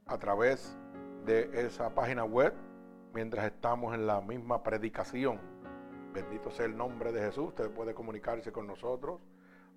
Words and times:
A 0.06 0.20
través 0.20 0.78
de 1.26 1.50
esa 1.66 1.96
página 1.96 2.26
web 2.26 2.54
mientras 3.14 3.46
estamos 3.46 3.94
en 3.94 4.08
la 4.08 4.22
misma 4.22 4.64
predicación. 4.64 5.40
Bendito 6.14 6.50
sea 6.52 6.66
el 6.66 6.76
nombre 6.76 7.12
de 7.12 7.22
Jesús. 7.22 7.50
Usted 7.50 7.70
puede 7.72 7.94
comunicarse 7.94 8.52
con 8.52 8.66
nosotros 8.68 9.22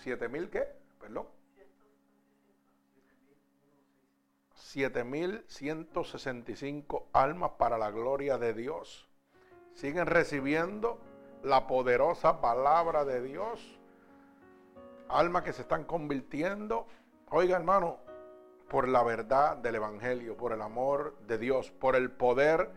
7000 0.03 0.51
qué? 0.51 0.65
Perdón. 1.01 1.34
7.165 4.75 7.05
almas 7.13 7.53
para 7.59 7.79
la 7.79 7.93
gloria 7.93 8.39
de 8.39 8.55
Dios. 8.55 9.09
Siguen 9.73 10.07
recibiendo 10.07 10.99
la 11.45 11.69
poderosa 11.69 12.41
palabra 12.41 13.05
de 13.05 13.23
Dios. 13.23 13.79
Almas 15.09 15.45
que 15.45 15.53
se 15.53 15.63
están 15.63 15.85
convirtiendo. 15.85 16.89
Oiga 17.31 17.57
hermano, 17.57 17.99
por 18.69 18.89
la 18.89 19.05
verdad 19.05 19.57
del 19.59 19.77
Evangelio, 19.77 20.37
por 20.37 20.53
el 20.53 20.61
amor 20.61 21.17
de 21.29 21.39
Dios, 21.39 21.71
por 21.71 21.95
el 21.95 22.11
poder 22.11 22.73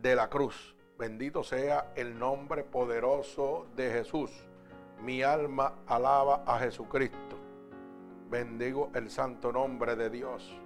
de 0.00 0.16
la 0.16 0.30
cruz. 0.30 0.74
Bendito 0.98 1.42
sea 1.42 1.92
el 1.96 2.18
nombre 2.18 2.64
poderoso 2.64 3.66
de 3.76 3.90
Jesús. 3.90 4.30
Mi 5.02 5.22
alma 5.22 5.74
alaba 5.86 6.44
a 6.46 6.58
Jesucristo. 6.60 7.36
Bendigo 8.30 8.90
el 8.94 9.10
santo 9.10 9.52
nombre 9.52 9.96
de 9.96 10.08
Dios. 10.08 10.63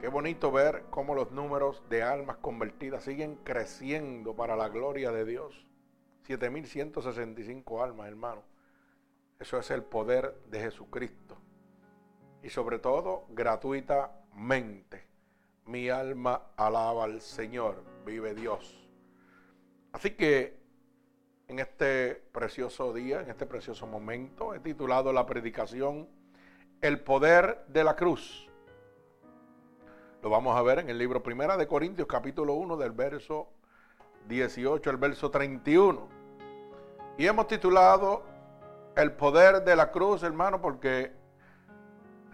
Qué 0.00 0.08
bonito 0.08 0.50
ver 0.50 0.84
cómo 0.88 1.14
los 1.14 1.30
números 1.30 1.82
de 1.90 2.02
almas 2.02 2.38
convertidas 2.38 3.04
siguen 3.04 3.36
creciendo 3.44 4.34
para 4.34 4.56
la 4.56 4.70
gloria 4.70 5.12
de 5.12 5.26
Dios. 5.26 5.66
7.165 6.26 7.84
almas, 7.84 8.08
hermano. 8.08 8.42
Eso 9.38 9.58
es 9.58 9.70
el 9.70 9.82
poder 9.82 10.40
de 10.46 10.60
Jesucristo. 10.60 11.36
Y 12.42 12.48
sobre 12.48 12.78
todo, 12.78 13.26
gratuitamente. 13.28 15.06
Mi 15.66 15.90
alma 15.90 16.44
alaba 16.56 17.04
al 17.04 17.20
Señor. 17.20 17.84
Vive 18.06 18.34
Dios. 18.34 18.88
Así 19.92 20.12
que 20.12 20.58
en 21.46 21.58
este 21.58 22.14
precioso 22.14 22.94
día, 22.94 23.20
en 23.20 23.28
este 23.28 23.44
precioso 23.44 23.86
momento, 23.86 24.54
he 24.54 24.60
titulado 24.60 25.12
la 25.12 25.26
predicación 25.26 26.08
El 26.80 27.00
poder 27.00 27.66
de 27.68 27.84
la 27.84 27.96
cruz 27.96 28.49
lo 30.22 30.28
vamos 30.28 30.54
a 30.54 30.62
ver 30.62 30.80
en 30.80 30.90
el 30.90 30.98
libro 30.98 31.22
Primera 31.22 31.56
de 31.56 31.66
Corintios, 31.66 32.06
capítulo 32.06 32.52
1, 32.54 32.76
del 32.76 32.92
verso 32.92 33.48
18 34.28 34.90
al 34.90 34.96
verso 34.98 35.30
31. 35.30 36.08
Y 37.16 37.26
hemos 37.26 37.46
titulado 37.46 38.22
El 38.96 39.12
poder 39.12 39.64
de 39.64 39.76
la 39.76 39.90
cruz, 39.90 40.22
hermano, 40.22 40.60
porque 40.60 41.12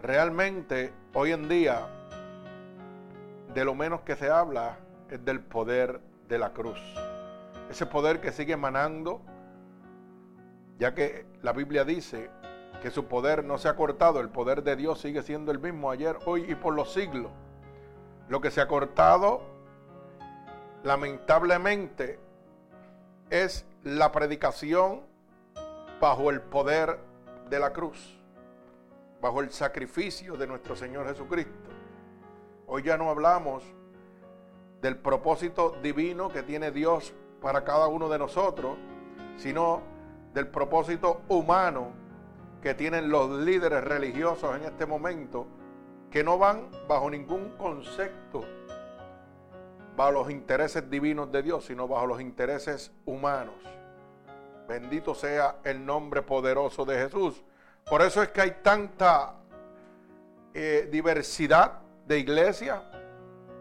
realmente 0.01 0.91
hoy 1.13 1.31
en 1.31 1.47
día 1.47 1.87
de 3.53 3.63
lo 3.63 3.73
menos 3.73 4.01
que 4.01 4.17
se 4.17 4.29
habla 4.29 4.79
es 5.09 5.23
del 5.23 5.39
poder 5.39 6.01
de 6.27 6.39
la 6.39 6.51
cruz. 6.51 6.79
Ese 7.69 7.85
poder 7.85 8.19
que 8.19 8.33
sigue 8.33 8.53
emanando, 8.53 9.21
ya 10.77 10.93
que 10.93 11.25
la 11.41 11.53
Biblia 11.53 11.85
dice 11.85 12.29
que 12.81 12.91
su 12.91 13.05
poder 13.05 13.45
no 13.45 13.57
se 13.57 13.69
ha 13.69 13.77
cortado, 13.77 14.19
el 14.19 14.29
poder 14.29 14.63
de 14.63 14.75
Dios 14.75 14.99
sigue 14.99 15.23
siendo 15.23 15.53
el 15.53 15.59
mismo 15.59 15.89
ayer, 15.89 16.17
hoy 16.25 16.51
y 16.51 16.55
por 16.55 16.73
los 16.73 16.91
siglos. 16.91 17.31
Lo 18.29 18.41
que 18.41 18.51
se 18.51 18.59
ha 18.59 18.67
cortado, 18.67 19.41
lamentablemente, 20.83 22.19
es 23.29 23.65
la 23.83 24.11
predicación 24.11 25.01
bajo 26.01 26.29
el 26.29 26.41
poder 26.41 26.99
de 27.49 27.59
la 27.59 27.71
cruz, 27.71 28.19
bajo 29.21 29.41
el 29.41 29.51
sacrificio 29.51 30.35
de 30.35 30.45
nuestro 30.45 30.75
Señor 30.75 31.07
Jesucristo. 31.07 31.69
Hoy 32.67 32.83
ya 32.83 32.97
no 32.97 33.09
hablamos 33.09 33.63
del 34.81 34.97
propósito 34.97 35.77
divino 35.81 36.29
que 36.29 36.43
tiene 36.43 36.71
Dios 36.71 37.13
para 37.41 37.63
cada 37.63 37.87
uno 37.87 38.09
de 38.09 38.19
nosotros, 38.19 38.77
sino 39.37 39.81
del 40.33 40.47
propósito 40.47 41.21
humano 41.29 41.91
que 42.61 42.73
tienen 42.73 43.09
los 43.09 43.29
líderes 43.29 43.83
religiosos 43.83 44.55
en 44.55 44.65
este 44.65 44.85
momento 44.85 45.47
que 46.11 46.23
no 46.23 46.37
van 46.37 46.69
bajo 46.87 47.09
ningún 47.09 47.49
concepto, 47.57 48.43
bajo 49.95 50.11
los 50.11 50.31
intereses 50.31 50.89
divinos 50.89 51.31
de 51.31 51.43
Dios, 51.43 51.65
sino 51.65 51.87
bajo 51.87 52.07
los 52.07 52.21
intereses 52.21 52.91
humanos. 53.05 53.55
Bendito 54.67 55.15
sea 55.15 55.57
el 55.63 55.85
nombre 55.85 56.21
poderoso 56.21 56.85
de 56.85 56.97
Jesús. 56.97 57.43
Por 57.85 58.01
eso 58.01 58.21
es 58.21 58.29
que 58.29 58.41
hay 58.41 58.51
tanta 58.61 59.33
eh, 60.53 60.87
diversidad 60.91 61.79
de 62.05 62.19
iglesias. 62.19 62.81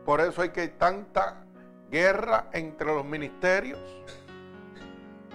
Por 0.05 0.21
eso 0.21 0.43
hay 0.43 0.51
que 0.51 0.69
tanta 0.69 1.45
guerra 1.91 2.49
entre 2.53 2.87
los 2.89 3.05
ministerios. 3.05 3.81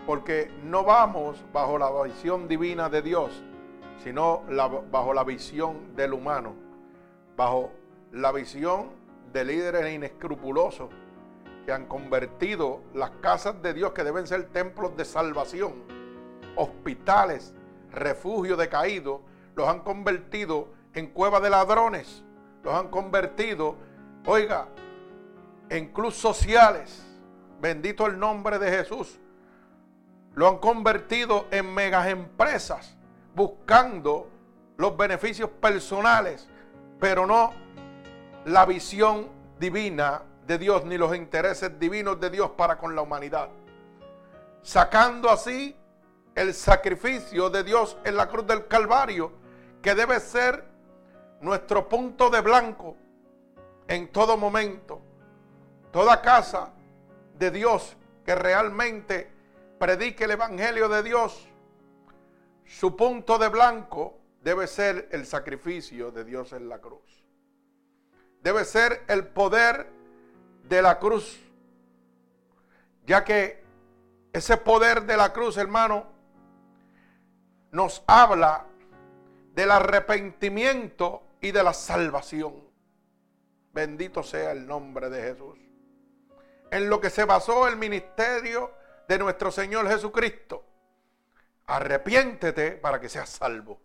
Porque 0.06 0.52
no 0.63 0.84
vamos 0.84 1.44
bajo 1.54 1.78
la 1.78 1.90
visión 2.04 2.48
divina 2.48 2.90
de 2.90 3.02
Dios, 3.02 3.31
sino 4.04 4.44
bajo 4.92 5.13
la 5.13 5.24
visión 5.24 5.96
del 5.96 6.13
humano 6.13 6.61
bajo 7.42 7.72
la 8.12 8.32
visión 8.32 8.92
de 9.34 9.44
líderes 9.44 9.92
inescrupulosos 9.92 10.92
que 11.66 11.72
han 11.72 11.88
convertido 11.88 12.82
las 12.94 13.10
casas 13.20 13.64
de 13.64 13.74
Dios 13.74 13.94
que 13.94 14.04
deben 14.04 14.28
ser 14.28 14.50
templos 14.50 14.96
de 14.96 15.06
salvación, 15.06 15.74
hospitales, 16.56 17.56
refugios 17.92 18.60
de 18.60 18.70
caídos, 18.70 19.22
los 19.56 19.68
han 19.68 19.80
convertido 19.80 20.68
en 20.94 21.08
cuevas 21.08 21.42
de 21.42 21.50
ladrones, 21.50 22.24
los 22.62 22.76
han 22.76 22.90
convertido, 22.90 23.76
oiga, 24.28 24.68
en 25.70 25.92
clubes 25.94 26.18
sociales, 26.18 27.04
bendito 27.60 28.06
el 28.06 28.20
nombre 28.20 28.60
de 28.60 28.70
Jesús, 28.70 29.20
lo 30.36 30.48
han 30.48 30.60
convertido 30.60 31.48
en 31.50 31.74
megas 31.74 32.08
empresas 32.08 32.96
buscando 33.34 34.30
los 34.78 34.96
beneficios 34.96 35.50
personales 35.50 36.48
pero 37.01 37.25
no 37.25 37.51
la 38.45 38.63
visión 38.68 39.27
divina 39.59 40.21
de 40.45 40.59
Dios 40.59 40.86
ni 40.86 41.00
los 41.00 41.15
intereses 41.15 41.80
divinos 41.80 42.19
de 42.19 42.30
Dios 42.30 42.51
para 42.51 42.77
con 42.77 42.95
la 42.95 43.01
humanidad. 43.01 43.50
Sacando 44.62 45.31
así 45.31 45.75
el 46.36 46.53
sacrificio 46.53 47.50
de 47.50 47.63
Dios 47.63 47.98
en 48.03 48.15
la 48.15 48.30
cruz 48.30 48.45
del 48.45 48.68
Calvario, 48.68 49.31
que 49.81 49.95
debe 49.95 50.19
ser 50.19 50.63
nuestro 51.42 51.89
punto 51.89 52.30
de 52.30 52.42
blanco 52.42 52.95
en 53.88 54.12
todo 54.12 54.38
momento. 54.38 55.01
Toda 55.92 56.21
casa 56.21 56.69
de 57.33 57.50
Dios 57.50 57.98
que 58.24 58.36
realmente 58.36 59.31
predique 59.80 60.25
el 60.25 60.31
Evangelio 60.31 60.88
de 60.88 61.01
Dios, 61.01 61.48
su 62.63 62.95
punto 62.95 63.39
de 63.39 63.48
blanco 63.50 64.21
debe 64.42 64.68
ser 64.68 65.08
el 65.12 65.26
sacrificio 65.26 66.12
de 66.12 66.26
Dios 66.26 66.52
en 66.54 66.68
la 66.68 66.80
cruz. 66.80 67.24
Debe 68.42 68.66
ser 68.66 69.04
el 69.08 69.28
poder 69.28 69.88
de 70.64 70.82
la 70.82 71.00
cruz. 71.00 71.40
Ya 73.06 73.24
que 73.24 73.64
ese 74.34 74.58
poder 74.58 75.04
de 75.06 75.18
la 75.18 75.32
cruz, 75.32 75.58
hermano, 75.58 76.08
nos 77.72 78.04
habla 78.08 78.66
del 79.54 79.72
arrepentimiento 79.72 81.24
y 81.40 81.52
de 81.52 81.64
la 81.64 81.74
salvación. 81.74 82.70
Bendito 83.74 84.24
sea 84.24 84.52
el 84.52 84.66
nombre 84.66 85.10
de 85.10 85.22
Jesús. 85.22 85.60
En 86.72 86.90
lo 86.90 87.00
que 87.00 87.10
se 87.10 87.26
basó 87.26 87.68
el 87.68 87.78
ministerio 87.78 88.72
de 89.08 89.20
nuestro 89.20 89.52
Señor 89.52 89.88
Jesucristo. 89.88 90.66
Arrepiéntete 91.68 92.72
para 92.72 93.00
que 93.00 93.10
seas 93.10 93.30
salvo. 93.30 93.80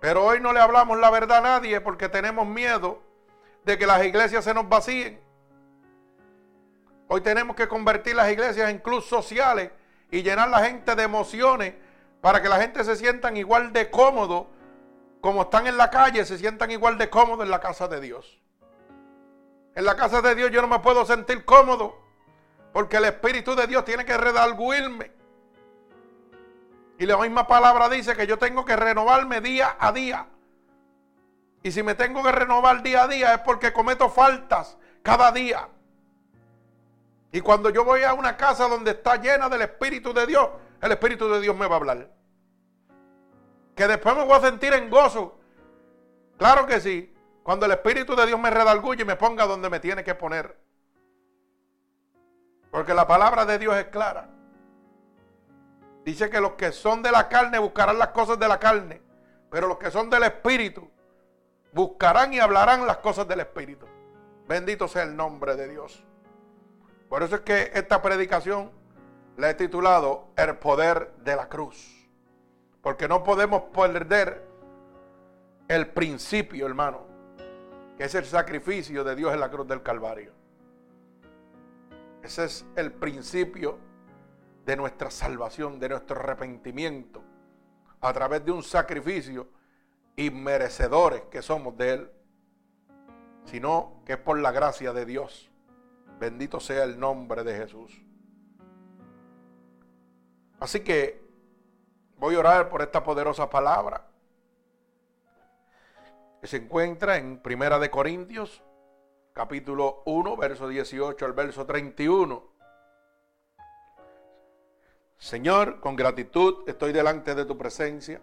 Pero 0.00 0.24
hoy 0.24 0.40
no 0.40 0.52
le 0.52 0.60
hablamos 0.60 0.98
la 0.98 1.10
verdad 1.10 1.38
a 1.38 1.42
nadie 1.42 1.80
porque 1.80 2.08
tenemos 2.08 2.46
miedo 2.46 3.02
de 3.64 3.76
que 3.76 3.86
las 3.86 4.04
iglesias 4.04 4.44
se 4.44 4.54
nos 4.54 4.68
vacíen. 4.68 5.20
Hoy 7.08 7.20
tenemos 7.20 7.54
que 7.54 7.68
convertir 7.68 8.14
las 8.14 8.30
iglesias 8.30 8.70
en 8.70 8.78
clubes 8.78 9.04
sociales 9.04 9.70
y 10.10 10.22
llenar 10.22 10.48
la 10.48 10.64
gente 10.64 10.94
de 10.94 11.02
emociones 11.02 11.74
para 12.20 12.40
que 12.40 12.48
la 12.48 12.60
gente 12.60 12.82
se 12.84 12.96
sientan 12.96 13.36
igual 13.36 13.72
de 13.72 13.90
cómodo 13.90 14.48
como 15.20 15.42
están 15.42 15.66
en 15.66 15.76
la 15.76 15.90
calle, 15.90 16.24
se 16.24 16.38
sientan 16.38 16.70
igual 16.70 16.96
de 16.96 17.10
cómodo 17.10 17.42
en 17.42 17.50
la 17.50 17.60
casa 17.60 17.88
de 17.88 18.00
Dios. 18.00 18.40
En 19.74 19.84
la 19.84 19.96
casa 19.96 20.22
de 20.22 20.34
Dios 20.34 20.50
yo 20.50 20.62
no 20.62 20.68
me 20.68 20.78
puedo 20.78 21.04
sentir 21.04 21.44
cómodo 21.44 21.98
porque 22.72 22.96
el 22.96 23.04
Espíritu 23.04 23.54
de 23.54 23.66
Dios 23.66 23.84
tiene 23.84 24.04
que 24.04 24.16
redarguirme. 24.16 25.12
Y 27.00 27.06
la 27.06 27.16
misma 27.16 27.46
palabra 27.46 27.88
dice 27.88 28.14
que 28.14 28.26
yo 28.26 28.36
tengo 28.36 28.62
que 28.62 28.76
renovarme 28.76 29.40
día 29.40 29.74
a 29.78 29.90
día. 29.90 30.26
Y 31.62 31.72
si 31.72 31.82
me 31.82 31.94
tengo 31.94 32.22
que 32.22 32.30
renovar 32.30 32.82
día 32.82 33.04
a 33.04 33.08
día 33.08 33.32
es 33.32 33.40
porque 33.40 33.72
cometo 33.72 34.10
faltas 34.10 34.76
cada 35.02 35.32
día. 35.32 35.66
Y 37.32 37.40
cuando 37.40 37.70
yo 37.70 37.86
voy 37.86 38.02
a 38.02 38.12
una 38.12 38.36
casa 38.36 38.68
donde 38.68 38.90
está 38.90 39.16
llena 39.16 39.48
del 39.48 39.62
Espíritu 39.62 40.12
de 40.12 40.26
Dios, 40.26 40.50
el 40.78 40.92
Espíritu 40.92 41.26
de 41.30 41.40
Dios 41.40 41.56
me 41.56 41.66
va 41.66 41.76
a 41.76 41.78
hablar. 41.78 42.10
Que 43.74 43.88
después 43.88 44.14
me 44.14 44.24
voy 44.26 44.34
a 44.34 44.40
sentir 44.40 44.74
en 44.74 44.90
gozo. 44.90 45.40
Claro 46.36 46.66
que 46.66 46.82
sí. 46.82 47.14
Cuando 47.42 47.64
el 47.64 47.72
Espíritu 47.72 48.14
de 48.14 48.26
Dios 48.26 48.38
me 48.38 48.50
redarguye 48.50 49.04
y 49.04 49.06
me 49.06 49.16
ponga 49.16 49.46
donde 49.46 49.70
me 49.70 49.80
tiene 49.80 50.04
que 50.04 50.14
poner. 50.14 50.54
Porque 52.70 52.92
la 52.92 53.06
palabra 53.06 53.46
de 53.46 53.58
Dios 53.58 53.74
es 53.74 53.86
clara. 53.86 54.28
Dice 56.10 56.28
que 56.28 56.40
los 56.40 56.54
que 56.54 56.72
son 56.72 57.04
de 57.04 57.12
la 57.12 57.28
carne 57.28 57.60
buscarán 57.60 57.96
las 57.96 58.08
cosas 58.08 58.36
de 58.36 58.48
la 58.48 58.58
carne. 58.58 59.00
Pero 59.48 59.68
los 59.68 59.78
que 59.78 59.92
son 59.92 60.10
del 60.10 60.24
Espíritu 60.24 60.90
buscarán 61.72 62.34
y 62.34 62.40
hablarán 62.40 62.84
las 62.84 62.96
cosas 62.96 63.28
del 63.28 63.38
Espíritu. 63.38 63.86
Bendito 64.48 64.88
sea 64.88 65.04
el 65.04 65.14
nombre 65.14 65.54
de 65.54 65.68
Dios. 65.68 66.02
Por 67.08 67.22
eso 67.22 67.36
es 67.36 67.40
que 67.42 67.70
esta 67.74 68.02
predicación 68.02 68.72
la 69.36 69.50
he 69.50 69.54
titulado 69.54 70.32
El 70.36 70.56
poder 70.56 71.12
de 71.18 71.36
la 71.36 71.48
cruz. 71.48 72.10
Porque 72.82 73.06
no 73.06 73.22
podemos 73.22 73.62
perder 73.72 74.44
el 75.68 75.86
principio, 75.90 76.66
hermano, 76.66 77.06
que 77.96 78.02
es 78.02 78.14
el 78.16 78.24
sacrificio 78.24 79.04
de 79.04 79.14
Dios 79.14 79.32
en 79.32 79.38
la 79.38 79.48
cruz 79.48 79.68
del 79.68 79.84
Calvario. 79.84 80.32
Ese 82.24 82.46
es 82.46 82.66
el 82.74 82.90
principio 82.90 83.78
de 84.70 84.76
nuestra 84.76 85.10
salvación, 85.10 85.80
de 85.80 85.88
nuestro 85.88 86.20
arrepentimiento, 86.20 87.24
a 88.00 88.12
través 88.12 88.44
de 88.44 88.52
un 88.52 88.62
sacrificio 88.62 89.48
inmerecedores 90.14 91.22
que 91.22 91.42
somos 91.42 91.76
de 91.76 91.94
Él, 91.94 92.10
sino 93.46 94.00
que 94.06 94.12
es 94.12 94.18
por 94.18 94.38
la 94.38 94.52
gracia 94.52 94.92
de 94.92 95.04
Dios. 95.04 95.50
Bendito 96.20 96.60
sea 96.60 96.84
el 96.84 97.00
nombre 97.00 97.42
de 97.42 97.56
Jesús. 97.56 98.00
Así 100.60 100.84
que 100.84 101.20
voy 102.16 102.36
a 102.36 102.38
orar 102.38 102.68
por 102.68 102.80
esta 102.80 103.02
poderosa 103.02 103.50
palabra 103.50 104.06
que 106.40 106.46
se 106.46 106.58
encuentra 106.58 107.16
en 107.16 107.42
Primera 107.42 107.80
de 107.80 107.90
Corintios, 107.90 108.62
capítulo 109.32 110.04
1, 110.06 110.36
verso 110.36 110.68
18 110.68 111.24
al 111.26 111.32
verso 111.32 111.66
31. 111.66 112.49
Señor, 115.20 115.80
con 115.80 115.96
gratitud 115.96 116.66
estoy 116.66 116.94
delante 116.94 117.34
de 117.34 117.44
tu 117.44 117.58
presencia 117.58 118.22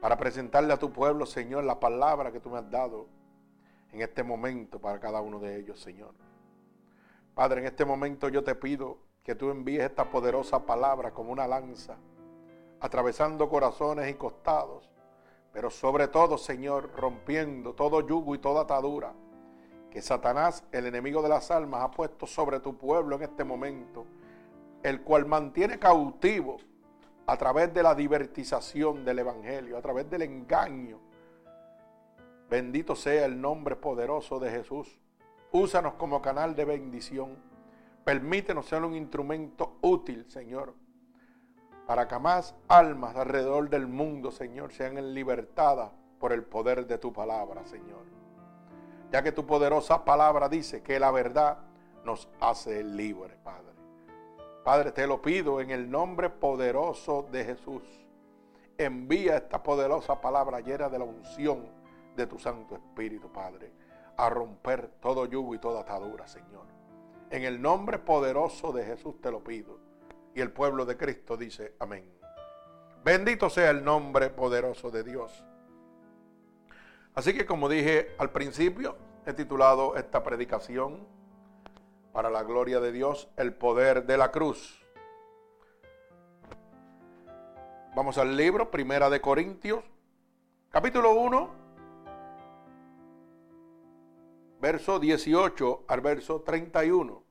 para 0.00 0.18
presentarle 0.18 0.72
a 0.72 0.76
tu 0.76 0.92
pueblo, 0.92 1.24
Señor, 1.24 1.62
la 1.62 1.78
palabra 1.78 2.32
que 2.32 2.40
tú 2.40 2.50
me 2.50 2.58
has 2.58 2.68
dado 2.68 3.06
en 3.92 4.02
este 4.02 4.24
momento 4.24 4.80
para 4.80 4.98
cada 4.98 5.20
uno 5.20 5.38
de 5.38 5.56
ellos, 5.56 5.78
Señor. 5.78 6.12
Padre, 7.32 7.60
en 7.60 7.68
este 7.68 7.84
momento 7.84 8.28
yo 8.28 8.42
te 8.42 8.56
pido 8.56 8.98
que 9.22 9.36
tú 9.36 9.50
envíes 9.50 9.84
esta 9.84 10.10
poderosa 10.10 10.66
palabra 10.66 11.12
como 11.12 11.30
una 11.30 11.46
lanza, 11.46 11.96
atravesando 12.80 13.48
corazones 13.48 14.10
y 14.10 14.14
costados, 14.14 14.90
pero 15.52 15.70
sobre 15.70 16.08
todo, 16.08 16.38
Señor, 16.38 16.90
rompiendo 16.96 17.72
todo 17.74 18.04
yugo 18.04 18.34
y 18.34 18.38
toda 18.38 18.62
atadura 18.62 19.12
que 19.92 20.02
Satanás, 20.02 20.64
el 20.72 20.86
enemigo 20.86 21.22
de 21.22 21.28
las 21.28 21.52
almas, 21.52 21.84
ha 21.84 21.90
puesto 21.92 22.26
sobre 22.26 22.58
tu 22.58 22.76
pueblo 22.76 23.14
en 23.14 23.22
este 23.22 23.44
momento, 23.44 24.06
el 24.82 25.02
cual 25.02 25.26
mantiene 25.26 25.78
cautivo 25.78 26.58
a 27.26 27.36
través 27.36 27.72
de 27.72 27.82
la 27.82 27.94
divertización 27.94 29.04
del 29.04 29.20
Evangelio, 29.20 29.76
a 29.76 29.82
través 29.82 30.08
del 30.10 30.22
engaño. 30.22 30.98
Bendito 32.48 32.96
sea 32.96 33.26
el 33.26 33.40
nombre 33.40 33.76
poderoso 33.76 34.40
de 34.40 34.50
Jesús. 34.50 35.00
Úsanos 35.52 35.94
como 35.94 36.20
canal 36.20 36.56
de 36.56 36.64
bendición. 36.64 37.36
Permítenos 38.04 38.66
ser 38.66 38.82
un 38.82 38.96
instrumento 38.96 39.76
útil, 39.82 40.28
Señor, 40.28 40.74
para 41.86 42.08
que 42.08 42.18
más 42.18 42.54
almas 42.66 43.14
alrededor 43.14 43.68
del 43.68 43.86
mundo, 43.86 44.32
Señor, 44.32 44.72
sean 44.72 45.14
libertadas 45.14 45.92
por 46.18 46.32
el 46.32 46.42
poder 46.42 46.86
de 46.86 46.98
tu 46.98 47.12
palabra, 47.12 47.64
Señor. 47.66 48.04
Ya 49.12 49.22
que 49.22 49.32
tu 49.32 49.46
poderosa 49.46 50.04
palabra 50.04 50.48
dice 50.48 50.82
que 50.82 50.98
la 50.98 51.10
verdad 51.10 51.58
nos 52.04 52.28
hace 52.40 52.82
libres, 52.82 53.36
Padre. 53.44 53.69
Padre, 54.70 54.92
te 54.92 55.04
lo 55.04 55.20
pido 55.20 55.60
en 55.60 55.72
el 55.72 55.90
nombre 55.90 56.30
poderoso 56.30 57.26
de 57.32 57.44
Jesús. 57.44 57.82
Envía 58.78 59.38
esta 59.38 59.60
poderosa 59.64 60.20
palabra 60.20 60.60
llena 60.60 60.88
de 60.88 60.96
la 60.96 61.04
unción 61.04 61.66
de 62.14 62.24
tu 62.28 62.38
Santo 62.38 62.76
Espíritu, 62.76 63.32
Padre 63.32 63.72
a 64.16 64.30
romper 64.30 64.86
todo 65.00 65.26
yugo 65.26 65.56
y 65.56 65.58
toda 65.58 65.80
atadura, 65.80 66.28
Señor. 66.28 66.66
En 67.30 67.42
el 67.42 67.60
nombre 67.60 67.98
poderoso 67.98 68.70
de 68.70 68.84
Jesús 68.84 69.20
te 69.20 69.32
lo 69.32 69.42
pido. 69.42 69.80
Y 70.36 70.40
el 70.40 70.52
pueblo 70.52 70.86
de 70.86 70.96
Cristo 70.96 71.36
dice 71.36 71.74
amén. 71.80 72.08
Bendito 73.02 73.50
sea 73.50 73.70
el 73.70 73.82
nombre 73.82 74.30
poderoso 74.30 74.92
de 74.92 75.02
Dios. 75.02 75.44
Así 77.16 77.34
que 77.34 77.44
como 77.44 77.68
dije 77.68 78.14
al 78.18 78.30
principio, 78.30 78.96
he 79.26 79.32
titulado 79.32 79.96
esta 79.96 80.22
predicación 80.22 81.08
para 82.12 82.30
la 82.30 82.42
gloria 82.42 82.80
de 82.80 82.92
Dios, 82.92 83.28
el 83.36 83.54
poder 83.54 84.06
de 84.06 84.16
la 84.16 84.30
cruz. 84.30 84.80
Vamos 87.94 88.18
al 88.18 88.36
libro, 88.36 88.70
Primera 88.70 89.10
de 89.10 89.20
Corintios, 89.20 89.84
capítulo 90.70 91.12
1, 91.14 91.50
verso 94.60 94.98
18 94.98 95.84
al 95.88 96.00
verso 96.00 96.42
31. 96.42 97.24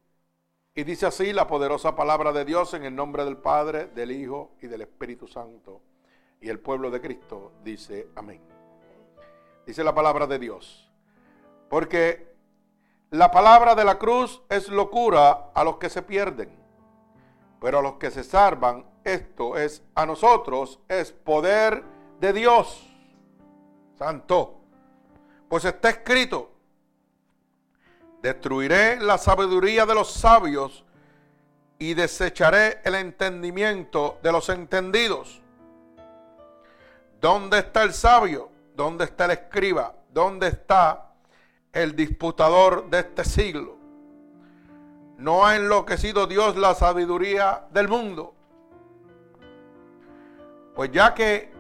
Y 0.76 0.84
dice 0.84 1.06
así 1.06 1.34
la 1.34 1.48
poderosa 1.48 1.96
palabra 1.96 2.32
de 2.32 2.46
Dios 2.46 2.74
en 2.74 2.86
el 2.86 2.96
nombre 2.96 3.26
del 3.26 3.38
Padre, 3.38 3.88
del 3.88 4.12
Hijo 4.12 4.56
y 4.62 4.68
del 4.68 4.82
Espíritu 4.82 5.28
Santo. 5.28 5.82
Y 6.42 6.50
el 6.50 6.60
pueblo 6.60 6.90
de 6.90 7.02
Cristo 7.02 7.54
dice 7.64 8.08
amén. 8.16 8.42
Dice 9.66 9.84
la 9.84 9.94
palabra 9.94 10.26
de 10.26 10.40
Dios. 10.40 10.90
Porque 11.70 12.29
la 13.12 13.32
palabra 13.32 13.76
de 13.76 13.84
la 13.84 13.98
cruz 13.98 14.42
es 14.50 14.70
locura 14.70 15.52
a 15.54 15.64
los 15.64 15.78
que 15.78 15.90
se 15.90 16.02
pierden. 16.02 16.58
Pero 17.60 17.80
a 17.80 17.82
los 17.82 17.94
que 17.94 18.12
se 18.12 18.24
salvan, 18.24 18.86
esto 19.04 19.58
es 19.58 19.84
a 19.96 20.06
nosotros, 20.06 20.80
es 20.88 21.12
poder 21.12 21.84
de 22.20 22.34
Dios. 22.34 22.86
Santo. 23.98 24.56
Pues 25.50 25.66
está 25.66 25.90
escrito, 25.90 26.52
Destruiré 28.22 29.00
la 29.00 29.18
sabiduría 29.18 29.86
de 29.86 29.96
los 29.96 30.12
sabios 30.12 30.84
y 31.78 31.94
desecharé 31.94 32.82
el 32.84 32.96
entendimiento 32.96 34.20
de 34.22 34.32
los 34.34 34.50
entendidos. 34.50 35.42
¿Dónde 37.22 37.60
está 37.60 37.84
el 37.84 37.94
sabio? 37.94 38.50
¿Dónde 38.76 39.06
está 39.06 39.26
el 39.26 39.32
escriba? 39.32 39.96
¿Dónde 40.12 40.50
está 40.50 41.09
el 41.74 41.96
disputador 41.96 42.90
de 42.90 43.00
este 43.00 43.24
siglo? 43.26 43.78
No 45.18 45.46
ha 45.46 45.56
enloquecido 45.56 46.28
Dios 46.28 46.56
la 46.56 46.74
sabiduría 46.76 47.68
del 47.72 47.88
mundo. 47.88 48.34
Pues 50.76 50.92
ya 50.92 51.14
que 51.14 51.52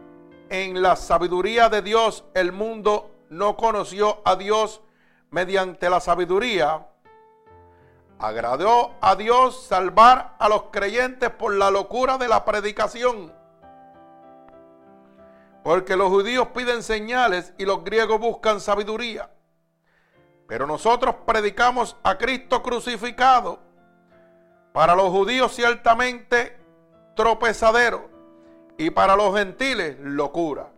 en 0.49 0.81
la 0.81 0.95
sabiduría 0.95 1.69
de 1.69 1.81
Dios 1.81 2.23
el 2.33 2.51
mundo 2.51 3.11
no 3.29 3.57
conoció 3.57 4.21
a 4.25 4.35
Dios, 4.35 4.81
mediante 5.31 5.89
la 5.89 5.99
sabiduría, 5.99 6.87
agradó 8.17 8.95
a 9.01 9.15
Dios 9.15 9.63
salvar 9.65 10.35
a 10.39 10.49
los 10.49 10.63
creyentes 10.71 11.29
por 11.29 11.53
la 11.53 11.69
locura 11.71 12.17
de 12.17 12.27
la 12.27 12.45
predicación. 12.45 13.33
Porque 15.63 15.95
los 15.95 16.09
judíos 16.09 16.47
piden 16.55 16.81
señales 16.81 17.53
y 17.57 17.65
los 17.65 17.83
griegos 17.83 18.19
buscan 18.19 18.59
sabiduría. 18.59 19.29
Pero 20.49 20.65
nosotros 20.65 21.13
predicamos 21.27 21.95
a 22.01 22.17
Cristo 22.17 22.63
crucificado. 22.63 23.59
Para 24.73 24.95
los 24.95 25.09
judíos 25.09 25.53
ciertamente 25.53 26.59
tropezadero 27.15 28.09
y 28.77 28.89
para 28.89 29.15
los 29.15 29.37
gentiles 29.37 29.97
locura. 29.99 30.71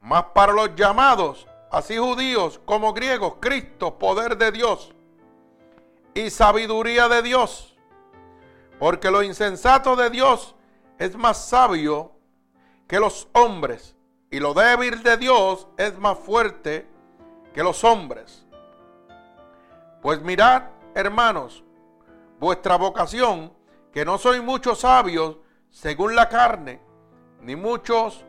Mas 0.00 0.24
para 0.34 0.52
los 0.52 0.74
llamados 0.74 1.46
así 1.70 1.96
judíos 1.96 2.60
como 2.66 2.92
griegos, 2.92 3.34
Cristo, 3.40 3.98
poder 3.98 4.36
de 4.36 4.52
Dios, 4.52 4.94
y 6.12 6.28
sabiduría 6.28 7.08
de 7.08 7.22
Dios. 7.22 7.76
Porque 8.78 9.10
lo 9.10 9.22
insensato 9.22 9.96
de 9.96 10.10
Dios 10.10 10.54
es 10.98 11.16
más 11.16 11.48
sabio 11.48 12.12
que 12.86 13.00
los 13.00 13.28
hombres. 13.32 13.96
Y 14.30 14.40
lo 14.40 14.52
débil 14.52 15.02
de 15.02 15.16
Dios 15.16 15.68
es 15.78 15.98
más 15.98 16.18
fuerte 16.18 16.86
que 17.58 17.64
los 17.64 17.82
hombres. 17.82 18.46
Pues 20.00 20.22
mirad, 20.22 20.62
hermanos, 20.94 21.64
vuestra 22.38 22.76
vocación, 22.76 23.52
que 23.92 24.04
no 24.04 24.16
sois 24.16 24.40
muchos 24.40 24.78
sabios 24.78 25.38
según 25.68 26.14
la 26.14 26.28
carne, 26.28 26.80
ni 27.40 27.56
muchos 27.56 28.24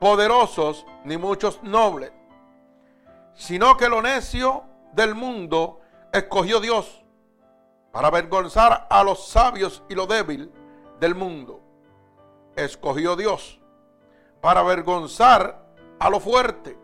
poderosos, 0.00 0.86
ni 1.04 1.18
muchos 1.18 1.62
nobles, 1.62 2.10
sino 3.34 3.76
que 3.76 3.90
lo 3.90 4.00
necio 4.00 4.64
del 4.94 5.14
mundo 5.14 5.82
escogió 6.10 6.58
Dios 6.58 7.04
para 7.92 8.08
avergonzar 8.08 8.86
a 8.88 9.04
los 9.04 9.28
sabios 9.28 9.82
y 9.90 9.94
lo 9.94 10.06
débil 10.06 10.50
del 11.00 11.14
mundo. 11.14 11.60
Escogió 12.56 13.14
Dios 13.14 13.60
para 14.40 14.60
avergonzar 14.60 15.66
a 15.98 16.08
lo 16.08 16.18
fuerte. 16.18 16.82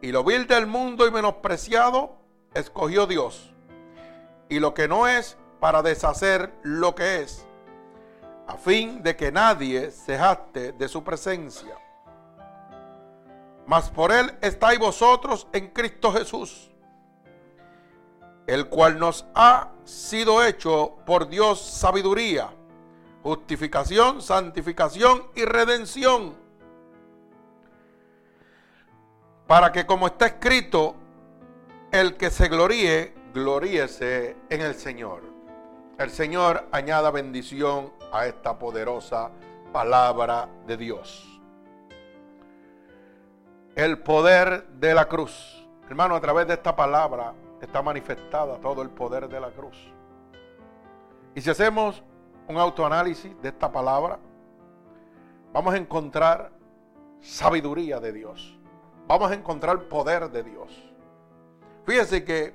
Y 0.00 0.12
lo 0.12 0.22
vil 0.24 0.46
del 0.46 0.66
mundo 0.66 1.06
y 1.06 1.10
menospreciado 1.10 2.16
escogió 2.54 3.06
Dios. 3.06 3.52
Y 4.48 4.60
lo 4.60 4.74
que 4.74 4.88
no 4.88 5.06
es 5.08 5.36
para 5.60 5.82
deshacer 5.82 6.52
lo 6.62 6.94
que 6.94 7.22
es, 7.22 7.46
a 8.46 8.56
fin 8.56 9.02
de 9.02 9.16
que 9.16 9.32
nadie 9.32 9.90
se 9.90 10.16
jacte 10.16 10.72
de 10.72 10.88
su 10.88 11.02
presencia. 11.02 11.76
Mas 13.66 13.90
por 13.90 14.12
él 14.12 14.32
estáis 14.40 14.78
vosotros 14.78 15.46
en 15.52 15.68
Cristo 15.68 16.12
Jesús, 16.12 16.70
el 18.46 18.68
cual 18.68 18.98
nos 18.98 19.26
ha 19.34 19.72
sido 19.84 20.42
hecho 20.42 20.96
por 21.04 21.28
Dios 21.28 21.60
sabiduría, 21.60 22.48
justificación, 23.22 24.22
santificación 24.22 25.26
y 25.34 25.44
redención. 25.44 26.47
Para 29.48 29.72
que 29.72 29.86
como 29.86 30.08
está 30.08 30.26
escrito, 30.26 30.94
el 31.90 32.18
que 32.18 32.28
se 32.28 32.48
gloríe, 32.48 33.14
gloríese 33.32 34.36
en 34.50 34.60
el 34.60 34.74
Señor. 34.74 35.22
El 35.98 36.10
Señor 36.10 36.68
añada 36.70 37.10
bendición 37.10 37.94
a 38.12 38.26
esta 38.26 38.58
poderosa 38.58 39.30
palabra 39.72 40.50
de 40.66 40.76
Dios. 40.76 41.40
El 43.74 44.00
poder 44.00 44.68
de 44.68 44.92
la 44.92 45.06
cruz. 45.06 45.66
Hermano, 45.88 46.14
a 46.14 46.20
través 46.20 46.46
de 46.46 46.52
esta 46.52 46.76
palabra 46.76 47.32
está 47.62 47.80
manifestada 47.80 48.58
todo 48.58 48.82
el 48.82 48.90
poder 48.90 49.30
de 49.30 49.40
la 49.40 49.48
cruz. 49.48 49.78
Y 51.34 51.40
si 51.40 51.48
hacemos 51.48 52.02
un 52.48 52.58
autoanálisis 52.58 53.32
de 53.40 53.48
esta 53.48 53.72
palabra, 53.72 54.18
vamos 55.54 55.72
a 55.72 55.78
encontrar 55.78 56.52
sabiduría 57.22 57.98
de 57.98 58.12
Dios. 58.12 58.57
Vamos 59.08 59.30
a 59.30 59.34
encontrar 59.34 59.84
poder 59.84 60.30
de 60.30 60.42
Dios. 60.42 60.70
Fíjese 61.86 62.24
que 62.24 62.54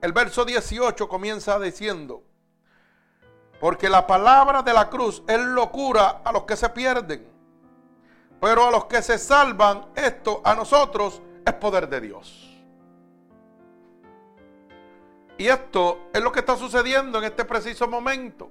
el 0.00 0.12
verso 0.14 0.46
18 0.46 1.06
comienza 1.06 1.60
diciendo, 1.60 2.22
porque 3.60 3.90
la 3.90 4.06
palabra 4.06 4.62
de 4.62 4.72
la 4.72 4.88
cruz 4.88 5.22
es 5.28 5.38
locura 5.38 6.22
a 6.24 6.32
los 6.32 6.44
que 6.44 6.56
se 6.56 6.70
pierden. 6.70 7.30
Pero 8.40 8.66
a 8.66 8.70
los 8.70 8.86
que 8.86 9.02
se 9.02 9.18
salvan, 9.18 9.86
esto 9.94 10.40
a 10.42 10.54
nosotros 10.54 11.20
es 11.44 11.52
poder 11.52 11.86
de 11.90 12.00
Dios. 12.00 12.50
Y 15.36 15.48
esto 15.48 16.08
es 16.14 16.22
lo 16.22 16.32
que 16.32 16.40
está 16.40 16.56
sucediendo 16.56 17.18
en 17.18 17.24
este 17.24 17.44
preciso 17.44 17.86
momento. 17.86 18.50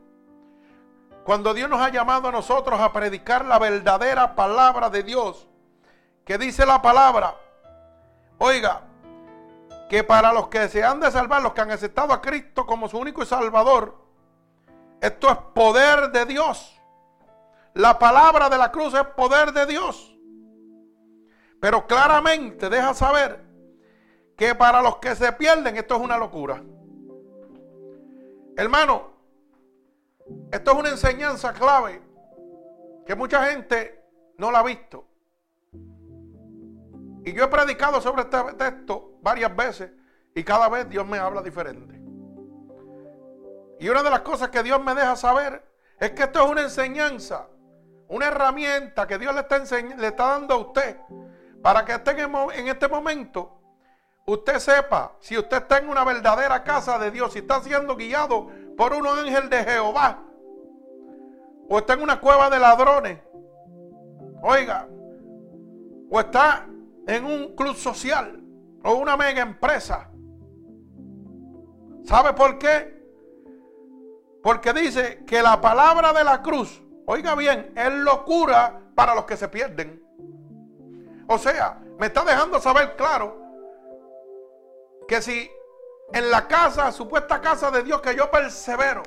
Cuando 1.24 1.52
Dios 1.56 1.68
nos 1.68 1.82
ha 1.82 1.90
llamado 1.90 2.28
a 2.28 2.32
nosotros 2.32 2.80
a 2.80 2.94
predicar 2.94 3.44
la 3.46 3.58
verdadera 3.58 4.36
palabra 4.36 4.92
de 4.92 5.02
Dios, 5.02 5.48
que 6.26 6.38
dice 6.38 6.66
la 6.66 6.82
palabra, 6.82 7.36
oiga, 8.38 8.82
que 9.90 10.04
para 10.04 10.34
los 10.34 10.48
que 10.48 10.70
se 10.70 10.84
han 10.84 11.00
de 11.00 11.12
salvar, 11.12 11.42
los 11.42 11.54
que 11.54 11.62
han 11.62 11.72
aceptado 11.72 12.14
a 12.14 12.22
Cristo 12.22 12.66
como 12.66 12.88
su 12.88 12.98
único 12.98 13.24
y 13.24 13.26
salvador, 13.26 13.96
esto 15.02 15.30
es 15.30 15.38
poder 15.54 16.12
de 16.12 16.26
Dios. 16.26 16.80
La 17.74 18.00
palabra 18.00 18.50
de 18.50 18.58
la 18.58 18.72
cruz 18.72 18.94
es 18.94 19.04
poder 19.08 19.52
de 19.52 19.66
Dios. 19.66 20.16
Pero 21.60 21.86
claramente 21.88 22.70
deja 22.70 22.94
saber 22.94 23.44
que 24.38 24.56
para 24.56 24.82
los 24.82 24.98
que 24.98 25.16
se 25.16 25.32
pierden 25.34 25.78
esto 25.78 25.96
es 25.96 26.02
una 26.02 26.18
locura. 26.18 26.62
Hermano, 28.56 29.12
esto 30.52 30.72
es 30.72 30.78
una 30.78 30.90
enseñanza 30.90 31.54
clave 31.54 32.02
que 33.06 33.16
mucha 33.16 33.46
gente 33.46 34.04
no 34.38 34.52
la 34.52 34.60
ha 34.60 34.64
visto. 34.64 35.06
Y 37.26 37.34
yo 37.34 37.46
he 37.46 37.48
predicado 37.48 38.02
sobre 38.02 38.24
este 38.24 38.38
texto 38.54 39.14
varias 39.22 39.56
veces 39.56 39.92
y 40.36 40.44
cada 40.44 40.68
vez 40.68 40.90
Dios 40.90 41.06
me 41.08 41.18
habla 41.18 41.42
diferente. 41.42 41.96
Y 43.80 43.90
una 43.90 44.04
de 44.04 44.10
las 44.10 44.22
cosas 44.22 44.50
que 44.50 44.64
Dios 44.64 44.84
me 44.84 44.94
deja 44.94 45.16
saber 45.16 45.64
es 46.00 46.12
que 46.12 46.24
esto 46.24 46.44
es 46.44 46.52
una 46.52 46.62
enseñanza, 46.62 47.48
una 48.08 48.28
herramienta 48.28 49.08
que 49.08 49.18
Dios 49.18 49.34
le 49.34 49.42
está, 49.42 49.60
le 49.60 50.08
está 50.08 50.28
dando 50.28 50.54
a 50.54 50.58
usted 50.58 50.98
para 51.62 51.86
que 51.86 51.94
esté 51.94 52.12
en 52.12 52.68
este 52.68 52.88
momento 52.90 53.60
usted 54.26 54.60
sepa 54.60 55.14
si 55.20 55.38
usted 55.38 55.58
está 55.58 55.78
en 55.78 55.90
una 55.90 56.04
verdadera 56.04 56.64
casa 56.64 56.98
de 57.00 57.12
Dios, 57.12 57.34
si 57.34 57.40
está 57.40 57.62
siendo 57.62 57.96
guiado 57.96 58.50
por 58.78 58.94
un 58.94 59.08
ángel 59.08 59.50
de 59.50 59.64
Jehová, 59.64 60.20
o 61.70 61.78
está 61.78 61.94
en 61.94 62.02
una 62.02 62.20
cueva 62.20 62.50
de 62.50 62.60
ladrones, 62.60 63.20
oiga, 64.42 64.88
o 66.10 66.20
está 66.20 66.68
en 67.08 67.26
un 67.26 67.56
club 67.56 67.76
social 67.76 68.42
o 68.84 68.94
una 68.96 69.18
mega 69.18 69.42
empresa. 69.42 70.10
¿Sabe 72.04 72.34
por 72.34 72.58
qué? 72.58 73.02
Porque 74.42 74.74
dice 74.74 75.24
que 75.26 75.42
la 75.42 75.62
palabra 75.62 76.12
de 76.12 76.24
la 76.24 76.42
cruz, 76.42 76.84
oiga 77.06 77.36
bien, 77.36 77.72
es 77.76 77.94
locura 77.94 78.82
para 78.94 79.16
los 79.16 79.26
que 79.26 79.38
se 79.38 79.48
pierden. 79.48 80.04
O 81.28 81.38
sea, 81.38 81.82
me 81.98 82.08
está 82.08 82.26
dejando 82.26 82.60
saber 82.60 82.96
claro 82.98 83.42
que 85.08 85.22
si 85.22 85.50
en 86.12 86.30
la 86.30 86.48
casa, 86.48 86.92
supuesta 86.92 87.42
casa 87.42 87.72
de 87.72 87.84
Dios 87.84 88.02
que 88.02 88.16
yo 88.16 88.30
persevero, 88.30 89.04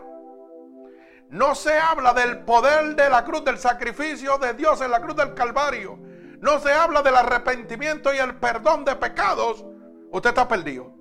no 1.29 1.55
se 1.55 1.77
habla 1.79 2.15
del 2.15 2.45
poder 2.45 2.95
de 2.95 3.11
la 3.11 3.25
cruz, 3.25 3.45
del 3.45 3.59
sacrificio 3.59 4.39
de 4.39 4.55
Dios 4.55 4.81
en 4.81 4.91
la 4.91 5.01
cruz 5.01 5.17
del 5.17 5.35
Calvario, 5.35 5.99
no 6.47 6.61
se 6.61 6.73
habla 6.73 7.03
del 7.03 7.17
arrepentimiento 7.17 8.15
y 8.15 8.19
el 8.19 8.37
perdón 8.37 8.85
de 8.85 8.95
pecados, 8.95 9.65
usted 10.13 10.31
está 10.31 10.47
perdido. 10.47 10.93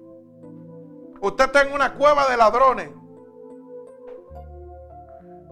Usted 1.21 1.45
está 1.45 1.61
en 1.61 1.71
una 1.71 1.93
cueva 1.93 2.27
de 2.27 2.35
ladrones. 2.35 2.89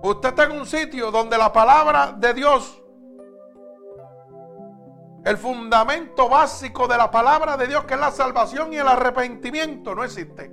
Usted 0.01 0.29
está 0.29 0.45
en 0.45 0.53
un 0.53 0.65
sitio 0.65 1.11
donde 1.11 1.37
la 1.37 1.53
palabra 1.53 2.11
de 2.17 2.33
Dios, 2.33 2.81
el 5.25 5.37
fundamento 5.37 6.27
básico 6.27 6.87
de 6.87 6.97
la 6.97 7.11
palabra 7.11 7.55
de 7.55 7.67
Dios, 7.67 7.85
que 7.85 7.93
es 7.93 7.99
la 7.99 8.11
salvación 8.11 8.73
y 8.73 8.77
el 8.77 8.87
arrepentimiento, 8.87 9.93
no 9.93 10.03
existe. 10.03 10.51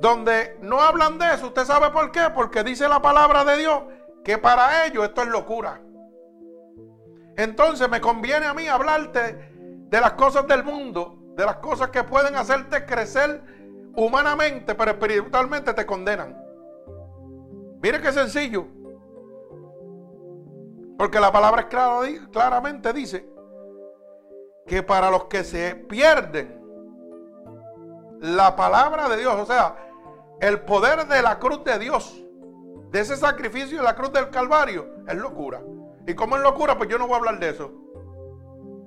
Donde 0.00 0.58
no 0.60 0.82
hablan 0.82 1.16
de 1.16 1.32
eso, 1.32 1.46
¿usted 1.46 1.64
sabe 1.64 1.90
por 1.90 2.12
qué? 2.12 2.28
Porque 2.34 2.62
dice 2.62 2.88
la 2.90 3.00
palabra 3.00 3.42
de 3.42 3.56
Dios 3.56 3.82
que 4.22 4.36
para 4.36 4.84
ellos 4.84 5.04
esto 5.04 5.22
es 5.22 5.28
locura. 5.28 5.80
Entonces 7.36 7.88
me 7.88 8.00
conviene 8.00 8.46
a 8.46 8.54
mí 8.54 8.68
hablarte 8.68 9.52
de 9.88 10.00
las 10.00 10.12
cosas 10.12 10.46
del 10.46 10.64
mundo, 10.64 11.18
de 11.36 11.44
las 11.44 11.56
cosas 11.56 11.90
que 11.90 12.04
pueden 12.04 12.36
hacerte 12.36 12.84
crecer 12.84 13.42
humanamente, 13.94 14.74
pero 14.74 14.92
espiritualmente 14.92 15.72
te 15.74 15.86
condenan. 15.86 16.36
Mire 17.82 18.00
qué 18.00 18.12
sencillo. 18.12 18.66
Porque 20.98 21.18
la 21.18 21.32
palabra 21.32 21.68
claramente 21.68 22.92
dice 22.92 23.28
que 24.66 24.82
para 24.82 25.10
los 25.10 25.24
que 25.24 25.42
se 25.42 25.74
pierden, 25.74 26.60
la 28.20 28.54
palabra 28.54 29.08
de 29.08 29.16
Dios, 29.16 29.34
o 29.34 29.46
sea, 29.46 29.74
el 30.40 30.60
poder 30.60 31.06
de 31.08 31.22
la 31.22 31.38
cruz 31.38 31.64
de 31.64 31.78
Dios, 31.78 32.24
de 32.90 33.00
ese 33.00 33.16
sacrificio 33.16 33.78
de 33.78 33.82
la 33.82 33.96
cruz 33.96 34.12
del 34.12 34.30
Calvario, 34.30 34.86
es 35.08 35.16
locura. 35.16 35.60
Y 36.06 36.14
como 36.14 36.36
es 36.36 36.42
locura, 36.42 36.76
pues 36.76 36.88
yo 36.88 36.98
no 36.98 37.06
voy 37.06 37.14
a 37.14 37.18
hablar 37.18 37.38
de 37.38 37.50
eso. 37.50 37.72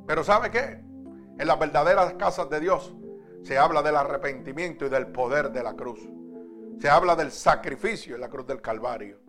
Pero 0.07 0.23
¿sabe 0.23 0.51
qué? 0.51 0.81
En 1.37 1.47
las 1.47 1.59
verdaderas 1.59 2.13
casas 2.13 2.49
de 2.49 2.59
Dios 2.59 2.93
se 3.43 3.57
habla 3.57 3.81
del 3.81 3.95
arrepentimiento 3.95 4.85
y 4.85 4.89
del 4.89 5.07
poder 5.07 5.51
de 5.51 5.63
la 5.63 5.73
cruz. 5.73 5.99
Se 6.79 6.89
habla 6.89 7.15
del 7.15 7.31
sacrificio 7.31 8.15
en 8.15 8.21
la 8.21 8.29
cruz 8.29 8.47
del 8.47 8.61
Calvario. 8.61 9.19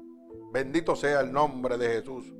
Bendito 0.53 0.96
sea 0.96 1.20
el 1.20 1.33
nombre 1.33 1.77
de 1.77 1.88
Jesús. 1.88 2.33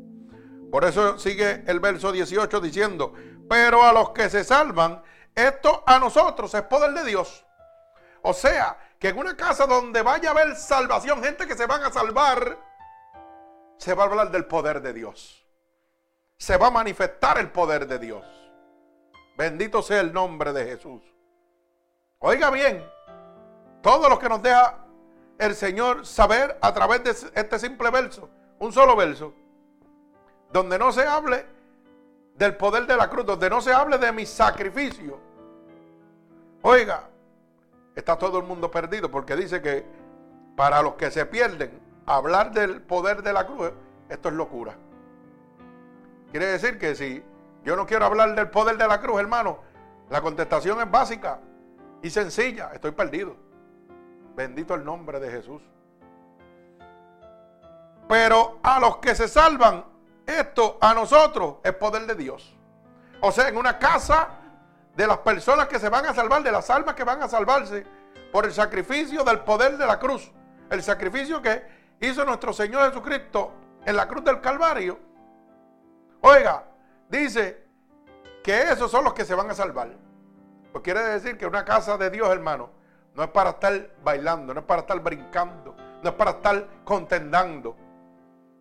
Por 0.71 0.85
eso 0.85 1.19
sigue 1.19 1.65
el 1.67 1.81
verso 1.81 2.13
18 2.13 2.61
diciendo, 2.61 3.13
pero 3.49 3.85
a 3.85 3.93
los 3.93 4.11
que 4.11 4.29
se 4.29 4.43
salvan, 4.43 5.03
esto 5.35 5.85
a 5.87 5.99
nosotros 5.99 6.53
es 6.55 6.63
poder 6.63 6.93
de 6.93 7.05
Dios. 7.05 7.45
O 8.23 8.33
sea, 8.33 8.79
que 8.99 9.09
en 9.09 9.19
una 9.19 9.37
casa 9.37 9.67
donde 9.67 10.03
vaya 10.03 10.31
a 10.31 10.33
haber 10.33 10.57
salvación, 10.57 11.23
gente 11.23 11.47
que 11.47 11.55
se 11.55 11.67
van 11.67 11.83
a 11.85 11.93
salvar, 11.93 12.59
se 13.79 13.95
va 13.95 14.05
a 14.05 14.07
hablar 14.07 14.31
del 14.31 14.47
poder 14.47 14.81
de 14.81 14.93
Dios. 14.93 15.47
Se 16.39 16.57
va 16.57 16.69
a 16.69 16.71
manifestar 16.71 17.39
el 17.39 17.51
poder 17.51 17.87
de 17.87 17.99
Dios. 17.99 18.25
Bendito 19.37 19.83
sea 19.83 20.01
el 20.01 20.13
nombre 20.13 20.53
de 20.53 20.65
Jesús. 20.65 21.03
Oiga 22.19 22.51
bien, 22.51 22.85
todo 23.83 24.09
lo 24.09 24.19
que 24.19 24.29
nos 24.29 24.43
deja 24.43 24.87
el 25.39 25.55
Señor 25.55 26.07
saber 26.07 26.59
a 26.61 26.73
través 26.73 27.05
de 27.05 27.11
este 27.11 27.59
simple 27.59 27.91
verso, 27.91 28.31
un 28.59 28.73
solo 28.73 28.97
verso, 28.97 29.35
donde 30.51 30.79
no 30.79 30.93
se 30.93 31.07
hable 31.07 31.45
del 32.35 32.57
poder 32.57 32.87
de 32.87 32.97
la 32.97 33.09
cruz, 33.09 33.27
donde 33.27 33.51
no 33.51 33.61
se 33.61 33.73
hable 33.73 33.99
de 33.99 34.13
mi 34.13 34.25
sacrificio. 34.25 35.19
Oiga, 36.63 37.09
está 37.95 38.17
todo 38.17 38.39
el 38.39 38.45
mundo 38.45 38.71
perdido 38.71 39.11
porque 39.11 39.37
dice 39.37 39.61
que 39.61 39.85
para 40.57 40.83
los 40.83 40.95
que 40.95 41.11
se 41.11 41.27
pierden, 41.27 41.86
hablar 42.07 42.53
del 42.53 42.81
poder 42.83 43.23
de 43.23 43.33
la 43.33 43.47
cruz, 43.47 43.73
esto 44.09 44.29
es 44.29 44.35
locura. 44.35 44.77
Quiere 46.31 46.47
decir 46.47 46.79
que 46.79 46.95
si 46.95 47.23
yo 47.65 47.77
no 47.77 47.87
quiero 47.87 48.07
hablar 48.07 48.35
del 48.35 48.49
poder 48.51 48.79
de 48.79 48.87
la 48.87 49.01
cruz, 49.01 49.21
hermano, 49.21 49.59
la 50.09 50.21
contestación 50.21 50.81
es 50.81 50.91
básica 50.91 51.41
y 52.03 52.11
sencilla, 52.11 52.71
estoy 52.73 52.93
perdido. 52.93 53.37
Bendito 54.37 54.75
el 54.75 54.85
nombre 54.85 55.19
de 55.19 55.31
Jesús. 55.31 55.63
Pero 58.09 58.61
a 58.63 58.79
los 58.79 58.99
que 58.99 59.15
se 59.15 59.27
salvan, 59.27 59.85
esto 60.25 60.79
a 60.81 60.95
nosotros 60.95 61.57
es 61.65 61.73
poder 61.75 62.07
de 62.07 62.15
Dios. 62.15 62.57
O 63.21 63.33
sea, 63.33 63.49
en 63.49 63.57
una 63.57 63.79
casa 63.79 64.29
de 64.95 65.07
las 65.07 65.19
personas 65.19 65.67
que 65.67 65.79
se 65.79 65.89
van 65.89 66.07
a 66.07 66.15
salvar, 66.15 66.43
de 66.43 66.53
las 66.53 66.71
almas 66.71 66.95
que 66.95 67.05
van 67.05 67.23
a 67.23 67.29
salvarse 67.29 67.85
por 68.31 68.45
el 68.45 68.53
sacrificio 68.53 69.25
del 69.25 69.41
poder 69.41 69.77
de 69.77 69.87
la 69.87 69.99
cruz. 69.99 70.31
El 70.71 70.83
sacrificio 70.83 71.43
que 71.43 71.76
hizo 72.01 72.25
nuestro 72.25 72.53
Señor 72.53 72.89
Jesucristo 72.89 73.53
en 73.85 73.97
la 73.97 74.07
cruz 74.07 74.25
del 74.25 74.41
Calvario. 74.41 74.99
Oiga, 76.21 76.65
dice 77.09 77.67
que 78.43 78.63
esos 78.63 78.91
son 78.91 79.05
los 79.05 79.15
que 79.15 79.25
se 79.25 79.35
van 79.35 79.51
a 79.51 79.55
salvar. 79.55 79.91
Pues 80.73 80.83
quiere 80.83 81.01
decir 81.03 81.39
que 81.39 81.47
una 81.47 81.65
casa 81.65 81.97
de 81.97 82.11
Dios, 82.11 82.29
hermano, 82.29 82.71
no 83.15 83.23
es 83.23 83.31
para 83.31 83.51
estar 83.51 83.91
bailando, 84.05 84.53
no 84.53 84.61
es 84.61 84.67
para 84.67 84.83
estar 84.83 85.01
brincando, 85.01 85.75
no 86.03 86.11
es 86.11 86.15
para 86.15 86.33
estar 86.33 86.67
contendando, 86.85 87.77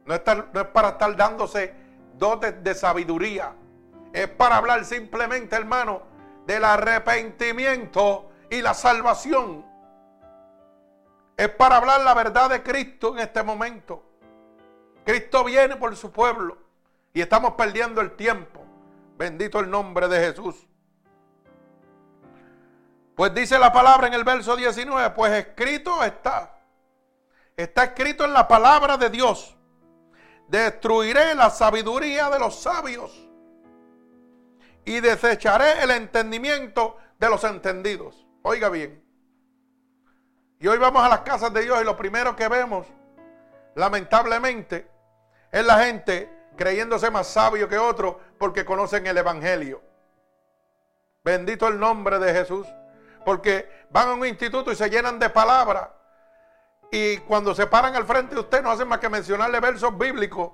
no 0.06 0.14
es, 0.14 0.22
no 0.54 0.62
es 0.62 0.68
para 0.68 0.90
estar 0.90 1.16
dándose 1.16 1.74
dotes 2.14 2.64
de 2.64 2.74
sabiduría. 2.74 3.54
Es 4.14 4.30
para 4.30 4.58
hablar 4.58 4.86
simplemente, 4.86 5.56
hermano, 5.56 6.04
del 6.46 6.64
arrepentimiento 6.64 8.30
y 8.50 8.62
la 8.62 8.74
salvación. 8.74 9.66
Es 11.38 11.50
para 11.50 11.78
hablar 11.78 12.02
la 12.02 12.14
verdad 12.14 12.50
de 12.50 12.64
Cristo 12.64 13.14
en 13.14 13.20
este 13.20 13.44
momento. 13.44 14.04
Cristo 15.06 15.44
viene 15.44 15.76
por 15.76 15.96
su 15.96 16.12
pueblo 16.12 16.58
y 17.14 17.22
estamos 17.22 17.54
perdiendo 17.54 18.02
el 18.02 18.16
tiempo. 18.16 18.66
Bendito 19.18 19.60
el 19.60 19.70
nombre 19.70 20.08
de 20.08 20.20
Jesús. 20.20 20.68
Pues 23.16 23.34
dice 23.34 23.58
la 23.60 23.72
palabra 23.72 24.08
en 24.08 24.14
el 24.14 24.24
verso 24.24 24.56
19, 24.56 25.12
pues 25.12 25.32
escrito 25.34 26.04
está. 26.04 26.58
Está 27.56 27.86
escrito 27.86 28.26
en 28.26 28.34
la 28.34 28.48
palabra 28.48 28.98
de 28.98 29.10
Dios. 29.10 29.56
Destruiré 30.48 31.34
la 31.36 31.50
sabiduría 31.50 32.30
de 32.30 32.40
los 32.40 32.62
sabios 32.62 33.12
y 34.84 35.00
desecharé 35.00 35.84
el 35.84 35.92
entendimiento 35.92 36.98
de 37.18 37.30
los 37.30 37.44
entendidos. 37.44 38.28
Oiga 38.42 38.70
bien. 38.70 39.05
Y 40.66 40.68
hoy 40.68 40.80
vamos 40.80 41.04
a 41.04 41.10
las 41.10 41.20
casas 41.20 41.54
de 41.54 41.62
Dios 41.62 41.80
y 41.80 41.84
lo 41.84 41.96
primero 41.96 42.36
que 42.36 42.48
vemos, 42.48 42.88
lamentablemente, 43.76 44.90
es 45.52 45.64
la 45.64 45.78
gente 45.78 46.28
creyéndose 46.58 47.12
más 47.12 47.28
sabio 47.28 47.70
que 47.70 47.78
otro 47.78 48.20
porque 48.40 48.66
conocen 48.66 49.06
el 49.06 49.16
Evangelio. 49.16 49.84
Bendito 51.24 51.68
el 51.68 51.80
nombre 51.80 52.18
de 52.18 52.34
Jesús. 52.34 52.66
Porque 53.24 53.86
van 53.92 54.08
a 54.08 54.14
un 54.14 54.26
instituto 54.26 54.72
y 54.72 54.76
se 54.76 54.90
llenan 54.90 55.20
de 55.20 55.30
palabras. 55.30 55.90
Y 56.92 57.18
cuando 57.18 57.54
se 57.54 57.68
paran 57.68 57.96
al 57.96 58.06
frente 58.06 58.34
de 58.34 58.42
usted 58.42 58.64
no 58.64 58.72
hacen 58.72 58.88
más 58.88 58.98
que 58.98 59.08
mencionarle 59.08 59.60
versos 59.60 59.96
bíblicos. 59.96 60.52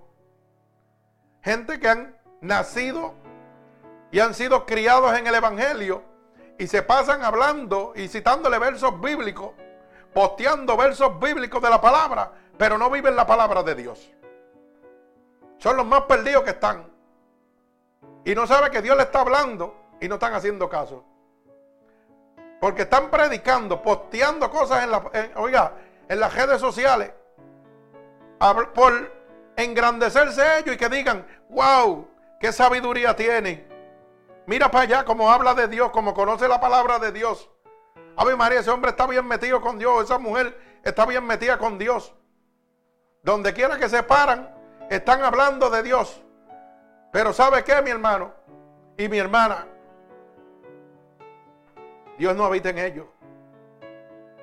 Gente 1.41 1.79
que 1.79 1.87
han 1.87 2.17
nacido 2.41 3.13
y 4.11 4.19
han 4.19 4.33
sido 4.33 4.65
criados 4.65 5.17
en 5.17 5.25
el 5.25 5.35
Evangelio 5.35 6.03
y 6.57 6.67
se 6.67 6.83
pasan 6.83 7.23
hablando 7.23 7.93
y 7.95 8.09
citándole 8.09 8.59
versos 8.59 8.99
bíblicos, 8.99 9.53
posteando 10.13 10.75
versos 10.77 11.19
bíblicos 11.19 11.61
de 11.61 11.69
la 11.69 11.79
palabra, 11.79 12.31
pero 12.57 12.77
no 12.77 12.89
viven 12.89 13.15
la 13.15 13.25
palabra 13.25 13.63
de 13.63 13.75
Dios. 13.75 14.11
Son 15.57 15.77
los 15.77 15.85
más 15.85 16.01
perdidos 16.01 16.43
que 16.43 16.51
están. 16.51 16.91
Y 18.25 18.35
no 18.35 18.45
saben 18.47 18.71
que 18.71 18.81
Dios 18.81 18.97
le 18.97 19.03
está 19.03 19.21
hablando 19.21 19.75
y 19.99 20.07
no 20.07 20.15
están 20.15 20.33
haciendo 20.33 20.69
caso. 20.69 21.03
Porque 22.59 22.83
están 22.83 23.09
predicando, 23.09 23.81
posteando 23.81 24.49
cosas 24.49 24.83
en, 24.83 24.91
la, 24.91 25.03
oiga, 25.35 25.73
en 26.07 26.19
las 26.19 26.33
redes 26.33 26.59
sociales 26.59 27.11
por 28.73 29.11
engrandecerse 29.55 30.59
ellos 30.59 30.75
y 30.75 30.77
que 30.77 30.89
digan, 30.89 31.25
wow, 31.49 32.07
qué 32.39 32.51
sabiduría 32.51 33.15
tiene. 33.15 33.67
Mira 34.47 34.71
para 34.71 34.83
allá 34.83 35.05
cómo 35.05 35.31
habla 35.31 35.53
de 35.53 35.67
Dios, 35.67 35.91
cómo 35.91 36.13
conoce 36.13 36.47
la 36.47 36.59
palabra 36.59 36.97
de 36.97 37.11
Dios. 37.11 37.49
Ave 38.15 38.35
María, 38.35 38.59
ese 38.59 38.71
hombre 38.71 38.91
está 38.91 39.07
bien 39.07 39.25
metido 39.27 39.61
con 39.61 39.79
Dios, 39.79 40.03
esa 40.03 40.17
mujer 40.17 40.57
está 40.83 41.05
bien 41.05 41.25
metida 41.25 41.57
con 41.57 41.77
Dios. 41.77 42.13
Donde 43.23 43.53
quiera 43.53 43.77
que 43.77 43.89
se 43.89 44.03
paran, 44.03 44.53
están 44.89 45.23
hablando 45.23 45.69
de 45.69 45.83
Dios. 45.83 46.21
Pero 47.11 47.33
¿sabe 47.33 47.63
qué, 47.63 47.81
mi 47.81 47.91
hermano? 47.91 48.33
Y 48.97 49.07
mi 49.07 49.17
hermana, 49.17 49.67
Dios 52.17 52.35
no 52.35 52.45
habita 52.45 52.69
en 52.69 52.77
ellos. 52.77 53.07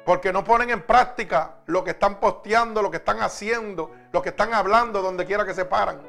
Porque 0.05 0.33
no 0.33 0.43
ponen 0.43 0.71
en 0.71 0.83
práctica 0.83 1.57
lo 1.67 1.85
que 1.85 1.91
están 1.91 2.19
posteando, 2.19 2.81
lo 2.83 2.91
que 2.91 2.97
están 2.97 3.21
haciendo, 3.21 3.93
lo 4.11 4.23
que 4.23 4.31
están 4.31 4.55
hablando 4.55 5.03
donde 5.03 5.27
quiera 5.27 5.45
que 5.45 5.55
se 5.55 5.65
paran. 5.65 6.01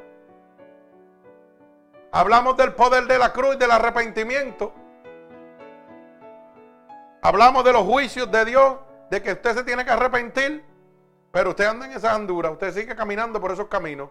Hablamos 2.12 2.56
del 2.56 2.72
poder 2.72 3.06
de 3.06 3.18
la 3.18 3.32
cruz, 3.32 3.58
del 3.58 3.70
arrepentimiento. 3.70 4.72
Hablamos 7.22 7.64
de 7.64 7.72
los 7.72 7.82
juicios 7.84 8.30
de 8.30 8.44
Dios, 8.44 8.76
de 9.10 9.22
que 9.22 9.32
usted 9.32 9.54
se 9.54 9.64
tiene 9.64 9.84
que 9.84 9.90
arrepentir. 9.90 10.64
Pero 11.32 11.50
usted 11.50 11.66
anda 11.66 11.86
en 11.86 11.92
esa 11.92 12.14
andura, 12.14 12.50
usted 12.50 12.72
sigue 12.72 12.96
caminando 12.96 13.40
por 13.40 13.52
esos 13.52 13.68
caminos. 13.68 14.10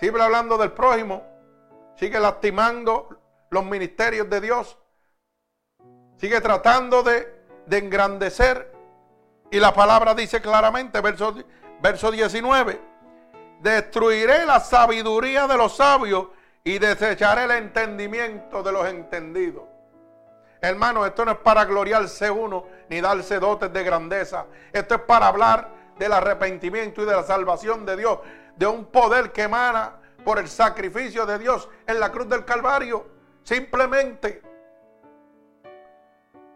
Sigue 0.00 0.20
hablando 0.20 0.56
del 0.56 0.72
prójimo, 0.72 1.22
sigue 1.96 2.18
lastimando 2.18 3.08
los 3.50 3.64
ministerios 3.64 4.28
de 4.30 4.40
Dios. 4.40 4.78
Sigue 6.16 6.40
tratando 6.40 7.02
de, 7.02 7.42
engrandecer. 7.70 8.72
Y 9.50 9.60
la 9.60 9.74
palabra 9.74 10.14
dice 10.14 10.40
claramente, 10.40 11.00
verso, 11.00 11.34
verso 11.80 12.10
19, 12.10 12.80
destruiré 13.60 14.46
la 14.46 14.60
sabiduría 14.60 15.46
de 15.46 15.56
los 15.58 15.76
sabios 15.76 16.28
y 16.64 16.78
desecharé 16.78 17.44
el 17.44 17.50
entendimiento 17.50 18.62
de 18.62 18.72
los 18.72 18.86
entendidos. 18.88 19.64
Hermano, 20.62 21.04
esto 21.04 21.24
no 21.24 21.32
es 21.32 21.38
para 21.38 21.64
gloriarse 21.64 22.30
uno 22.30 22.66
ni 22.88 23.00
darse 23.00 23.40
dotes 23.40 23.72
de 23.72 23.82
grandeza. 23.82 24.46
Esto 24.72 24.94
es 24.94 25.00
para 25.00 25.26
hablar 25.26 25.68
del 25.98 26.12
arrepentimiento 26.12 27.02
y 27.02 27.04
de 27.04 27.12
la 27.12 27.24
salvación 27.24 27.84
de 27.84 27.96
Dios, 27.96 28.20
de 28.54 28.66
un 28.68 28.84
poder 28.84 29.32
que 29.32 29.42
emana 29.42 29.96
por 30.24 30.38
el 30.38 30.48
sacrificio 30.48 31.26
de 31.26 31.40
Dios 31.40 31.68
en 31.84 31.98
la 31.98 32.12
cruz 32.12 32.28
del 32.28 32.44
Calvario. 32.44 33.04
Simplemente 33.42 34.40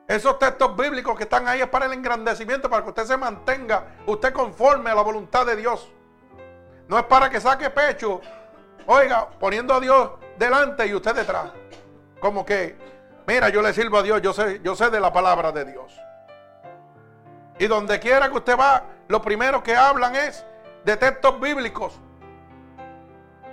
esos 0.07 0.39
textos 0.39 0.77
bíblicos 0.77 1.17
que 1.17 1.25
están 1.25 1.49
ahí 1.49 1.61
es 1.61 1.69
para 1.69 1.87
el 1.87 1.93
engrandecimiento, 1.93 2.71
para 2.71 2.85
que 2.85 2.91
usted 2.91 3.07
se 3.07 3.17
mantenga, 3.17 3.97
usted 4.07 4.33
conforme 4.33 4.91
a 4.91 4.95
la 4.95 5.03
voluntad 5.03 5.45
de 5.45 5.57
Dios. 5.57 5.91
No 6.87 6.97
es 6.97 7.05
para 7.07 7.29
que 7.29 7.41
saque 7.41 7.71
pecho, 7.71 8.21
oiga, 8.87 9.29
poniendo 9.41 9.75
a 9.75 9.81
Dios 9.81 10.11
delante 10.39 10.87
y 10.87 10.95
usted 10.95 11.13
detrás. 11.13 11.51
Como 12.21 12.47
que, 12.47 12.77
mira, 13.27 13.49
yo 13.49 13.63
le 13.63 13.73
sirvo 13.73 13.99
a 13.99 14.03
Dios, 14.03 14.23
yo 14.23 14.33
sé, 14.33 14.61
yo 14.63 14.75
sé 14.75 14.91
de 14.91 15.01
la 15.01 15.13
palabra 15.13 15.53
de 15.53 15.65
Dios. 15.65 16.01
Y 17.59 17.67
donde 17.67 17.99
quiera 18.01 18.29
que 18.29 18.37
usted 18.37 18.59
va, 18.59 18.85
lo 19.09 19.23
primero 19.23 19.63
que 19.63 19.75
hablan 19.75 20.15
es 20.15 20.45
de 20.85 20.97
textos 20.97 21.41
bíblicos. 21.41 21.99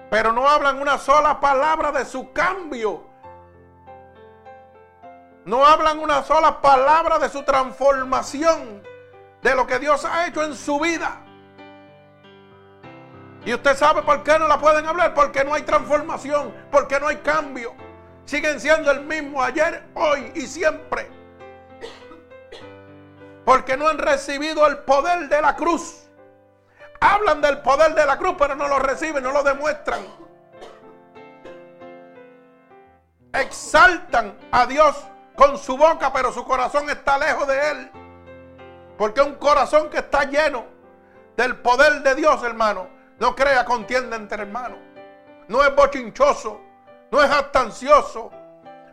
Pero 0.09 0.31
no 0.31 0.47
hablan 0.47 0.81
una 0.81 0.97
sola 0.97 1.39
palabra 1.39 1.91
de 1.91 2.05
su 2.05 2.31
cambio 2.33 3.13
no 5.45 5.65
hablan 5.65 5.99
una 5.99 6.23
sola 6.23 6.61
palabra 6.61 7.19
de 7.19 7.29
su 7.29 7.43
transformación, 7.43 8.81
de 9.41 9.55
lo 9.55 9.67
que 9.67 9.79
Dios 9.79 10.05
ha 10.05 10.27
hecho 10.27 10.43
en 10.43 10.55
su 10.55 10.79
vida. 10.79 11.19
Y 13.45 13.53
usted 13.53 13.75
sabe 13.75 14.03
por 14.03 14.23
qué 14.23 14.39
no 14.39 14.47
la 14.47 14.57
pueden 14.57 14.85
hablar, 14.85 15.13
porque 15.13 15.43
no 15.43 15.53
hay 15.53 15.63
transformación, 15.63 16.53
porque 16.71 16.97
no 16.99 17.07
hay 17.07 17.17
cambio. 17.17 17.73
Siguen 18.25 18.59
siendo 18.59 18.91
el 18.91 19.01
mismo 19.01 19.43
ayer, 19.43 19.83
hoy 19.93 20.31
y 20.35 20.41
siempre. 20.41 21.09
Porque 23.45 23.75
no 23.75 23.87
han 23.87 23.97
recibido 23.97 24.65
el 24.67 24.79
poder 24.79 25.27
de 25.27 25.41
la 25.41 25.55
cruz. 25.55 26.07
Hablan 27.01 27.41
del 27.41 27.59
poder 27.59 27.93
de 27.93 28.05
la 28.05 28.17
cruz, 28.17 28.35
pero 28.39 28.55
no 28.55 28.67
lo 28.67 28.79
reciben, 28.79 29.23
no 29.23 29.31
lo 29.31 29.43
demuestran. 29.43 30.01
Exaltan 33.33 34.37
a 34.51 34.65
Dios 34.65 34.95
con 35.35 35.57
su 35.57 35.75
boca, 35.75 36.13
pero 36.13 36.31
su 36.31 36.45
corazón 36.45 36.89
está 36.89 37.17
lejos 37.17 37.47
de 37.47 37.71
Él. 37.71 37.91
Porque 38.97 39.21
un 39.21 39.35
corazón 39.35 39.89
que 39.89 39.97
está 39.97 40.23
lleno 40.23 40.65
del 41.35 41.57
poder 41.57 42.03
de 42.03 42.15
Dios, 42.15 42.41
hermano, 42.43 42.87
no 43.19 43.35
crea 43.35 43.65
contienda 43.65 44.15
entre 44.15 44.43
hermanos. 44.43 44.77
No 45.47 45.63
es 45.63 45.75
bochinchoso, 45.75 46.61
no 47.13 47.21
es 47.21 47.29
astancioso, 47.29 48.31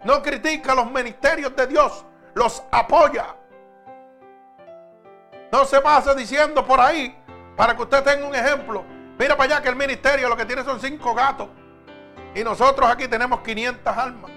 no 0.05 0.21
critica 0.21 0.75
los 0.75 0.91
ministerios 0.91 1.57
de 1.57 1.67
Dios, 1.67 2.05
los 2.35 2.63
apoya. 2.71 3.35
No 5.51 5.65
se 5.65 5.81
pasa 5.81 6.15
diciendo 6.15 6.63
por 6.67 6.79
ahí, 6.81 7.19
para 7.57 7.75
que 7.75 7.81
usted 7.81 8.05
tenga 8.05 8.27
un 8.27 8.35
ejemplo. 8.35 8.85
Mira 9.19 9.39
para 9.39 9.55
allá 9.55 9.63
que 9.63 9.71
el 9.71 9.77
ministerio 9.77 10.29
lo 10.29 10.37
que 10.37 10.45
tiene 10.45 10.63
son 10.65 10.79
cinco 10.79 11.15
gatos. 11.15 11.49
Y 12.35 12.45
nosotros 12.45 12.91
aquí 12.91 13.09
tenemos 13.09 13.41
500 13.41 13.97
almas. 13.97 14.31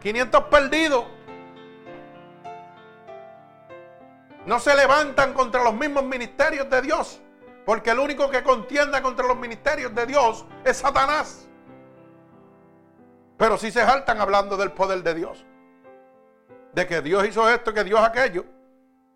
500 0.00 0.44
perdidos. 0.44 1.04
No 4.46 4.60
se 4.60 4.76
levantan 4.76 5.32
contra 5.32 5.64
los 5.64 5.74
mismos 5.74 6.04
ministerios 6.04 6.70
de 6.70 6.82
Dios. 6.82 7.20
Porque 7.66 7.90
el 7.90 7.98
único 7.98 8.30
que 8.30 8.44
contienda 8.44 9.02
contra 9.02 9.26
los 9.26 9.36
ministerios 9.36 9.92
de 9.92 10.06
Dios 10.06 10.46
es 10.64 10.76
Satanás. 10.76 11.47
Pero 13.38 13.56
si 13.56 13.70
se 13.70 13.84
saltan 13.86 14.20
hablando 14.20 14.56
del 14.56 14.72
poder 14.72 15.02
de 15.02 15.14
Dios. 15.14 15.46
De 16.72 16.86
que 16.86 17.00
Dios 17.00 17.26
hizo 17.26 17.48
esto, 17.48 17.72
que 17.72 17.84
Dios 17.84 18.00
aquello. 18.00 18.44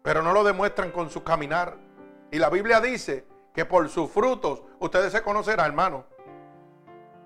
Pero 0.02 0.22
no 0.22 0.32
lo 0.32 0.44
demuestran 0.44 0.92
con 0.92 1.10
su 1.10 1.22
caminar. 1.22 1.76
Y 2.30 2.38
la 2.38 2.48
Biblia 2.48 2.80
dice 2.80 3.26
que 3.52 3.64
por 3.64 3.88
sus 3.88 4.10
frutos 4.10 4.62
ustedes 4.78 5.12
se 5.12 5.22
conocerán, 5.22 5.66
hermano. 5.66 6.06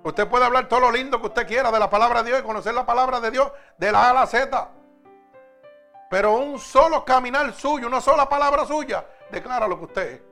Usted 0.02 0.26
puede 0.26 0.44
hablar 0.44 0.68
todo 0.68 0.80
lo 0.80 0.90
lindo 0.90 1.20
que 1.20 1.26
usted 1.26 1.46
quiera 1.46 1.70
de 1.70 1.78
la 1.78 1.90
palabra 1.90 2.22
de 2.22 2.30
Dios 2.30 2.40
y 2.40 2.44
conocer 2.44 2.74
la 2.74 2.86
palabra 2.86 3.20
de 3.20 3.30
Dios 3.30 3.52
de 3.76 3.92
la 3.92 4.04
A 4.04 4.10
a 4.10 4.14
la 4.14 4.26
Z. 4.26 4.70
Pero 6.08 6.36
un 6.36 6.58
solo 6.58 7.04
caminar 7.04 7.52
suyo, 7.52 7.88
una 7.88 8.00
sola 8.00 8.28
palabra 8.28 8.64
suya, 8.64 9.04
declara 9.30 9.66
lo 9.66 9.78
que 9.78 9.84
usted 9.84 10.12
es. 10.12 10.22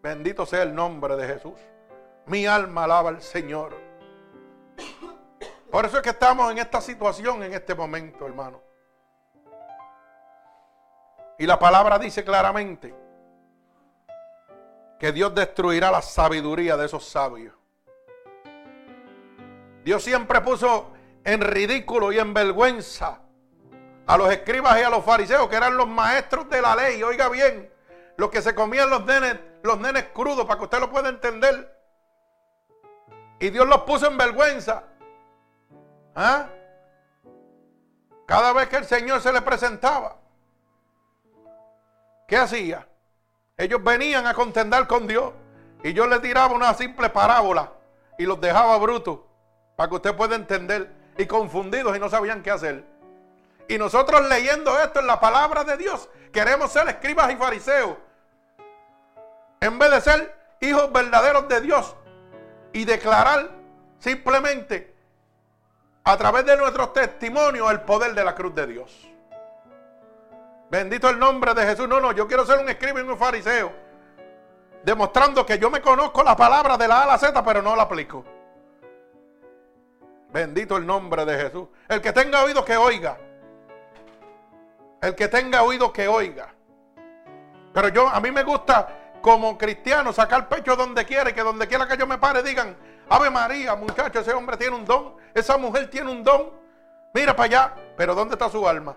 Bendito 0.00 0.46
sea 0.46 0.62
el 0.62 0.74
nombre 0.74 1.16
de 1.16 1.26
Jesús. 1.26 1.58
Mi 2.26 2.46
alma 2.46 2.84
alaba 2.84 3.10
al 3.10 3.20
Señor. 3.20 3.76
Por 5.72 5.86
eso 5.86 5.96
es 5.96 6.02
que 6.02 6.10
estamos 6.10 6.52
en 6.52 6.58
esta 6.58 6.82
situación 6.82 7.42
en 7.42 7.54
este 7.54 7.74
momento, 7.74 8.26
hermano. 8.26 8.60
Y 11.38 11.46
la 11.46 11.58
palabra 11.58 11.98
dice 11.98 12.22
claramente 12.22 12.94
que 15.00 15.12
Dios 15.12 15.34
destruirá 15.34 15.90
la 15.90 16.02
sabiduría 16.02 16.76
de 16.76 16.84
esos 16.84 17.08
sabios. 17.08 17.54
Dios 19.82 20.04
siempre 20.04 20.42
puso 20.42 20.92
en 21.24 21.40
ridículo 21.40 22.12
y 22.12 22.18
en 22.18 22.34
vergüenza 22.34 23.20
a 24.06 24.18
los 24.18 24.30
escribas 24.30 24.78
y 24.78 24.82
a 24.82 24.90
los 24.90 25.02
fariseos, 25.02 25.48
que 25.48 25.56
eran 25.56 25.74
los 25.74 25.88
maestros 25.88 26.50
de 26.50 26.60
la 26.60 26.76
ley. 26.76 27.02
Oiga 27.02 27.30
bien, 27.30 27.72
los 28.18 28.28
que 28.28 28.42
se 28.42 28.54
comían 28.54 28.90
los 28.90 29.06
nenes, 29.06 29.38
los 29.62 29.80
nenes 29.80 30.04
crudos, 30.12 30.44
para 30.44 30.58
que 30.58 30.64
usted 30.64 30.80
lo 30.80 30.90
pueda 30.90 31.08
entender. 31.08 31.74
Y 33.40 33.48
Dios 33.48 33.66
los 33.66 33.80
puso 33.84 34.06
en 34.06 34.18
vergüenza. 34.18 34.91
¿Ah? 36.14 36.48
Cada 38.26 38.52
vez 38.52 38.68
que 38.68 38.76
el 38.76 38.84
Señor 38.84 39.20
se 39.20 39.32
le 39.32 39.42
presentaba, 39.42 40.16
¿qué 42.26 42.36
hacía? 42.36 42.86
Ellos 43.56 43.82
venían 43.82 44.26
a 44.26 44.34
contender 44.34 44.86
con 44.86 45.06
Dios 45.06 45.32
y 45.82 45.92
yo 45.92 46.06
les 46.06 46.22
tiraba 46.22 46.54
una 46.54 46.74
simple 46.74 47.10
parábola 47.10 47.72
y 48.18 48.24
los 48.24 48.40
dejaba 48.40 48.78
brutos 48.78 49.20
para 49.76 49.88
que 49.88 49.96
usted 49.96 50.16
pueda 50.16 50.36
entender 50.36 50.90
y 51.18 51.26
confundidos 51.26 51.96
y 51.96 52.00
no 52.00 52.08
sabían 52.08 52.42
qué 52.42 52.50
hacer. 52.50 52.84
Y 53.68 53.78
nosotros 53.78 54.28
leyendo 54.28 54.78
esto 54.80 55.00
en 55.00 55.06
la 55.06 55.20
palabra 55.20 55.64
de 55.64 55.76
Dios, 55.76 56.08
queremos 56.32 56.72
ser 56.72 56.88
escribas 56.88 57.32
y 57.32 57.36
fariseos. 57.36 57.96
En 59.60 59.78
vez 59.78 59.90
de 59.90 60.00
ser 60.00 60.56
hijos 60.60 60.92
verdaderos 60.92 61.48
de 61.48 61.60
Dios 61.60 61.94
y 62.72 62.84
declarar 62.84 63.50
simplemente 63.98 64.91
a 66.04 66.16
través 66.16 66.44
de 66.44 66.56
nuestros 66.56 66.92
testimonios 66.92 67.70
el 67.70 67.82
poder 67.82 68.14
de 68.14 68.24
la 68.24 68.34
cruz 68.34 68.54
de 68.54 68.66
Dios. 68.66 69.08
Bendito 70.70 71.08
el 71.08 71.18
nombre 71.18 71.54
de 71.54 71.64
Jesús. 71.64 71.88
No, 71.88 72.00
no, 72.00 72.12
yo 72.12 72.26
quiero 72.26 72.46
ser 72.46 72.58
un 72.58 72.68
escriba 72.68 73.00
y 73.00 73.04
un 73.04 73.18
fariseo. 73.18 73.72
Demostrando 74.82 75.46
que 75.46 75.58
yo 75.58 75.70
me 75.70 75.80
conozco 75.80 76.22
la 76.22 76.34
palabra 76.34 76.76
de 76.76 76.88
la 76.88 77.00
A 77.00 77.02
a 77.04 77.06
la 77.06 77.18
Z, 77.18 77.44
pero 77.44 77.62
no 77.62 77.76
la 77.76 77.82
aplico. 77.82 78.24
Bendito 80.32 80.76
el 80.78 80.86
nombre 80.86 81.24
de 81.24 81.38
Jesús. 81.38 81.68
El 81.88 82.00
que 82.00 82.12
tenga 82.12 82.42
oído 82.42 82.64
que 82.64 82.76
oiga. 82.76 83.18
El 85.00 85.14
que 85.14 85.28
tenga 85.28 85.62
oído 85.62 85.92
que 85.92 86.08
oiga. 86.08 86.48
Pero 87.72 87.88
yo, 87.88 88.08
a 88.08 88.18
mí 88.20 88.30
me 88.30 88.42
gusta 88.42 88.88
como 89.20 89.56
cristiano 89.56 90.12
sacar 90.12 90.48
pecho 90.48 90.74
donde 90.74 91.04
quiera 91.04 91.30
y 91.30 91.32
que 91.32 91.42
donde 91.42 91.68
quiera 91.68 91.86
que 91.86 91.96
yo 91.96 92.06
me 92.06 92.18
pare 92.18 92.42
digan, 92.42 92.76
Ave 93.08 93.30
María, 93.30 93.74
muchacho, 93.74 94.20
ese 94.20 94.32
hombre 94.32 94.56
tiene 94.56 94.76
un 94.76 94.84
don, 94.84 95.16
esa 95.34 95.56
mujer 95.58 95.90
tiene 95.90 96.10
un 96.10 96.22
don. 96.22 96.50
Mira 97.14 97.36
para 97.36 97.46
allá, 97.46 97.74
pero 97.96 98.14
¿dónde 98.14 98.34
está 98.34 98.48
su 98.48 98.66
alma? 98.66 98.96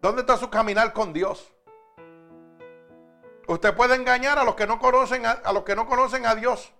¿Dónde 0.00 0.20
está 0.20 0.36
su 0.36 0.50
caminar 0.50 0.92
con 0.92 1.12
Dios? 1.12 1.50
Usted 3.46 3.74
puede 3.74 3.94
engañar 3.94 4.38
a 4.38 4.44
los 4.44 4.54
que 4.54 4.66
no 4.66 4.78
conocen 4.78 5.26
a, 5.26 5.52
los 5.52 5.64
que 5.64 5.76
no 5.76 5.86
conocen 5.86 6.26
a 6.26 6.34
Dios. 6.34 6.72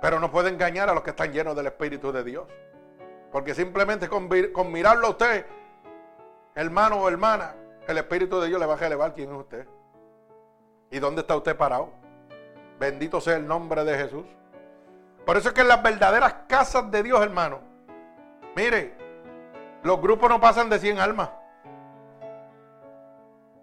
Pero 0.00 0.20
no 0.20 0.30
puede 0.30 0.50
engañar 0.50 0.88
a 0.88 0.94
los 0.94 1.02
que 1.02 1.10
están 1.10 1.32
llenos 1.32 1.56
del 1.56 1.66
Espíritu 1.66 2.12
de 2.12 2.22
Dios. 2.22 2.46
Porque 3.32 3.54
simplemente 3.54 4.08
con, 4.08 4.28
mirarlo 4.70 5.08
a 5.08 5.10
usted, 5.10 5.46
hermano 6.54 6.96
o 6.96 7.08
hermana, 7.08 7.54
el 7.88 7.98
Espíritu 7.98 8.40
de 8.40 8.48
Dios 8.48 8.60
le 8.60 8.66
va 8.66 8.76
a 8.76 8.86
elevar 8.86 9.14
quién 9.14 9.30
es 9.30 9.36
usted. 9.36 9.66
¿Y 10.90 10.98
dónde 10.98 11.22
está 11.22 11.36
usted 11.36 11.56
parado? 11.56 11.92
Bendito 12.78 13.20
sea 13.20 13.36
el 13.36 13.46
nombre 13.46 13.84
de 13.84 13.96
Jesús. 13.96 14.24
Por 15.24 15.36
eso 15.36 15.48
es 15.48 15.54
que 15.54 15.62
en 15.62 15.68
las 15.68 15.82
verdaderas 15.82 16.34
casas 16.46 16.90
de 16.90 17.02
Dios, 17.02 17.20
hermano, 17.20 17.60
mire, 18.54 18.94
los 19.82 20.00
grupos 20.00 20.28
no 20.28 20.40
pasan 20.40 20.70
de 20.70 20.78
100 20.78 20.98
almas. 20.98 21.30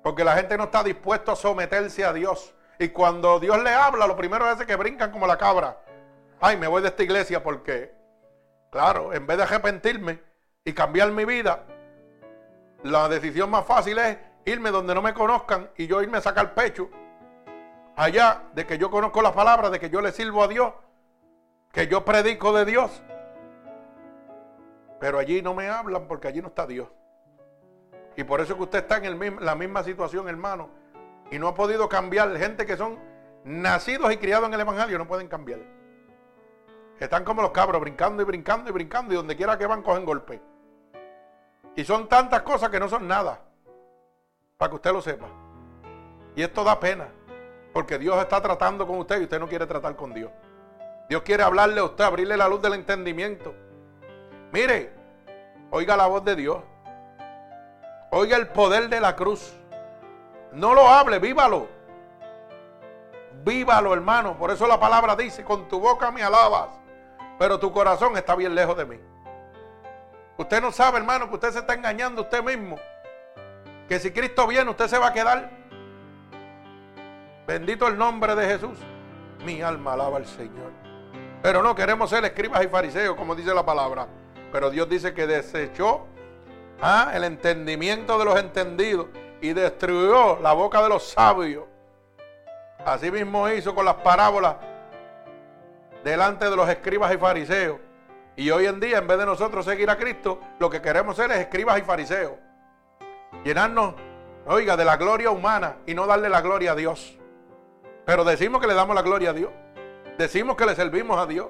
Porque 0.01 0.23
la 0.23 0.35
gente 0.35 0.57
no 0.57 0.65
está 0.65 0.83
dispuesto 0.83 1.31
a 1.31 1.35
someterse 1.35 2.03
a 2.03 2.11
Dios. 2.11 2.53
Y 2.77 2.89
cuando 2.89 3.39
Dios 3.39 3.63
le 3.63 3.73
habla, 3.73 4.07
lo 4.07 4.17
primero 4.17 4.49
es 4.51 4.65
que 4.65 4.75
brincan 4.75 5.11
como 5.11 5.25
la 5.25 5.37
cabra. 5.37 5.77
Ay, 6.41 6.57
me 6.57 6.67
voy 6.67 6.81
de 6.81 6.89
esta 6.89 7.03
iglesia 7.03 7.41
porque, 7.41 7.93
claro, 8.69 9.13
en 9.13 9.25
vez 9.25 9.37
de 9.37 9.43
arrepentirme 9.43 10.19
y 10.65 10.73
cambiar 10.73 11.11
mi 11.11 11.23
vida, 11.23 11.63
la 12.83 13.07
decisión 13.07 13.49
más 13.49 13.65
fácil 13.65 13.97
es 13.99 14.17
irme 14.43 14.71
donde 14.71 14.93
no 14.93 15.01
me 15.01 15.13
conozcan 15.13 15.69
y 15.77 15.87
yo 15.87 16.01
irme 16.01 16.17
a 16.17 16.21
sacar 16.21 16.53
pecho 16.53 16.89
allá 17.95 18.43
de 18.53 18.65
que 18.65 18.77
yo 18.77 18.89
conozco 18.89 19.21
la 19.21 19.33
palabra, 19.33 19.69
de 19.69 19.79
que 19.79 19.89
yo 19.89 20.01
le 20.01 20.11
sirvo 20.11 20.43
a 20.43 20.47
Dios, 20.47 20.73
que 21.71 21.87
yo 21.87 22.05
predico 22.05 22.53
de 22.53 22.65
Dios. 22.65 23.03
Pero 24.99 25.19
allí 25.19 25.41
no 25.41 25.53
me 25.53 25.69
hablan 25.69 26.07
porque 26.07 26.27
allí 26.27 26.41
no 26.41 26.47
está 26.47 26.65
Dios. 26.65 26.87
Y 28.15 28.23
por 28.23 28.41
eso 28.41 28.55
que 28.55 28.63
usted 28.63 28.79
está 28.79 28.97
en 28.97 29.35
la 29.43 29.55
misma 29.55 29.83
situación, 29.83 30.29
hermano. 30.29 30.69
Y 31.31 31.39
no 31.39 31.47
ha 31.47 31.55
podido 31.55 31.89
cambiar. 31.89 32.35
Gente 32.37 32.65
que 32.65 32.77
son 32.77 32.99
nacidos 33.43 34.13
y 34.13 34.17
criados 34.17 34.47
en 34.47 34.53
el 34.53 34.61
Evangelio 34.61 34.97
no 34.97 35.07
pueden 35.07 35.27
cambiar. 35.27 35.59
Están 36.99 37.25
como 37.25 37.41
los 37.41 37.51
cabros, 37.51 37.81
brincando 37.81 38.21
y 38.21 38.25
brincando 38.25 38.69
y 38.69 38.73
brincando. 38.73 39.13
Y 39.13 39.17
donde 39.17 39.35
quiera 39.35 39.57
que 39.57 39.65
van, 39.65 39.81
cogen 39.81 40.05
golpe. 40.05 40.41
Y 41.75 41.83
son 41.83 42.07
tantas 42.07 42.43
cosas 42.43 42.69
que 42.69 42.79
no 42.79 42.87
son 42.87 43.07
nada. 43.07 43.41
Para 44.57 44.69
que 44.69 44.75
usted 44.75 44.93
lo 44.93 45.01
sepa. 45.01 45.27
Y 46.35 46.43
esto 46.43 46.63
da 46.63 46.79
pena. 46.79 47.09
Porque 47.73 47.97
Dios 47.97 48.21
está 48.21 48.39
tratando 48.39 48.85
con 48.85 48.99
usted 48.99 49.19
y 49.19 49.23
usted 49.23 49.39
no 49.39 49.47
quiere 49.47 49.65
tratar 49.65 49.95
con 49.95 50.13
Dios. 50.13 50.31
Dios 51.09 51.23
quiere 51.23 51.43
hablarle 51.43 51.79
a 51.79 51.83
usted, 51.83 52.03
abrirle 52.03 52.37
la 52.37 52.47
luz 52.47 52.61
del 52.61 52.75
entendimiento. 52.75 53.53
Mire, 54.51 54.93
oiga 55.71 55.97
la 55.97 56.05
voz 56.05 56.23
de 56.23 56.35
Dios. 56.35 56.59
Oiga 58.11 58.37
el 58.37 58.47
poder 58.49 58.89
de 58.89 59.01
la 59.01 59.15
cruz. 59.15 59.53
No 60.51 60.75
lo 60.75 60.87
hable, 60.87 61.17
vívalo. 61.17 61.67
Vívalo, 63.43 63.93
hermano. 63.93 64.37
Por 64.37 64.51
eso 64.51 64.67
la 64.67 64.79
palabra 64.79 65.15
dice, 65.15 65.43
con 65.43 65.67
tu 65.67 65.79
boca 65.79 66.11
me 66.11 66.21
alabas, 66.21 66.69
pero 67.39 67.59
tu 67.59 67.71
corazón 67.71 68.15
está 68.15 68.35
bien 68.35 68.53
lejos 68.53 68.77
de 68.77 68.85
mí. 68.85 68.99
Usted 70.37 70.61
no 70.61 70.71
sabe, 70.71 70.99
hermano, 70.99 71.27
que 71.27 71.35
usted 71.35 71.51
se 71.51 71.59
está 71.59 71.73
engañando 71.73 72.21
usted 72.21 72.43
mismo. 72.43 72.77
Que 73.87 73.99
si 73.99 74.11
Cristo 74.11 74.45
viene, 74.45 74.69
usted 74.69 74.87
se 74.87 74.99
va 74.99 75.07
a 75.07 75.13
quedar 75.13 75.49
Bendito 77.45 77.87
el 77.87 77.97
nombre 77.97 78.35
de 78.35 78.47
Jesús. 78.47 78.77
Mi 79.45 79.61
alma 79.61 79.93
alaba 79.93 80.17
al 80.17 80.25
Señor. 80.25 80.71
Pero 81.41 81.61
no 81.61 81.75
queremos 81.75 82.09
ser 82.09 82.23
escribas 82.23 82.63
y 82.63 82.67
fariseos, 82.67 83.15
como 83.17 83.35
dice 83.35 83.53
la 83.53 83.65
palabra. 83.65 84.07
Pero 84.51 84.69
Dios 84.69 84.87
dice 84.87 85.13
que 85.13 85.27
desechó 85.27 86.07
¿ah? 86.81 87.11
el 87.13 87.25
entendimiento 87.25 88.17
de 88.17 88.25
los 88.25 88.39
entendidos 88.39 89.07
y 89.41 89.51
destruyó 89.51 90.39
la 90.39 90.53
boca 90.53 90.81
de 90.81 90.87
los 90.87 91.09
sabios. 91.09 91.65
Así 92.85 93.11
mismo 93.11 93.49
hizo 93.49 93.75
con 93.75 93.83
las 93.83 93.95
parábolas 93.95 94.55
delante 96.03 96.49
de 96.49 96.55
los 96.55 96.69
escribas 96.69 97.13
y 97.13 97.17
fariseos. 97.17 97.79
Y 98.37 98.49
hoy 98.49 98.65
en 98.65 98.79
día, 98.79 98.97
en 98.99 99.07
vez 99.07 99.17
de 99.17 99.25
nosotros 99.25 99.65
seguir 99.65 99.89
a 99.89 99.97
Cristo, 99.97 100.39
lo 100.59 100.69
que 100.69 100.81
queremos 100.81 101.17
ser 101.17 101.29
es 101.31 101.39
escribas 101.39 101.77
y 101.79 101.81
fariseos. 101.81 102.33
Llenarnos, 103.43 103.95
oiga, 104.45 104.77
de 104.77 104.85
la 104.85 104.95
gloria 104.95 105.29
humana 105.29 105.77
y 105.85 105.93
no 105.93 106.07
darle 106.07 106.29
la 106.29 106.41
gloria 106.41 106.71
a 106.71 106.75
Dios. 106.75 107.17
Pero 108.05 108.23
decimos 108.23 108.61
que 108.61 108.67
le 108.67 108.73
damos 108.73 108.95
la 108.95 109.01
gloria 109.01 109.29
a 109.31 109.33
Dios. 109.33 109.51
Decimos 110.17 110.55
que 110.55 110.65
le 110.65 110.75
servimos 110.75 111.17
a 111.17 111.25
Dios. 111.25 111.47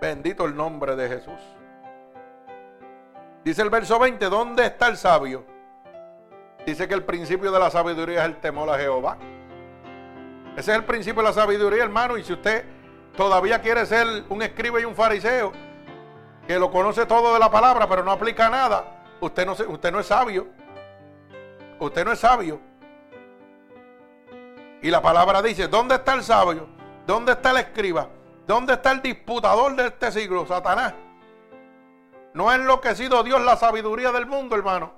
Bendito 0.00 0.44
el 0.44 0.56
nombre 0.56 0.96
de 0.96 1.08
Jesús. 1.08 1.40
Dice 3.44 3.62
el 3.62 3.70
verso 3.70 3.98
20, 3.98 4.26
¿dónde 4.26 4.66
está 4.66 4.88
el 4.88 4.96
sabio? 4.96 5.44
Dice 6.66 6.86
que 6.86 6.94
el 6.94 7.04
principio 7.04 7.50
de 7.50 7.58
la 7.58 7.70
sabiduría 7.70 8.20
es 8.20 8.26
el 8.26 8.36
temor 8.36 8.68
a 8.68 8.78
Jehová. 8.78 9.16
Ese 10.56 10.72
es 10.72 10.76
el 10.76 10.84
principio 10.84 11.22
de 11.22 11.28
la 11.28 11.32
sabiduría, 11.32 11.84
hermano. 11.84 12.18
Y 12.18 12.24
si 12.24 12.32
usted 12.32 12.64
todavía 13.16 13.60
quiere 13.60 13.86
ser 13.86 14.24
un 14.28 14.42
escriba 14.42 14.80
y 14.80 14.84
un 14.84 14.94
fariseo, 14.94 15.52
que 16.46 16.58
lo 16.58 16.70
conoce 16.70 17.06
todo 17.06 17.32
de 17.34 17.38
la 17.38 17.50
palabra, 17.50 17.88
pero 17.88 18.02
no 18.02 18.10
aplica 18.10 18.50
nada, 18.50 18.84
usted 19.20 19.46
no, 19.46 19.52
usted 19.52 19.92
no 19.92 20.00
es 20.00 20.06
sabio. 20.06 20.48
Usted 21.78 22.04
no 22.04 22.12
es 22.12 22.18
sabio. 22.18 22.67
Y 24.82 24.90
la 24.90 25.02
palabra 25.02 25.42
dice, 25.42 25.68
¿dónde 25.68 25.96
está 25.96 26.14
el 26.14 26.22
sabio? 26.22 26.68
¿Dónde 27.06 27.32
está 27.32 27.50
el 27.50 27.58
escriba? 27.58 28.08
¿Dónde 28.46 28.74
está 28.74 28.92
el 28.92 29.02
disputador 29.02 29.74
de 29.74 29.88
este 29.88 30.12
siglo? 30.12 30.46
Satanás. 30.46 30.94
No 32.34 32.48
ha 32.48 32.54
enloquecido 32.54 33.22
Dios 33.22 33.40
la 33.42 33.56
sabiduría 33.56 34.12
del 34.12 34.26
mundo, 34.26 34.54
hermano. 34.54 34.92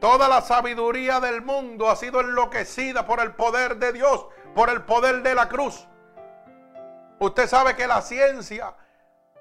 Toda 0.00 0.28
la 0.28 0.40
sabiduría 0.40 1.20
del 1.20 1.42
mundo 1.42 1.88
ha 1.88 1.96
sido 1.96 2.20
enloquecida 2.20 3.06
por 3.06 3.20
el 3.20 3.34
poder 3.34 3.76
de 3.76 3.92
Dios, 3.92 4.26
por 4.54 4.68
el 4.68 4.82
poder 4.82 5.22
de 5.22 5.34
la 5.34 5.48
cruz. 5.48 5.86
Usted 7.20 7.46
sabe 7.46 7.76
que 7.76 7.86
la 7.86 8.02
ciencia, 8.02 8.74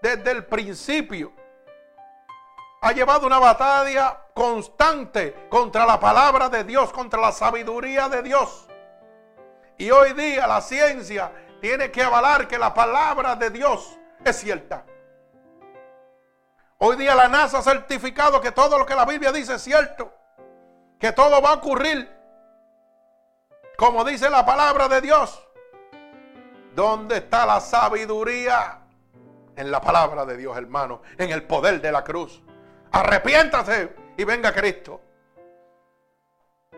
desde 0.04 0.30
el 0.30 0.46
principio, 0.46 1.32
ha 2.82 2.92
llevado 2.92 3.26
una 3.26 3.40
batalla 3.40 4.21
constante 4.34 5.48
contra 5.50 5.86
la 5.86 6.00
palabra 6.00 6.50
de 6.50 6.64
Dios, 6.64 6.92
contra 6.92 7.20
la 7.20 7.32
sabiduría 7.32 8.10
de 8.10 8.22
Dios. 8.24 8.68
Y 9.78 9.90
hoy 9.92 10.14
día 10.14 10.48
la 10.48 10.62
ciencia 10.62 11.32
tiene 11.60 11.92
que 11.92 12.04
avalar 12.04 12.48
que 12.48 12.58
la 12.58 12.74
palabra 12.74 13.36
de 13.36 13.50
Dios 13.50 13.98
es 14.24 14.38
cierta. 14.38 14.86
Hoy 16.78 16.98
día 16.98 17.14
la 17.14 17.28
NASA 17.28 17.60
ha 17.60 17.62
certificado 17.62 18.42
que 18.42 18.52
todo 18.52 18.78
lo 18.78 18.86
que 18.86 18.96
la 18.96 19.06
Biblia 19.06 19.32
dice 19.32 19.56
es 19.56 19.62
cierto 19.62 20.14
que 21.00 21.12
todo 21.12 21.42
va 21.42 21.50
a 21.50 21.54
ocurrir 21.54 22.22
como 23.76 24.04
dice 24.04 24.30
la 24.30 24.46
palabra 24.46 24.88
de 24.88 25.02
Dios. 25.02 25.44
¿Dónde 26.76 27.18
está 27.18 27.48
la 27.48 27.60
sabiduría? 27.60 28.80
En 29.56 29.72
la 29.72 29.82
palabra 29.82 30.24
de 30.26 30.38
Dios, 30.38 30.56
hermano, 30.56 31.02
en 31.18 31.32
el 31.32 31.44
poder 31.44 31.82
de 31.82 31.92
la 31.92 32.04
cruz. 32.04 32.44
Arrepiéntase 32.92 33.96
y 34.22 34.24
venga 34.24 34.54
Cristo. 34.54 35.02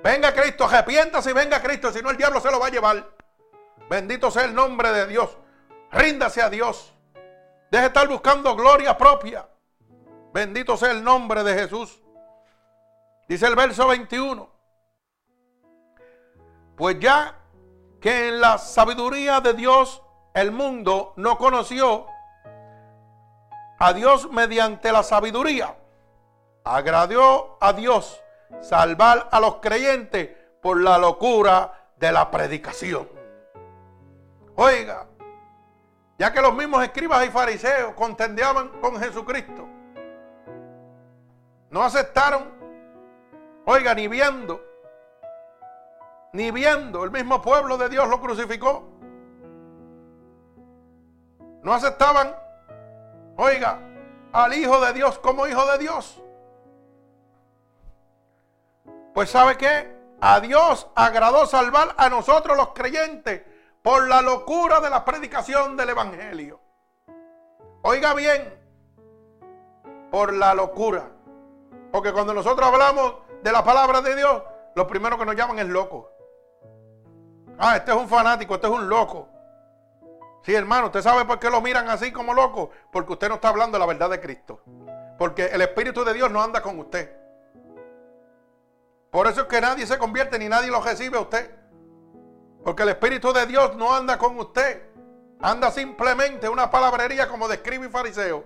Venga 0.02 0.34
Cristo, 0.34 0.64
arrepiéntase 0.64 1.34
venga 1.34 1.62
Cristo, 1.62 1.92
si 1.92 2.02
no 2.02 2.10
el 2.10 2.18
diablo 2.18 2.40
se 2.40 2.50
lo 2.50 2.60
va 2.60 2.68
a 2.68 2.70
llevar. 2.70 3.06
Bendito 3.90 4.32
sea 4.32 4.46
el 4.46 4.56
nombre 4.56 4.92
de 4.94 5.08
Dios. 5.08 5.38
Ríndase 5.92 6.42
a 6.42 6.50
Dios. 6.50 6.94
Deje 7.70 7.82
de 7.82 7.88
estar 7.88 8.08
buscando 8.08 8.56
gloria 8.56 8.98
propia. 8.98 9.48
Bendito 10.34 10.78
sea 10.78 10.92
el 10.92 11.04
nombre 11.04 11.44
de 11.44 11.54
Jesús. 11.54 12.02
Dice 13.28 13.46
el 13.46 13.56
verso 13.56 13.88
21. 13.88 14.50
Pues 16.78 16.98
ya 17.00 17.36
que 18.00 18.30
en 18.30 18.40
la 18.40 18.58
sabiduría 18.58 19.42
de 19.42 19.54
Dios 19.54 20.02
el 20.34 20.52
mundo 20.52 21.14
no 21.18 21.38
conoció 21.38 22.08
a 23.80 23.92
Dios 23.92 24.32
mediante 24.32 24.92
la 24.92 25.04
sabiduría, 25.04 25.76
agradó 26.64 27.58
a 27.60 27.74
Dios 27.74 28.22
salvar 28.62 29.28
a 29.32 29.40
los 29.40 29.56
creyentes 29.56 30.30
por 30.62 30.82
la 30.82 30.98
locura 30.98 31.90
de 31.98 32.12
la 32.12 32.30
predicación. 32.32 33.08
Oiga, 34.56 35.08
ya 36.18 36.32
que 36.32 36.42
los 36.42 36.54
mismos 36.54 36.84
escribas 36.84 37.26
y 37.26 37.30
fariseos 37.30 37.94
contendían 37.94 38.70
con 38.80 39.00
Jesucristo, 39.00 39.68
no 41.70 41.84
aceptaron 41.84 42.54
Oiga, 43.66 43.96
ni 43.96 44.08
viendo, 44.10 44.62
ni 46.34 46.52
viendo, 46.52 47.04
el 47.06 47.12
mismo 47.12 47.42
pueblo 47.42 47.78
de 47.78 47.88
Dios 47.88 48.10
lo 48.10 48.20
crucificó. 48.20 48.90
No 51.62 51.74
aceptaban, 51.74 52.36
oiga, 53.38 53.80
al 54.34 54.54
Hijo 54.54 54.82
de 54.82 54.92
Dios 54.92 55.18
como 55.20 55.48
Hijo 55.48 55.66
de 55.72 55.78
Dios. 55.78 56.22
Pues 59.14 59.30
sabe 59.30 59.58
qué? 59.58 59.96
A 60.22 60.40
Dios 60.40 60.88
agradó 60.96 61.46
salvar 61.46 61.94
a 61.98 62.10
nosotros 62.10 62.58
los 62.58 62.70
creyentes 62.70 63.44
por 63.82 64.08
la 64.08 64.22
locura 64.22 64.80
de 64.80 64.90
la 64.90 65.06
predicación 65.06 65.78
del 65.78 65.90
Evangelio. 65.90 66.60
Oiga 67.84 68.14
bien, 68.14 68.54
por 70.10 70.34
la 70.34 70.54
locura. 70.54 71.12
Porque 71.92 72.14
cuando 72.14 72.34
nosotros 72.34 72.68
hablamos 72.68 73.16
de 73.44 73.52
la 73.52 73.64
palabra 73.64 74.02
de 74.02 74.16
Dios, 74.16 74.42
lo 74.76 74.88
primero 74.88 75.18
que 75.18 75.26
nos 75.26 75.36
llaman 75.36 75.60
es 75.60 75.68
loco. 75.68 76.10
Ah, 77.60 77.76
este 77.78 77.92
es 77.92 77.98
un 77.98 78.08
fanático, 78.08 78.56
este 78.56 78.68
es 78.68 78.74
un 78.74 78.88
loco. 78.88 79.28
Sí, 80.44 80.56
hermano, 80.56 80.88
¿usted 80.88 81.02
sabe 81.02 81.26
por 81.26 81.40
qué 81.40 81.50
lo 81.50 81.62
miran 81.62 81.90
así 81.90 82.12
como 82.12 82.34
loco? 82.34 82.72
Porque 82.92 83.14
usted 83.14 83.30
no 83.30 83.36
está 83.36 83.50
hablando 83.50 83.78
la 83.78 83.86
verdad 83.86 84.10
de 84.10 84.20
Cristo. 84.20 84.62
Porque 85.18 85.46
el 85.46 85.62
Espíritu 85.62 86.04
de 86.04 86.14
Dios 86.14 86.32
no 86.32 86.42
anda 86.42 86.62
con 86.62 86.80
usted. 86.80 87.23
Por 89.14 89.28
eso 89.28 89.42
es 89.42 89.48
que 89.48 89.62
nadie 89.62 89.86
se 89.86 90.00
convierte 90.00 90.40
ni 90.40 90.50
nadie 90.50 90.72
lo 90.72 90.82
recibe 90.82 91.20
a 91.20 91.22
usted. 91.22 91.56
Porque 92.64 92.82
el 92.82 92.90
Espíritu 92.90 93.32
de 93.32 93.46
Dios 93.46 93.76
no 93.76 93.94
anda 93.94 94.18
con 94.18 94.40
usted. 94.40 94.90
Anda 95.40 95.70
simplemente 95.70 96.50
una 96.50 96.72
palabrería 96.72 97.28
como 97.28 97.48
de 97.48 97.56
escriba 97.56 97.86
y 97.86 97.90
fariseo. 97.90 98.44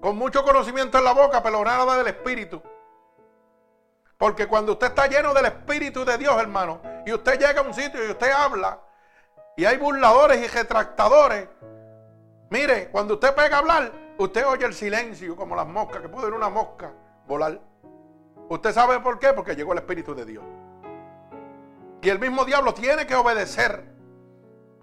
Con 0.00 0.16
mucho 0.16 0.42
conocimiento 0.42 0.98
en 0.98 1.04
la 1.04 1.12
boca, 1.12 1.40
pero 1.44 1.64
nada 1.64 1.96
del 1.96 2.08
Espíritu. 2.08 2.60
Porque 4.18 4.48
cuando 4.48 4.72
usted 4.72 4.88
está 4.88 5.06
lleno 5.06 5.32
del 5.32 5.44
Espíritu 5.44 6.04
de 6.04 6.18
Dios, 6.18 6.36
hermano, 6.40 6.82
y 7.06 7.12
usted 7.12 7.38
llega 7.38 7.60
a 7.60 7.64
un 7.64 7.72
sitio 7.72 8.04
y 8.04 8.10
usted 8.10 8.32
habla, 8.32 8.80
y 9.56 9.64
hay 9.64 9.76
burladores 9.76 10.42
y 10.42 10.48
retractadores, 10.48 11.46
mire, 12.50 12.90
cuando 12.90 13.14
usted 13.14 13.32
pega 13.32 13.54
a 13.54 13.58
hablar, 13.60 13.92
usted 14.18 14.44
oye 14.44 14.66
el 14.66 14.74
silencio 14.74 15.36
como 15.36 15.54
las 15.54 15.68
moscas, 15.68 16.02
que 16.02 16.08
puede 16.08 16.26
ir 16.26 16.34
una 16.34 16.48
mosca 16.48 16.92
volar. 17.28 17.69
¿Usted 18.50 18.72
sabe 18.72 18.98
por 18.98 19.20
qué? 19.20 19.32
Porque 19.32 19.54
llegó 19.54 19.72
el 19.74 19.78
Espíritu 19.78 20.12
de 20.12 20.24
Dios. 20.24 20.44
Y 22.02 22.08
el 22.08 22.18
mismo 22.18 22.44
diablo 22.44 22.74
tiene 22.74 23.06
que 23.06 23.14
obedecer 23.14 23.84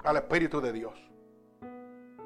al 0.06 0.15
Espíritu 0.15 0.62
de 0.62 0.71
Dios. 0.71 0.93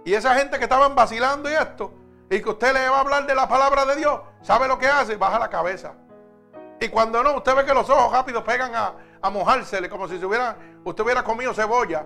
Y 0.06 0.14
esa 0.14 0.36
gente 0.36 0.60
que 0.60 0.66
estaban 0.66 0.94
vacilando 0.94 1.50
y 1.50 1.54
esto, 1.54 1.96
y 2.30 2.44
que 2.44 2.50
usted 2.50 2.74
le 2.74 2.88
va 2.88 2.98
a 2.98 3.02
hablar 3.02 3.26
de 3.26 3.34
la 3.34 3.50
palabra 3.50 3.86
de 3.86 3.96
Dios, 3.96 4.22
¿sabe 4.44 4.68
lo 4.68 4.78
que 4.78 4.86
hace? 4.86 5.16
Baja 5.16 5.40
la 5.40 5.50
cabeza. 5.50 5.96
Y 6.80 6.90
cuando 6.90 7.24
no, 7.24 7.38
usted 7.38 7.56
ve 7.56 7.66
que 7.66 7.74
los 7.74 7.90
ojos 7.90 8.14
rápidos 8.14 8.44
pegan 8.44 8.76
a, 8.76 8.94
a 9.20 9.30
mojársele 9.32 9.90
como 9.90 10.08
si 10.08 10.24
usted 10.24 11.04
hubiera 11.04 11.24
comido 11.24 11.56
cebolla 11.56 12.06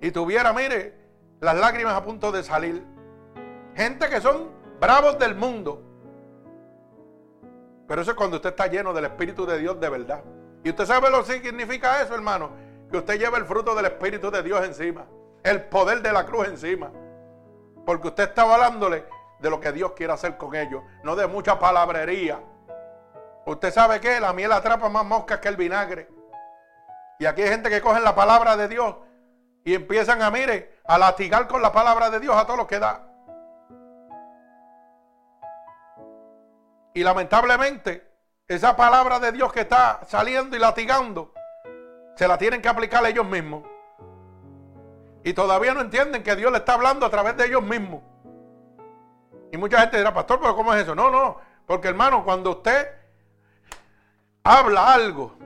y 0.00 0.12
tuviera, 0.12 0.52
mire, 0.52 0.96
las 1.40 1.56
lágrimas 1.56 1.94
a 1.94 2.04
punto 2.04 2.30
de 2.30 2.44
salir. 2.44 2.86
Gente 3.74 4.08
que 4.08 4.20
son 4.20 4.52
bravos 4.78 5.18
del 5.18 5.34
mundo. 5.34 5.89
Pero 7.90 8.02
eso 8.02 8.12
es 8.12 8.16
cuando 8.16 8.36
usted 8.36 8.50
está 8.50 8.68
lleno 8.68 8.92
del 8.92 9.06
Espíritu 9.06 9.44
de 9.44 9.58
Dios 9.58 9.80
de 9.80 9.88
verdad. 9.88 10.22
Y 10.62 10.70
usted 10.70 10.86
sabe 10.86 11.10
lo 11.10 11.24
que 11.24 11.40
significa 11.40 12.00
eso, 12.00 12.14
hermano. 12.14 12.52
Que 12.88 12.98
usted 12.98 13.18
lleva 13.18 13.36
el 13.36 13.44
fruto 13.46 13.74
del 13.74 13.86
Espíritu 13.86 14.30
de 14.30 14.44
Dios 14.44 14.64
encima. 14.64 15.06
El 15.42 15.64
poder 15.64 16.00
de 16.00 16.12
la 16.12 16.24
cruz 16.24 16.46
encima. 16.46 16.92
Porque 17.84 18.06
usted 18.06 18.28
está 18.28 18.42
hablándole 18.42 19.06
de 19.40 19.50
lo 19.50 19.58
que 19.58 19.72
Dios 19.72 19.90
quiere 19.96 20.12
hacer 20.12 20.36
con 20.36 20.54
ellos. 20.54 20.84
No 21.02 21.16
de 21.16 21.26
mucha 21.26 21.58
palabrería. 21.58 22.40
Usted 23.44 23.72
sabe 23.72 23.98
que 23.98 24.20
la 24.20 24.32
miel 24.32 24.52
atrapa 24.52 24.88
más 24.88 25.04
moscas 25.04 25.40
que 25.40 25.48
el 25.48 25.56
vinagre. 25.56 26.08
Y 27.18 27.26
aquí 27.26 27.42
hay 27.42 27.48
gente 27.48 27.70
que 27.70 27.80
cogen 27.80 28.04
la 28.04 28.14
palabra 28.14 28.56
de 28.56 28.68
Dios 28.68 28.94
y 29.64 29.74
empiezan 29.74 30.22
a, 30.22 30.30
mire, 30.30 30.78
a 30.86 30.96
latigar 30.96 31.48
con 31.48 31.60
la 31.60 31.72
palabra 31.72 32.08
de 32.08 32.20
Dios 32.20 32.36
a 32.36 32.44
todos 32.44 32.56
los 32.56 32.68
que 32.68 32.78
da. 32.78 33.09
Y 37.00 37.02
lamentablemente, 37.02 38.06
esa 38.46 38.76
palabra 38.76 39.18
de 39.18 39.32
Dios 39.32 39.50
que 39.54 39.60
está 39.60 40.00
saliendo 40.06 40.54
y 40.54 40.58
latigando, 40.58 41.32
se 42.14 42.28
la 42.28 42.36
tienen 42.36 42.60
que 42.60 42.68
aplicar 42.68 43.02
ellos 43.06 43.26
mismos. 43.26 43.64
Y 45.24 45.32
todavía 45.32 45.72
no 45.72 45.80
entienden 45.80 46.22
que 46.22 46.36
Dios 46.36 46.52
le 46.52 46.58
está 46.58 46.74
hablando 46.74 47.06
a 47.06 47.10
través 47.10 47.38
de 47.38 47.46
ellos 47.46 47.62
mismos. 47.62 48.02
Y 49.50 49.56
mucha 49.56 49.80
gente 49.80 49.96
dirá, 49.96 50.12
pastor, 50.12 50.40
pero 50.42 50.54
¿cómo 50.54 50.74
es 50.74 50.82
eso? 50.82 50.94
No, 50.94 51.10
no, 51.10 51.38
porque 51.64 51.88
hermano, 51.88 52.22
cuando 52.22 52.50
usted 52.50 52.86
habla 54.44 54.92
algo 54.92 55.38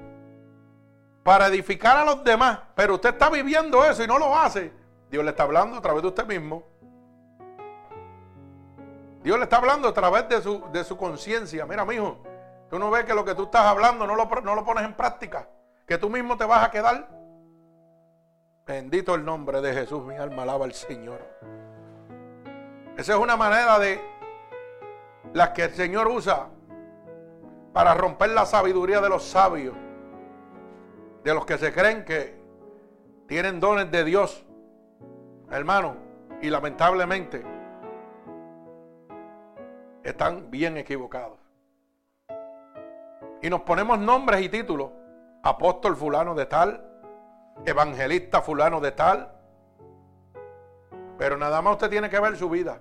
para 1.22 1.46
edificar 1.46 1.98
a 1.98 2.04
los 2.04 2.24
demás, 2.24 2.58
pero 2.74 2.94
usted 2.94 3.10
está 3.10 3.30
viviendo 3.30 3.84
eso 3.84 4.02
y 4.02 4.08
no 4.08 4.18
lo 4.18 4.36
hace, 4.36 4.72
Dios 5.08 5.22
le 5.22 5.30
está 5.30 5.44
hablando 5.44 5.76
a 5.76 5.80
través 5.80 6.02
de 6.02 6.08
usted 6.08 6.26
mismo. 6.26 6.64
Dios 9.24 9.38
le 9.38 9.44
está 9.44 9.56
hablando 9.56 9.88
a 9.88 9.94
través 9.94 10.28
de 10.28 10.42
su, 10.42 10.62
de 10.70 10.84
su 10.84 10.98
conciencia. 10.98 11.64
Mira, 11.64 11.86
mijo, 11.86 12.18
tú 12.68 12.78
no 12.78 12.90
ves 12.90 13.06
que 13.06 13.14
lo 13.14 13.24
que 13.24 13.34
tú 13.34 13.44
estás 13.44 13.62
hablando 13.62 14.06
no 14.06 14.14
lo, 14.14 14.26
no 14.26 14.54
lo 14.54 14.64
pones 14.66 14.84
en 14.84 14.92
práctica, 14.92 15.48
que 15.86 15.96
tú 15.96 16.10
mismo 16.10 16.36
te 16.36 16.44
vas 16.44 16.62
a 16.62 16.70
quedar. 16.70 17.08
Bendito 18.66 19.14
el 19.14 19.24
nombre 19.24 19.62
de 19.62 19.72
Jesús, 19.72 20.04
mi 20.04 20.14
alma 20.16 20.42
alaba 20.42 20.66
al 20.66 20.74
Señor. 20.74 21.20
Esa 22.98 23.14
es 23.14 23.18
una 23.18 23.34
manera 23.34 23.78
de 23.78 23.98
las 25.32 25.50
que 25.50 25.64
el 25.64 25.74
Señor 25.74 26.06
usa 26.06 26.48
para 27.72 27.94
romper 27.94 28.28
la 28.28 28.44
sabiduría 28.44 29.00
de 29.00 29.08
los 29.08 29.24
sabios, 29.24 29.74
de 31.22 31.32
los 31.32 31.46
que 31.46 31.56
se 31.56 31.72
creen 31.72 32.04
que 32.04 32.38
tienen 33.26 33.58
dones 33.58 33.90
de 33.90 34.04
Dios, 34.04 34.44
hermano, 35.50 35.96
y 36.42 36.50
lamentablemente 36.50 37.53
están 40.04 40.50
bien 40.50 40.76
equivocados. 40.76 41.38
Y 43.42 43.50
nos 43.50 43.62
ponemos 43.62 43.98
nombres 43.98 44.42
y 44.42 44.48
títulos, 44.48 44.90
apóstol 45.42 45.96
fulano 45.96 46.34
de 46.34 46.46
tal, 46.46 46.82
evangelista 47.64 48.42
fulano 48.42 48.80
de 48.80 48.92
tal, 48.92 49.32
pero 51.18 51.36
nada 51.36 51.60
más 51.62 51.74
usted 51.74 51.90
tiene 51.90 52.08
que 52.08 52.20
ver 52.20 52.36
su 52.36 52.48
vida. 52.48 52.80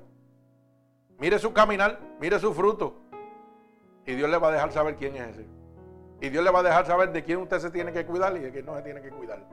Mire 1.18 1.40
su 1.40 1.54
caminar, 1.54 2.00
mire 2.20 2.40
su 2.40 2.54
fruto. 2.54 3.02
Y 4.06 4.16
Dios 4.16 4.30
le 4.30 4.38
va 4.38 4.50
a 4.50 4.52
dejar 4.52 4.72
saber 4.72 4.96
quién 4.96 5.16
es 5.16 5.30
ese. 5.30 5.48
Y 6.20 6.30
Dios 6.30 6.44
le 6.44 6.52
va 6.52 6.60
a 6.60 6.64
dejar 6.64 6.86
saber 6.86 7.12
de 7.12 7.24
quién 7.24 7.40
usted 7.40 7.60
se 7.60 7.70
tiene 7.70 7.92
que 7.92 8.06
cuidar 8.06 8.36
y 8.36 8.40
de 8.40 8.52
quién 8.52 8.66
no 8.66 8.76
se 8.76 8.82
tiene 8.82 9.02
que 9.02 9.10
cuidar. 9.10 9.46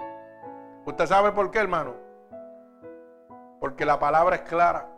¿Usted 0.87 1.07
sabe 1.07 1.33
por 1.33 1.51
qué, 1.51 1.59
hermano? 1.59 1.95
Porque 3.61 3.85
la 3.85 3.99
palabra 3.99 4.37
es 4.37 4.43
clara. 4.43 4.89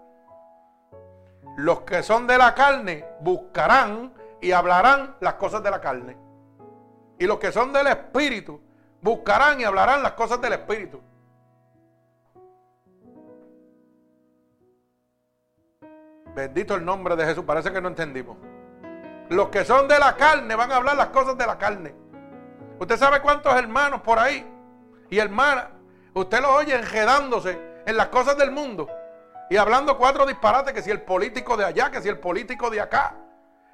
Los 1.57 1.83
que 1.83 2.03
son 2.03 2.27
de 2.27 2.39
la 2.39 2.55
carne 2.55 3.05
buscarán 3.21 4.13
y 4.41 4.53
hablarán 4.53 5.17
las 5.21 5.35
cosas 5.35 5.63
de 5.63 5.71
la 5.71 5.81
carne. 5.81 6.17
Y 7.19 7.27
los 7.27 7.39
que 7.39 7.53
son 7.53 7.73
del 7.73 7.87
espíritu 7.89 8.61
buscarán 9.01 9.61
y 9.61 9.65
hablarán 9.65 10.03
las 10.03 10.13
cosas 10.13 10.41
del 10.41 10.55
espíritu. 10.55 11.01
Bendito 16.35 16.75
el 16.75 16.85
nombre 16.85 17.15
de 17.17 17.27
Jesús. 17.27 17.45
Parece 17.45 17.71
que 17.71 17.81
no 17.81 17.89
entendimos. 17.89 18.39
Los 19.29 19.49
que 19.51 19.65
son 19.65 19.87
de 19.87 19.99
la 19.99 20.17
carne 20.17 20.55
van 20.55 20.73
a 20.73 20.77
hablar 20.77 20.97
las 20.97 21.09
cosas 21.09 21.37
de 21.37 21.47
la 21.47 21.59
carne. 21.59 21.95
Usted 22.79 22.97
sabe 22.97 23.21
cuántos 23.21 23.55
hermanos 23.55 24.01
por 24.01 24.19
ahí 24.19 24.47
y 25.11 25.19
hermanas, 25.19 25.67
usted 26.15 26.41
los 26.41 26.51
oye 26.51 26.75
enredándose 26.75 27.61
en 27.87 27.97
las 27.97 28.09
cosas 28.09 28.37
del 28.39 28.51
mundo 28.51 28.89
y 29.51 29.57
hablando 29.57 29.99
cuatro 29.99 30.24
disparates, 30.26 30.72
que 30.72 30.82
si 30.82 30.90
el 30.90 31.03
político 31.03 31.57
de 31.57 31.64
allá, 31.64 31.90
que 31.90 32.01
si 32.01 32.09
el 32.09 32.18
político 32.18 32.70
de 32.70 32.80
acá, 32.80 33.14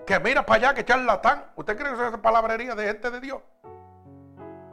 que 0.07 0.19
mira 0.21 0.45
para 0.45 0.69
allá, 0.69 0.75
que 0.75 0.85
charlatán. 0.85 1.45
¿Usted 1.55 1.77
cree 1.77 1.89
que 1.91 1.95
eso 1.95 2.15
es 2.15 2.19
palabrería 2.21 2.75
de 2.75 2.87
gente 2.87 3.11
de 3.11 3.21
Dios? 3.21 3.43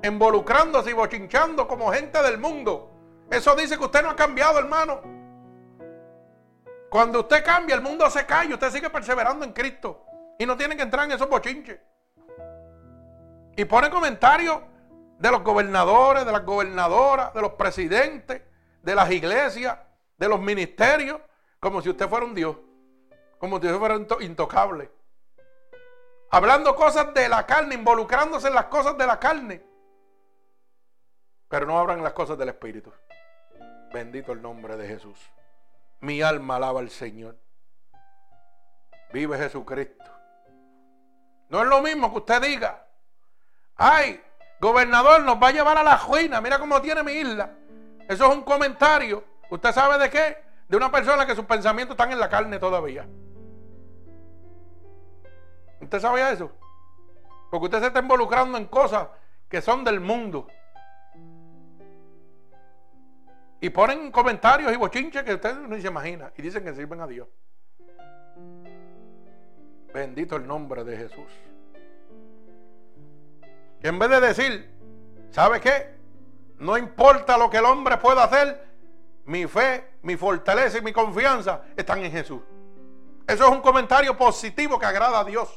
Involucrándose 0.02 0.92
y 0.92 0.94
bochinchando 0.94 1.68
como 1.68 1.92
gente 1.92 2.22
del 2.22 2.38
mundo. 2.38 2.92
Eso 3.30 3.56
dice 3.56 3.78
que 3.78 3.84
usted 3.84 4.02
no 4.02 4.12
ha 4.12 4.16
cambiado, 4.16 4.60
hermano. 4.60 5.02
Cuando 6.90 7.20
usted 7.20 7.44
cambia, 7.44 7.76
el 7.76 7.82
mundo 7.82 8.10
se 8.10 8.26
cae, 8.26 8.54
usted 8.54 8.72
sigue 8.72 8.90
perseverando 8.90 9.44
en 9.44 9.52
Cristo. 9.52 10.06
Y 10.40 10.46
no 10.46 10.56
tiene 10.56 10.78
que 10.78 10.84
entrar 10.84 11.06
en 11.06 11.12
esos 11.12 11.30
bochinches. 11.30 11.80
Y 13.58 13.66
pone 13.66 13.90
comentarios 13.90 14.60
de 15.20 15.32
los 15.32 15.44
gobernadores, 15.44 16.26
de 16.26 16.32
las 16.32 16.46
gobernadoras, 16.46 17.34
de 17.34 17.42
los 17.42 17.54
presidentes, 17.54 18.42
de 18.82 18.96
las 18.96 19.12
iglesias, 19.12 19.78
de 20.18 20.28
los 20.30 20.40
ministerios, 20.40 21.20
como 21.60 21.82
si 21.82 21.90
usted 21.90 22.08
fuera 22.08 22.26
un 22.26 22.36
Dios, 22.36 22.56
como 23.38 23.60
si 23.60 23.68
usted 23.68 23.80
fuera 23.80 24.00
intocable. 24.22 24.92
Hablando 26.32 26.76
cosas 26.76 27.14
de 27.14 27.30
la 27.30 27.46
carne, 27.46 27.76
involucrándose 27.76 28.48
en 28.48 28.56
las 28.56 28.66
cosas 28.66 28.98
de 28.98 29.08
la 29.08 29.20
carne. 29.20 29.64
Pero 31.48 31.66
no 31.66 31.80
hablan 31.80 32.04
las 32.04 32.14
cosas 32.14 32.38
del 32.38 32.50
Espíritu. 32.50 32.92
Bendito 33.94 34.32
el 34.32 34.42
nombre 34.42 34.76
de 34.76 34.88
Jesús. 34.88 35.18
Mi 36.02 36.22
alma 36.22 36.58
alaba 36.58 36.80
al 36.80 36.90
Señor. 36.90 37.38
Vive 39.14 39.38
Jesucristo. 39.38 40.04
No 41.50 41.62
es 41.62 41.68
lo 41.68 41.82
mismo 41.82 42.12
que 42.12 42.18
usted 42.18 42.42
diga, 42.42 42.86
ay, 43.76 44.22
gobernador, 44.60 45.22
nos 45.22 45.42
va 45.42 45.50
a 45.50 45.52
llevar 45.52 45.78
a 45.78 45.84
la 45.84 45.98
ruina, 45.98 46.42
mira 46.42 46.60
cómo 46.60 46.82
tiene 46.82 47.04
mi 47.04 47.14
isla. 47.14 47.52
Eso 48.10 48.26
es 48.26 48.36
un 48.36 48.44
comentario. 48.44 49.24
¿Usted 49.50 49.72
sabe 49.72 49.98
de 49.98 50.10
qué? 50.10 50.38
De 50.68 50.78
una 50.78 50.92
persona 50.92 51.26
que 51.26 51.36
sus 51.36 51.46
pensamientos 51.46 51.94
están 51.94 52.12
en 52.12 52.20
la 52.20 52.30
carne 52.30 52.60
todavía. 52.60 53.08
¿Usted 55.80 56.00
sabía 56.00 56.32
eso? 56.32 56.52
Porque 57.52 57.66
usted 57.66 57.80
se 57.80 57.88
está 57.88 58.00
involucrando 58.00 58.58
en 58.58 58.66
cosas 58.66 59.08
que 59.48 59.62
son 59.62 59.84
del 59.84 60.00
mundo. 60.00 60.48
Y 63.62 63.70
ponen 63.70 64.12
comentarios 64.12 64.74
y 64.74 64.76
bochinches 64.76 65.24
que 65.24 65.36
usted 65.36 65.56
no 65.56 65.80
se 65.80 65.88
imagina. 65.88 66.32
Y 66.38 66.42
dicen 66.42 66.64
que 66.64 66.74
sirven 66.74 67.02
a 67.02 67.08
Dios. 67.08 67.28
Bendito 69.94 70.36
el 70.36 70.46
nombre 70.46 70.84
de 70.84 70.98
Jesús. 70.98 71.32
Que 73.80 73.88
en 73.88 74.00
vez 74.00 74.10
de 74.10 74.20
decir, 74.20 74.72
¿sabe 75.30 75.62
qué? 75.62 75.96
No 76.60 76.78
importa 76.78 77.38
lo 77.38 77.50
que 77.50 77.58
el 77.58 77.66
hombre 77.66 77.98
pueda 77.98 78.24
hacer, 78.24 78.62
mi 79.26 79.48
fe, 79.48 79.98
mi 80.04 80.16
fortaleza 80.18 80.78
y 80.78 80.82
mi 80.82 80.94
confianza 80.94 81.64
están 81.76 82.04
en 82.04 82.12
Jesús. 82.12 82.42
Eso 83.28 83.44
es 83.46 83.50
un 83.50 83.62
comentario 83.62 84.16
positivo 84.18 84.78
que 84.78 84.86
agrada 84.86 85.20
a 85.20 85.24
Dios. 85.24 85.50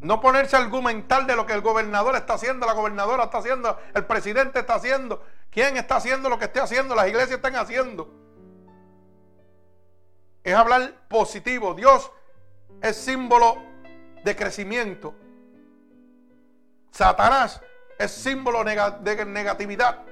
No 0.00 0.20
ponerse 0.20 0.54
a 0.54 0.60
argumentar 0.60 1.26
de 1.26 1.34
lo 1.34 1.44
que 1.44 1.54
el 1.54 1.60
gobernador 1.60 2.14
está 2.14 2.34
haciendo, 2.34 2.66
la 2.66 2.72
gobernadora 2.72 3.24
está 3.24 3.38
haciendo, 3.38 3.78
el 3.94 4.04
presidente 4.04 4.60
está 4.60 4.74
haciendo, 4.74 5.24
quién 5.50 5.76
está 5.76 5.96
haciendo 5.96 6.28
lo 6.28 6.38
que 6.38 6.44
esté 6.44 6.60
haciendo, 6.60 6.94
las 6.94 7.08
iglesias 7.08 7.36
están 7.36 7.56
haciendo. 7.56 8.08
Es 10.44 10.54
hablar 10.54 10.94
positivo. 11.08 11.74
Dios 11.74 12.12
es 12.80 12.96
símbolo 12.96 13.56
de 14.24 14.36
crecimiento. 14.36 15.14
Satanás 16.90 17.60
es 17.98 18.10
símbolo 18.10 18.62
de 18.62 19.24
negatividad. 19.26 20.07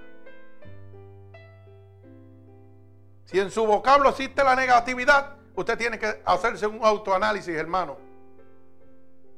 Si 3.27 3.41
en 3.41 3.51
su 3.51 3.67
vocablo 3.67 4.09
existe 4.09 4.43
la 4.45 4.55
negatividad, 4.55 5.35
usted 5.57 5.77
tiene 5.77 5.99
que 5.99 6.23
hacerse 6.25 6.67
un 6.67 6.85
autoanálisis, 6.85 7.55
hermano. 7.55 7.97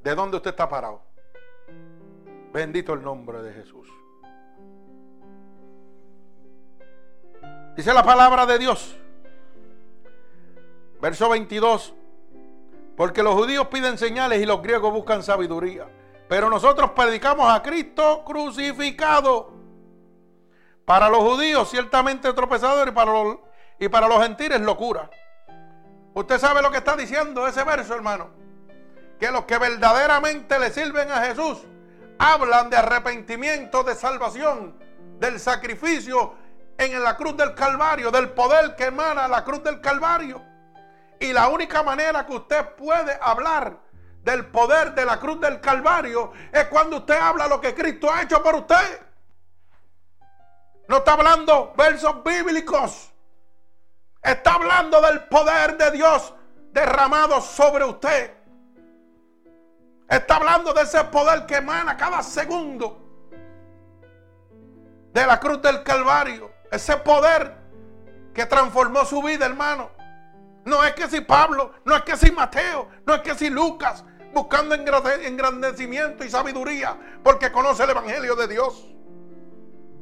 ¿De 0.05 0.15
dónde 0.15 0.37
usted 0.37 0.51
está 0.51 0.69
parado? 0.69 1.03
Bendito 2.53 2.93
el 2.93 3.03
nombre 3.03 3.43
de 3.43 3.53
Jesús. 3.55 3.89
Dice 7.77 7.95
la 7.95 8.03
palabra 8.03 8.45
de 8.45 8.59
Dios. 8.59 8.95
Verso 11.01 11.31
22. 11.31 11.95
Porque 12.95 13.23
los 13.23 13.35
judíos 13.35 13.69
piden 13.69 13.97
señales 13.97 14.43
y 14.43 14.45
los 14.45 14.61
griegos 14.61 14.93
buscan 14.93 15.23
sabiduría. 15.23 15.89
Pero 16.29 16.51
nosotros 16.51 16.91
predicamos 16.91 17.51
a 17.51 17.63
Cristo 17.63 18.23
crucificado. 18.27 19.53
Para 20.85 21.09
los 21.09 21.21
judíos 21.21 21.71
ciertamente 21.71 22.31
tropezador 22.35 22.89
y 22.89 22.91
para 22.91 23.13
los 23.13 23.39
y 23.79 23.89
para 23.89 24.09
los 24.09 24.23
gentiles 24.23 24.61
locura. 24.61 25.11
Usted 26.15 26.39
sabe 26.39 26.63
lo 26.63 26.71
que 26.71 26.79
está 26.79 26.97
diciendo 26.97 27.47
ese 27.47 27.63
verso, 27.65 27.95
hermano. 27.95 28.31
Que 29.21 29.31
los 29.31 29.45
que 29.45 29.59
verdaderamente 29.59 30.59
le 30.59 30.71
sirven 30.71 31.11
a 31.11 31.23
Jesús 31.23 31.59
hablan 32.19 32.71
de 32.71 32.77
arrepentimiento, 32.77 33.85
de 33.85 33.95
salvación, 33.95 34.77
del 35.19 35.39
sacrificio 35.39 36.35
en 36.77 37.03
la 37.03 37.17
cruz 37.17 37.37
del 37.37 37.55
Calvario, 37.55 38.11
del 38.11 38.31
poder 38.31 38.75
que 38.77 38.87
emana 38.87 39.29
la 39.29 39.45
cruz 39.45 39.63
del 39.63 39.81
Calvario. 39.81 40.43
Y 41.21 41.33
la 41.33 41.49
única 41.49 41.83
manera 41.83 42.27
que 42.27 42.35
usted 42.35 42.75
puede 42.75 43.19
hablar 43.21 43.79
del 44.23 44.47
poder 44.47 44.95
de 44.95 45.05
la 45.05 45.19
cruz 45.19 45.41
del 45.41 45.61
Calvario 45.61 46.33
es 46.53 46.67
cuando 46.67 46.99
usted 46.99 47.17
habla 47.17 47.47
lo 47.49 47.61
que 47.61 47.75
Cristo 47.75 48.13
ha 48.13 48.23
hecho 48.23 48.43
por 48.43 48.55
usted. 48.55 49.01
No 50.89 50.99
está 50.99 51.13
hablando 51.13 51.73
versos 51.77 52.23
bíblicos. 52.23 53.13
Está 54.23 54.55
hablando 54.55 55.01
del 55.01 55.25
poder 55.25 55.77
de 55.77 55.91
Dios 55.93 56.35
derramado 56.73 57.41
sobre 57.41 57.85
usted. 57.85 58.33
Está 60.09 60.37
hablando 60.37 60.73
de 60.73 60.83
ese 60.83 61.05
poder 61.05 61.47
que 61.47 61.57
emana 61.57 61.97
cada 61.97 62.23
segundo 62.23 63.05
de 65.13 65.27
la 65.27 65.39
cruz 65.39 65.61
del 65.63 65.83
Calvario. 65.83 66.51
Ese 66.71 66.97
poder 66.97 67.57
que 68.35 68.47
transformó 68.47 69.05
su 69.05 69.23
vida, 69.23 69.47
hermano. 69.47 69.91
No 70.65 70.85
es 70.85 70.95
que 70.95 71.09
si 71.09 71.21
Pablo, 71.21 71.73
no 71.85 71.97
es 71.97 72.03
que 72.03 72.17
si 72.17 72.31
Mateo, 72.31 72.89
no 73.07 73.15
es 73.15 73.23
que 73.23 73.35
si 73.35 73.49
Lucas, 73.49 74.05
buscando 74.33 74.75
engrandecimiento 74.75 76.25
y 76.25 76.31
sabiduría, 76.31 76.97
porque 77.23 77.51
conoce 77.51 77.85
el 77.85 77.91
Evangelio 77.91 78.37
de 78.37 78.49
Dios. 78.49 78.87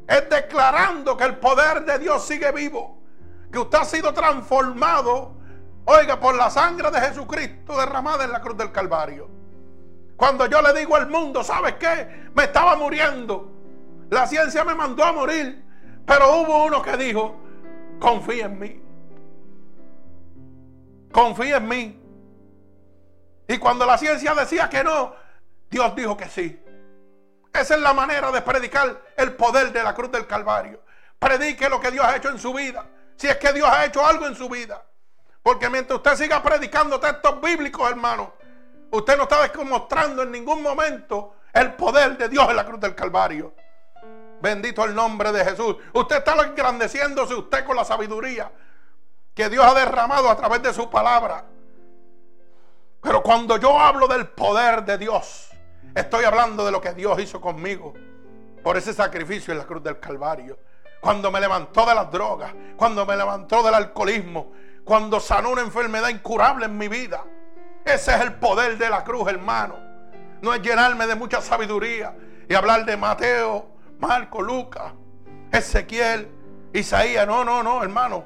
Es 0.08 0.28
declarando 0.28 1.16
que 1.16 1.24
el 1.24 1.38
poder 1.38 1.84
de 1.84 1.98
Dios 1.98 2.26
sigue 2.26 2.50
vivo, 2.52 3.02
que 3.56 3.60
usted 3.60 3.78
ha 3.78 3.84
sido 3.86 4.12
transformado, 4.12 5.34
oiga, 5.86 6.20
por 6.20 6.34
la 6.34 6.50
sangre 6.50 6.90
de 6.90 7.00
Jesucristo 7.00 7.74
derramada 7.78 8.24
en 8.24 8.32
la 8.32 8.42
cruz 8.42 8.54
del 8.58 8.70
Calvario. 8.70 9.30
Cuando 10.14 10.44
yo 10.44 10.60
le 10.60 10.78
digo 10.78 10.94
al 10.94 11.08
mundo, 11.08 11.42
¿sabes 11.42 11.76
qué? 11.76 12.28
Me 12.34 12.44
estaba 12.44 12.76
muriendo. 12.76 13.50
La 14.10 14.26
ciencia 14.26 14.62
me 14.62 14.74
mandó 14.74 15.02
a 15.04 15.12
morir. 15.12 15.64
Pero 16.04 16.36
hubo 16.36 16.66
uno 16.66 16.82
que 16.82 16.98
dijo, 16.98 17.34
confía 17.98 18.44
en 18.44 18.58
mí. 18.58 18.82
Confía 21.10 21.56
en 21.56 21.66
mí. 21.68 22.02
Y 23.48 23.56
cuando 23.56 23.86
la 23.86 23.96
ciencia 23.96 24.34
decía 24.34 24.68
que 24.68 24.84
no, 24.84 25.14
Dios 25.70 25.96
dijo 25.96 26.14
que 26.14 26.28
sí. 26.28 26.62
Esa 27.54 27.74
es 27.74 27.80
la 27.80 27.94
manera 27.94 28.30
de 28.30 28.42
predicar 28.42 29.00
el 29.16 29.32
poder 29.34 29.72
de 29.72 29.82
la 29.82 29.94
cruz 29.94 30.12
del 30.12 30.26
Calvario. 30.26 30.82
Predique 31.18 31.70
lo 31.70 31.80
que 31.80 31.90
Dios 31.90 32.04
ha 32.04 32.16
hecho 32.16 32.28
en 32.28 32.38
su 32.38 32.52
vida. 32.52 32.84
Si 33.16 33.26
es 33.28 33.36
que 33.36 33.52
Dios 33.52 33.68
ha 33.68 33.84
hecho 33.84 34.04
algo 34.04 34.26
en 34.26 34.34
su 34.34 34.48
vida. 34.48 34.84
Porque 35.42 35.70
mientras 35.70 35.98
usted 35.98 36.16
siga 36.16 36.42
predicando 36.42 36.98
textos 36.98 37.40
bíblicos, 37.40 37.88
hermano, 37.88 38.32
Usted 38.90 39.16
no 39.16 39.24
está 39.24 39.48
demostrando 39.48 40.22
en 40.22 40.30
ningún 40.30 40.62
momento 40.62 41.34
el 41.52 41.74
poder 41.74 42.16
de 42.16 42.28
Dios 42.28 42.48
en 42.48 42.56
la 42.56 42.64
cruz 42.64 42.80
del 42.80 42.94
Calvario. 42.94 43.54
Bendito 44.40 44.84
el 44.84 44.94
nombre 44.94 45.32
de 45.32 45.44
Jesús. 45.44 45.76
Usted 45.92 46.16
está 46.18 46.34
engrandeciéndose 46.44 47.34
usted 47.34 47.64
con 47.64 47.76
la 47.76 47.84
sabiduría 47.84 48.50
que 49.34 49.48
Dios 49.48 49.64
ha 49.66 49.74
derramado 49.74 50.30
a 50.30 50.36
través 50.36 50.62
de 50.62 50.72
su 50.72 50.88
palabra. 50.88 51.44
Pero 53.02 53.22
cuando 53.22 53.56
yo 53.58 53.78
hablo 53.78 54.06
del 54.06 54.28
poder 54.28 54.84
de 54.84 54.98
Dios, 54.98 55.50
estoy 55.94 56.24
hablando 56.24 56.64
de 56.64 56.72
lo 56.72 56.80
que 56.80 56.92
Dios 56.92 57.18
hizo 57.20 57.40
conmigo 57.40 57.92
por 58.62 58.76
ese 58.76 58.92
sacrificio 58.92 59.52
en 59.52 59.58
la 59.58 59.66
cruz 59.66 59.82
del 59.82 60.00
Calvario. 60.00 60.58
Cuando 61.06 61.30
me 61.30 61.40
levantó 61.40 61.86
de 61.86 61.94
las 61.94 62.10
drogas, 62.10 62.52
cuando 62.76 63.06
me 63.06 63.16
levantó 63.16 63.62
del 63.62 63.74
alcoholismo, 63.74 64.50
cuando 64.84 65.20
sanó 65.20 65.50
una 65.50 65.62
enfermedad 65.62 66.08
incurable 66.08 66.66
en 66.66 66.76
mi 66.76 66.88
vida 66.88 67.22
ese 67.86 68.16
es 68.16 68.20
el 68.20 68.34
poder 68.34 68.76
de 68.76 68.90
la 68.90 69.04
cruz, 69.04 69.28
hermano. 69.28 69.76
No 70.42 70.52
es 70.52 70.60
llenarme 70.60 71.06
de 71.06 71.14
mucha 71.14 71.40
sabiduría 71.40 72.16
y 72.48 72.54
hablar 72.54 72.84
de 72.84 72.96
Mateo, 72.96 73.68
Marco, 74.00 74.42
Lucas, 74.42 74.92
Ezequiel, 75.52 76.28
Isaías. 76.72 77.24
No, 77.24 77.44
no, 77.44 77.62
no, 77.62 77.84
hermano. 77.84 78.24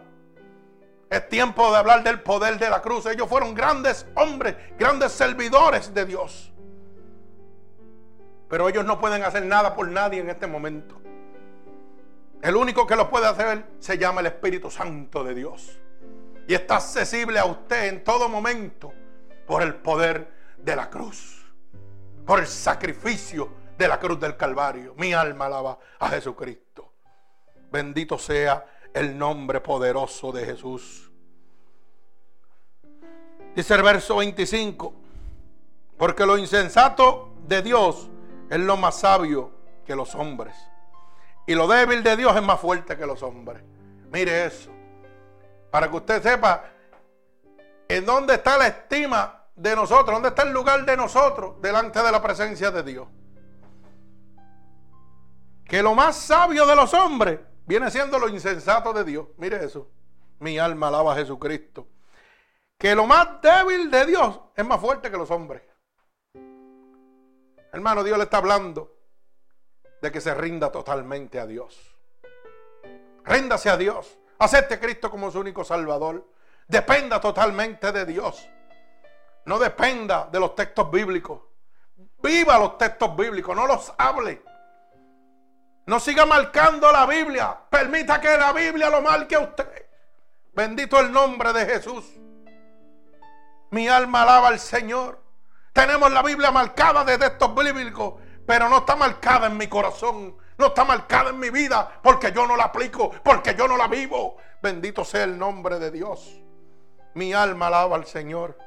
Es 1.11 1.29
tiempo 1.29 1.71
de 1.71 1.77
hablar 1.77 2.03
del 2.03 2.23
poder 2.23 2.59
de 2.59 2.71
la 2.71 2.81
cruz. 2.81 3.05
Ellos 3.05 3.29
fueron 3.29 3.53
grandes 3.55 4.07
hombres, 4.15 4.57
grandes 4.79 5.13
servidores 5.13 5.93
de 5.93 6.07
Dios. 6.07 6.51
Pero 8.49 8.67
ellos 8.67 8.87
no 8.87 8.99
pueden 8.99 9.23
hacer 9.25 9.45
nada 9.45 9.75
por 9.77 9.89
nadie 9.89 10.21
en 10.21 10.31
este 10.31 10.47
momento. 10.47 11.00
El 12.43 12.57
único 12.57 12.87
que 12.87 12.97
lo 12.97 13.11
puede 13.11 13.27
hacer 13.27 13.67
se 13.79 13.99
llama 13.99 14.21
el 14.21 14.29
Espíritu 14.29 14.71
Santo 14.71 15.23
de 15.23 15.35
Dios. 15.35 15.79
Y 16.49 16.55
está 16.55 16.77
accesible 16.77 17.39
a 17.39 17.45
usted 17.45 17.89
en 17.89 18.03
todo 18.03 18.29
momento 18.29 18.93
por 19.47 19.63
el 19.63 19.75
poder 19.75 20.33
de 20.57 20.75
la 20.75 20.89
cruz, 20.89 21.45
por 22.25 22.41
el 22.41 22.47
sacrificio 22.47 23.53
de 23.77 23.87
la 23.87 24.01
cruz 24.01 24.19
del 24.19 24.37
Calvario. 24.37 24.95
Mi 24.97 25.13
alma 25.13 25.47
alaba 25.47 25.79
a 25.99 26.09
Jesucristo. 26.09 26.93
Bendito 27.71 28.19
sea 28.19 28.67
el 28.95 29.17
nombre 29.17 29.61
poderoso 29.61 30.33
de 30.33 30.47
Jesús. 30.47 31.11
Dice 33.55 33.75
el 33.75 33.83
verso 33.83 34.17
25, 34.17 34.95
porque 35.99 36.25
lo 36.25 36.39
insensato 36.39 37.35
de 37.47 37.61
Dios 37.63 38.09
es 38.49 38.59
lo 38.61 38.77
más 38.77 39.01
sabio 39.01 39.51
que 39.85 39.95
los 39.95 40.15
hombres. 40.15 40.70
Y 41.47 41.55
lo 41.55 41.67
débil 41.67 42.03
de 42.03 42.17
Dios 42.17 42.37
es 42.37 42.43
más 42.43 42.61
fuerte 42.61 42.97
que 42.97 43.07
los 43.07 43.23
hombres. 43.23 43.63
Mire 44.13 44.47
eso. 44.47 44.71
Para 45.71 45.89
que 45.89 45.97
usted 45.97 46.23
sepa 46.23 46.65
en 47.89 48.07
dónde 48.07 48.35
está 48.35 48.57
la 48.57 48.69
estima 48.69 49.41
de 49.61 49.77
nosotros? 49.77 50.15
¿Dónde 50.15 50.29
está 50.29 50.43
el 50.43 50.53
lugar 50.53 50.85
de 50.85 50.97
nosotros 50.97 51.61
delante 51.61 52.03
de 52.03 52.11
la 52.11 52.23
presencia 52.23 52.71
de 52.71 52.83
Dios? 52.83 53.09
Que 55.65 55.83
lo 55.83 55.95
más 55.95 56.17
sabio 56.17 56.67
de 56.67 56.75
los 56.75 56.93
hombres 56.95 57.39
viene 57.67 57.91
siendo 57.91 58.19
lo 58.19 58.29
insensato 58.29 58.93
de 58.93 59.05
Dios. 59.05 59.27
Mire 59.37 59.65
eso. 59.65 59.89
Mi 60.39 60.59
alma 60.59 60.89
alaba 60.89 61.13
a 61.13 61.17
Jesucristo. 61.17 61.89
Que 62.79 62.95
lo 62.95 63.07
más 63.07 63.41
débil 63.43 63.91
de 63.91 64.07
Dios 64.07 64.41
es 64.57 64.65
más 64.65 64.81
fuerte 64.81 65.11
que 65.11 65.19
los 65.19 65.31
hombres. 65.31 65.63
Hermano, 67.73 68.03
Dios 68.03 68.17
le 68.17 68.25
está 68.25 68.39
hablando 68.39 69.00
de 70.01 70.13
que 70.13 70.21
se 70.21 70.35
rinda 70.35 70.71
totalmente 70.71 71.39
a 71.39 71.47
Dios. 71.47 71.97
Ríndase 73.25 73.71
a 73.71 73.77
Dios. 73.77 74.19
Acepte 74.39 74.81
Cristo 74.81 75.11
como 75.11 75.31
su 75.31 75.41
único 75.41 75.65
Salvador. 75.65 76.27
Dependa 76.67 77.21
totalmente 77.21 77.93
de 77.93 78.07
Dios. 78.07 78.49
No 79.45 79.59
dependa 79.59 80.29
de 80.31 80.41
los 80.41 80.55
textos 80.55 80.91
bíblicos. 80.91 81.41
Viva 82.23 82.59
los 82.59 82.79
textos 82.79 83.17
bíblicos, 83.17 83.55
no 83.57 83.67
los 83.67 83.93
hable. 83.99 84.43
No 85.87 85.99
siga 85.99 86.27
marcando 86.27 86.91
la 86.93 87.07
Biblia. 87.07 87.59
Permita 87.69 88.21
que 88.21 88.37
la 88.37 88.53
Biblia 88.53 88.91
lo 88.91 89.03
marque 89.03 89.35
a 89.35 89.41
usted. 89.41 89.87
Bendito 90.53 90.99
el 91.01 91.11
nombre 91.11 91.53
de 91.53 91.67
Jesús. 91.67 92.05
Mi 93.71 93.89
alma 93.89 94.23
alaba 94.23 94.49
al 94.49 94.59
Señor. 94.59 95.23
Tenemos 95.73 96.11
la 96.11 96.23
Biblia 96.23 96.51
marcada 96.51 97.05
de 97.05 97.17
textos 97.17 97.55
bíblicos, 97.55 98.15
pero 98.51 98.69
no 98.69 98.79
está 98.79 98.97
marcada 98.97 99.47
en 99.47 99.57
mi 99.57 99.69
corazón. 99.69 100.37
No 100.59 100.67
está 100.67 100.85
marcada 100.85 101.31
en 101.31 101.39
mi 101.39 101.51
vida 101.51 102.01
porque 102.03 102.33
yo 102.33 102.49
no 102.49 102.57
la 102.57 102.65
aplico, 102.65 103.13
porque 103.23 103.55
yo 103.55 103.69
no 103.69 103.77
la 103.77 103.87
vivo. 103.87 104.39
Bendito 104.61 105.05
sea 105.05 105.23
el 105.23 105.39
nombre 105.39 105.79
de 105.79 105.93
Dios. 105.93 106.43
Mi 107.15 107.33
alma 107.33 107.69
alaba 107.69 107.95
al 107.95 108.07
Señor. 108.07 108.59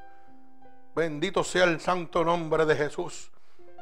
Bendito 0.96 1.44
sea 1.44 1.66
el 1.66 1.82
santo 1.82 2.24
nombre 2.24 2.66
de 2.66 2.78
Jesús. 2.78 3.30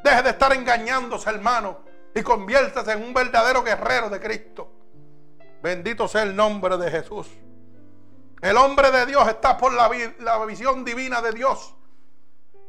Deje 0.03 0.23
de 0.23 0.31
estar 0.31 0.51
engañándose, 0.53 1.29
hermano, 1.29 1.81
y 2.15 2.23
conviértase 2.23 2.93
en 2.93 3.03
un 3.03 3.13
verdadero 3.13 3.61
guerrero 3.61 4.09
de 4.09 4.19
Cristo. 4.19 4.71
Bendito 5.61 6.07
sea 6.07 6.23
el 6.23 6.35
nombre 6.35 6.77
de 6.77 6.89
Jesús. 6.89 7.27
El 8.41 8.57
hombre 8.57 8.89
de 8.89 9.05
Dios 9.05 9.27
está 9.27 9.55
por 9.55 9.71
la, 9.71 9.87
la 10.17 10.43
visión 10.45 10.83
divina 10.83 11.21
de 11.21 11.31
Dios. 11.31 11.75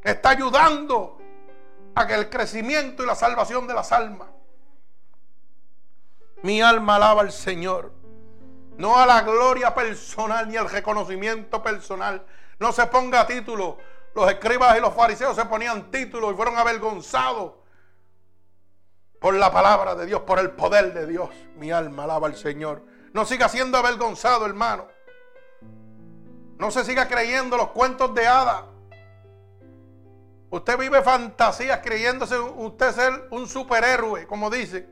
Está 0.04 0.28
ayudando 0.28 1.21
a 1.95 2.07
que 2.07 2.14
el 2.14 2.30
crecimiento 2.30 3.03
y 3.03 3.07
la 3.07 3.14
salvación 3.14 3.66
de 3.66 3.74
las 3.74 3.93
almas. 3.93 4.28
Mi 6.43 6.61
alma 6.61 6.97
alaba 6.97 7.22
al 7.22 7.32
Señor. 7.32 7.93
No 8.78 8.99
a 8.99 9.07
la 9.07 9.22
gloria 9.22 9.74
personal 9.74 10.49
ni 10.49 10.57
al 10.57 10.68
reconocimiento 10.68 11.62
personal. 11.62 12.24
No 12.59 12.72
se 12.72 12.86
ponga 12.86 13.26
título 13.26 13.78
los 14.14 14.30
escribas 14.30 14.76
y 14.76 14.80
los 14.80 14.95
fariseos 14.95 15.34
se 15.34 15.45
ponían 15.47 15.90
títulos 15.90 16.32
y 16.32 16.36
fueron 16.36 16.59
avergonzados 16.59 17.55
por 19.18 19.34
la 19.34 19.53
palabra 19.53 19.95
de 19.95 20.07
Dios, 20.07 20.22
por 20.22 20.38
el 20.38 20.51
poder 20.51 20.93
de 20.93 21.07
Dios. 21.07 21.30
Mi 21.57 21.70
alma 21.70 22.05
alaba 22.05 22.26
al 22.26 22.36
Señor. 22.36 22.82
No 23.12 23.24
siga 23.24 23.49
siendo 23.49 23.78
avergonzado, 23.78 24.45
hermano. 24.47 24.88
No 26.59 26.70
se 26.70 26.84
siga 26.84 27.09
creyendo 27.09 27.57
los 27.57 27.68
cuentos 27.68 28.14
de 28.14 28.26
hadas. 28.26 28.64
Usted 30.53 30.76
vive 30.76 31.00
fantasías 31.00 31.80
creyéndose 31.82 32.38
usted 32.38 32.92
ser 32.92 33.28
un 33.30 33.48
superhéroe, 33.48 34.26
como 34.26 34.50
dice, 34.50 34.86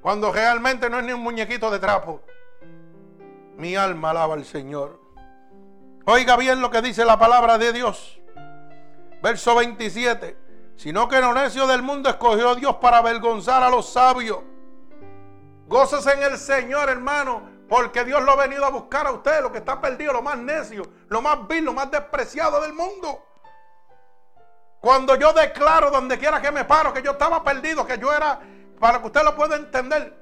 cuando 0.00 0.32
realmente 0.32 0.90
no 0.90 0.98
es 0.98 1.04
ni 1.04 1.12
un 1.12 1.22
muñequito 1.22 1.70
de 1.70 1.78
trapo. 1.78 2.20
Mi 3.56 3.76
alma 3.76 4.10
alaba 4.10 4.34
al 4.34 4.44
Señor. 4.44 5.00
Oiga 6.04 6.36
bien 6.36 6.60
lo 6.60 6.68
que 6.68 6.82
dice 6.82 7.04
la 7.04 7.16
palabra 7.16 7.58
de 7.58 7.72
Dios. 7.72 8.20
Verso 9.22 9.54
27. 9.54 10.36
Sino 10.74 11.08
que 11.08 11.20
lo 11.20 11.32
necio 11.32 11.68
del 11.68 11.82
mundo 11.82 12.08
escogió 12.08 12.56
Dios 12.56 12.74
para 12.80 12.98
avergonzar 12.98 13.62
a 13.62 13.70
los 13.70 13.92
sabios. 13.92 14.40
Gócese 15.68 16.10
en 16.14 16.24
el 16.24 16.36
Señor, 16.36 16.88
hermano, 16.88 17.48
porque 17.68 18.04
Dios 18.04 18.20
lo 18.24 18.32
ha 18.32 18.36
venido 18.36 18.64
a 18.64 18.70
buscar 18.70 19.06
a 19.06 19.12
usted, 19.12 19.42
lo 19.42 19.52
que 19.52 19.58
está 19.58 19.80
perdido, 19.80 20.12
lo 20.12 20.22
más 20.22 20.38
necio, 20.38 20.82
lo 21.06 21.22
más 21.22 21.46
vil, 21.46 21.66
lo 21.66 21.72
más 21.72 21.88
despreciado 21.88 22.60
del 22.62 22.72
mundo. 22.72 23.29
Cuando 24.80 25.14
yo 25.14 25.32
declaro 25.32 25.90
donde 25.90 26.18
quiera 26.18 26.40
que 26.40 26.50
me 26.50 26.64
paro 26.64 26.92
que 26.92 27.02
yo 27.02 27.12
estaba 27.12 27.44
perdido, 27.44 27.86
que 27.86 27.98
yo 27.98 28.12
era, 28.12 28.40
para 28.78 29.00
que 29.00 29.06
usted 29.06 29.22
lo 29.22 29.36
pueda 29.36 29.56
entender, 29.56 30.14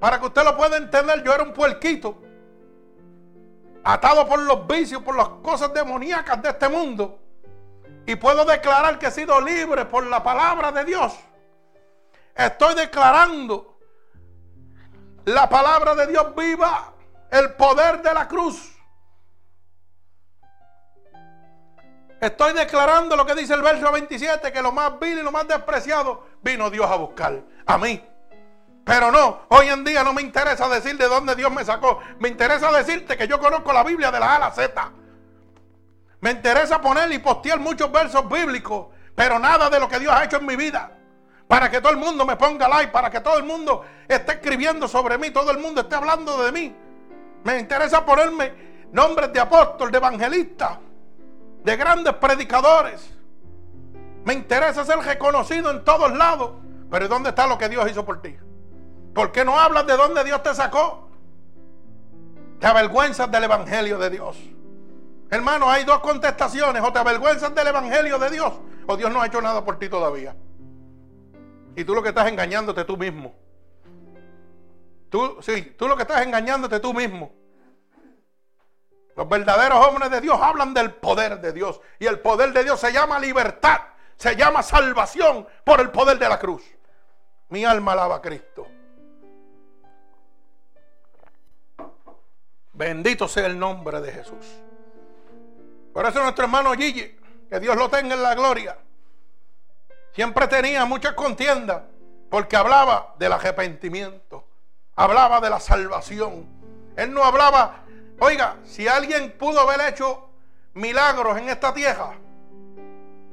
para 0.00 0.18
que 0.18 0.26
usted 0.26 0.44
lo 0.44 0.56
pueda 0.56 0.78
entender, 0.78 1.22
yo 1.22 1.34
era 1.34 1.42
un 1.42 1.52
puerquito 1.52 2.22
atado 3.84 4.26
por 4.26 4.38
los 4.40 4.66
vicios, 4.66 5.02
por 5.02 5.16
las 5.16 5.28
cosas 5.42 5.72
demoníacas 5.72 6.42
de 6.42 6.48
este 6.48 6.68
mundo. 6.68 7.18
Y 8.06 8.16
puedo 8.16 8.44
declarar 8.44 8.98
que 8.98 9.06
he 9.06 9.10
sido 9.10 9.40
libre 9.40 9.84
por 9.84 10.06
la 10.06 10.22
palabra 10.22 10.72
de 10.72 10.84
Dios. 10.84 11.14
Estoy 12.34 12.74
declarando 12.74 13.78
la 15.26 15.48
palabra 15.48 15.94
de 15.94 16.06
Dios 16.06 16.34
viva, 16.34 16.94
el 17.30 17.52
poder 17.54 18.00
de 18.00 18.14
la 18.14 18.26
cruz. 18.26 18.77
Estoy 22.20 22.52
declarando 22.52 23.16
lo 23.16 23.24
que 23.24 23.34
dice 23.34 23.54
el 23.54 23.62
verso 23.62 23.92
27, 23.92 24.52
que 24.52 24.62
lo 24.62 24.72
más 24.72 24.98
vil 24.98 25.18
y 25.18 25.22
lo 25.22 25.30
más 25.30 25.46
despreciado 25.46 26.26
vino 26.42 26.68
Dios 26.68 26.90
a 26.90 26.96
buscar. 26.96 27.40
A 27.66 27.78
mí. 27.78 28.04
Pero 28.84 29.12
no, 29.12 29.42
hoy 29.48 29.68
en 29.68 29.84
día 29.84 30.02
no 30.02 30.12
me 30.12 30.22
interesa 30.22 30.68
decir 30.68 30.96
de 30.96 31.06
dónde 31.06 31.36
Dios 31.36 31.52
me 31.52 31.64
sacó. 31.64 32.00
Me 32.18 32.28
interesa 32.28 32.72
decirte 32.72 33.16
que 33.16 33.28
yo 33.28 33.38
conozco 33.38 33.72
la 33.72 33.84
Biblia 33.84 34.10
de 34.10 34.18
la 34.18 34.32
A 34.32 34.36
a 34.36 34.38
la 34.38 34.50
Z. 34.50 34.92
Me 36.20 36.30
interesa 36.32 36.80
poner 36.80 37.12
y 37.12 37.18
postear 37.18 37.60
muchos 37.60 37.92
versos 37.92 38.28
bíblicos, 38.28 38.86
pero 39.14 39.38
nada 39.38 39.70
de 39.70 39.78
lo 39.78 39.88
que 39.88 40.00
Dios 40.00 40.12
ha 40.12 40.24
hecho 40.24 40.38
en 40.38 40.46
mi 40.46 40.56
vida. 40.56 40.90
Para 41.46 41.70
que 41.70 41.80
todo 41.80 41.92
el 41.92 41.98
mundo 41.98 42.26
me 42.26 42.36
ponga 42.36 42.66
like, 42.68 42.90
para 42.90 43.10
que 43.10 43.20
todo 43.20 43.38
el 43.38 43.44
mundo 43.44 43.84
esté 44.08 44.32
escribiendo 44.32 44.88
sobre 44.88 45.18
mí, 45.18 45.30
todo 45.30 45.50
el 45.50 45.58
mundo 45.58 45.82
esté 45.82 45.94
hablando 45.94 46.42
de 46.42 46.50
mí. 46.50 46.74
Me 47.44 47.58
interesa 47.58 48.04
ponerme 48.04 48.88
nombres 48.90 49.32
de 49.32 49.40
apóstol, 49.40 49.90
de 49.92 49.98
evangelista, 49.98 50.80
de 51.68 51.76
grandes 51.76 52.14
predicadores. 52.14 53.14
Me 54.24 54.32
interesa 54.32 54.86
ser 54.86 54.98
reconocido 55.00 55.70
en 55.70 55.84
todos 55.84 56.16
lados. 56.16 56.52
Pero 56.90 57.08
¿dónde 57.08 57.28
está 57.28 57.46
lo 57.46 57.58
que 57.58 57.68
Dios 57.68 57.90
hizo 57.90 58.06
por 58.06 58.22
ti? 58.22 58.34
¿Por 59.14 59.32
qué 59.32 59.44
no 59.44 59.58
hablas 59.58 59.86
de 59.86 59.94
dónde 59.94 60.24
Dios 60.24 60.42
te 60.42 60.54
sacó? 60.54 61.10
Te 62.58 62.66
avergüenzas 62.66 63.30
del 63.30 63.44
Evangelio 63.44 63.98
de 63.98 64.08
Dios. 64.08 64.38
Hermano, 65.30 65.70
hay 65.70 65.84
dos 65.84 65.98
contestaciones. 66.00 66.82
O 66.82 66.90
te 66.90 67.00
avergüenzas 67.00 67.54
del 67.54 67.66
Evangelio 67.66 68.18
de 68.18 68.30
Dios 68.30 68.54
o 68.86 68.96
Dios 68.96 69.12
no 69.12 69.20
ha 69.20 69.26
hecho 69.26 69.42
nada 69.42 69.62
por 69.62 69.78
ti 69.78 69.90
todavía. 69.90 70.34
Y 71.76 71.84
tú 71.84 71.94
lo 71.94 72.02
que 72.02 72.08
estás 72.08 72.28
engañándote 72.28 72.86
tú 72.86 72.96
mismo. 72.96 73.34
Tú, 75.10 75.36
sí, 75.42 75.74
tú 75.76 75.86
lo 75.86 75.96
que 75.96 76.02
estás 76.02 76.22
engañándote 76.22 76.80
tú 76.80 76.94
mismo. 76.94 77.30
Los 79.18 79.28
verdaderos 79.28 79.84
hombres 79.84 80.12
de 80.12 80.20
Dios 80.20 80.38
hablan 80.40 80.72
del 80.72 80.92
poder 80.92 81.40
de 81.40 81.52
Dios. 81.52 81.80
Y 81.98 82.06
el 82.06 82.20
poder 82.20 82.52
de 82.52 82.62
Dios 82.62 82.78
se 82.78 82.92
llama 82.92 83.18
libertad. 83.18 83.80
Se 84.16 84.36
llama 84.36 84.62
salvación 84.62 85.44
por 85.64 85.80
el 85.80 85.90
poder 85.90 86.20
de 86.20 86.28
la 86.28 86.38
cruz. 86.38 86.62
Mi 87.48 87.64
alma 87.64 87.94
alaba 87.94 88.14
a 88.14 88.22
Cristo. 88.22 88.68
Bendito 92.74 93.26
sea 93.26 93.46
el 93.46 93.58
nombre 93.58 94.00
de 94.00 94.12
Jesús. 94.12 94.46
Por 95.92 96.06
eso 96.06 96.22
nuestro 96.22 96.44
hermano 96.44 96.72
Gigi, 96.74 97.18
que 97.50 97.58
Dios 97.58 97.76
lo 97.76 97.90
tenga 97.90 98.14
en 98.14 98.22
la 98.22 98.36
gloria, 98.36 98.78
siempre 100.12 100.46
tenía 100.46 100.84
muchas 100.84 101.14
contiendas 101.14 101.82
porque 102.30 102.56
hablaba 102.56 103.16
del 103.18 103.32
arrepentimiento, 103.32 104.46
hablaba 104.94 105.40
de 105.40 105.50
la 105.50 105.58
salvación. 105.58 106.46
Él 106.94 107.12
no 107.12 107.24
hablaba 107.24 107.82
Oiga, 108.20 108.56
si 108.64 108.88
alguien 108.88 109.32
pudo 109.38 109.60
haber 109.60 109.92
hecho 109.92 110.28
milagros 110.74 111.38
en 111.38 111.48
esta 111.48 111.72
tierra 111.72 112.14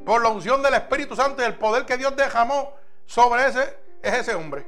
por 0.05 0.21
la 0.21 0.29
unción 0.29 0.61
del 0.61 0.75
Espíritu 0.75 1.15
Santo 1.15 1.41
y 1.41 1.45
el 1.45 1.55
poder 1.55 1.85
que 1.85 1.97
Dios 1.97 2.15
derramó 2.15 2.73
sobre 3.05 3.47
ese, 3.47 3.77
es 4.01 4.13
ese 4.13 4.35
hombre. 4.35 4.65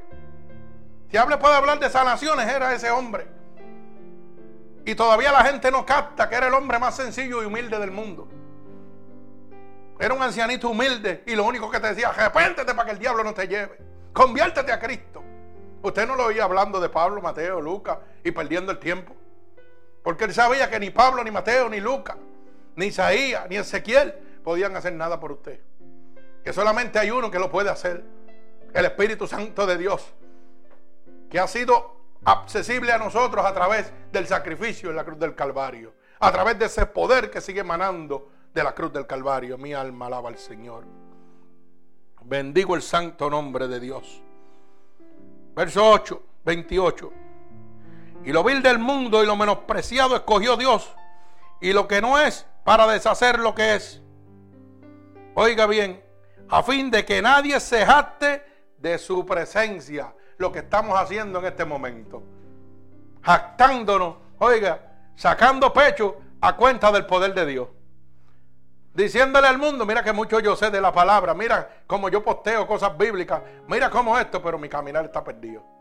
Si 1.12 1.18
hable 1.18 1.38
puede 1.38 1.56
hablar 1.56 1.80
de 1.80 1.90
sanaciones, 1.90 2.48
era 2.48 2.74
ese 2.74 2.90
hombre. 2.90 3.28
Y 4.86 4.96
todavía 4.96 5.32
la 5.32 5.44
gente 5.44 5.70
no 5.70 5.86
capta 5.86 6.28
que 6.28 6.36
era 6.36 6.48
el 6.48 6.54
hombre 6.54 6.80
más 6.80 6.96
sencillo 6.96 7.44
y 7.44 7.46
humilde 7.46 7.78
del 7.78 7.92
mundo. 7.92 8.28
Era 10.00 10.14
un 10.14 10.22
ancianito 10.22 10.70
humilde 10.70 11.24
y 11.28 11.36
lo 11.36 11.44
único 11.44 11.70
que 11.70 11.80
te 11.80 11.88
decía, 11.88 12.10
arrepéntete 12.10 12.74
para 12.74 12.86
que 12.86 12.92
el 12.92 13.00
diablo 13.00 13.24
no 13.24 13.34
te 13.34 13.48
lleve. 13.48 13.78
Conviértete 14.14 14.72
a 14.72 14.80
Cristo. 14.80 15.24
Usted 15.82 16.08
no 16.08 16.16
lo 16.16 16.26
oía 16.26 16.44
hablando 16.44 16.80
de 16.80 16.90
Pablo, 16.90 17.22
Mateo, 17.22 17.62
Lucas 17.62 18.00
y 18.24 18.32
perdiendo 18.32 18.72
el 18.72 18.80
tiempo. 18.80 19.16
Porque 20.08 20.24
él 20.24 20.34
sabía 20.34 20.70
que 20.70 20.80
ni 20.80 20.90
Pablo, 20.90 21.22
ni 21.22 21.32
Mateo, 21.32 21.68
ni 21.68 21.82
Lucas, 21.82 22.16
ni 22.78 22.86
Isaías, 22.86 23.46
ni 23.50 23.58
Ezequiel 23.58 24.14
podían 24.42 24.74
hacer 24.74 24.94
nada 24.94 25.20
por 25.20 25.34
usted. 25.34 25.60
Que 26.46 26.54
solamente 26.54 26.98
hay 26.98 27.12
uno 27.12 27.30
que 27.30 27.38
lo 27.38 27.52
puede 27.52 27.70
hacer. 27.70 28.06
El 28.74 28.86
Espíritu 28.86 29.28
Santo 29.28 29.68
de 29.68 29.78
Dios. 29.78 30.14
Que 31.30 31.42
ha 31.42 31.48
sido 31.50 31.98
accesible 32.24 32.94
a 32.94 32.98
nosotros 32.98 33.46
a 33.46 33.54
través 33.54 33.92
del 34.10 34.26
sacrificio 34.28 34.92
en 34.92 34.96
la 34.96 35.04
cruz 35.04 35.20
del 35.20 35.36
Calvario. 35.36 35.94
A 36.22 36.32
través 36.32 36.58
de 36.58 36.68
ese 36.68 36.86
poder 36.86 37.30
que 37.30 37.42
sigue 37.42 37.60
emanando 37.60 38.30
de 38.54 38.64
la 38.64 38.74
cruz 38.74 38.94
del 38.94 39.06
Calvario. 39.06 39.58
Mi 39.58 39.74
alma 39.74 40.06
alaba 40.06 40.30
al 40.30 40.38
Señor. 40.38 40.86
Bendigo 42.24 42.78
el 42.78 42.82
santo 42.82 43.30
nombre 43.30 43.68
de 43.68 43.82
Dios. 43.82 44.24
Verso 45.54 45.86
8, 45.86 46.24
28. 46.46 47.27
Y 48.24 48.32
lo 48.32 48.44
vil 48.44 48.62
del 48.62 48.80
mundo 48.80 49.24
y 49.24 49.26
lo 49.26 49.36
menospreciado 49.36 50.16
escogió 50.16 50.58
Dios. 50.58 50.94
Y 51.62 51.74
lo 51.74 51.88
que 51.88 52.02
no 52.02 52.20
es 52.20 52.46
para 52.64 52.88
deshacer 52.88 53.40
lo 53.40 53.56
que 53.56 53.76
es. 53.76 54.02
Oiga 55.36 55.66
bien, 55.66 56.04
a 56.50 56.64
fin 56.64 56.92
de 56.92 57.06
que 57.06 57.22
nadie 57.22 57.60
se 57.60 57.86
jacte 57.86 58.44
de 58.78 58.98
su 58.98 59.26
presencia. 59.26 60.14
Lo 60.38 60.52
que 60.52 60.60
estamos 60.60 61.00
haciendo 61.00 61.40
en 61.40 61.46
este 61.46 61.66
momento. 61.66 62.24
Jactándonos, 63.22 64.16
oiga, 64.40 64.80
sacando 65.16 65.74
pecho 65.74 66.18
a 66.42 66.56
cuenta 66.56 66.92
del 66.92 67.06
poder 67.06 67.34
de 67.34 67.46
Dios. 67.46 67.68
Diciéndole 68.94 69.48
al 69.48 69.60
mundo, 69.60 69.86
mira 69.86 70.04
que 70.04 70.12
mucho 70.12 70.40
yo 70.40 70.56
sé 70.56 70.72
de 70.72 70.82
la 70.82 70.92
palabra, 70.92 71.36
mira 71.36 71.84
cómo 71.86 72.10
yo 72.10 72.24
posteo 72.24 72.66
cosas 72.66 72.98
bíblicas, 72.98 73.42
mira 73.68 73.92
cómo 73.92 74.18
esto, 74.18 74.42
pero 74.42 74.58
mi 74.58 74.70
caminar 74.70 75.06
está 75.06 75.24
perdido. 75.24 75.77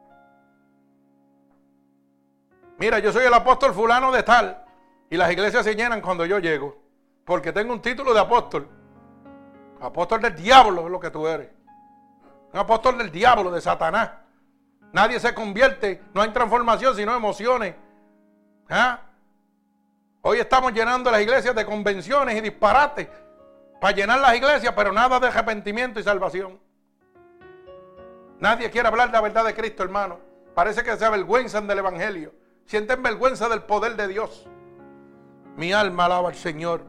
Mira, 2.79 2.99
yo 2.99 3.13
soy 3.13 3.25
el 3.25 3.35
apóstol 3.35 3.73
fulano 3.73 4.13
de 4.13 4.23
tal. 4.23 4.63
Y 5.09 5.17
las 5.17 5.31
iglesias 5.31 5.65
se 5.65 5.75
llenan 5.75 6.01
cuando 6.01 6.27
yo 6.27 6.39
llego. 6.39 6.77
Porque 7.25 7.53
tengo 7.53 7.73
un 7.73 7.81
título 7.81 8.13
de 8.13 8.21
apóstol. 8.21 8.69
Apóstol 9.81 10.21
del 10.21 10.35
diablo 10.35 10.87
es 10.87 10.91
lo 10.91 11.01
que 11.01 11.11
tú 11.11 11.27
eres. 11.27 11.49
Un 12.53 12.59
apóstol 12.59 12.99
del 12.99 13.11
diablo, 13.11 13.51
de 13.51 13.61
Satanás. 13.61 14.11
Nadie 14.93 15.21
se 15.21 15.35
convierte, 15.35 16.03
no 16.15 16.23
hay 16.23 16.31
transformación, 16.31 16.95
sino 16.97 17.15
emociones. 17.15 17.75
¿Ah? 18.69 19.01
Hoy 20.23 20.39
estamos 20.39 20.73
llenando 20.73 21.11
las 21.11 21.21
iglesias 21.21 21.55
de 21.55 21.65
convenciones 21.65 22.37
y 22.37 22.41
disparates 22.41 23.09
para 23.81 23.95
llenar 23.95 24.21
las 24.21 24.35
iglesias, 24.35 24.73
pero 24.75 24.93
nada 24.93 25.21
de 25.21 25.29
arrepentimiento 25.29 26.01
y 26.01 26.03
salvación. 26.03 26.59
Nadie 28.39 28.71
quiere 28.71 28.89
hablar 28.89 29.09
de 29.09 29.13
la 29.13 29.21
verdad 29.21 29.45
de 29.45 29.55
Cristo, 29.55 29.83
hermano. 29.83 30.19
Parece 30.55 30.83
que 30.83 30.97
se 30.97 31.05
avergüenzan 31.05 31.67
del 31.67 31.79
Evangelio. 31.79 32.33
Sienten 32.67 33.03
vergüenza 33.03 33.49
del 33.49 33.63
poder 33.63 33.97
de 33.97 34.09
Dios. 34.09 34.47
Mi 35.57 35.73
alma 35.73 36.07
alaba 36.07 36.29
al 36.29 36.35
Señor. 36.35 36.83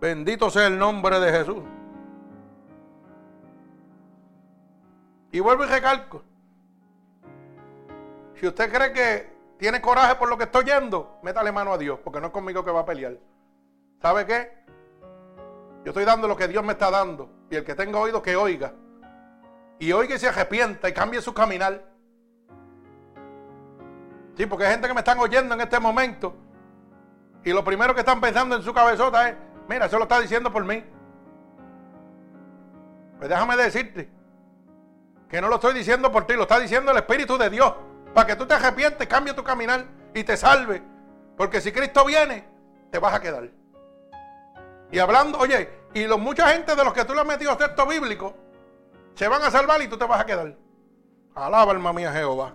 Bendito 0.00 0.50
sea 0.50 0.66
el 0.66 0.78
nombre 0.78 1.20
de 1.20 1.30
Jesús. 1.30 1.62
Y 5.32 5.40
vuelvo 5.40 5.64
y 5.64 5.68
recalco. 5.68 6.22
Si 8.34 8.46
usted 8.46 8.72
cree 8.72 8.92
que 8.92 9.34
tiene 9.58 9.80
coraje 9.80 10.16
por 10.16 10.28
lo 10.28 10.36
que 10.36 10.44
estoy 10.44 10.64
yendo, 10.64 11.18
métale 11.22 11.52
mano 11.52 11.72
a 11.72 11.78
Dios, 11.78 11.98
porque 12.02 12.20
no 12.20 12.26
es 12.28 12.32
conmigo 12.32 12.64
que 12.64 12.70
va 12.70 12.80
a 12.80 12.86
pelear. 12.86 13.18
¿Sabe 14.00 14.26
qué? 14.26 14.64
Yo 15.84 15.90
estoy 15.90 16.04
dando 16.04 16.26
lo 16.26 16.36
que 16.36 16.48
Dios 16.48 16.64
me 16.64 16.72
está 16.72 16.90
dando. 16.90 17.30
Y 17.50 17.56
el 17.56 17.64
que 17.64 17.74
tenga 17.74 17.98
oído, 17.98 18.22
que 18.22 18.36
oiga. 18.36 18.72
Y 19.78 19.92
oiga 19.92 20.14
y 20.14 20.18
se 20.18 20.28
arrepienta 20.28 20.88
y 20.88 20.94
cambie 20.94 21.20
su 21.20 21.34
caminar. 21.34 21.93
Sí, 24.36 24.46
porque 24.46 24.64
hay 24.66 24.72
gente 24.72 24.88
que 24.88 24.94
me 24.94 25.00
están 25.00 25.18
oyendo 25.18 25.54
en 25.54 25.60
este 25.60 25.78
momento 25.78 26.34
y 27.44 27.52
lo 27.52 27.62
primero 27.62 27.94
que 27.94 28.00
están 28.00 28.20
pensando 28.20 28.56
en 28.56 28.62
su 28.62 28.72
cabezota 28.72 29.28
es, 29.28 29.36
mira, 29.68 29.86
eso 29.86 29.98
lo 29.98 30.04
está 30.04 30.18
diciendo 30.18 30.50
por 30.50 30.64
mí. 30.64 30.82
Pues 33.18 33.28
déjame 33.28 33.56
decirte 33.56 34.08
que 35.28 35.40
no 35.40 35.48
lo 35.48 35.56
estoy 35.56 35.74
diciendo 35.74 36.10
por 36.10 36.26
ti, 36.26 36.34
lo 36.34 36.42
está 36.42 36.58
diciendo 36.58 36.90
el 36.90 36.96
Espíritu 36.96 37.36
de 37.36 37.50
Dios. 37.50 37.72
Para 38.14 38.26
que 38.26 38.36
tú 38.36 38.46
te 38.46 38.54
arrepientes, 38.54 39.06
cambie 39.06 39.34
tu 39.34 39.44
caminar 39.44 39.84
y 40.14 40.24
te 40.24 40.36
salve. 40.36 40.82
Porque 41.36 41.60
si 41.60 41.70
Cristo 41.70 42.04
viene, 42.04 42.48
te 42.90 42.98
vas 42.98 43.12
a 43.12 43.20
quedar. 43.20 43.50
Y 44.90 44.98
hablando, 44.98 45.38
oye, 45.38 45.68
y 45.92 46.06
los, 46.06 46.18
mucha 46.18 46.48
gente 46.48 46.74
de 46.74 46.84
los 46.84 46.94
que 46.94 47.04
tú 47.04 47.12
le 47.12 47.20
has 47.20 47.26
metido 47.26 47.56
texto 47.56 47.86
bíblico, 47.86 48.34
se 49.14 49.28
van 49.28 49.42
a 49.42 49.50
salvar 49.50 49.82
y 49.82 49.88
tú 49.88 49.98
te 49.98 50.06
vas 50.06 50.20
a 50.20 50.26
quedar. 50.26 50.56
Alaba 51.34 51.72
alma 51.72 51.92
mía 51.92 52.12
Jehová. 52.12 52.54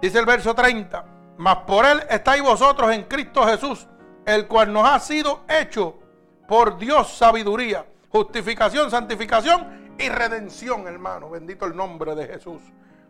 Dice 0.00 0.18
el 0.18 0.26
verso 0.26 0.54
30, 0.54 1.04
mas 1.38 1.56
por 1.58 1.84
él 1.84 2.02
estáis 2.10 2.42
vosotros 2.42 2.92
en 2.92 3.04
Cristo 3.04 3.46
Jesús, 3.46 3.86
el 4.24 4.46
cual 4.46 4.72
nos 4.72 4.88
ha 4.88 5.00
sido 5.00 5.44
hecho 5.48 5.98
por 6.46 6.78
Dios 6.78 7.16
sabiduría, 7.16 7.86
justificación, 8.10 8.90
santificación 8.90 9.94
y 9.98 10.08
redención, 10.08 10.86
hermano. 10.86 11.30
Bendito 11.30 11.64
el 11.64 11.74
nombre 11.74 12.14
de 12.14 12.26
Jesús. 12.26 12.60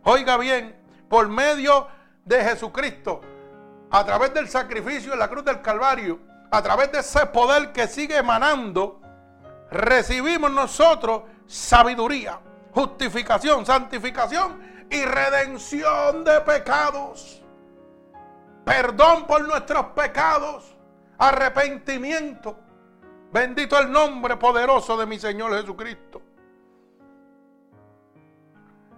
Oiga 0.03 0.37
bien, 0.37 0.75
por 1.09 1.27
medio 1.27 1.87
de 2.23 2.43
Jesucristo, 2.43 3.21
a 3.91 4.05
través 4.05 4.33
del 4.33 4.47
sacrificio 4.47 5.13
en 5.13 5.19
la 5.19 5.29
cruz 5.29 5.43
del 5.45 5.61
Calvario, 5.61 6.19
a 6.51 6.61
través 6.61 6.91
de 6.91 6.99
ese 6.99 7.25
poder 7.27 7.71
que 7.71 7.87
sigue 7.87 8.17
emanando, 8.17 9.01
recibimos 9.69 10.51
nosotros 10.51 11.23
sabiduría, 11.45 12.39
justificación, 12.73 13.65
santificación 13.65 14.76
y 14.89 15.03
redención 15.03 16.23
de 16.23 16.41
pecados. 16.41 17.43
perdón 18.65 19.25
por 19.25 19.47
nuestros 19.47 19.85
pecados, 19.87 20.75
arrepentimiento. 21.17 22.59
Bendito 23.31 23.79
el 23.79 23.89
nombre 23.89 24.35
poderoso 24.35 24.97
de 24.97 25.05
mi 25.05 25.17
Señor 25.17 25.53
Jesucristo. 25.57 26.21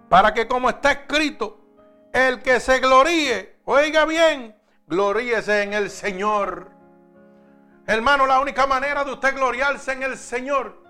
Para 0.08 0.34
que 0.34 0.48
como 0.48 0.68
está 0.68 0.90
escrito, 0.90 1.60
el 2.12 2.42
que 2.42 2.58
se 2.58 2.80
gloríe, 2.80 3.60
oiga 3.64 4.04
bien, 4.06 4.56
gloríese 4.88 5.62
en 5.62 5.72
el 5.72 5.88
Señor. 5.88 6.68
Hermano, 7.86 8.26
la 8.26 8.40
única 8.40 8.66
manera 8.66 9.04
de 9.04 9.12
usted 9.12 9.36
gloriarse 9.36 9.92
en 9.92 10.02
el 10.02 10.18
Señor 10.18 10.82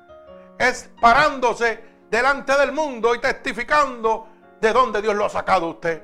es 0.59 0.91
parándose 1.03 1.85
delante 2.11 2.57
del 2.57 2.73
mundo 2.73 3.15
y 3.15 3.21
testificando 3.21 4.29
de 4.61 4.73
dónde 4.73 5.03
Dios 5.03 5.15
lo 5.15 5.27
ha 5.27 5.31
sacado 5.31 5.67
a 5.67 5.71
usted. 5.71 6.03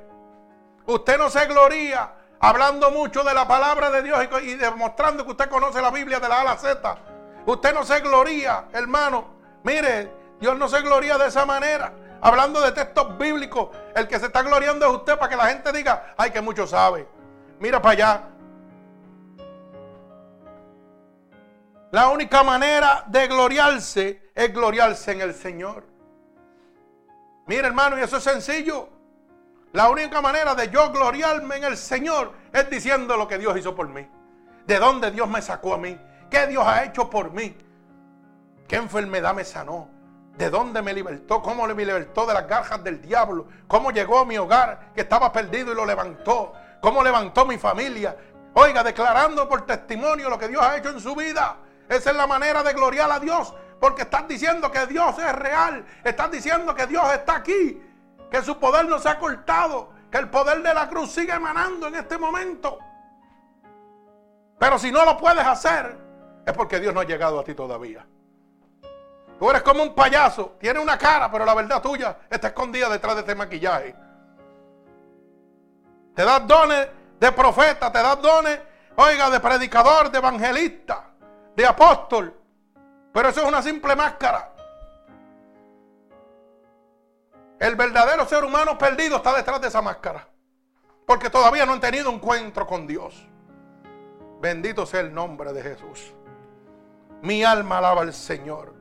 Usted 0.86 1.18
no 1.18 1.30
se 1.30 1.46
gloría 1.46 2.12
hablando 2.40 2.90
mucho 2.90 3.24
de 3.24 3.34
la 3.34 3.46
palabra 3.46 3.90
de 3.90 4.02
Dios 4.02 4.18
y, 4.42 4.54
demostrando 4.54 5.24
que 5.24 5.32
usted 5.32 5.48
conoce 5.48 5.80
la 5.82 5.90
Biblia 5.90 6.20
de 6.20 6.28
la 6.28 6.36
A 6.36 6.40
a 6.42 6.44
la 6.44 6.56
Z. 6.56 6.98
Usted 7.46 7.74
no 7.74 7.84
se 7.84 8.00
gloría, 8.00 8.66
hermano. 8.72 9.26
Mire, 9.62 10.12
Dios 10.40 10.56
no 10.56 10.68
se 10.68 10.80
gloría 10.82 11.18
de 11.18 11.28
esa 11.28 11.44
manera. 11.44 11.92
Hablando 12.20 12.60
de 12.60 12.72
textos 12.72 13.16
bíblicos, 13.18 13.70
el 13.94 14.08
que 14.08 14.18
se 14.18 14.26
está 14.26 14.42
gloriando 14.42 14.86
es 14.86 14.92
usted 14.92 15.18
para 15.18 15.28
que 15.28 15.36
la 15.36 15.46
gente 15.46 15.72
diga, 15.72 16.14
ay, 16.16 16.30
que 16.30 16.40
mucho 16.40 16.66
sabe. 16.66 17.06
Mira 17.58 17.80
para 17.80 17.92
allá. 17.92 18.22
La 21.90 22.08
única 22.08 22.42
manera 22.42 23.04
de 23.06 23.26
gloriarse 23.28 24.30
es 24.34 24.52
gloriarse 24.52 25.12
en 25.12 25.20
el 25.20 25.34
Señor. 25.34 25.95
Mira 27.46 27.68
hermano, 27.68 27.98
y 27.98 28.02
eso 28.02 28.16
es 28.16 28.24
sencillo. 28.24 28.88
La 29.72 29.88
única 29.88 30.20
manera 30.20 30.54
de 30.54 30.68
yo 30.68 30.90
gloriarme 30.90 31.56
en 31.56 31.64
el 31.64 31.76
Señor 31.76 32.32
es 32.52 32.68
diciendo 32.70 33.16
lo 33.16 33.28
que 33.28 33.38
Dios 33.38 33.56
hizo 33.56 33.74
por 33.74 33.88
mí. 33.88 34.08
De 34.66 34.78
dónde 34.78 35.10
Dios 35.10 35.28
me 35.28 35.40
sacó 35.42 35.74
a 35.74 35.78
mí. 35.78 35.98
¿Qué 36.30 36.46
Dios 36.46 36.66
ha 36.66 36.84
hecho 36.84 37.08
por 37.08 37.30
mí? 37.30 37.56
¿Qué 38.66 38.76
enfermedad 38.76 39.34
me 39.34 39.44
sanó? 39.44 39.88
¿De 40.36 40.50
dónde 40.50 40.82
me 40.82 40.92
libertó? 40.92 41.40
¿Cómo 41.40 41.66
me 41.66 41.84
libertó 41.84 42.26
de 42.26 42.34
las 42.34 42.48
garras 42.48 42.82
del 42.82 43.00
diablo? 43.00 43.46
¿Cómo 43.68 43.90
llegó 43.90 44.18
a 44.18 44.24
mi 44.24 44.36
hogar 44.36 44.92
que 44.94 45.02
estaba 45.02 45.32
perdido 45.32 45.72
y 45.72 45.76
lo 45.76 45.86
levantó? 45.86 46.52
¿Cómo 46.80 47.02
levantó 47.02 47.46
mi 47.46 47.58
familia? 47.58 48.16
Oiga, 48.54 48.82
declarando 48.82 49.48
por 49.48 49.64
testimonio 49.64 50.28
lo 50.28 50.38
que 50.38 50.48
Dios 50.48 50.62
ha 50.62 50.76
hecho 50.76 50.90
en 50.90 51.00
su 51.00 51.14
vida. 51.14 51.56
Esa 51.88 52.10
es 52.10 52.16
la 52.16 52.26
manera 52.26 52.62
de 52.62 52.72
gloriar 52.72 53.10
a 53.10 53.20
Dios. 53.20 53.54
Porque 53.80 54.02
estás 54.02 54.26
diciendo 54.26 54.70
que 54.70 54.86
Dios 54.86 55.18
es 55.18 55.32
real. 55.34 55.84
Estás 56.02 56.30
diciendo 56.30 56.74
que 56.74 56.86
Dios 56.86 57.12
está 57.12 57.36
aquí. 57.36 57.82
Que 58.30 58.42
su 58.42 58.58
poder 58.58 58.86
no 58.86 58.98
se 58.98 59.08
ha 59.08 59.18
cortado. 59.18 59.90
Que 60.10 60.18
el 60.18 60.30
poder 60.30 60.62
de 60.62 60.72
la 60.72 60.88
cruz 60.88 61.12
sigue 61.12 61.32
emanando 61.32 61.88
en 61.88 61.96
este 61.96 62.16
momento. 62.18 62.78
Pero 64.58 64.78
si 64.78 64.90
no 64.90 65.04
lo 65.04 65.16
puedes 65.18 65.46
hacer, 65.46 65.98
es 66.46 66.52
porque 66.52 66.80
Dios 66.80 66.94
no 66.94 67.00
ha 67.00 67.04
llegado 67.04 67.38
a 67.38 67.44
ti 67.44 67.54
todavía. 67.54 68.06
Tú 69.38 69.50
eres 69.50 69.62
como 69.62 69.82
un 69.82 69.94
payaso. 69.94 70.56
Tiene 70.58 70.80
una 70.80 70.96
cara, 70.96 71.30
pero 71.30 71.44
la 71.44 71.54
verdad 71.54 71.82
tuya 71.82 72.16
está 72.30 72.48
escondida 72.48 72.88
detrás 72.88 73.14
de 73.16 73.20
este 73.20 73.34
maquillaje. 73.34 73.94
Te 76.14 76.24
das 76.24 76.46
dones 76.46 76.88
de 77.20 77.32
profeta, 77.32 77.92
te 77.92 77.98
das 77.98 78.20
dones, 78.22 78.58
oiga, 78.96 79.28
de 79.28 79.40
predicador, 79.40 80.10
de 80.10 80.18
evangelista, 80.18 81.10
de 81.54 81.66
apóstol. 81.66 82.34
Pero 83.16 83.30
eso 83.30 83.40
es 83.40 83.48
una 83.48 83.62
simple 83.62 83.96
máscara. 83.96 84.52
El 87.58 87.74
verdadero 87.74 88.28
ser 88.28 88.44
humano 88.44 88.76
perdido 88.76 89.16
está 89.16 89.34
detrás 89.34 89.58
de 89.58 89.68
esa 89.68 89.80
máscara. 89.80 90.28
Porque 91.06 91.30
todavía 91.30 91.64
no 91.64 91.72
han 91.72 91.80
tenido 91.80 92.10
encuentro 92.10 92.66
con 92.66 92.86
Dios. 92.86 93.26
Bendito 94.42 94.84
sea 94.84 95.00
el 95.00 95.14
nombre 95.14 95.54
de 95.54 95.62
Jesús. 95.62 96.12
Mi 97.22 97.42
alma 97.42 97.78
alaba 97.78 98.02
al 98.02 98.12
Señor. 98.12 98.74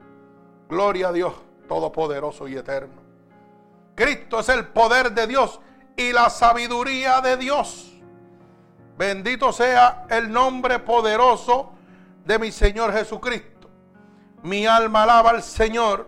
Gloria 0.67 1.07
a 1.07 1.11
Dios 1.13 1.33
Todopoderoso 1.69 2.49
y 2.49 2.57
Eterno. 2.57 3.01
Cristo 3.95 4.41
es 4.41 4.49
el 4.49 4.67
poder 4.67 5.13
de 5.13 5.27
Dios 5.27 5.61
y 5.95 6.11
la 6.11 6.29
sabiduría 6.29 7.21
de 7.21 7.37
Dios. 7.37 7.93
Bendito 8.97 9.53
sea 9.53 10.07
el 10.09 10.29
nombre 10.29 10.79
poderoso 10.79 11.71
de 12.25 12.37
mi 12.37 12.51
Señor 12.51 12.91
Jesucristo. 12.91 13.54
Mi 14.45 14.67
alma 14.67 15.03
alaba 15.03 15.31
al 15.31 15.41
Señor. 15.41 16.05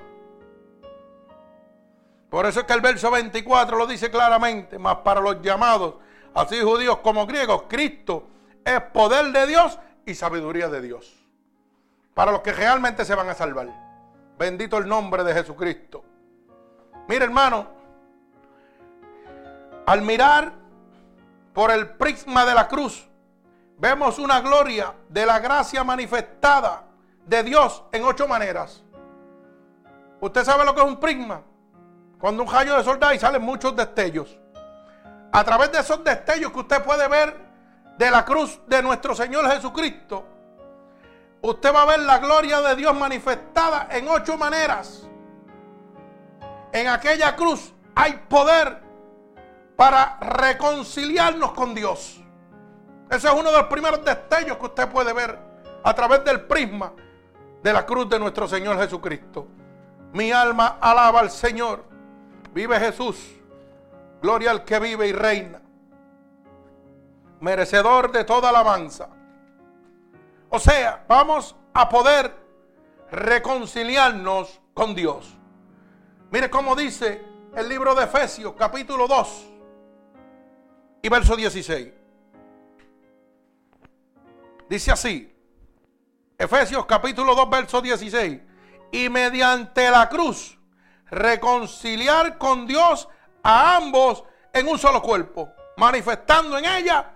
Por 2.30 2.46
eso 2.46 2.60
es 2.60 2.68
que 2.68 2.74
el 2.74 2.82
verso 2.82 3.10
24 3.10 3.76
lo 3.76 3.88
dice 3.88 4.12
claramente, 4.12 4.78
más 4.78 4.98
para 4.98 5.20
los 5.20 5.42
llamados, 5.42 5.96
así 6.36 6.62
judíos 6.62 7.00
como 7.00 7.26
griegos, 7.26 7.64
Cristo 7.68 8.28
es 8.64 8.80
poder 8.94 9.32
de 9.32 9.48
Dios 9.48 9.80
y 10.06 10.14
sabiduría 10.14 10.70
de 10.70 10.82
Dios. 10.82 11.16
Para 12.14 12.32
los 12.32 12.42
que 12.42 12.54
realmente 12.54 13.06
se 13.06 13.16
van 13.16 13.28
a 13.28 13.34
salvar. 13.34 13.70
Bendito 14.38 14.78
el 14.78 14.88
nombre 14.88 15.24
de 15.24 15.34
Jesucristo. 15.34 16.06
Mire 17.08 17.26
hermano, 17.26 17.66
al 19.88 20.04
mirar 20.04 20.54
por 21.54 21.72
el 21.72 21.90
prisma 21.90 22.46
de 22.46 22.54
la 22.54 22.68
cruz, 22.68 23.10
vemos 23.80 24.20
una 24.20 24.42
gloria 24.42 24.94
de 25.10 25.26
la 25.26 25.40
gracia 25.40 25.84
manifestada 25.84 26.87
de 27.28 27.44
Dios 27.44 27.84
en 27.92 28.04
ocho 28.04 28.28
maneras. 28.28 28.84
Usted 30.20 30.44
sabe 30.44 30.66
lo 30.66 30.74
que 30.74 30.82
es 30.82 30.88
un 30.88 31.00
prisma. 31.00 31.42
Cuando 32.20 32.44
un 32.44 32.52
rayo 32.52 32.76
de 32.76 32.84
soldado 32.84 33.14
y 33.14 33.20
salen 33.20 33.44
muchos 33.44 33.76
destellos. 33.76 34.40
A 35.32 35.44
través 35.44 35.72
de 35.72 35.80
esos 35.80 36.04
destellos 36.04 36.52
que 36.52 36.60
usted 36.60 36.84
puede 36.84 37.08
ver 37.08 37.36
de 37.98 38.10
la 38.10 38.26
cruz 38.26 38.60
de 38.66 38.82
nuestro 38.82 39.14
Señor 39.14 39.48
Jesucristo, 39.52 40.26
usted 41.42 41.74
va 41.74 41.84
a 41.84 41.86
ver 41.86 42.00
la 42.00 42.18
gloria 42.18 42.62
de 42.62 42.76
Dios 42.76 42.96
manifestada 42.96 43.88
en 43.92 44.08
ocho 44.08 44.38
maneras. 44.38 45.08
En 46.72 46.88
aquella 46.88 47.36
cruz 47.36 47.74
hay 47.94 48.14
poder 48.30 48.82
para 49.76 50.18
reconciliarnos 50.20 51.52
con 51.52 51.76
Dios. 51.76 52.20
Ese 53.12 53.28
es 53.28 53.34
uno 53.34 53.52
de 53.52 53.58
los 53.58 53.68
primeros 53.68 54.04
destellos 54.04 54.58
que 54.58 54.66
usted 54.66 54.90
puede 54.90 55.14
ver 55.14 55.38
a 55.84 55.94
través 55.94 56.24
del 56.24 56.42
prisma 56.42 56.94
de 57.62 57.74
la 57.74 57.86
cruz 57.86 58.10
de 58.10 58.20
nuestro 58.20 58.48
Señor 58.48 58.78
Jesucristo. 58.78 59.48
Mi 60.14 60.32
alma 60.32 60.78
alaba 60.80 61.20
al 61.20 61.32
Señor. 61.32 61.84
Vive 62.54 62.80
Jesús. 62.80 63.18
Gloria 64.22 64.52
al 64.52 64.64
que 64.64 64.80
vive 64.80 65.08
y 65.08 65.14
reina. 65.14 65.62
Merecedor 67.40 68.12
de 68.12 68.24
toda 68.24 68.50
alabanza. 68.50 69.10
O 70.50 70.60
sea, 70.60 71.06
vamos 71.08 71.56
a 71.74 71.90
poder 71.90 72.34
reconciliarnos 73.12 74.60
con 74.74 74.96
Dios. 74.96 75.38
Mire 76.32 76.50
cómo 76.50 76.76
dice 76.76 77.24
el 77.56 77.70
libro 77.70 77.96
de 77.96 78.04
Efesios 78.04 78.54
capítulo 78.58 79.08
2 79.08 79.48
y 81.02 81.10
verso 81.10 81.36
16. 81.36 81.94
Dice 84.70 84.92
así, 84.92 85.37
Efesios 86.40 86.86
capítulo 86.86 87.34
2, 87.34 87.50
verso 87.50 87.82
16. 87.82 88.40
Y 88.92 89.10
mediante 89.10 89.90
la 89.90 90.08
cruz 90.08 90.60
reconciliar 91.10 92.38
con 92.38 92.68
Dios 92.68 93.10
a 93.42 93.76
ambos 93.78 94.24
en 94.54 94.68
un 94.68 94.78
solo 94.78 95.02
cuerpo, 95.02 95.52
manifestando 95.78 96.60
en 96.60 96.66
ella 96.66 97.12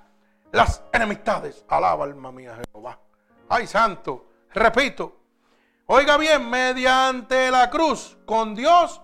las 0.52 0.82
enemistades. 0.92 1.64
Alaba 1.68 2.06
alma 2.06 2.32
mía 2.32 2.58
Jehová. 2.74 3.00
Ay, 3.48 3.68
santo. 3.68 4.28
Repito. 4.54 5.20
Oiga 5.86 6.18
bien, 6.18 6.50
mediante 6.50 7.52
la 7.52 7.70
cruz 7.70 8.18
con 8.26 8.56
Dios 8.56 9.02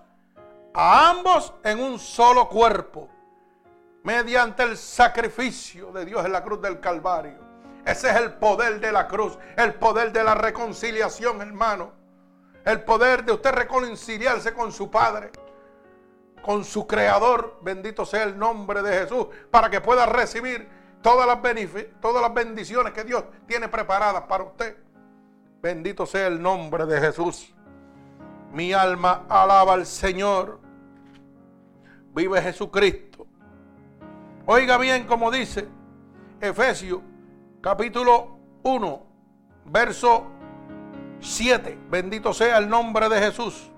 a 0.74 1.10
ambos 1.10 1.54
en 1.62 1.78
un 1.78 1.98
solo 1.98 2.48
cuerpo. 2.48 3.08
Mediante 4.02 4.64
el 4.64 4.76
sacrificio 4.76 5.92
de 5.92 6.04
Dios 6.04 6.24
en 6.24 6.32
la 6.32 6.42
cruz 6.42 6.60
del 6.60 6.80
Calvario 6.80 7.47
ese 7.88 8.10
es 8.10 8.16
el 8.16 8.34
poder 8.34 8.80
de 8.80 8.92
la 8.92 9.08
cruz, 9.08 9.38
el 9.56 9.72
poder 9.72 10.12
de 10.12 10.22
la 10.22 10.34
reconciliación, 10.34 11.40
hermano. 11.40 11.92
El 12.62 12.82
poder 12.82 13.24
de 13.24 13.32
usted 13.32 13.50
reconciliarse 13.50 14.52
con 14.52 14.72
su 14.72 14.90
Padre, 14.90 15.30
con 16.42 16.66
su 16.66 16.86
Creador. 16.86 17.58
Bendito 17.62 18.04
sea 18.04 18.24
el 18.24 18.38
nombre 18.38 18.82
de 18.82 18.92
Jesús, 18.92 19.28
para 19.50 19.70
que 19.70 19.80
pueda 19.80 20.04
recibir 20.04 20.68
todas 21.00 21.26
las, 21.26 21.38
todas 21.98 22.20
las 22.20 22.34
bendiciones 22.34 22.92
que 22.92 23.04
Dios 23.04 23.24
tiene 23.46 23.68
preparadas 23.68 24.24
para 24.24 24.44
usted. 24.44 24.76
Bendito 25.62 26.04
sea 26.04 26.26
el 26.26 26.42
nombre 26.42 26.84
de 26.84 27.00
Jesús. 27.00 27.54
Mi 28.52 28.74
alma 28.74 29.24
alaba 29.30 29.72
al 29.72 29.86
Señor. 29.86 30.60
Vive 32.14 32.42
Jesucristo. 32.42 33.26
Oiga 34.44 34.76
bien 34.76 35.06
como 35.06 35.30
dice 35.30 35.66
Efesios 36.38 37.00
capítulo 37.68 38.38
1, 38.62 39.06
verso 39.66 40.26
7. 41.20 41.78
Bendito 41.90 42.32
sea 42.32 42.56
el 42.56 42.66
nombre 42.66 43.10
de 43.10 43.20
Jesús. 43.20 43.70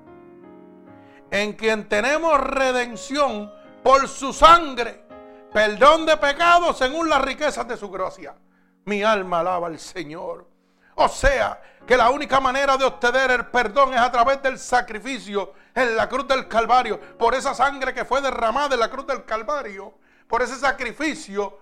En 1.32 1.54
quien 1.54 1.88
tenemos 1.88 2.38
redención 2.38 3.52
por 3.82 4.06
su 4.06 4.32
sangre, 4.32 5.04
Perdón 5.52 6.06
de 6.06 6.16
pecados 6.18 6.78
según 6.78 7.08
las 7.08 7.20
riquezas 7.22 7.66
de 7.66 7.76
su 7.76 7.90
gracia. 7.90 8.36
Mi 8.84 9.02
alma 9.02 9.40
alaba 9.40 9.66
al 9.66 9.80
Señor. 9.80 10.46
O 10.94 11.08
sea, 11.08 11.60
que 11.84 11.96
la 11.96 12.10
única 12.10 12.38
manera 12.38 12.76
de 12.76 12.84
obtener 12.84 13.32
el 13.32 13.46
perdón 13.46 13.92
es 13.92 14.00
a 14.00 14.12
través 14.12 14.40
del 14.40 14.56
sacrificio 14.60 15.54
en 15.74 15.96
la 15.96 16.08
cruz 16.08 16.28
del 16.28 16.46
Calvario. 16.46 17.00
Por 17.18 17.34
esa 17.34 17.54
sangre 17.54 17.92
que 17.92 18.04
fue 18.04 18.20
derramada 18.20 18.74
en 18.74 18.80
la 18.80 18.88
cruz 18.88 19.08
del 19.08 19.24
Calvario. 19.24 19.94
Por 20.28 20.42
ese 20.42 20.54
sacrificio 20.54 21.58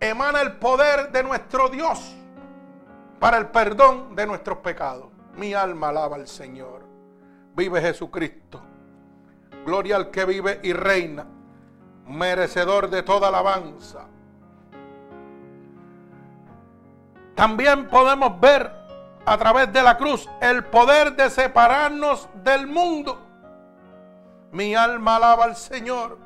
emana 0.00 0.42
el 0.42 0.52
poder 0.56 1.10
de 1.10 1.22
nuestro 1.22 1.68
Dios 1.68 2.14
para 3.18 3.38
el 3.38 3.48
perdón 3.48 4.14
de 4.14 4.26
nuestros 4.26 4.58
pecados. 4.58 5.06
Mi 5.36 5.54
alma 5.54 5.88
alaba 5.88 6.16
al 6.16 6.28
Señor. 6.28 6.84
Vive 7.54 7.80
Jesucristo. 7.80 8.62
Gloria 9.64 9.96
al 9.96 10.10
que 10.10 10.24
vive 10.24 10.60
y 10.62 10.72
reina, 10.72 11.26
merecedor 12.06 12.88
de 12.88 13.02
toda 13.02 13.28
alabanza. 13.28 14.06
También 17.34 17.88
podemos 17.88 18.38
ver 18.40 18.70
a 19.24 19.36
través 19.36 19.72
de 19.72 19.82
la 19.82 19.98
cruz 19.98 20.28
el 20.40 20.64
poder 20.64 21.16
de 21.16 21.28
separarnos 21.30 22.28
del 22.44 22.66
mundo. 22.68 23.20
Mi 24.52 24.74
alma 24.74 25.16
alaba 25.16 25.44
al 25.44 25.56
Señor. 25.56 26.18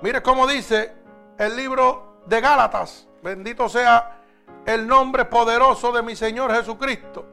Mire 0.00 0.22
cómo 0.22 0.46
dice 0.46 0.94
el 1.36 1.56
libro 1.56 2.07
de 2.28 2.40
Gálatas. 2.40 3.08
Bendito 3.22 3.68
sea 3.68 4.20
el 4.66 4.86
nombre 4.86 5.24
poderoso 5.24 5.92
de 5.92 6.02
mi 6.02 6.14
Señor 6.14 6.54
Jesucristo. 6.54 7.26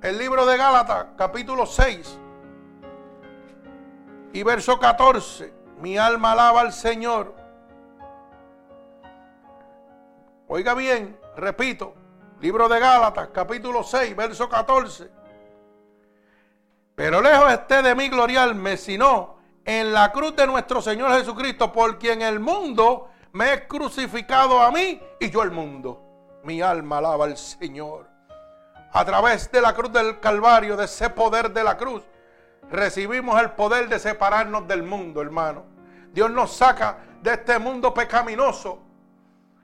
El 0.00 0.18
libro 0.18 0.46
de 0.46 0.56
Gálatas, 0.56 1.06
capítulo 1.16 1.66
6 1.66 2.18
y 4.32 4.42
verso 4.42 4.78
14. 4.78 5.52
Mi 5.80 5.98
alma 5.98 6.32
alaba 6.32 6.60
al 6.60 6.72
Señor. 6.72 7.34
Oiga 10.46 10.74
bien, 10.74 11.18
repito, 11.36 11.94
libro 12.40 12.68
de 12.68 12.78
Gálatas, 12.78 13.28
capítulo 13.32 13.82
6, 13.82 14.14
verso 14.14 14.48
14. 14.48 15.10
Pero 16.94 17.20
lejos 17.20 17.52
esté 17.52 17.82
de 17.82 17.94
mí 17.94 18.08
gloriarme, 18.08 18.76
sino 18.76 19.38
en 19.64 19.92
la 19.92 20.12
cruz 20.12 20.36
de 20.36 20.46
nuestro 20.46 20.80
Señor 20.80 21.10
Jesucristo, 21.12 21.72
por 21.72 21.98
quien 21.98 22.22
el 22.22 22.38
mundo 22.38 23.08
me 23.34 23.52
he 23.52 23.66
crucificado 23.66 24.62
a 24.62 24.70
mí 24.70 25.02
y 25.18 25.28
yo 25.28 25.42
el 25.42 25.50
mundo. 25.50 26.00
Mi 26.44 26.62
alma 26.62 26.98
alaba 26.98 27.24
al 27.24 27.36
Señor. 27.36 28.06
A 28.92 29.04
través 29.04 29.50
de 29.50 29.60
la 29.60 29.74
cruz 29.74 29.92
del 29.92 30.20
Calvario, 30.20 30.76
de 30.76 30.84
ese 30.84 31.10
poder 31.10 31.52
de 31.52 31.64
la 31.64 31.76
cruz, 31.76 32.04
recibimos 32.70 33.40
el 33.40 33.50
poder 33.50 33.88
de 33.88 33.98
separarnos 33.98 34.68
del 34.68 34.84
mundo, 34.84 35.20
hermano. 35.20 35.64
Dios 36.12 36.30
nos 36.30 36.52
saca 36.52 36.98
de 37.20 37.32
este 37.32 37.58
mundo 37.58 37.92
pecaminoso 37.92 38.78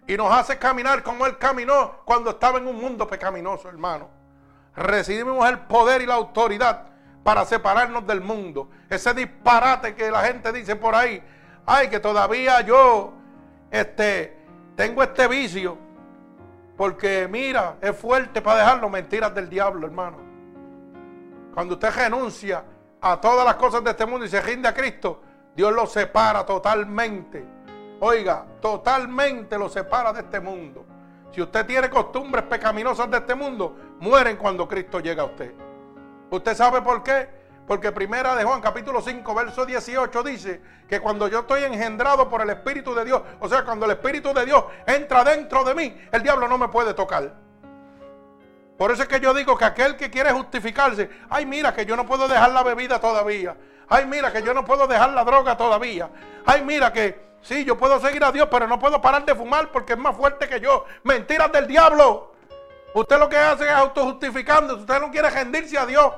y 0.05 0.16
nos 0.16 0.33
hace 0.33 0.59
caminar 0.59 1.05
como 1.05 1.25
Él 1.25 1.39
caminó 1.39 2.01
cuando 2.05 2.31
estaba 2.31 2.59
en 2.59 2.66
un 2.66 2.77
mundo 2.77 3.07
pecaminoso, 3.07 3.68
hermano. 3.68 4.09
Recibimos 4.75 5.49
el 5.49 5.61
poder 5.61 6.03
y 6.03 6.07
la 6.07 6.14
autoridad 6.14 6.87
para 7.23 7.45
separarnos 7.45 8.05
del 8.05 8.21
mundo. 8.21 8.68
Ese 8.89 9.14
disparate 9.14 9.95
que 9.95 10.11
la 10.11 10.25
gente 10.25 10.51
dice 10.51 10.75
por 10.75 10.97
ahí, 10.97 11.23
ay, 11.66 11.89
que 11.89 12.01
todavía 12.01 12.62
yo 12.62 13.20
este, 13.71 14.37
tengo 14.77 15.03
este 15.03 15.29
vicio, 15.29 15.77
porque 16.77 17.29
mira, 17.31 17.77
es 17.81 17.97
fuerte 17.97 18.41
para 18.41 18.61
dejarlo, 18.61 18.89
mentiras 18.89 19.35
del 19.35 19.49
diablo, 19.49 19.87
hermano. 19.87 20.18
Cuando 21.55 21.75
usted 21.75 21.91
renuncia 21.95 22.64
a 23.01 23.21
todas 23.21 23.45
las 23.45 23.57
cosas 23.57 23.85
de 23.85 23.91
este 23.91 24.07
mundo 24.07 24.25
y 24.25 24.29
se 24.29 24.41
rinde 24.41 24.68
a 24.68 24.75
Cristo, 24.75 25.23
Dios 25.55 25.73
lo 25.73 25.87
separa 25.87 26.45
totalmente. 26.47 27.45
Oiga, 28.01 28.47
totalmente 28.61 29.59
lo 29.59 29.68
separa 29.68 30.12
de 30.12 30.21
este 30.21 30.41
mundo. 30.41 30.87
Si 31.33 31.41
usted 31.41 31.66
tiene 31.66 31.91
costumbres 31.91 32.45
pecaminosas 32.45 33.11
de 33.11 33.18
este 33.18 33.35
mundo, 33.35 33.77
mueren 34.01 34.37
cuando 34.37 34.66
Cristo 34.66 35.01
llega 35.01 35.23
a 35.23 35.27
usted. 35.27 35.53
¿Usted 36.31 36.55
sabe 36.55 36.81
por 36.83 37.03
qué? 37.03 37.39
Porque 37.71 37.93
primera 37.93 38.35
de 38.35 38.43
Juan 38.43 38.61
capítulo 38.61 39.01
5 39.01 39.33
verso 39.33 39.64
18 39.64 40.25
dice 40.25 40.61
que 40.89 40.99
cuando 40.99 41.29
yo 41.29 41.39
estoy 41.39 41.62
engendrado 41.62 42.29
por 42.29 42.43
el 42.43 42.51
Espíritu 42.51 42.97
de 42.97 43.05
Dios, 43.05 43.23
o 43.39 43.49
sea, 43.49 43.64
cuando 43.64 43.87
el 43.87 43.93
Espíritu 43.93 44.35
de 44.35 44.45
Dios 44.45 44.64
entra 44.85 45.23
dentro 45.23 45.62
de 45.62 45.77
mí, 45.77 45.97
el 46.11 46.21
diablo 46.21 46.49
no 46.49 46.59
me 46.59 46.66
puede 46.66 46.95
tocar. 46.95 47.33
Por 48.77 48.91
eso 48.91 49.03
es 49.03 49.09
que 49.09 49.21
yo 49.21 49.33
digo 49.33 49.57
que 49.57 49.66
aquel 49.66 49.97
que 49.97 50.11
quiere 50.11 50.33
justificarse, 50.33 51.11
ay 51.29 51.47
mira 51.47 51.73
que 51.73 51.87
yo 51.87 51.95
no 51.95 52.05
puedo 52.05 52.27
dejar 52.27 52.51
la 52.51 52.64
bebida 52.64 53.01
todavía. 53.01 53.57
Ay 53.89 54.05
mira 54.05 54.33
que 54.33 54.43
yo 54.43 54.53
no 54.53 54.64
puedo 54.64 54.89
dejar 54.89 55.11
la 55.12 55.23
droga 55.23 55.57
todavía. 55.57 56.11
Ay 56.47 56.64
mira 56.64 56.93
que 56.93 57.37
sí, 57.41 57.64
yo 57.64 57.79
puedo 57.79 58.01
seguir 58.01 58.25
a 58.25 58.33
Dios, 58.33 58.49
pero 58.51 58.66
no 58.66 58.81
puedo 58.81 59.01
parar 59.01 59.25
de 59.25 59.37
fumar 59.37 59.71
porque 59.71 59.93
es 59.93 59.99
más 60.01 60.16
fuerte 60.16 60.49
que 60.49 60.59
yo. 60.59 60.87
Mentiras 61.05 61.53
del 61.53 61.68
diablo. 61.68 62.33
Usted 62.95 63.16
lo 63.16 63.29
que 63.29 63.37
hace 63.37 63.66
es 63.66 63.71
autojustificando. 63.71 64.75
Usted 64.75 65.01
no 65.01 65.12
quiere 65.12 65.31
rendirse 65.31 65.79
a 65.79 65.87
Dios. 65.87 66.12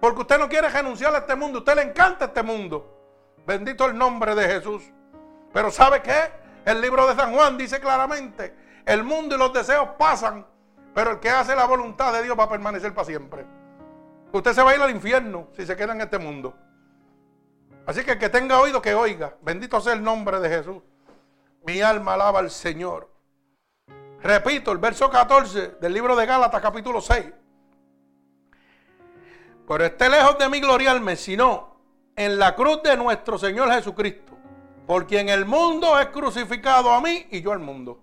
Porque 0.00 0.20
usted 0.20 0.38
no 0.38 0.48
quiere 0.48 0.68
renunciar 0.68 1.14
a 1.14 1.18
este 1.18 1.34
mundo. 1.34 1.58
Usted 1.60 1.74
le 1.74 1.82
encanta 1.82 2.26
este 2.26 2.42
mundo. 2.42 2.98
Bendito 3.46 3.86
el 3.86 3.96
nombre 3.96 4.34
de 4.34 4.46
Jesús. 4.46 4.82
Pero 5.52 5.70
¿sabe 5.70 6.02
qué? 6.02 6.30
El 6.64 6.80
libro 6.80 7.06
de 7.06 7.14
San 7.14 7.32
Juan 7.32 7.56
dice 7.56 7.80
claramente, 7.80 8.54
el 8.84 9.02
mundo 9.02 9.34
y 9.34 9.38
los 9.38 9.52
deseos 9.52 9.88
pasan, 9.98 10.46
pero 10.94 11.12
el 11.12 11.18
que 11.18 11.30
hace 11.30 11.56
la 11.56 11.64
voluntad 11.64 12.12
de 12.12 12.22
Dios 12.22 12.38
va 12.38 12.44
a 12.44 12.48
permanecer 12.48 12.92
para 12.92 13.06
siempre. 13.06 13.46
Usted 14.32 14.52
se 14.52 14.62
va 14.62 14.72
a 14.72 14.76
ir 14.76 14.82
al 14.82 14.90
infierno 14.90 15.48
si 15.56 15.64
se 15.64 15.74
queda 15.76 15.94
en 15.94 16.02
este 16.02 16.18
mundo. 16.18 16.54
Así 17.86 18.04
que 18.04 18.12
el 18.12 18.18
que 18.18 18.28
tenga 18.28 18.60
oído, 18.60 18.82
que 18.82 18.94
oiga. 18.94 19.34
Bendito 19.40 19.80
sea 19.80 19.94
el 19.94 20.02
nombre 20.02 20.40
de 20.40 20.48
Jesús. 20.50 20.82
Mi 21.64 21.80
alma 21.80 22.14
alaba 22.14 22.40
al 22.40 22.50
Señor. 22.50 23.10
Repito, 24.22 24.72
el 24.72 24.78
verso 24.78 25.08
14 25.08 25.76
del 25.80 25.94
libro 25.94 26.14
de 26.14 26.26
Gálatas, 26.26 26.60
capítulo 26.60 27.00
6. 27.00 27.24
Pero 29.68 29.84
esté 29.84 30.08
lejos 30.08 30.38
de 30.38 30.48
mí 30.48 30.60
gloriarme, 30.60 31.14
sino 31.16 31.76
en 32.16 32.38
la 32.38 32.56
cruz 32.56 32.82
de 32.82 32.96
nuestro 32.96 33.38
Señor 33.38 33.70
Jesucristo. 33.70 34.32
Por 34.86 35.06
quien 35.06 35.28
el 35.28 35.44
mundo 35.44 35.98
es 36.00 36.06
crucificado 36.06 36.90
a 36.90 37.00
mí 37.00 37.26
y 37.30 37.42
yo 37.42 37.52
al 37.52 37.58
mundo 37.58 38.00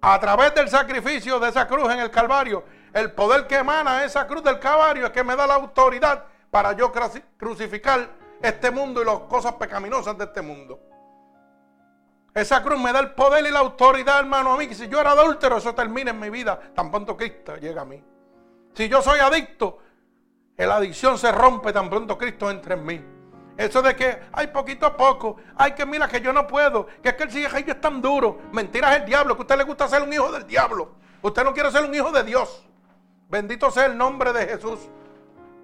a 0.00 0.18
través 0.20 0.54
del 0.54 0.68
sacrificio 0.68 1.40
de 1.40 1.48
esa 1.48 1.66
cruz 1.66 1.92
en 1.92 2.00
el 2.00 2.10
Calvario, 2.10 2.64
el 2.92 3.12
poder 3.12 3.46
que 3.46 3.56
emana 3.56 4.04
esa 4.04 4.26
cruz 4.26 4.42
del 4.42 4.58
Calvario 4.58 5.06
es 5.06 5.12
que 5.12 5.24
me 5.24 5.36
da 5.36 5.46
la 5.46 5.54
autoridad 5.54 6.24
para 6.50 6.72
yo 6.72 6.92
crucificar 7.36 8.08
este 8.40 8.70
mundo 8.70 9.02
y 9.02 9.04
las 9.04 9.18
cosas 9.20 9.54
pecaminosas 9.54 10.16
de 10.16 10.24
este 10.24 10.40
mundo. 10.40 10.80
Esa 12.34 12.62
cruz 12.62 12.80
me 12.80 12.92
da 12.92 13.00
el 13.00 13.12
poder 13.12 13.44
y 13.46 13.50
la 13.50 13.58
autoridad, 13.58 14.20
hermano, 14.20 14.52
a 14.52 14.56
mí. 14.56 14.68
Que 14.68 14.74
si 14.74 14.86
yo 14.88 15.00
era 15.00 15.10
adúltero, 15.10 15.56
eso 15.56 15.74
termina 15.74 16.12
en 16.12 16.20
mi 16.20 16.30
vida 16.30 16.58
tan 16.74 16.90
pronto 16.90 17.16
Cristo 17.16 17.56
llega 17.56 17.82
a 17.82 17.84
mí. 17.84 18.02
Si 18.74 18.88
yo 18.88 19.02
soy 19.02 19.18
adicto, 19.18 19.78
la 20.66 20.76
adicción 20.76 21.18
se 21.18 21.30
rompe 21.30 21.72
tan 21.72 21.88
pronto 21.88 22.18
Cristo 22.18 22.50
entra 22.50 22.74
en 22.74 22.84
mí. 22.84 23.04
Eso 23.56 23.82
de 23.82 23.96
que, 23.96 24.20
hay 24.32 24.46
poquito 24.48 24.86
a 24.86 24.96
poco, 24.96 25.36
ay, 25.56 25.72
que 25.72 25.84
mira 25.84 26.06
que 26.06 26.20
yo 26.20 26.32
no 26.32 26.46
puedo, 26.46 26.86
que 27.02 27.08
es 27.08 27.14
que 27.14 27.24
el 27.24 27.30
cigarrillo 27.30 27.72
es 27.72 27.80
tan 27.80 28.00
duro. 28.00 28.38
Mentira 28.52 28.94
es 28.94 29.00
el 29.00 29.06
diablo, 29.06 29.34
que 29.34 29.40
a 29.40 29.42
usted 29.42 29.58
le 29.58 29.64
gusta 29.64 29.88
ser 29.88 30.02
un 30.02 30.12
hijo 30.12 30.30
del 30.30 30.46
diablo. 30.46 30.92
Usted 31.22 31.42
no 31.42 31.52
quiere 31.52 31.70
ser 31.70 31.84
un 31.84 31.94
hijo 31.94 32.12
de 32.12 32.22
Dios. 32.22 32.64
Bendito 33.28 33.70
sea 33.70 33.86
el 33.86 33.98
nombre 33.98 34.32
de 34.32 34.46
Jesús. 34.46 34.80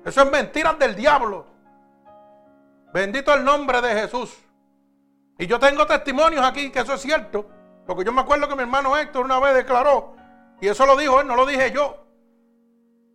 Eso 0.05 0.23
es 0.23 0.31
mentiras 0.31 0.79
del 0.79 0.97
diablo. 0.97 1.47
Bendito 2.93 3.33
el 3.33 3.45
nombre 3.45 3.81
de 3.81 4.01
Jesús. 4.01 4.37
Y 5.39 5.47
yo 5.47 5.59
tengo 5.59 5.87
testimonios 5.87 6.45
aquí 6.45 6.71
que 6.71 6.81
eso 6.81 6.95
es 6.95 7.01
cierto. 7.01 7.49
Porque 7.87 8.05
yo 8.05 8.13
me 8.13 8.21
acuerdo 8.21 8.49
que 8.49 8.55
mi 8.55 8.63
hermano 8.63 8.97
Héctor 8.97 9.25
una 9.25 9.39
vez 9.39 9.55
declaró, 9.55 10.17
y 10.61 10.69
eso 10.69 10.87
lo 10.87 10.97
dijo 10.97 11.21
él, 11.21 11.27
no 11.27 11.37
lo 11.37 11.47
dije 11.47 11.71
yo. 11.71 12.04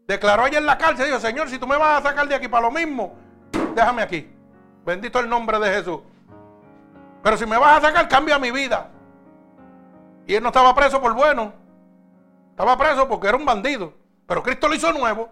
Declaró 0.09 0.45
allá 0.45 0.57
en 0.57 0.65
la 0.65 0.75
cárcel, 0.75 1.05
dijo, 1.05 1.19
Señor, 1.19 1.51
si 1.51 1.59
tú 1.59 1.67
me 1.67 1.77
vas 1.77 1.99
a 1.99 2.09
sacar 2.09 2.27
de 2.27 2.33
aquí 2.33 2.47
para 2.47 2.63
lo 2.63 2.71
mismo, 2.71 3.13
déjame 3.75 4.01
aquí. 4.01 4.27
Bendito 4.83 5.19
el 5.19 5.29
nombre 5.29 5.59
de 5.59 5.69
Jesús. 5.69 5.99
Pero 7.21 7.37
si 7.37 7.45
me 7.45 7.59
vas 7.59 7.77
a 7.77 7.87
sacar, 7.89 8.07
cambia 8.07 8.39
mi 8.39 8.49
vida. 8.49 8.89
Y 10.25 10.33
él 10.33 10.41
no 10.41 10.49
estaba 10.49 10.73
preso 10.73 10.99
por 10.99 11.13
bueno. 11.13 11.53
Estaba 12.49 12.75
preso 12.75 13.07
porque 13.07 13.27
era 13.27 13.37
un 13.37 13.45
bandido. 13.45 13.93
Pero 14.25 14.41
Cristo 14.41 14.67
lo 14.67 14.73
hizo 14.73 14.91
nuevo. 14.93 15.29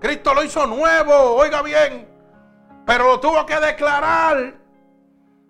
Cristo 0.00 0.32
lo 0.32 0.42
hizo 0.42 0.66
nuevo, 0.66 1.34
oiga 1.34 1.60
bien. 1.60 2.08
Pero 2.86 3.08
lo 3.08 3.20
tuvo 3.20 3.44
que 3.44 3.60
declarar. 3.60 4.54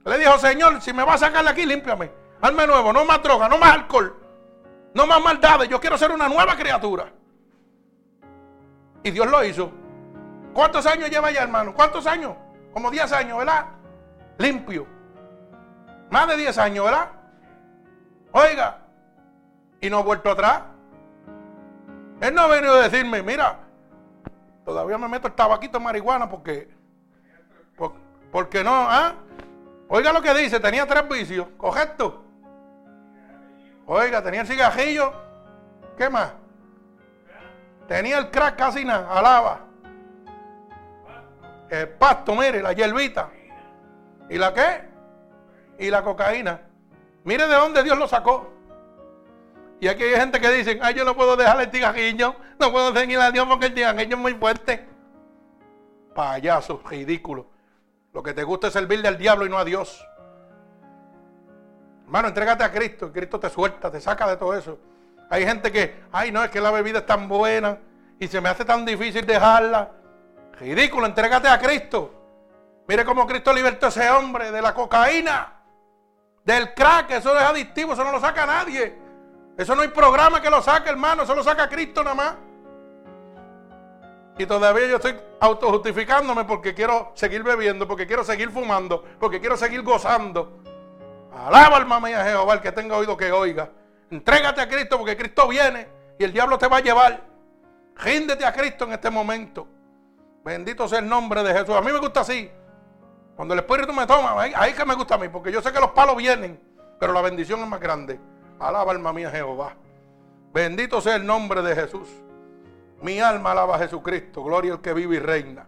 Le 0.05 0.19
dijo, 0.19 0.37
Señor, 0.39 0.83
si 0.83 0.93
me 0.93 1.05
vas 1.05 1.23
a 1.23 1.27
sacar 1.27 1.45
de 1.45 1.51
aquí, 1.51 1.65
límpiame. 1.65 2.11
Hazme 2.41 2.67
nuevo, 2.67 2.93
no 2.93 3.05
más 3.05 3.23
droga, 3.23 3.49
no 3.49 3.57
más 3.57 3.75
alcohol, 3.75 4.17
no 4.95 5.07
más 5.07 5.23
maldades. 5.23 5.69
Yo 5.69 5.81
quiero 5.81 5.97
ser 5.97 6.11
una 6.11 6.29
nueva 6.29 6.57
criatura. 6.57 7.13
Y 9.03 9.11
Dios 9.11 9.27
lo 9.31 9.45
hizo. 9.45 9.71
¿Cuántos 10.53 10.87
años 10.87 11.11
lleva 11.11 11.31
ya, 11.31 11.43
hermano? 11.43 11.75
¿Cuántos 11.75 12.07
años? 12.07 12.35
Como 12.73 12.91
10 12.91 13.13
años, 13.13 13.39
¿verdad? 13.39 13.67
Limpio. 14.39 14.87
Más 16.11 16.27
de 16.29 16.37
10 16.37 16.59
años, 16.59 16.85
¿verdad? 16.85 17.09
Oiga, 18.33 18.79
y 19.81 19.91
no 19.91 19.99
ha 19.99 20.03
vuelto 20.03 20.31
atrás. 20.31 20.63
Él 22.21 22.35
no 22.35 22.43
ha 22.43 22.47
venido 22.49 22.75
a 22.75 22.89
decirme, 22.89 23.23
mira, 23.23 23.61
todavía 24.65 24.99
me 24.99 25.09
meto 25.09 25.29
el 25.29 25.35
tabaquito 25.35 25.79
de 25.79 25.85
marihuana 25.85 26.29
porque, 26.29 26.69
porque, 28.33 28.65
no, 28.65 28.73
¿ah? 28.73 29.15
Oiga 29.89 30.13
lo 30.13 30.21
que 30.21 30.35
dice, 30.35 30.61
tenía 30.61 30.87
tres 30.87 31.09
vicios, 31.09 31.47
correcto. 31.57 32.25
Oiga, 33.87 34.23
tenía 34.23 34.43
el 34.43 34.47
cigajillo. 34.47 35.13
¿Qué 35.97 36.11
más? 36.11 36.33
Tenía 37.89 38.19
el 38.19 38.31
crack 38.31 38.57
casi 38.57 38.85
nada, 38.85 39.11
alaba. 39.11 39.61
El 41.71 41.89
pasto, 41.89 42.35
mire, 42.35 42.63
la 42.63 42.75
hierbita. 42.75 43.31
¿Y 44.29 44.37
la 44.37 44.53
qué? 44.53 44.89
Y 45.79 45.91
la 45.91 46.03
cocaína. 46.03 46.61
Mire 47.25 47.47
de 47.47 47.55
dónde 47.55 47.83
Dios 47.83 47.99
lo 47.99 48.07
sacó. 48.07 48.53
Y 49.81 49.89
aquí 49.89 50.03
hay 50.03 50.21
gente 50.21 50.39
que 50.41 50.51
dice, 50.51 50.79
ay, 50.83 50.95
yo 50.95 51.05
no 51.05 51.17
puedo 51.17 51.37
dejar 51.37 51.61
el 51.61 51.71
cigajillo, 51.71 52.35
no 52.59 52.73
puedo 52.73 52.95
seguir 52.95 53.19
a 53.21 53.31
Dios 53.31 53.47
porque 53.49 53.67
el 53.67 53.75
cigajillo 53.75 54.17
es 54.17 54.23
muy 54.23 54.35
fuerte. 54.35 54.87
Payaso, 56.15 56.83
ridículo. 56.89 57.47
Lo 58.13 58.23
que 58.23 58.35
te 58.35 58.45
gusta 58.45 58.67
es 58.67 58.73
servirle 58.75 59.09
al 59.09 59.17
diablo 59.17 59.47
y 59.47 59.49
no 59.49 59.57
a 59.57 59.65
Dios. 59.65 60.05
Hermano, 62.05 62.29
entrégate 62.29 62.65
a 62.65 62.73
Cristo. 62.73 63.13
Cristo 63.13 63.41
te 63.41 63.49
suelta, 63.49 63.91
te 63.91 64.01
saca 64.01 64.29
de 64.29 64.37
todo 64.37 64.55
eso. 64.55 64.79
Hay 65.31 65.45
gente 65.45 65.71
que, 65.71 66.03
ay, 66.13 66.33
no, 66.33 66.43
es 66.43 66.51
que 66.51 66.61
la 66.61 66.71
bebida 66.71 67.01
es 67.01 67.07
tan 67.07 67.29
buena 67.29 67.79
y 68.19 68.29
se 68.29 68.41
me 68.41 68.49
hace 68.49 68.65
tan 68.65 68.85
difícil 68.85 69.27
dejarla. 69.27 69.91
Ridículo, 70.59 71.07
entrégate 71.07 71.49
a 71.49 71.59
Cristo. 71.59 72.15
Mire 72.87 73.05
cómo 73.05 73.27
Cristo 73.27 73.53
libertó 73.53 73.87
a 73.87 73.89
ese 73.91 74.11
hombre 74.11 74.51
de 74.51 74.63
la 74.63 74.73
cocaína, 74.73 75.53
del 76.45 76.73
crack. 76.73 77.11
Eso 77.11 77.37
es 77.37 77.43
adictivo, 77.43 77.93
eso 77.93 78.03
no 78.03 78.13
lo 78.13 78.21
saca 78.21 78.47
nadie. 78.47 78.97
Eso 79.59 79.75
no 79.75 79.83
hay 79.83 79.89
programa 79.89 80.41
que 80.41 80.49
lo 80.49 80.63
saque, 80.63 80.89
hermano. 80.89 81.25
Eso 81.25 81.35
lo 81.35 81.45
saca 81.45 81.69
Cristo 81.69 82.03
nada 82.03 82.15
más. 82.15 82.35
Y 84.39 84.47
todavía 84.47 84.87
yo 84.87 84.97
estoy 84.97 85.17
autojustificándome 85.41 86.45
porque 86.45 86.73
quiero 86.73 87.11
seguir 87.15 87.43
bebiendo, 87.43 87.87
porque 87.87 88.07
quiero 88.07 88.25
seguir 88.25 88.51
fumando, 88.51 89.05
porque 89.19 89.41
quiero 89.41 89.57
seguir 89.57 89.83
gozando. 89.83 90.63
Alaba 91.35 91.77
alma 91.77 92.01
mía 92.01 92.25
Jehová, 92.25 92.55
el 92.55 92.61
que 92.61 92.73
tenga 92.73 92.97
oído 92.97 93.17
que 93.17 93.31
oiga. 93.33 93.69
Entrégate 94.11 94.61
a 94.61 94.69
Cristo 94.69 94.97
porque 94.97 95.17
Cristo 95.17 95.47
viene 95.49 95.89
y 96.19 96.25
el 96.25 96.33
diablo 96.33 96.59
te 96.59 96.67
va 96.67 96.79
a 96.79 96.81
llevar. 96.81 97.23
Ríndete 97.97 98.45
a 98.45 98.53
Cristo 98.53 98.85
en 98.85 98.93
este 98.93 99.11
momento. 99.11 99.67
Bendito 100.45 100.89
sea 100.89 101.01
el 101.01 101.09
nombre 101.09 101.43
de 101.43 101.53
Jesús. 101.53 101.75
A 101.75 101.81
mí 101.81 101.93
me 101.93 101.99
gusta 101.99 102.21
así. 102.21 102.51
Cuando 103.37 103.55
el 103.55 103.61
Espíritu 103.61 103.93
me 103.93 104.07
toma, 104.07 104.41
ahí, 104.41 104.53
ahí 104.57 104.73
que 104.73 104.85
me 104.85 104.95
gusta 104.95 105.15
a 105.15 105.19
mí, 105.19 105.29
porque 105.29 105.53
yo 105.53 105.63
sé 105.63 105.73
que 105.73 105.79
los 105.79 105.91
palos 105.91 106.17
vienen, 106.17 106.61
pero 106.99 107.13
la 107.13 107.21
bendición 107.21 107.61
es 107.61 107.69
más 107.69 107.79
grande. 107.81 108.19
Alaba 108.59 108.91
alma 108.93 109.13
mía 109.13 109.31
Jehová. 109.31 109.75
Bendito 110.53 111.01
sea 111.01 111.17
el 111.17 111.27
nombre 111.27 111.63
de 111.63 111.75
Jesús. 111.75 112.09
Mi 113.01 113.21
alma 113.21 113.53
alaba 113.53 113.77
a 113.77 113.79
Jesucristo. 113.79 114.43
Gloria 114.43 114.73
al 114.73 114.81
que 114.81 114.93
vive 114.93 115.17
y 115.17 115.19
reina. 115.21 115.67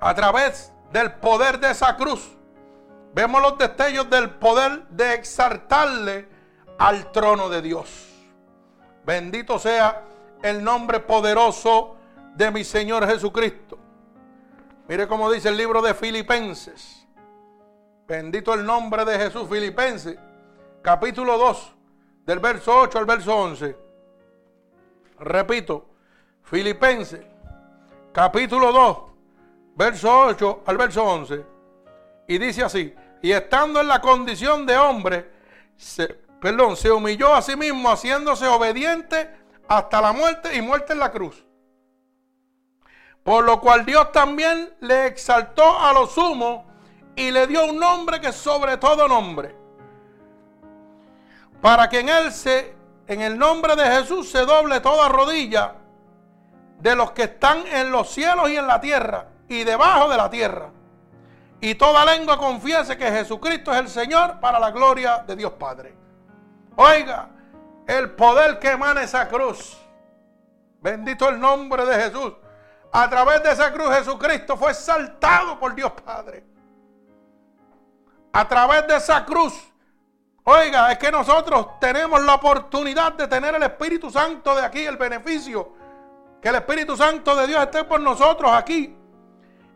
A 0.00 0.14
través 0.14 0.72
del 0.92 1.12
poder 1.14 1.58
de 1.60 1.70
esa 1.70 1.96
cruz 1.96 2.36
vemos 3.14 3.40
los 3.40 3.56
destellos 3.56 4.10
del 4.10 4.30
poder 4.30 4.86
de 4.88 5.14
exaltarle 5.14 6.28
al 6.78 7.12
trono 7.12 7.48
de 7.48 7.62
Dios. 7.62 8.10
Bendito 9.06 9.58
sea 9.58 10.02
el 10.42 10.62
nombre 10.62 11.00
poderoso 11.00 11.96
de 12.34 12.50
mi 12.50 12.64
Señor 12.64 13.06
Jesucristo. 13.06 13.78
Mire 14.88 15.06
cómo 15.06 15.30
dice 15.30 15.48
el 15.48 15.56
libro 15.56 15.80
de 15.80 15.94
Filipenses. 15.94 17.06
Bendito 18.06 18.52
el 18.52 18.66
nombre 18.66 19.04
de 19.04 19.16
Jesús, 19.18 19.48
Filipenses, 19.48 20.18
capítulo 20.82 21.38
2, 21.38 21.72
del 22.26 22.38
verso 22.38 22.80
8 22.80 22.98
al 22.98 23.06
verso 23.06 23.34
11. 23.34 23.76
Repito, 25.20 25.86
Filipenses, 26.42 27.24
capítulo 28.12 28.72
2, 28.72 28.98
verso 29.76 30.26
8 30.26 30.64
al 30.66 30.76
verso 30.76 31.02
11. 31.02 31.46
Y 32.26 32.36
dice 32.38 32.64
así, 32.64 32.94
y 33.24 33.32
estando 33.32 33.80
en 33.80 33.88
la 33.88 34.02
condición 34.02 34.66
de 34.66 34.76
hombre, 34.76 35.30
perdón, 36.42 36.76
se 36.76 36.90
humilló 36.90 37.34
a 37.34 37.40
sí 37.40 37.56
mismo 37.56 37.88
haciéndose 37.88 38.46
obediente 38.46 39.34
hasta 39.66 40.02
la 40.02 40.12
muerte 40.12 40.54
y 40.54 40.60
muerte 40.60 40.92
en 40.92 40.98
la 40.98 41.10
cruz. 41.10 41.42
Por 43.22 43.46
lo 43.46 43.62
cual 43.62 43.86
Dios 43.86 44.12
también 44.12 44.74
le 44.80 45.06
exaltó 45.06 45.80
a 45.80 45.94
lo 45.94 46.06
sumo 46.06 46.66
y 47.16 47.30
le 47.30 47.46
dio 47.46 47.64
un 47.64 47.78
nombre 47.78 48.20
que 48.20 48.30
sobre 48.30 48.76
todo 48.76 49.08
nombre. 49.08 49.56
Para 51.62 51.88
que 51.88 52.00
en 52.00 52.10
él 52.10 52.30
se, 52.30 52.76
en 53.06 53.22
el 53.22 53.38
nombre 53.38 53.74
de 53.74 53.86
Jesús 53.86 54.28
se 54.28 54.40
doble 54.40 54.80
toda 54.80 55.08
rodilla 55.08 55.76
de 56.78 56.94
los 56.94 57.12
que 57.12 57.22
están 57.22 57.66
en 57.68 57.90
los 57.90 58.10
cielos 58.10 58.50
y 58.50 58.58
en 58.58 58.66
la 58.66 58.82
tierra 58.82 59.28
y 59.48 59.64
debajo 59.64 60.10
de 60.10 60.16
la 60.18 60.28
tierra 60.28 60.73
y 61.60 61.74
toda 61.74 62.04
lengua 62.04 62.36
confiese 62.36 62.96
que 62.96 63.10
Jesucristo 63.10 63.72
es 63.72 63.78
el 63.78 63.88
Señor 63.88 64.40
para 64.40 64.58
la 64.58 64.70
gloria 64.70 65.24
de 65.26 65.36
Dios 65.36 65.52
Padre. 65.52 65.96
Oiga, 66.76 67.28
el 67.86 68.10
poder 68.10 68.58
que 68.58 68.72
emana 68.72 69.02
esa 69.02 69.28
cruz. 69.28 69.78
Bendito 70.80 71.28
el 71.28 71.40
nombre 71.40 71.86
de 71.86 71.94
Jesús. 71.94 72.32
A 72.92 73.08
través 73.08 73.42
de 73.42 73.52
esa 73.52 73.72
cruz 73.72 73.88
Jesucristo 73.96 74.56
fue 74.56 74.72
exaltado 74.72 75.58
por 75.58 75.74
Dios 75.74 75.92
Padre. 75.92 76.44
A 78.32 78.46
través 78.46 78.86
de 78.86 78.96
esa 78.96 79.24
cruz. 79.24 79.54
Oiga, 80.44 80.92
es 80.92 80.98
que 80.98 81.10
nosotros 81.10 81.80
tenemos 81.80 82.22
la 82.22 82.34
oportunidad 82.34 83.14
de 83.14 83.26
tener 83.26 83.54
el 83.54 83.62
Espíritu 83.62 84.10
Santo 84.10 84.54
de 84.54 84.62
aquí, 84.62 84.84
el 84.84 84.98
beneficio. 84.98 85.72
Que 86.42 86.50
el 86.50 86.56
Espíritu 86.56 86.96
Santo 86.96 87.34
de 87.34 87.46
Dios 87.46 87.62
esté 87.62 87.84
por 87.84 88.00
nosotros 88.00 88.52
aquí 88.52 88.94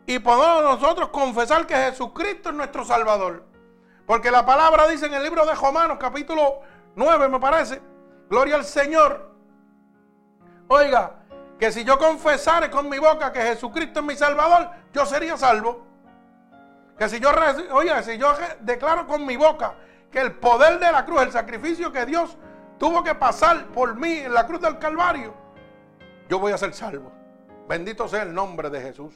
y 0.09 0.17
podemos 0.17 0.63
nosotros 0.63 1.09
confesar 1.09 1.67
que 1.67 1.75
Jesucristo 1.75 2.49
es 2.49 2.55
nuestro 2.55 2.83
Salvador. 2.83 3.43
Porque 4.07 4.31
la 4.31 4.43
palabra 4.43 4.87
dice 4.87 5.05
en 5.05 5.13
el 5.13 5.21
libro 5.21 5.45
de 5.45 5.53
Romanos, 5.53 5.97
capítulo 5.99 6.61
9, 6.95 7.29
me 7.29 7.39
parece, 7.39 7.79
gloria 8.27 8.55
al 8.55 8.65
Señor. 8.65 9.29
Oiga, 10.67 11.13
que 11.59 11.71
si 11.71 11.83
yo 11.83 11.99
confesare 11.99 12.71
con 12.71 12.89
mi 12.89 12.97
boca 12.97 13.31
que 13.31 13.39
Jesucristo 13.39 13.99
es 13.99 14.05
mi 14.07 14.15
Salvador, 14.15 14.71
yo 14.91 15.05
sería 15.05 15.37
salvo. 15.37 15.85
Que 16.97 17.07
si 17.07 17.19
yo, 17.19 17.29
oiga, 17.73 18.01
si 18.01 18.17
yo 18.17 18.33
declaro 18.61 19.05
con 19.05 19.23
mi 19.27 19.37
boca 19.37 19.75
que 20.11 20.21
el 20.21 20.31
poder 20.31 20.79
de 20.79 20.91
la 20.91 21.05
cruz, 21.05 21.21
el 21.21 21.31
sacrificio 21.31 21.91
que 21.91 22.07
Dios 22.07 22.35
tuvo 22.79 23.03
que 23.03 23.13
pasar 23.13 23.67
por 23.67 23.93
mí 23.93 24.13
en 24.13 24.33
la 24.33 24.47
cruz 24.47 24.59
del 24.59 24.79
Calvario, 24.79 25.35
yo 26.27 26.39
voy 26.39 26.51
a 26.51 26.57
ser 26.57 26.73
salvo. 26.73 27.11
Bendito 27.67 28.07
sea 28.07 28.23
el 28.23 28.33
nombre 28.33 28.71
de 28.71 28.81
Jesús. 28.81 29.13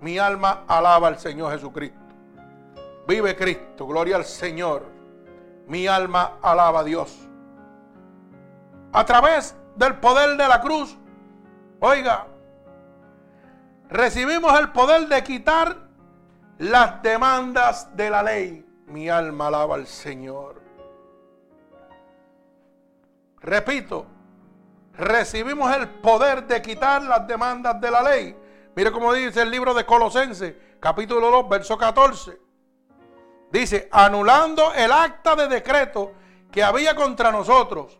Mi 0.00 0.18
alma 0.18 0.64
alaba 0.68 1.08
al 1.08 1.18
Señor 1.18 1.52
Jesucristo. 1.52 1.98
Vive 3.06 3.36
Cristo, 3.36 3.86
gloria 3.86 4.16
al 4.16 4.24
Señor. 4.24 4.84
Mi 5.66 5.86
alma 5.86 6.38
alaba 6.42 6.80
a 6.80 6.84
Dios. 6.84 7.16
A 8.92 9.04
través 9.04 9.54
del 9.76 9.96
poder 9.96 10.36
de 10.36 10.48
la 10.48 10.60
cruz, 10.60 10.96
oiga, 11.80 12.26
recibimos 13.88 14.58
el 14.58 14.72
poder 14.72 15.08
de 15.08 15.22
quitar 15.22 15.76
las 16.58 17.02
demandas 17.02 17.94
de 17.96 18.10
la 18.10 18.22
ley. 18.22 18.66
Mi 18.86 19.08
alma 19.08 19.48
alaba 19.48 19.74
al 19.74 19.86
Señor. 19.86 20.62
Repito, 23.40 24.06
recibimos 24.94 25.74
el 25.76 25.88
poder 25.88 26.46
de 26.46 26.62
quitar 26.62 27.02
las 27.02 27.26
demandas 27.26 27.80
de 27.80 27.90
la 27.90 28.02
ley. 28.02 28.36
Mire 28.76 28.92
cómo 28.92 29.14
dice 29.14 29.40
el 29.40 29.50
libro 29.50 29.72
de 29.72 29.86
Colosenses, 29.86 30.54
capítulo 30.78 31.30
2, 31.30 31.48
verso 31.48 31.78
14. 31.78 32.38
Dice, 33.50 33.88
anulando 33.90 34.74
el 34.74 34.92
acta 34.92 35.34
de 35.34 35.48
decreto 35.48 36.12
que 36.52 36.62
había 36.62 36.94
contra 36.94 37.32
nosotros, 37.32 37.98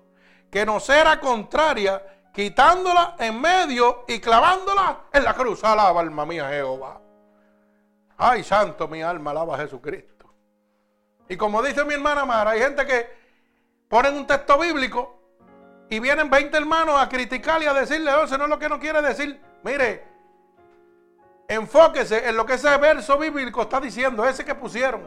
que 0.51 0.67
nos 0.67 0.87
era 0.91 1.19
contraria, 1.19 2.29
quitándola 2.31 3.17
en 3.19 3.41
medio 3.41 4.05
y 4.07 4.21
clavándola 4.21 5.05
en 5.15 5.25
la 5.25 5.33
cruz. 5.33 5.65
Alaba 5.65 5.99
alma 6.03 6.27
mía 6.27 6.51
Jehová. 6.51 7.01
Ay, 8.19 8.45
santo, 8.45 8.87
mi 8.87 9.01
alma 9.01 9.31
alaba 9.31 9.55
a 9.55 9.59
Jesucristo. 9.61 10.31
Y 11.27 11.39
como 11.39 11.63
dice 11.63 11.87
mi 11.87 11.95
hermana 11.95 12.27
Mara, 12.27 12.51
hay 12.51 12.61
gente 12.61 12.85
que 12.85 13.09
ponen 13.89 14.15
un 14.15 14.27
texto 14.27 14.59
bíblico 14.59 15.23
y 15.89 16.01
vienen 16.01 16.29
20 16.29 16.55
hermanos 16.55 17.01
a 17.01 17.09
criticarle 17.09 17.65
y 17.65 17.69
a 17.69 17.73
decirle, 17.73 18.13
oh, 18.13 18.25
eso 18.25 18.37
no 18.37 18.45
es 18.45 18.51
lo 18.51 18.59
que 18.59 18.69
no 18.69 18.79
quiere 18.79 19.01
decir. 19.01 19.41
Mire, 19.63 20.16
Enfóquese 21.49 22.29
en 22.29 22.37
lo 22.37 22.45
que 22.45 22.55
ese 22.55 22.77
verso 22.77 23.19
bíblico 23.19 23.63
está 23.63 23.81
diciendo, 23.81 24.27
ese 24.27 24.45
que 24.45 24.55
pusieron, 24.55 25.03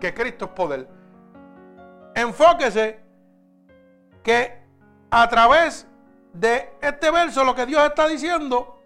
que 0.00 0.14
Cristo 0.14 0.46
es 0.46 0.50
poder. 0.52 0.88
Enfóquese 2.14 3.00
que 4.22 4.62
a 5.10 5.28
través 5.28 5.86
de 6.32 6.70
este 6.80 7.10
verso 7.10 7.44
lo 7.44 7.54
que 7.54 7.66
Dios 7.66 7.84
está 7.84 8.08
diciendo 8.08 8.80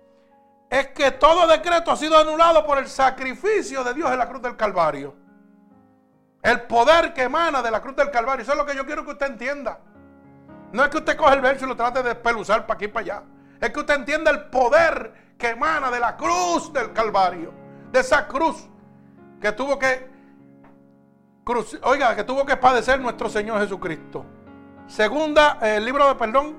es 0.71 0.89
que 0.89 1.11
todo 1.11 1.47
decreto 1.47 1.91
ha 1.91 1.97
sido 1.97 2.19
anulado 2.19 2.67
por 2.67 2.79
el 2.79 2.89
sacrificio 2.89 3.85
de 3.85 3.95
Dios 3.95 4.11
en 4.11 4.19
la 4.19 4.29
cruz 4.29 4.43
del 4.43 4.57
Calvario. 4.57 5.15
El 6.43 6.63
poder 6.63 7.13
que 7.13 7.25
emana 7.25 7.63
de 7.63 7.71
la 7.71 7.81
cruz 7.81 7.95
del 7.95 8.11
Calvario. 8.11 8.43
Eso 8.43 8.53
es 8.53 8.59
lo 8.59 8.67
que 8.67 8.75
yo 8.75 8.85
quiero 8.85 9.05
que 9.05 9.13
usted 9.13 9.27
entienda. 9.27 9.79
No 10.73 10.83
es 10.83 10.89
que 10.89 10.97
usted 10.97 11.17
coge 11.17 11.35
el 11.35 11.41
verso 11.41 11.67
y 11.67 11.69
lo 11.69 11.77
trate 11.77 12.03
de 12.03 12.09
despeluzar 12.11 12.67
para 12.67 12.77
aquí 12.77 12.87
y 12.87 12.89
para 12.89 13.05
allá. 13.05 13.23
Es 13.61 13.71
que 13.71 13.81
usted 13.81 13.95
entienda 13.95 14.31
el 14.31 14.45
poder 14.47 15.32
que 15.43 15.49
emana 15.49 15.91
de 15.91 15.99
la 15.99 16.17
cruz 16.17 16.73
del 16.73 16.93
Calvario. 16.93 17.53
De 17.91 17.99
esa 17.99 18.29
cruz 18.29 18.69
que 19.41 19.51
tuvo 19.51 19.77
que, 19.77 20.09
oiga, 21.83 22.15
que 22.15 22.23
tuvo 22.23 22.47
que 22.47 22.57
padecer 22.57 23.01
nuestro 23.01 23.29
Señor 23.29 23.61
Jesucristo. 23.61 24.25
Segunda, 24.87 25.59
eh, 25.61 25.79
el 25.79 25.85
libro 25.85 26.07
de 26.07 26.15
perdón, 26.15 26.57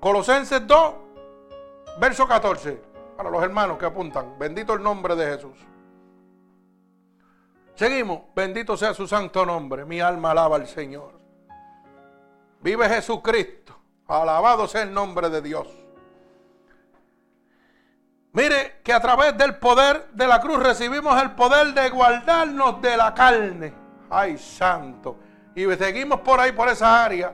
Colosenses 0.00 0.66
2, 0.66 0.94
verso 2.00 2.26
14. 2.26 2.82
Para 3.16 3.30
los 3.30 3.40
hermanos 3.44 3.78
que 3.78 3.86
apuntan, 3.86 4.36
bendito 4.40 4.72
el 4.72 4.82
nombre 4.82 5.14
de 5.14 5.26
Jesús. 5.26 5.56
Seguimos, 7.76 8.22
bendito 8.34 8.76
sea 8.76 8.92
su 8.92 9.06
santo 9.06 9.46
nombre, 9.46 9.84
mi 9.84 10.00
alma 10.00 10.32
alaba 10.32 10.56
al 10.56 10.66
Señor. 10.66 11.12
Vive 12.60 12.88
Jesucristo, 12.88 13.76
alabado 14.08 14.66
sea 14.66 14.82
el 14.82 14.92
nombre 14.92 15.30
de 15.30 15.40
Dios. 15.40 15.83
Mire 18.34 18.80
que 18.82 18.92
a 18.92 18.98
través 18.98 19.38
del 19.38 19.58
poder 19.58 20.08
de 20.12 20.26
la 20.26 20.40
cruz 20.40 20.60
recibimos 20.60 21.22
el 21.22 21.30
poder 21.36 21.72
de 21.72 21.88
guardarnos 21.88 22.82
de 22.82 22.96
la 22.96 23.14
carne. 23.14 23.72
Ay, 24.10 24.36
santo. 24.38 25.18
Y 25.54 25.64
seguimos 25.76 26.18
por 26.18 26.40
ahí, 26.40 26.50
por 26.50 26.68
esa 26.68 27.04
área, 27.04 27.32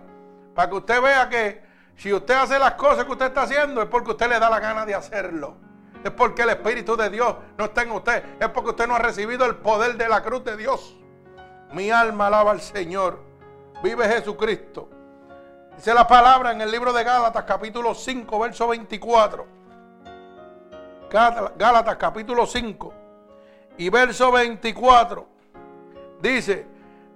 para 0.54 0.68
que 0.68 0.76
usted 0.76 1.00
vea 1.00 1.26
que 1.30 1.62
si 1.96 2.12
usted 2.12 2.34
hace 2.34 2.58
las 2.58 2.74
cosas 2.74 3.06
que 3.06 3.12
usted 3.12 3.26
está 3.26 3.42
haciendo 3.42 3.80
es 3.80 3.88
porque 3.88 4.10
usted 4.10 4.28
le 4.28 4.38
da 4.38 4.50
la 4.50 4.60
gana 4.60 4.84
de 4.84 4.94
hacerlo. 4.94 5.56
Es 6.04 6.10
porque 6.10 6.42
el 6.42 6.50
Espíritu 6.50 6.94
de 6.98 7.08
Dios 7.08 7.34
no 7.56 7.64
está 7.64 7.80
en 7.80 7.92
usted. 7.92 8.22
Es 8.38 8.50
porque 8.50 8.70
usted 8.70 8.86
no 8.86 8.96
ha 8.96 8.98
recibido 8.98 9.46
el 9.46 9.56
poder 9.56 9.96
de 9.96 10.06
la 10.06 10.22
cruz 10.22 10.44
de 10.44 10.58
Dios. 10.58 10.98
Mi 11.72 11.90
alma 11.90 12.26
alaba 12.26 12.50
al 12.50 12.60
Señor. 12.60 13.20
Vive 13.82 14.06
Jesucristo. 14.06 14.90
Dice 15.76 15.94
la 15.94 16.06
palabra 16.06 16.52
en 16.52 16.60
el 16.60 16.70
libro 16.70 16.92
de 16.92 17.04
Gálatas 17.04 17.44
capítulo 17.44 17.94
5, 17.94 18.38
verso 18.38 18.68
24. 18.68 19.59
Gálatas 21.10 21.96
capítulo 21.96 22.46
5 22.46 22.94
y 23.78 23.88
verso 23.88 24.30
24. 24.30 25.26
Dice, 26.22 26.66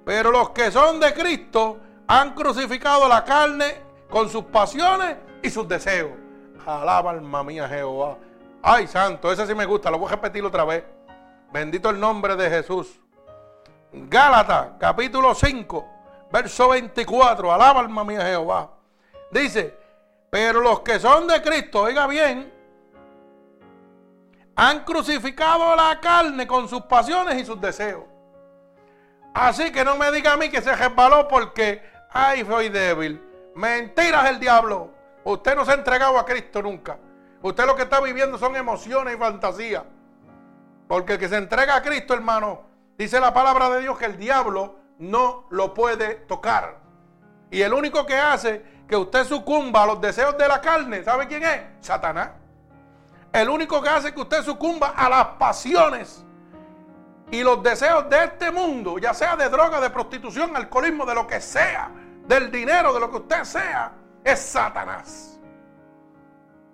pero 0.04 0.32
los 0.32 0.50
que 0.50 0.72
son 0.72 0.98
de 0.98 1.14
Cristo 1.14 1.78
han 2.08 2.34
crucificado 2.34 3.08
la 3.08 3.22
carne 3.24 3.76
con 4.10 4.28
sus 4.28 4.44
pasiones 4.44 5.16
y 5.42 5.50
sus 5.50 5.68
deseos. 5.68 6.10
Alaba 6.66 7.12
alma 7.12 7.44
mía 7.44 7.68
Jehová. 7.68 8.16
Ay, 8.62 8.88
santo, 8.88 9.30
ese 9.30 9.46
sí 9.46 9.54
me 9.54 9.66
gusta, 9.66 9.90
lo 9.90 9.98
voy 9.98 10.08
a 10.08 10.12
repetir 10.12 10.44
otra 10.44 10.64
vez. 10.64 10.84
Bendito 11.52 11.90
el 11.90 12.00
nombre 12.00 12.34
de 12.34 12.50
Jesús. 12.50 12.98
Gálatas 13.92 14.70
capítulo 14.80 15.34
5, 15.36 15.88
verso 16.32 16.70
24. 16.70 17.52
Alaba 17.52 17.80
alma 17.80 18.02
mía 18.02 18.22
Jehová. 18.22 18.70
Dice, 19.30 19.78
pero 20.30 20.60
los 20.60 20.80
que 20.80 20.98
son 20.98 21.28
de 21.28 21.40
Cristo, 21.42 21.82
oiga 21.82 22.08
bien, 22.08 22.53
han 24.56 24.84
crucificado 24.84 25.74
la 25.74 25.98
carne 26.00 26.46
con 26.46 26.68
sus 26.68 26.82
pasiones 26.82 27.40
y 27.40 27.44
sus 27.44 27.60
deseos. 27.60 28.04
Así 29.34 29.72
que 29.72 29.84
no 29.84 29.96
me 29.96 30.12
diga 30.12 30.32
a 30.32 30.36
mí 30.36 30.48
que 30.48 30.62
se 30.62 30.74
resbaló 30.74 31.26
porque, 31.26 31.82
ay, 32.10 32.44
soy 32.44 32.68
débil. 32.68 33.20
Mentiras 33.56 34.30
el 34.30 34.38
diablo. 34.38 34.90
Usted 35.24 35.56
no 35.56 35.64
se 35.64 35.72
ha 35.72 35.74
entregado 35.74 36.18
a 36.18 36.24
Cristo 36.24 36.62
nunca. 36.62 36.98
Usted 37.42 37.66
lo 37.66 37.74
que 37.74 37.82
está 37.82 38.00
viviendo 38.00 38.38
son 38.38 38.54
emociones 38.54 39.14
y 39.14 39.18
fantasías. 39.18 39.82
Porque 40.86 41.14
el 41.14 41.18
que 41.18 41.28
se 41.28 41.36
entrega 41.36 41.76
a 41.76 41.82
Cristo, 41.82 42.14
hermano, 42.14 42.62
dice 42.96 43.18
la 43.18 43.34
palabra 43.34 43.70
de 43.70 43.80
Dios 43.80 43.98
que 43.98 44.04
el 44.04 44.18
diablo 44.18 44.76
no 44.98 45.46
lo 45.50 45.74
puede 45.74 46.14
tocar. 46.14 46.78
Y 47.50 47.62
el 47.62 47.72
único 47.72 48.06
que 48.06 48.16
hace 48.16 48.62
que 48.86 48.96
usted 48.96 49.24
sucumba 49.24 49.82
a 49.82 49.86
los 49.86 50.00
deseos 50.00 50.38
de 50.38 50.46
la 50.46 50.60
carne, 50.60 51.02
¿sabe 51.02 51.26
quién 51.26 51.42
es? 51.42 51.60
Satanás. 51.80 52.30
El 53.34 53.48
único 53.48 53.82
que 53.82 53.88
hace 53.88 54.14
que 54.14 54.20
usted 54.20 54.44
sucumba 54.44 54.90
a 54.90 55.08
las 55.08 55.26
pasiones 55.38 56.24
y 57.32 57.42
los 57.42 57.60
deseos 57.64 58.08
de 58.08 58.26
este 58.26 58.52
mundo, 58.52 58.96
ya 58.96 59.12
sea 59.12 59.34
de 59.34 59.48
droga, 59.48 59.80
de 59.80 59.90
prostitución, 59.90 60.54
alcoholismo, 60.54 61.04
de 61.04 61.16
lo 61.16 61.26
que 61.26 61.40
sea, 61.40 61.90
del 62.28 62.48
dinero, 62.48 62.94
de 62.94 63.00
lo 63.00 63.10
que 63.10 63.16
usted 63.16 63.42
sea, 63.42 63.92
es 64.22 64.38
Satanás. 64.38 65.40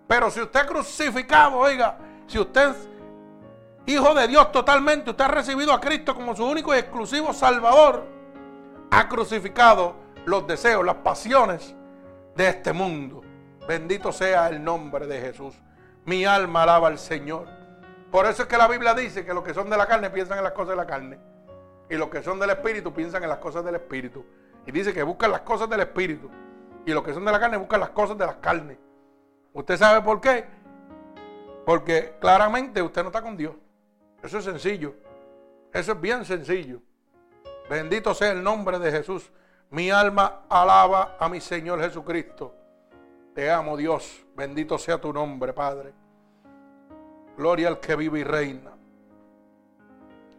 Pero 0.06 0.30
si 0.30 0.42
usted 0.42 0.60
es 0.60 0.66
crucificado, 0.66 1.56
oiga, 1.56 1.96
si 2.26 2.38
usted 2.38 2.72
es 2.72 2.88
hijo 3.86 4.12
de 4.12 4.28
Dios 4.28 4.52
totalmente, 4.52 5.08
usted 5.08 5.24
ha 5.24 5.28
recibido 5.28 5.72
a 5.72 5.80
Cristo 5.80 6.14
como 6.14 6.36
su 6.36 6.44
único 6.44 6.74
y 6.74 6.78
exclusivo 6.78 7.32
Salvador, 7.32 8.04
ha 8.90 9.08
crucificado 9.08 9.94
los 10.26 10.46
deseos, 10.46 10.84
las 10.84 10.96
pasiones 10.96 11.74
de 12.36 12.48
este 12.50 12.74
mundo. 12.74 13.22
Bendito 13.66 14.12
sea 14.12 14.50
el 14.50 14.62
nombre 14.62 15.06
de 15.06 15.22
Jesús. 15.22 15.54
Mi 16.04 16.24
alma 16.24 16.62
alaba 16.62 16.88
al 16.88 16.98
Señor. 16.98 17.46
Por 18.10 18.26
eso 18.26 18.42
es 18.42 18.48
que 18.48 18.56
la 18.56 18.66
Biblia 18.66 18.94
dice 18.94 19.24
que 19.24 19.34
los 19.34 19.44
que 19.44 19.54
son 19.54 19.70
de 19.70 19.76
la 19.76 19.86
carne 19.86 20.10
piensan 20.10 20.38
en 20.38 20.44
las 20.44 20.52
cosas 20.52 20.70
de 20.70 20.76
la 20.76 20.86
carne. 20.86 21.18
Y 21.88 21.96
los 21.96 22.08
que 22.08 22.22
son 22.22 22.38
del 22.38 22.50
Espíritu 22.50 22.92
piensan 22.92 23.22
en 23.22 23.28
las 23.28 23.38
cosas 23.38 23.64
del 23.64 23.74
Espíritu. 23.74 24.24
Y 24.66 24.72
dice 24.72 24.92
que 24.92 25.02
buscan 25.02 25.30
las 25.30 25.42
cosas 25.42 25.68
del 25.68 25.80
Espíritu. 25.80 26.30
Y 26.86 26.92
los 26.92 27.04
que 27.04 27.12
son 27.12 27.24
de 27.24 27.32
la 27.32 27.38
carne 27.38 27.56
buscan 27.56 27.80
las 27.80 27.90
cosas 27.90 28.16
de 28.16 28.26
las 28.26 28.36
carnes. 28.36 28.78
¿Usted 29.52 29.76
sabe 29.76 30.00
por 30.02 30.20
qué? 30.20 30.44
Porque 31.66 32.16
claramente 32.20 32.80
usted 32.82 33.02
no 33.02 33.08
está 33.08 33.22
con 33.22 33.36
Dios. 33.36 33.54
Eso 34.22 34.38
es 34.38 34.44
sencillo. 34.44 34.94
Eso 35.72 35.92
es 35.92 36.00
bien 36.00 36.24
sencillo. 36.24 36.80
Bendito 37.68 38.14
sea 38.14 38.32
el 38.32 38.42
nombre 38.42 38.78
de 38.78 38.90
Jesús. 38.90 39.30
Mi 39.70 39.90
alma 39.90 40.42
alaba 40.48 41.16
a 41.18 41.28
mi 41.28 41.40
Señor 41.40 41.80
Jesucristo. 41.80 42.54
Te 43.34 43.50
amo 43.50 43.76
Dios, 43.76 44.24
bendito 44.34 44.76
sea 44.78 45.00
tu 45.00 45.12
nombre, 45.12 45.52
Padre. 45.52 45.92
Gloria 47.36 47.68
al 47.68 47.80
que 47.80 47.96
vive 47.96 48.20
y 48.20 48.24
reina. 48.24 48.72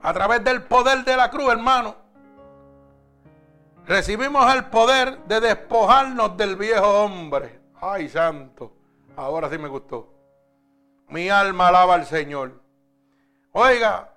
A 0.01 0.13
través 0.13 0.43
del 0.43 0.63
poder 0.63 1.03
de 1.03 1.15
la 1.15 1.29
cruz, 1.29 1.51
hermano, 1.51 1.95
recibimos 3.85 4.53
el 4.53 4.65
poder 4.65 5.23
de 5.25 5.39
despojarnos 5.39 6.35
del 6.35 6.55
viejo 6.55 7.03
hombre. 7.03 7.59
Ay, 7.79 8.09
santo. 8.09 8.73
Ahora 9.15 9.49
sí 9.49 9.57
me 9.57 9.67
gustó. 9.67 10.13
Mi 11.07 11.29
alma 11.29 11.67
alaba 11.69 11.95
al 11.95 12.05
Señor. 12.05 12.61
Oiga, 13.51 14.13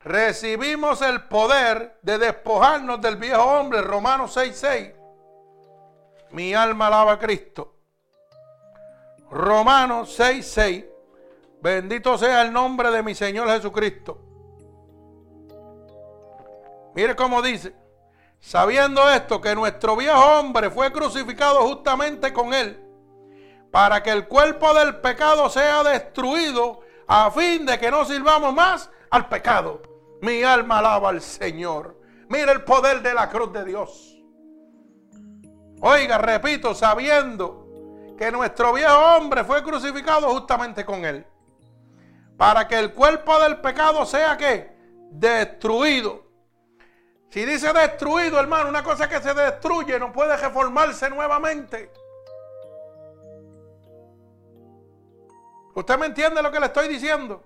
recibimos 0.00 1.02
el 1.02 1.22
poder 1.24 1.98
de 2.02 2.18
despojarnos 2.18 3.00
del 3.00 3.16
viejo 3.16 3.42
hombre. 3.42 3.82
Romanos 3.82 4.36
6:6. 4.36 4.94
Mi 6.32 6.54
alma 6.54 6.86
alaba 6.86 7.12
a 7.12 7.18
Cristo. 7.18 7.74
Romanos 9.30 10.18
6:6. 10.18 10.42
6. 10.42 10.84
Bendito 11.60 12.18
sea 12.18 12.42
el 12.42 12.52
nombre 12.52 12.90
de 12.90 13.02
mi 13.02 13.14
Señor 13.14 13.48
Jesucristo. 13.48 14.18
Mire 16.94 17.14
cómo 17.14 17.40
dice. 17.40 17.74
Sabiendo 18.40 19.08
esto, 19.08 19.40
que 19.40 19.54
nuestro 19.54 19.94
viejo 19.94 20.18
hombre 20.18 20.70
fue 20.70 20.90
crucificado 20.90 21.60
justamente 21.60 22.32
con 22.32 22.52
él, 22.52 22.82
para 23.70 24.02
que 24.02 24.10
el 24.10 24.26
cuerpo 24.26 24.74
del 24.74 24.96
pecado 24.96 25.48
sea 25.48 25.84
destruido, 25.84 26.80
a 27.06 27.30
fin 27.30 27.64
de 27.64 27.78
que 27.78 27.90
no 27.90 28.04
sirvamos 28.04 28.52
más 28.52 28.90
al 29.10 29.28
pecado. 29.28 29.82
Mi 30.20 30.42
alma 30.42 30.78
alaba 30.78 31.10
al 31.10 31.20
Señor. 31.20 31.96
Mire 32.28 32.50
el 32.50 32.64
poder 32.64 33.02
de 33.02 33.14
la 33.14 33.28
cruz 33.28 33.52
de 33.52 33.64
Dios. 33.64 34.11
Oiga, 35.84 36.16
repito, 36.16 36.76
sabiendo 36.76 38.14
que 38.16 38.30
nuestro 38.30 38.72
viejo 38.72 39.16
hombre 39.16 39.42
fue 39.42 39.64
crucificado 39.64 40.28
justamente 40.28 40.84
con 40.84 41.04
él. 41.04 41.26
Para 42.36 42.68
que 42.68 42.78
el 42.78 42.92
cuerpo 42.92 43.36
del 43.40 43.60
pecado 43.60 44.06
sea 44.06 44.36
que 44.36 44.76
destruido. 45.10 46.22
Si 47.30 47.44
dice 47.44 47.72
destruido, 47.72 48.38
hermano, 48.38 48.68
una 48.68 48.84
cosa 48.84 49.08
que 49.08 49.20
se 49.20 49.34
destruye 49.34 49.98
no 49.98 50.12
puede 50.12 50.36
reformarse 50.36 51.10
nuevamente. 51.10 51.90
¿Usted 55.74 55.98
me 55.98 56.06
entiende 56.06 56.42
lo 56.44 56.52
que 56.52 56.60
le 56.60 56.66
estoy 56.66 56.86
diciendo? 56.86 57.42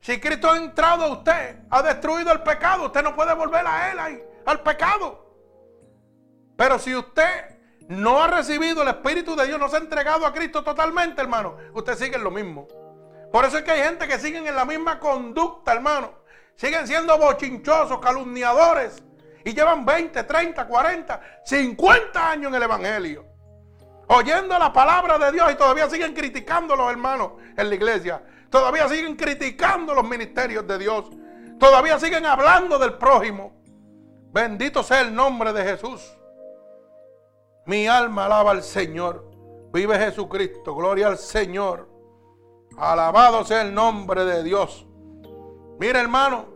Si 0.00 0.18
Cristo 0.18 0.50
ha 0.50 0.56
entrado 0.56 1.04
a 1.04 1.12
usted, 1.12 1.60
ha 1.70 1.80
destruido 1.80 2.32
el 2.32 2.42
pecado, 2.42 2.86
usted 2.86 3.04
no 3.04 3.14
puede 3.14 3.34
volver 3.34 3.64
a 3.64 3.92
él 3.92 4.24
al 4.46 4.60
pecado. 4.62 5.22
Pero 6.56 6.78
si 6.78 6.94
usted 6.94 7.51
no 7.88 8.22
ha 8.22 8.28
recibido 8.28 8.82
el 8.82 8.88
Espíritu 8.88 9.34
de 9.36 9.46
Dios, 9.46 9.58
no 9.58 9.68
se 9.68 9.76
ha 9.76 9.80
entregado 9.80 10.26
a 10.26 10.32
Cristo 10.32 10.62
totalmente, 10.62 11.20
hermano, 11.20 11.56
usted 11.74 11.96
sigue 11.96 12.16
en 12.16 12.24
lo 12.24 12.30
mismo. 12.30 12.66
Por 13.32 13.44
eso 13.44 13.58
es 13.58 13.64
que 13.64 13.70
hay 13.70 13.82
gente 13.82 14.06
que 14.06 14.18
siguen 14.18 14.46
en 14.46 14.54
la 14.54 14.64
misma 14.64 14.98
conducta, 14.98 15.72
hermano. 15.72 16.12
Siguen 16.54 16.86
siendo 16.86 17.16
bochinchosos, 17.16 17.98
calumniadores. 17.98 19.02
Y 19.44 19.54
llevan 19.54 19.84
20, 19.84 20.22
30, 20.22 20.66
40, 20.66 21.20
50 21.44 22.30
años 22.30 22.50
en 22.50 22.54
el 22.54 22.62
Evangelio. 22.62 23.24
Oyendo 24.08 24.58
la 24.58 24.72
palabra 24.72 25.18
de 25.18 25.32
Dios 25.32 25.50
y 25.50 25.54
todavía 25.54 25.88
siguen 25.88 26.12
criticando 26.12 26.76
los 26.76 26.90
hermanos 26.90 27.32
en 27.56 27.68
la 27.68 27.74
iglesia. 27.74 28.22
Todavía 28.50 28.86
siguen 28.88 29.16
criticando 29.16 29.94
los 29.94 30.04
ministerios 30.04 30.66
de 30.66 30.78
Dios. 30.78 31.06
Todavía 31.58 31.98
siguen 31.98 32.26
hablando 32.26 32.78
del 32.78 32.94
prójimo. 32.94 33.62
Bendito 34.30 34.82
sea 34.82 35.00
el 35.00 35.14
nombre 35.14 35.52
de 35.54 35.64
Jesús. 35.64 36.12
Mi 37.66 37.86
alma 37.86 38.26
alaba 38.26 38.50
al 38.50 38.62
Señor. 38.62 39.30
Vive 39.72 39.98
Jesucristo. 39.98 40.74
Gloria 40.74 41.08
al 41.08 41.18
Señor. 41.18 41.88
Alabado 42.76 43.44
sea 43.44 43.62
el 43.62 43.74
nombre 43.74 44.24
de 44.24 44.42
Dios. 44.42 44.86
Mira, 45.78 46.00
hermano. 46.00 46.46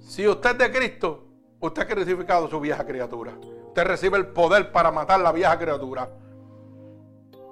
Si 0.00 0.26
usted 0.28 0.50
es 0.50 0.58
de 0.58 0.72
Cristo, 0.72 1.24
usted 1.60 1.82
ha 1.82 1.86
crucificado 1.86 2.48
su 2.48 2.60
vieja 2.60 2.84
criatura. 2.84 3.32
Usted 3.68 3.84
recibe 3.84 4.18
el 4.18 4.26
poder 4.28 4.70
para 4.70 4.92
matar 4.92 5.20
la 5.20 5.32
vieja 5.32 5.58
criatura. 5.58 6.08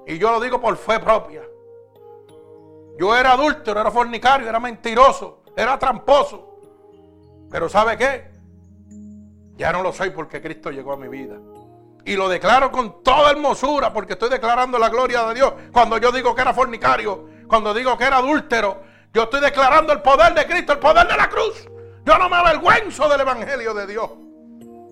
Y 0.06 0.18
yo 0.18 0.30
lo 0.30 0.40
digo 0.40 0.60
por 0.60 0.76
fe 0.76 1.00
propia. 1.00 1.42
Yo 2.98 3.16
era 3.16 3.32
adúltero, 3.32 3.80
era 3.80 3.90
fornicario, 3.90 4.48
era 4.48 4.60
mentiroso, 4.60 5.42
era 5.56 5.78
tramposo. 5.78 6.60
Pero 7.50 7.68
¿sabe 7.68 7.96
qué? 7.96 8.30
Ya 9.56 9.72
no 9.72 9.82
lo 9.82 9.92
soy 9.92 10.10
porque 10.10 10.40
Cristo 10.40 10.70
llegó 10.70 10.92
a 10.92 10.96
mi 10.96 11.08
vida. 11.08 11.38
Y 12.04 12.16
lo 12.16 12.28
declaro 12.28 12.70
con 12.72 13.02
toda 13.02 13.30
hermosura 13.30 13.92
porque 13.92 14.14
estoy 14.14 14.28
declarando 14.28 14.78
la 14.78 14.88
gloria 14.88 15.24
de 15.26 15.34
Dios. 15.34 15.52
Cuando 15.72 15.98
yo 15.98 16.10
digo 16.10 16.34
que 16.34 16.42
era 16.42 16.52
fornicario, 16.52 17.28
cuando 17.46 17.72
digo 17.72 17.96
que 17.96 18.04
era 18.04 18.16
adúltero, 18.16 18.82
yo 19.12 19.24
estoy 19.24 19.40
declarando 19.40 19.92
el 19.92 20.00
poder 20.00 20.34
de 20.34 20.46
Cristo, 20.46 20.72
el 20.72 20.78
poder 20.78 21.06
de 21.06 21.16
la 21.16 21.28
cruz. 21.28 21.68
Yo 22.04 22.18
no 22.18 22.28
me 22.28 22.36
avergüenzo 22.36 23.08
del 23.08 23.20
Evangelio 23.20 23.74
de 23.74 23.86
Dios. 23.86 24.10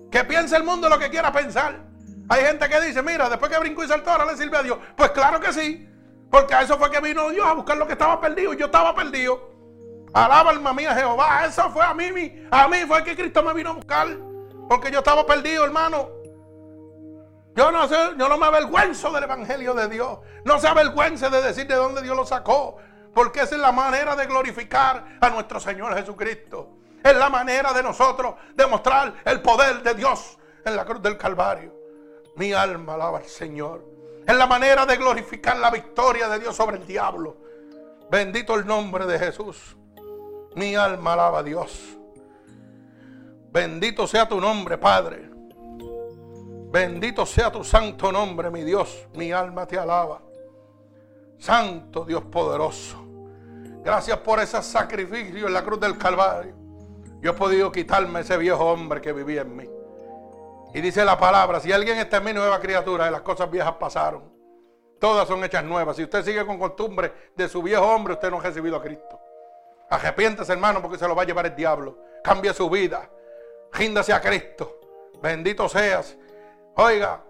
Que 0.09 0.23
piense 0.23 0.55
el 0.55 0.63
mundo 0.63 0.87
lo 0.87 0.97
que 0.99 1.09
quiera 1.09 1.31
pensar. 1.31 1.79
Hay 2.29 2.45
gente 2.45 2.69
que 2.69 2.79
dice, 2.81 3.01
mira, 3.01 3.29
después 3.29 3.51
que 3.51 3.59
brinco 3.59 3.83
y 3.83 3.87
saltó, 3.87 4.11
ahora 4.11 4.25
le 4.25 4.37
sirve 4.37 4.57
a 4.57 4.63
Dios. 4.63 4.77
Pues 4.95 5.11
claro 5.11 5.39
que 5.39 5.51
sí. 5.51 5.87
Porque 6.29 6.53
a 6.53 6.61
eso 6.61 6.77
fue 6.77 6.89
que 6.89 7.01
vino 7.01 7.29
Dios 7.29 7.45
a 7.45 7.53
buscar 7.53 7.75
lo 7.75 7.85
que 7.85 7.93
estaba 7.93 8.21
perdido. 8.21 8.53
Yo 8.53 8.67
estaba 8.67 8.95
perdido. 8.95 9.51
Alaba 10.13 10.51
alma 10.51 10.73
mía 10.73 10.95
Jehová. 10.95 11.45
Eso 11.45 11.69
fue 11.71 11.83
a 11.83 11.93
mí. 11.93 12.45
A 12.51 12.67
mí 12.69 12.77
fue 12.87 13.03
que 13.03 13.15
Cristo 13.17 13.43
me 13.43 13.53
vino 13.53 13.71
a 13.71 13.73
buscar. 13.73 14.07
Porque 14.69 14.91
yo 14.91 14.99
estaba 14.99 15.25
perdido, 15.25 15.65
hermano. 15.65 16.20
Yo 17.55 17.71
no, 17.71 17.87
sé, 17.87 17.95
yo 18.17 18.29
no 18.29 18.37
me 18.37 18.45
avergüenzo 18.45 19.11
del 19.11 19.23
Evangelio 19.23 19.73
de 19.73 19.89
Dios. 19.89 20.19
No 20.45 20.59
se 20.59 20.67
avergüence 20.67 21.29
de 21.29 21.41
decir 21.41 21.67
de 21.67 21.75
dónde 21.75 22.01
Dios 22.01 22.15
lo 22.15 22.25
sacó. 22.25 22.77
Porque 23.13 23.41
esa 23.41 23.55
es 23.55 23.61
la 23.61 23.71
manera 23.71 24.15
de 24.15 24.25
glorificar 24.25 25.17
a 25.19 25.29
nuestro 25.29 25.59
Señor 25.59 25.95
Jesucristo. 25.95 26.77
Es 27.03 27.15
la 27.15 27.29
manera 27.29 27.73
de 27.73 27.83
nosotros 27.83 28.35
demostrar 28.55 29.15
el 29.25 29.41
poder 29.41 29.83
de 29.83 29.95
Dios 29.95 30.37
en 30.63 30.75
la 30.75 30.85
cruz 30.85 31.01
del 31.01 31.17
Calvario. 31.17 31.73
Mi 32.35 32.53
alma 32.53 32.93
alaba 32.93 33.17
al 33.17 33.25
Señor. 33.25 33.85
Es 34.25 34.35
la 34.35 34.47
manera 34.47 34.85
de 34.85 34.97
glorificar 34.97 35.57
la 35.57 35.71
victoria 35.71 36.29
de 36.29 36.39
Dios 36.39 36.55
sobre 36.55 36.77
el 36.77 36.85
diablo. 36.85 37.37
Bendito 38.09 38.55
el 38.55 38.65
nombre 38.65 39.05
de 39.05 39.19
Jesús. 39.19 39.75
Mi 40.55 40.75
alma 40.75 41.13
alaba 41.13 41.39
a 41.39 41.43
Dios. 41.43 41.97
Bendito 43.51 44.07
sea 44.07 44.29
tu 44.29 44.39
nombre, 44.39 44.77
Padre. 44.77 45.30
Bendito 46.71 47.25
sea 47.25 47.51
tu 47.51 47.63
santo 47.65 48.11
nombre, 48.11 48.49
mi 48.49 48.63
Dios. 48.63 49.07
Mi 49.13 49.31
alma 49.31 49.67
te 49.67 49.77
alaba. 49.77 50.21
Santo 51.37 52.05
Dios 52.05 52.23
poderoso. 52.23 52.97
Gracias 53.83 54.17
por 54.19 54.39
ese 54.39 54.61
sacrificio 54.61 55.47
en 55.47 55.53
la 55.53 55.63
cruz 55.63 55.79
del 55.79 55.97
Calvario. 55.97 56.55
Yo 57.19 57.31
he 57.31 57.33
podido 57.33 57.71
quitarme 57.71 58.21
ese 58.21 58.37
viejo 58.37 58.63
hombre 58.71 59.01
que 59.01 59.11
vivía 59.11 59.41
en 59.41 59.55
mí. 59.55 59.69
Y 60.73 60.79
dice 60.79 61.03
la 61.03 61.17
palabra, 61.17 61.59
si 61.59 61.71
alguien 61.73 61.97
está 61.97 62.17
en 62.17 62.23
mi 62.23 62.33
nueva 62.33 62.59
criatura, 62.59 63.11
las 63.11 63.21
cosas 63.21 63.51
viejas 63.51 63.73
pasaron. 63.73 64.31
Todas 64.99 65.27
son 65.27 65.43
hechas 65.43 65.63
nuevas. 65.63 65.97
Si 65.97 66.03
usted 66.03 66.23
sigue 66.23 66.45
con 66.45 66.57
costumbre 66.57 67.11
de 67.35 67.49
su 67.49 67.61
viejo 67.61 67.83
hombre, 67.83 68.13
usted 68.13 68.29
no 68.31 68.39
ha 68.39 68.43
recibido 68.43 68.77
a 68.77 68.81
Cristo. 68.81 69.19
Arrepiéntese, 69.89 70.53
hermano, 70.53 70.81
porque 70.81 70.97
se 70.97 71.07
lo 71.07 71.15
va 71.15 71.23
a 71.23 71.25
llevar 71.25 71.47
el 71.47 71.55
diablo. 71.55 71.97
Cambie 72.23 72.53
su 72.53 72.69
vida. 72.69 73.09
Ríndase 73.73 74.13
a 74.13 74.21
Cristo. 74.21 74.79
Bendito 75.21 75.67
seas. 75.67 76.15
Oiga, 76.75 77.21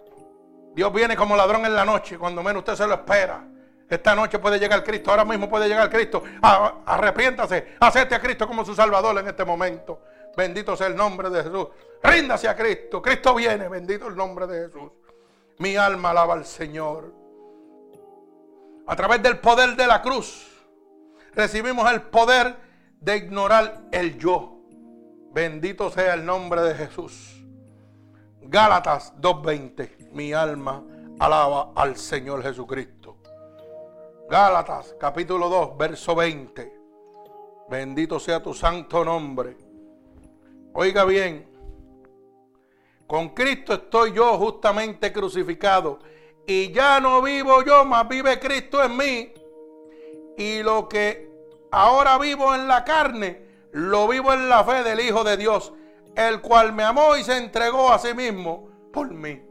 Dios 0.73 0.93
viene 0.93 1.15
como 1.15 1.35
ladrón 1.35 1.65
en 1.65 1.75
la 1.75 1.85
noche, 1.85 2.17
cuando 2.17 2.43
menos 2.43 2.61
usted 2.61 2.75
se 2.75 2.87
lo 2.87 2.93
espera. 2.93 3.43
Esta 3.89 4.15
noche 4.15 4.39
puede 4.39 4.57
llegar 4.57 4.83
Cristo, 4.83 5.11
ahora 5.11 5.25
mismo 5.25 5.49
puede 5.49 5.67
llegar 5.67 5.89
Cristo. 5.89 6.23
Arrepiéntase, 6.41 7.75
acepte 7.79 8.15
a 8.15 8.21
Cristo 8.21 8.47
como 8.47 8.63
su 8.63 8.73
Salvador 8.73 9.17
en 9.19 9.27
este 9.27 9.43
momento. 9.43 10.01
Bendito 10.35 10.77
sea 10.77 10.87
el 10.87 10.95
nombre 10.95 11.29
de 11.29 11.43
Jesús. 11.43 11.67
Ríndase 12.01 12.47
a 12.47 12.55
Cristo. 12.55 13.01
Cristo 13.01 13.35
viene. 13.35 13.67
Bendito 13.67 14.07
el 14.07 14.15
nombre 14.15 14.47
de 14.47 14.67
Jesús. 14.67 14.91
Mi 15.57 15.75
alma 15.75 16.11
alaba 16.11 16.35
al 16.35 16.45
Señor. 16.45 17.13
A 18.87 18.95
través 18.95 19.21
del 19.21 19.39
poder 19.39 19.75
de 19.75 19.87
la 19.87 20.01
cruz 20.01 20.47
recibimos 21.33 21.91
el 21.91 22.01
poder 22.03 22.55
de 22.99 23.17
ignorar 23.17 23.81
el 23.91 24.17
yo. 24.17 24.57
Bendito 25.33 25.89
sea 25.89 26.13
el 26.13 26.25
nombre 26.25 26.61
de 26.61 26.75
Jesús. 26.75 27.30
Gálatas 28.51 29.13
2.20. 29.21 30.11
Mi 30.11 30.33
alma 30.33 30.83
alaba 31.19 31.71
al 31.73 31.95
Señor 31.95 32.43
Jesucristo. 32.43 33.15
Gálatas 34.29 34.93
capítulo 34.99 35.47
2, 35.47 35.77
verso 35.77 36.13
20. 36.15 36.79
Bendito 37.69 38.19
sea 38.19 38.43
tu 38.43 38.53
santo 38.53 39.05
nombre. 39.05 39.55
Oiga 40.73 41.05
bien, 41.05 41.49
con 43.07 43.29
Cristo 43.29 43.73
estoy 43.75 44.11
yo 44.11 44.37
justamente 44.37 45.13
crucificado. 45.13 45.99
Y 46.45 46.73
ya 46.73 46.99
no 46.99 47.21
vivo 47.21 47.63
yo, 47.63 47.85
mas 47.85 48.05
vive 48.09 48.37
Cristo 48.37 48.83
en 48.83 48.97
mí. 48.97 49.33
Y 50.37 50.61
lo 50.61 50.89
que 50.89 51.31
ahora 51.71 52.17
vivo 52.17 52.53
en 52.53 52.67
la 52.67 52.83
carne, 52.83 53.45
lo 53.71 54.09
vivo 54.09 54.33
en 54.33 54.49
la 54.49 54.65
fe 54.65 54.83
del 54.83 54.99
Hijo 54.99 55.23
de 55.23 55.37
Dios, 55.37 55.71
el 56.15 56.41
cual 56.41 56.73
me 56.73 56.83
amó 56.83 57.15
y 57.15 57.23
se 57.23 57.37
entregó 57.37 57.91
a 57.91 57.99
sí 57.99 58.13
mismo 58.13 58.69
por 58.91 59.11
mí. 59.11 59.41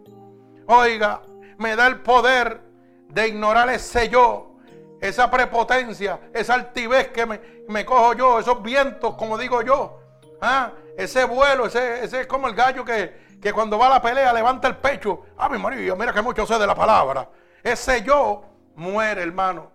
Oiga, 0.67 1.23
me 1.59 1.77
da 1.77 1.87
el 1.87 2.01
poder 2.01 2.61
de 3.09 3.29
ignorar 3.29 3.69
ese 3.71 4.09
yo, 4.09 4.57
esa 5.01 5.31
prepotencia, 5.31 6.21
esa 6.33 6.55
altivez 6.55 7.09
que 7.09 7.27
me, 7.27 7.41
me 7.69 7.85
cojo 7.85 8.15
yo, 8.15 8.39
esos 8.39 8.63
vientos, 8.63 9.15
como 9.15 9.39
digo 9.39 9.63
yo. 9.63 9.99
¿Ah? 10.41 10.73
Ese 10.97 11.25
vuelo, 11.25 11.67
ese, 11.67 12.05
ese 12.05 12.21
es 12.21 12.27
como 12.27 12.49
el 12.49 12.55
gallo 12.55 12.85
que, 12.85 13.39
que 13.41 13.53
cuando 13.53 13.79
va 13.79 13.87
a 13.87 13.91
la 13.91 14.03
pelea 14.03 14.33
levanta 14.33 14.69
el 14.69 14.77
pecho. 14.77 15.25
Ah, 15.37 15.49
mi 15.49 15.59
marido, 15.59 15.97
mira 15.97 16.13
que 16.13 16.23
mucho 16.23 16.47
sé 16.47 16.59
de 16.59 16.67
la 16.67 16.75
palabra. 16.75 17.29
Ese 17.63 18.03
yo 18.03 18.45
muere, 18.77 19.23
hermano. 19.23 19.71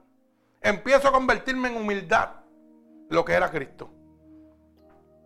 Empiezo 0.61 1.07
a 1.07 1.11
convertirme 1.11 1.69
en 1.69 1.77
humildad, 1.77 2.29
lo 3.09 3.23
que 3.23 3.33
era 3.33 3.51
Cristo. 3.51 3.91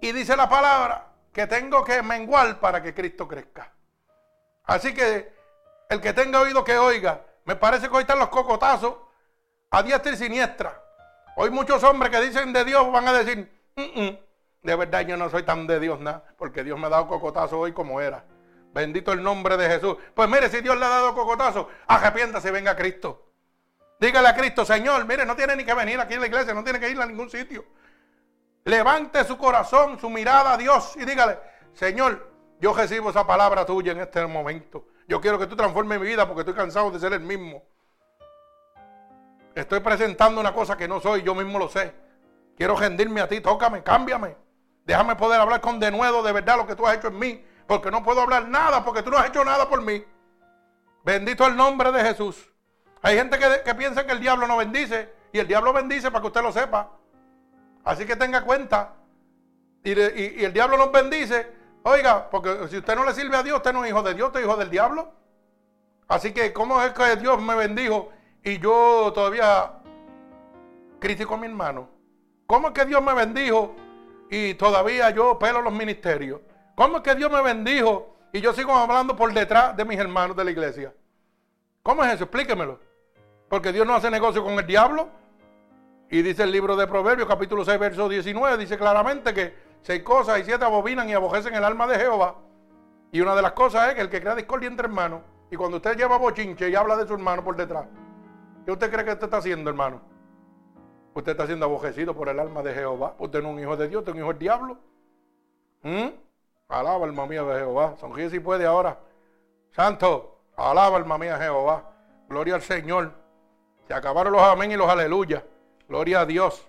Y 0.02 0.12
dice 0.12 0.36
la 0.36 0.50
palabra 0.50 1.09
que 1.32 1.48
tengo 1.48 1.84
que 1.84 2.02
menguar 2.02 2.60
para 2.60 2.82
que 2.82 2.94
Cristo 2.94 3.28
crezca. 3.28 3.74
Así 4.64 4.94
que 4.94 5.34
el 5.90 6.02
que 6.02 6.14
tenga 6.14 6.42
oído 6.42 6.64
que 6.64 6.78
oiga, 6.78 7.26
me 7.46 7.56
parece 7.56 7.90
que 7.90 7.96
hoy 7.96 8.02
están 8.02 8.20
los 8.20 8.30
cocotazos 8.30 8.96
a 9.72 9.84
diestra 9.84 10.12
y 10.12 10.18
siniestra. 10.18 10.84
Hoy 11.36 11.50
muchos 11.50 11.84
hombres 11.84 12.12
que 12.12 12.22
dicen 12.22 12.54
de 12.54 12.66
Dios 12.66 12.92
van 12.92 13.08
a 13.08 13.14
decir, 13.14 13.52
mm, 13.76 14.02
mm, 14.02 14.20
de 14.64 14.76
verdad 14.76 15.02
yo 15.02 15.18
no 15.18 15.30
soy 15.30 15.44
tan 15.44 15.66
de 15.68 15.80
Dios 15.80 16.00
nada, 16.00 16.24
porque 16.38 16.64
Dios 16.64 16.78
me 16.78 16.88
ha 16.88 16.90
dado 16.90 17.08
cocotazo 17.08 17.60
hoy 17.60 17.72
como 17.72 18.02
era. 18.02 18.26
Bendito 18.74 19.12
el 19.12 19.24
nombre 19.24 19.58
de 19.58 19.68
Jesús. 19.68 19.98
Pues 20.14 20.30
mire, 20.30 20.50
si 20.50 20.62
Dios 20.62 20.78
le 20.78 20.86
ha 20.86 20.90
dado 20.90 21.16
cocotazo, 21.16 21.70
arrepiéntase, 21.88 22.52
venga 22.52 22.72
a 22.72 22.76
Cristo. 22.76 23.32
Dígale 24.00 24.28
a 24.28 24.36
Cristo, 24.36 24.64
Señor, 24.64 25.06
mire, 25.06 25.26
no 25.26 25.36
tiene 25.36 25.56
ni 25.56 25.66
que 25.66 25.74
venir 25.74 26.00
aquí 26.00 26.14
en 26.14 26.22
la 26.22 26.28
iglesia, 26.28 26.54
no 26.54 26.64
tiene 26.64 26.80
que 26.80 26.90
ir 26.90 27.02
a 27.02 27.06
ningún 27.06 27.30
sitio. 27.30 27.66
Levante 28.66 29.24
su 29.24 29.38
corazón, 29.38 30.00
su 30.00 30.10
mirada 30.10 30.54
a 30.54 30.58
Dios 30.58 30.96
y 30.96 31.06
dígale, 31.06 31.40
Señor, 31.74 32.32
yo 32.60 32.74
recibo 32.74 33.10
esa 33.10 33.26
palabra 33.26 33.66
tuya 33.66 33.94
en 33.94 34.02
este 34.02 34.26
momento. 34.26 34.86
Yo 35.08 35.20
quiero 35.22 35.40
que 35.40 35.48
tú 35.48 35.56
transformes 35.56 36.00
mi 36.00 36.06
vida 36.06 36.28
porque 36.28 36.42
estoy 36.42 36.54
cansado 36.54 36.92
de 36.92 37.00
ser 37.00 37.14
el 37.14 37.22
mismo. 37.22 37.64
Estoy 39.56 39.80
presentando 39.80 40.40
una 40.40 40.54
cosa 40.54 40.78
que 40.78 40.88
no 40.88 41.00
soy, 41.00 41.24
yo 41.24 41.34
mismo 41.34 41.58
lo 41.58 41.70
sé. 41.70 41.94
Quiero 42.56 42.76
rendirme 42.76 43.22
a 43.22 43.28
ti, 43.28 43.42
tócame, 43.42 43.82
cámbiame. 43.84 44.36
Déjame 44.86 45.16
poder 45.16 45.40
hablar 45.40 45.62
con 45.62 45.80
denuedo 45.80 46.22
de 46.22 46.32
verdad 46.32 46.58
lo 46.58 46.68
que 46.68 46.76
tú 46.76 46.86
has 46.86 46.98
hecho 46.98 47.08
en 47.08 47.18
mí. 47.18 47.46
Porque 47.66 47.92
no 47.92 48.04
puedo 48.04 48.22
hablar 48.22 48.48
nada 48.48 48.84
porque 48.84 49.04
tú 49.04 49.12
no 49.12 49.18
has 49.18 49.30
hecho 49.30 49.46
nada 49.46 49.70
por 49.70 49.82
mí. 49.82 50.04
Bendito 51.04 51.46
el 51.46 51.56
nombre 51.56 51.92
de 51.92 52.04
Jesús. 52.04 52.52
Hay 53.02 53.16
gente 53.16 53.40
que, 53.40 53.76
piensa 53.76 54.06
que 54.06 54.12
el 54.12 54.20
diablo 54.20 54.48
no 54.48 54.58
bendice. 54.58 55.14
Y 55.32 55.40
el 55.40 55.48
diablo 55.48 55.72
bendice 55.72 56.12
para 56.12 56.22
que 56.22 56.28
usted 56.28 56.42
lo 56.42 56.52
sepa. 56.52 56.90
Así 57.90 58.06
que 58.06 58.16
tenga 58.16 58.44
cuenta. 58.44 58.94
Y, 59.84 59.92
el 59.92 60.54
diablo 60.54 60.78
nos 60.78 60.92
bendice. 60.92 61.48
Oiga, 61.82 62.30
porque 62.30 62.68
si 62.70 62.78
usted 62.78 62.96
no 62.96 63.04
le 63.04 63.14
sirve 63.14 63.36
a 63.36 63.42
Dios, 63.42 63.58
usted 63.58 63.74
no 63.74 63.84
es 63.84 63.90
hijo 63.90 64.04
de 64.04 64.14
Dios, 64.14 64.28
usted 64.28 64.42
es 64.42 64.46
hijo 64.46 64.58
del 64.58 64.70
diablo. 64.70 65.12
Así 66.08 66.32
que, 66.32 66.54
¿cómo 66.54 66.80
es 66.84 66.92
que 66.92 67.16
Dios 67.16 67.42
me 67.42 67.56
bendijo 67.56 68.10
y 68.44 68.60
yo 68.60 69.12
todavía 69.16 69.72
critico 71.00 71.34
a 71.34 71.38
mi 71.38 71.48
hermano? 71.48 71.90
¿Cómo 72.46 72.68
es 72.68 72.74
que 72.76 72.86
Dios 72.86 73.02
me 73.02 73.16
bendijo 73.16 73.76
y 74.30 74.54
todavía 74.54 75.10
yo 75.10 75.40
pelo 75.40 75.64
los 75.64 75.74
ministerios. 75.74 76.42
¿Cómo 76.76 76.98
es 76.98 77.04
que 77.04 77.16
Dios 77.16 77.32
me 77.32 77.42
bendijo 77.42 78.16
y 78.32 78.40
yo 78.40 78.54
sigo 78.54 78.76
hablando 78.76 79.16
por 79.16 79.34
detrás 79.34 79.76
de 79.76 79.84
mis 79.84 79.98
hermanos 79.98 80.38
de 80.38 80.44
la 80.44 80.52
iglesia? 80.52 80.94
¿Cómo 81.82 82.04
es 82.04 82.14
eso? 82.14 82.26
Explíquemelo. 82.26 82.80
Porque 83.50 83.72
Dios 83.72 83.88
no 83.88 83.96
hace 83.96 84.12
negocio 84.12 84.44
con 84.44 84.54
el 84.60 84.68
diablo. 84.68 85.10
Y 86.12 86.24
dice 86.24 86.44
el 86.44 86.52
libro 86.52 86.76
de 86.76 86.88
Proverbios, 86.88 87.28
capítulo 87.28 87.64
6, 87.64 87.80
verso 87.80 88.10
19, 88.10 88.58
dice 88.58 88.78
claramente 88.78 89.32
que 89.32 89.54
seis 89.84 90.02
cosas 90.02 90.40
y 90.40 90.44
siete 90.44 90.66
abominan 90.66 91.08
y 91.08 91.14
abojecen 91.14 91.54
el 91.54 91.64
alma 91.64 91.86
de 91.86 92.00
Jehová. 92.00 92.36
Y 93.12 93.22
una 93.22 93.36
de 93.36 93.44
las 93.44 93.52
cosas 93.52 93.90
es 93.90 93.96
que 93.96 94.02
el 94.02 94.10
que 94.10 94.20
crea 94.20 94.34
discordia 94.34 94.68
entre 94.68 94.88
hermanos, 94.88 95.22
y 95.52 95.56
cuando 95.56 95.78
usted 95.78 95.96
lleva 95.96 96.18
bochinche 96.18 96.68
y 96.68 96.76
habla 96.76 96.98
de 96.98 97.08
su 97.08 97.14
hermano 97.14 97.44
por 97.44 97.56
detrás, 97.56 97.86
¿qué 98.66 98.72
usted 98.72 98.92
cree 98.92 99.06
que 99.06 99.12
usted 99.12 99.26
está 99.26 99.38
haciendo, 99.38 99.70
hermano? 99.70 100.02
Usted 101.14 101.34
está 101.34 101.46
siendo 101.46 101.66
abojecido 101.66 102.16
por 102.16 102.28
el 102.30 102.40
alma 102.40 102.64
de 102.64 102.74
Jehová. 102.74 103.14
Usted 103.20 103.44
no 103.44 103.50
es 103.50 103.54
un 103.56 103.60
hijo 103.62 103.78
de 103.78 103.88
Dios, 103.88 104.00
usted 104.00 104.12
es 104.12 104.16
un 104.16 104.22
hijo 104.22 104.30
del 104.30 104.40
diablo. 104.40 104.78
¿Mm? 105.84 106.08
Alaba 106.70 107.06
alma 107.06 107.26
mía 107.28 107.44
de 107.44 107.60
Jehová. 107.60 107.96
Sonríe 108.00 108.30
si 108.30 108.40
puede 108.40 108.66
ahora. 108.66 108.98
Santo, 109.72 110.40
alaba 110.56 110.98
alma 110.98 111.18
mía 111.18 111.38
Jehová. 111.38 111.84
Gloria 112.28 112.56
al 112.56 112.62
Señor. 112.62 113.12
Se 113.88 113.94
acabaron 113.94 114.34
los 114.34 114.42
amén 114.42 114.72
y 114.72 114.76
los 114.76 114.88
aleluya. 114.88 115.44
Gloria 115.90 116.22
a 116.22 116.26
Dios. 116.26 116.66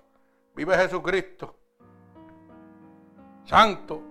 Vive 0.57 0.77
Jesucristo. 0.77 1.55
Santo. 3.45 4.03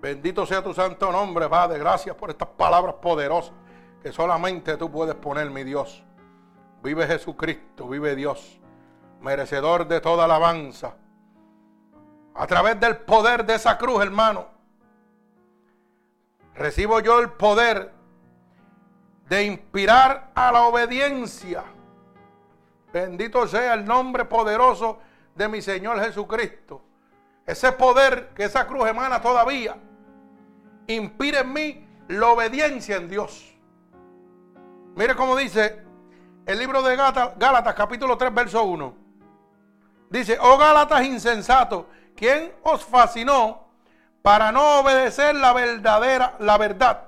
Bendito 0.00 0.44
sea 0.44 0.62
tu 0.62 0.74
santo 0.74 1.10
nombre, 1.10 1.48
Padre. 1.48 1.78
Gracias 1.78 2.14
por 2.14 2.28
estas 2.28 2.48
palabras 2.48 2.96
poderosas 2.96 3.54
que 4.02 4.12
solamente 4.12 4.76
tú 4.76 4.90
puedes 4.90 5.14
poner, 5.14 5.48
mi 5.50 5.64
Dios. 5.64 6.04
Vive 6.82 7.06
Jesucristo, 7.06 7.88
vive 7.88 8.14
Dios, 8.14 8.60
merecedor 9.20 9.86
de 9.86 10.00
toda 10.00 10.24
alabanza. 10.24 10.96
A 12.34 12.46
través 12.46 12.78
del 12.80 12.98
poder 12.98 13.46
de 13.46 13.54
esa 13.54 13.78
cruz, 13.78 14.02
hermano, 14.02 14.48
recibo 16.54 17.00
yo 17.00 17.20
el 17.20 17.30
poder 17.30 17.92
de 19.28 19.44
inspirar 19.44 20.32
a 20.34 20.50
la 20.50 20.62
obediencia. 20.64 21.62
Bendito 22.92 23.46
sea 23.46 23.74
el 23.74 23.84
nombre 23.84 24.24
poderoso 24.26 24.98
de 25.34 25.48
mi 25.48 25.62
Señor 25.62 25.98
Jesucristo. 26.00 26.82
Ese 27.46 27.72
poder 27.72 28.28
que 28.34 28.44
esa 28.44 28.66
cruz 28.66 28.86
emana 28.86 29.20
todavía, 29.20 29.76
inspira 30.86 31.40
en 31.40 31.52
mí 31.52 31.88
la 32.08 32.28
obediencia 32.28 32.96
en 32.96 33.08
Dios. 33.08 33.56
Mire 34.94 35.16
cómo 35.16 35.34
dice 35.36 35.82
el 36.44 36.58
libro 36.58 36.82
de 36.82 36.96
Gálatas, 36.96 37.74
capítulo 37.74 38.18
3, 38.18 38.34
verso 38.34 38.62
1. 38.62 38.94
Dice, 40.10 40.36
oh 40.40 40.58
Gálatas 40.58 41.02
insensatos, 41.04 41.86
¿quién 42.14 42.52
os 42.62 42.84
fascinó 42.84 43.68
para 44.20 44.52
no 44.52 44.80
obedecer 44.80 45.34
la 45.34 45.54
verdadera, 45.54 46.34
la 46.40 46.58
verdad? 46.58 47.04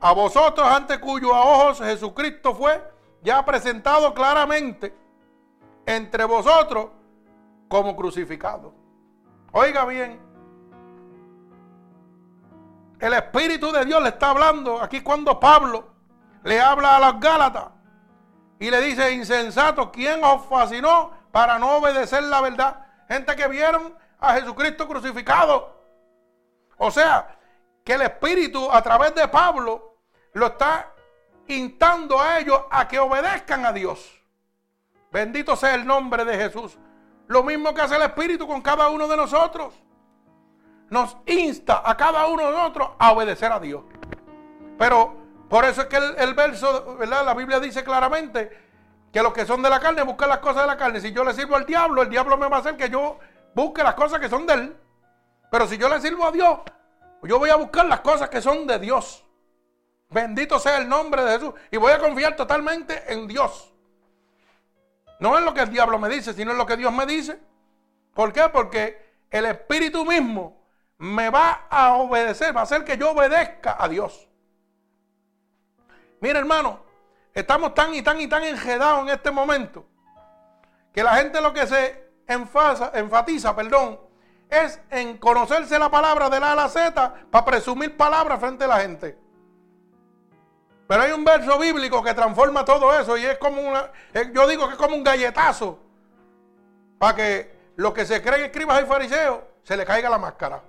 A 0.00 0.12
vosotros 0.12 0.66
ante 0.66 0.98
cuyos 0.98 1.30
ojos 1.32 1.78
Jesucristo 1.78 2.54
fue 2.54 2.93
ya 3.24 3.42
presentado 3.44 4.12
claramente 4.12 4.94
entre 5.86 6.24
vosotros 6.24 6.90
como 7.68 7.96
crucificado. 7.96 8.74
Oiga 9.50 9.86
bien, 9.86 10.20
el 13.00 13.14
Espíritu 13.14 13.72
de 13.72 13.86
Dios 13.86 14.02
le 14.02 14.10
está 14.10 14.30
hablando 14.30 14.80
aquí 14.80 15.00
cuando 15.00 15.40
Pablo 15.40 15.88
le 16.44 16.60
habla 16.60 16.96
a 16.96 17.00
los 17.00 17.20
Gálatas 17.20 17.68
y 18.58 18.70
le 18.70 18.80
dice, 18.82 19.10
insensato, 19.12 19.90
¿quién 19.90 20.22
os 20.22 20.44
fascinó 20.46 21.12
para 21.32 21.58
no 21.58 21.78
obedecer 21.78 22.22
la 22.24 22.42
verdad? 22.42 22.86
Gente 23.08 23.34
que 23.34 23.48
vieron 23.48 23.96
a 24.20 24.34
Jesucristo 24.34 24.86
crucificado. 24.86 25.82
O 26.76 26.90
sea, 26.90 27.38
que 27.84 27.94
el 27.94 28.02
Espíritu 28.02 28.70
a 28.70 28.82
través 28.82 29.14
de 29.14 29.26
Pablo 29.28 29.96
lo 30.34 30.46
está 30.46 30.93
instando 31.48 32.20
a 32.20 32.38
ellos 32.38 32.60
a 32.70 32.88
que 32.88 32.98
obedezcan 32.98 33.66
a 33.66 33.72
Dios. 33.72 34.20
Bendito 35.12 35.56
sea 35.56 35.74
el 35.74 35.86
nombre 35.86 36.24
de 36.24 36.36
Jesús. 36.36 36.78
Lo 37.26 37.42
mismo 37.42 37.72
que 37.72 37.80
hace 37.80 37.96
el 37.96 38.02
Espíritu 38.02 38.46
con 38.46 38.60
cada 38.60 38.88
uno 38.88 39.08
de 39.08 39.16
nosotros. 39.16 39.74
Nos 40.90 41.16
insta 41.26 41.82
a 41.84 41.96
cada 41.96 42.26
uno 42.26 42.46
de 42.46 42.52
nosotros 42.52 42.90
a 42.98 43.12
obedecer 43.12 43.50
a 43.50 43.60
Dios. 43.60 43.84
Pero 44.78 45.16
por 45.48 45.64
eso 45.64 45.82
es 45.82 45.86
que 45.86 45.96
el, 45.96 46.34
verso, 46.34 46.96
¿verdad? 46.96 47.24
La 47.24 47.34
Biblia 47.34 47.60
dice 47.60 47.84
claramente 47.84 48.50
que 49.12 49.22
los 49.22 49.32
que 49.32 49.46
son 49.46 49.62
de 49.62 49.70
la 49.70 49.80
carne 49.80 50.02
buscan 50.02 50.28
las 50.28 50.38
cosas 50.38 50.62
de 50.62 50.66
la 50.66 50.76
carne. 50.76 51.00
Si 51.00 51.12
yo 51.12 51.24
le 51.24 51.32
sirvo 51.32 51.56
al 51.56 51.64
diablo, 51.64 52.02
el 52.02 52.10
diablo 52.10 52.36
me 52.36 52.48
va 52.48 52.56
a 52.56 52.60
hacer 52.60 52.76
que 52.76 52.90
yo 52.90 53.18
busque 53.54 53.82
las 53.82 53.94
cosas 53.94 54.18
que 54.18 54.28
son 54.28 54.46
de 54.46 54.54
él. 54.54 54.76
Pero 55.50 55.66
si 55.68 55.78
yo 55.78 55.88
le 55.88 56.00
sirvo 56.00 56.26
a 56.26 56.32
Dios, 56.32 56.58
yo 57.22 57.38
voy 57.38 57.50
a 57.50 57.56
buscar 57.56 57.86
las 57.86 58.00
cosas 58.00 58.28
que 58.28 58.42
son 58.42 58.66
de 58.66 58.78
Dios. 58.78 59.23
Bendito 60.10 60.58
sea 60.58 60.78
el 60.78 60.88
nombre 60.88 61.24
de 61.24 61.32
Jesús. 61.32 61.54
Y 61.70 61.76
voy 61.76 61.92
a 61.92 61.98
confiar 61.98 62.36
totalmente 62.36 63.12
en 63.12 63.26
Dios. 63.26 63.72
No 65.20 65.38
es 65.38 65.44
lo 65.44 65.54
que 65.54 65.60
el 65.60 65.70
diablo 65.70 65.98
me 65.98 66.08
dice, 66.08 66.32
sino 66.32 66.52
en 66.52 66.58
lo 66.58 66.66
que 66.66 66.76
Dios 66.76 66.92
me 66.92 67.06
dice. 67.06 67.40
¿Por 68.14 68.32
qué? 68.32 68.48
Porque 68.48 69.14
el 69.30 69.46
Espíritu 69.46 70.04
mismo 70.04 70.64
me 70.98 71.30
va 71.30 71.66
a 71.68 71.94
obedecer, 71.94 72.56
va 72.56 72.60
a 72.60 72.64
hacer 72.64 72.84
que 72.84 72.96
yo 72.96 73.10
obedezca 73.10 73.76
a 73.78 73.88
Dios. 73.88 74.28
Mira, 76.20 76.38
hermano, 76.38 76.80
estamos 77.32 77.74
tan 77.74 77.94
y 77.94 78.02
tan 78.02 78.20
y 78.20 78.28
tan 78.28 78.44
enredados 78.44 79.02
en 79.02 79.08
este 79.10 79.30
momento 79.30 79.84
que 80.92 81.02
la 81.02 81.16
gente 81.16 81.40
lo 81.40 81.52
que 81.52 81.66
se 81.66 82.12
enfatiza, 82.26 83.54
perdón, 83.56 84.00
es 84.48 84.80
en 84.90 85.18
conocerse 85.18 85.78
la 85.78 85.90
palabra 85.90 86.30
de 86.30 86.38
la 86.38 86.52
A 86.52 86.54
la 86.54 86.68
Z 86.68 87.14
para 87.30 87.44
presumir 87.44 87.96
palabras 87.96 88.38
frente 88.38 88.64
a 88.64 88.68
la 88.68 88.80
gente. 88.80 89.18
Pero 90.86 91.02
hay 91.02 91.12
un 91.12 91.24
verso 91.24 91.58
bíblico 91.58 92.02
que 92.02 92.12
transforma 92.12 92.64
todo 92.64 92.92
eso 92.98 93.16
y 93.16 93.24
es 93.24 93.38
como 93.38 93.60
una, 93.60 93.90
yo 94.32 94.46
digo 94.46 94.66
que 94.66 94.74
es 94.74 94.78
como 94.78 94.96
un 94.96 95.04
galletazo 95.04 95.78
para 96.98 97.16
que 97.16 97.54
los 97.76 97.94
que 97.94 98.04
se 98.04 98.22
creen 98.22 98.44
escribas 98.44 98.82
y 98.82 98.86
fariseos 98.86 99.40
se 99.62 99.76
le 99.76 99.84
caiga 99.84 100.10
la 100.10 100.18
máscara. 100.18 100.62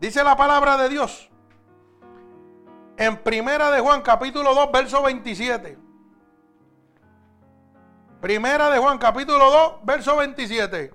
Dice 0.00 0.22
la 0.24 0.36
palabra 0.36 0.76
de 0.76 0.88
Dios 0.88 1.30
en 2.96 3.16
Primera 3.18 3.70
de 3.70 3.80
Juan, 3.80 4.02
capítulo 4.02 4.54
2, 4.54 4.72
verso 4.72 5.02
27. 5.02 5.78
Primera 8.20 8.70
de 8.70 8.78
Juan, 8.78 8.98
capítulo 8.98 9.50
2, 9.50 9.72
verso 9.84 10.16
27. 10.16 10.92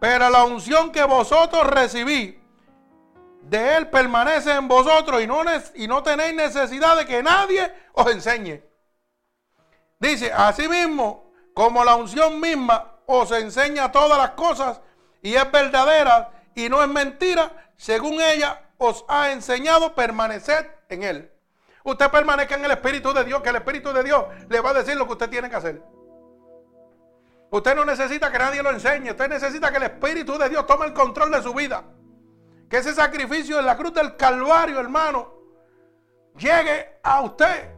Pero 0.00 0.30
la 0.30 0.44
unción 0.44 0.90
que 0.90 1.04
vosotros 1.04 1.66
recibí, 1.66 2.41
de 3.42 3.76
él 3.76 3.88
permanece 3.88 4.52
en 4.52 4.68
vosotros 4.68 5.20
y 5.22 5.86
no, 5.86 6.02
tenéis 6.02 6.34
necesidad 6.34 6.96
de 6.96 7.06
que 7.06 7.22
nadie 7.22 7.72
os 7.92 8.10
enseñe. 8.10 8.62
Dice, 9.98 10.32
asimismo, 10.32 11.32
como 11.54 11.84
la 11.84 11.94
unción 11.96 12.40
misma 12.40 12.96
os 13.06 13.30
enseña 13.32 13.92
todas 13.92 14.18
las 14.18 14.30
cosas 14.30 14.80
y 15.20 15.34
es 15.34 15.52
verdadera 15.52 16.30
y 16.54 16.68
no 16.68 16.82
es 16.82 16.88
mentira, 16.88 17.70
según 17.76 18.20
ella 18.20 18.62
os 18.78 19.04
ha 19.08 19.30
enseñado, 19.30 19.94
permanecer 19.94 20.84
en 20.88 21.02
Él. 21.02 21.32
Usted 21.84 22.10
permanezca 22.10 22.54
en 22.54 22.64
el 22.64 22.70
Espíritu 22.70 23.12
de 23.12 23.24
Dios, 23.24 23.42
que 23.42 23.50
el 23.50 23.56
Espíritu 23.56 23.92
de 23.92 24.02
Dios 24.02 24.24
le 24.48 24.60
va 24.60 24.70
a 24.70 24.74
decir 24.74 24.96
lo 24.96 25.06
que 25.06 25.12
usted 25.12 25.30
tiene 25.30 25.50
que 25.50 25.56
hacer. 25.56 25.82
Usted 27.50 27.74
no 27.74 27.84
necesita 27.84 28.32
que 28.32 28.38
nadie 28.38 28.62
lo 28.62 28.70
enseñe, 28.70 29.10
usted 29.10 29.28
necesita 29.28 29.70
que 29.70 29.76
el 29.76 29.82
Espíritu 29.84 30.38
de 30.38 30.48
Dios 30.48 30.66
tome 30.66 30.86
el 30.86 30.92
control 30.92 31.30
de 31.30 31.42
su 31.42 31.52
vida. 31.52 31.84
Que 32.72 32.78
ese 32.78 32.94
sacrificio 32.94 33.58
en 33.58 33.66
la 33.66 33.76
cruz 33.76 33.92
del 33.92 34.16
Calvario, 34.16 34.80
hermano, 34.80 35.30
llegue 36.38 37.00
a 37.02 37.20
usted 37.20 37.68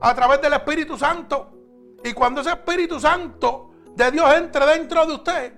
a 0.00 0.14
través 0.14 0.40
del 0.40 0.52
Espíritu 0.52 0.96
Santo. 0.96 1.50
Y 2.04 2.12
cuando 2.12 2.42
ese 2.42 2.50
Espíritu 2.50 3.00
Santo 3.00 3.72
de 3.96 4.08
Dios 4.12 4.32
entre 4.34 4.64
dentro 4.66 5.04
de 5.04 5.14
usted, 5.14 5.52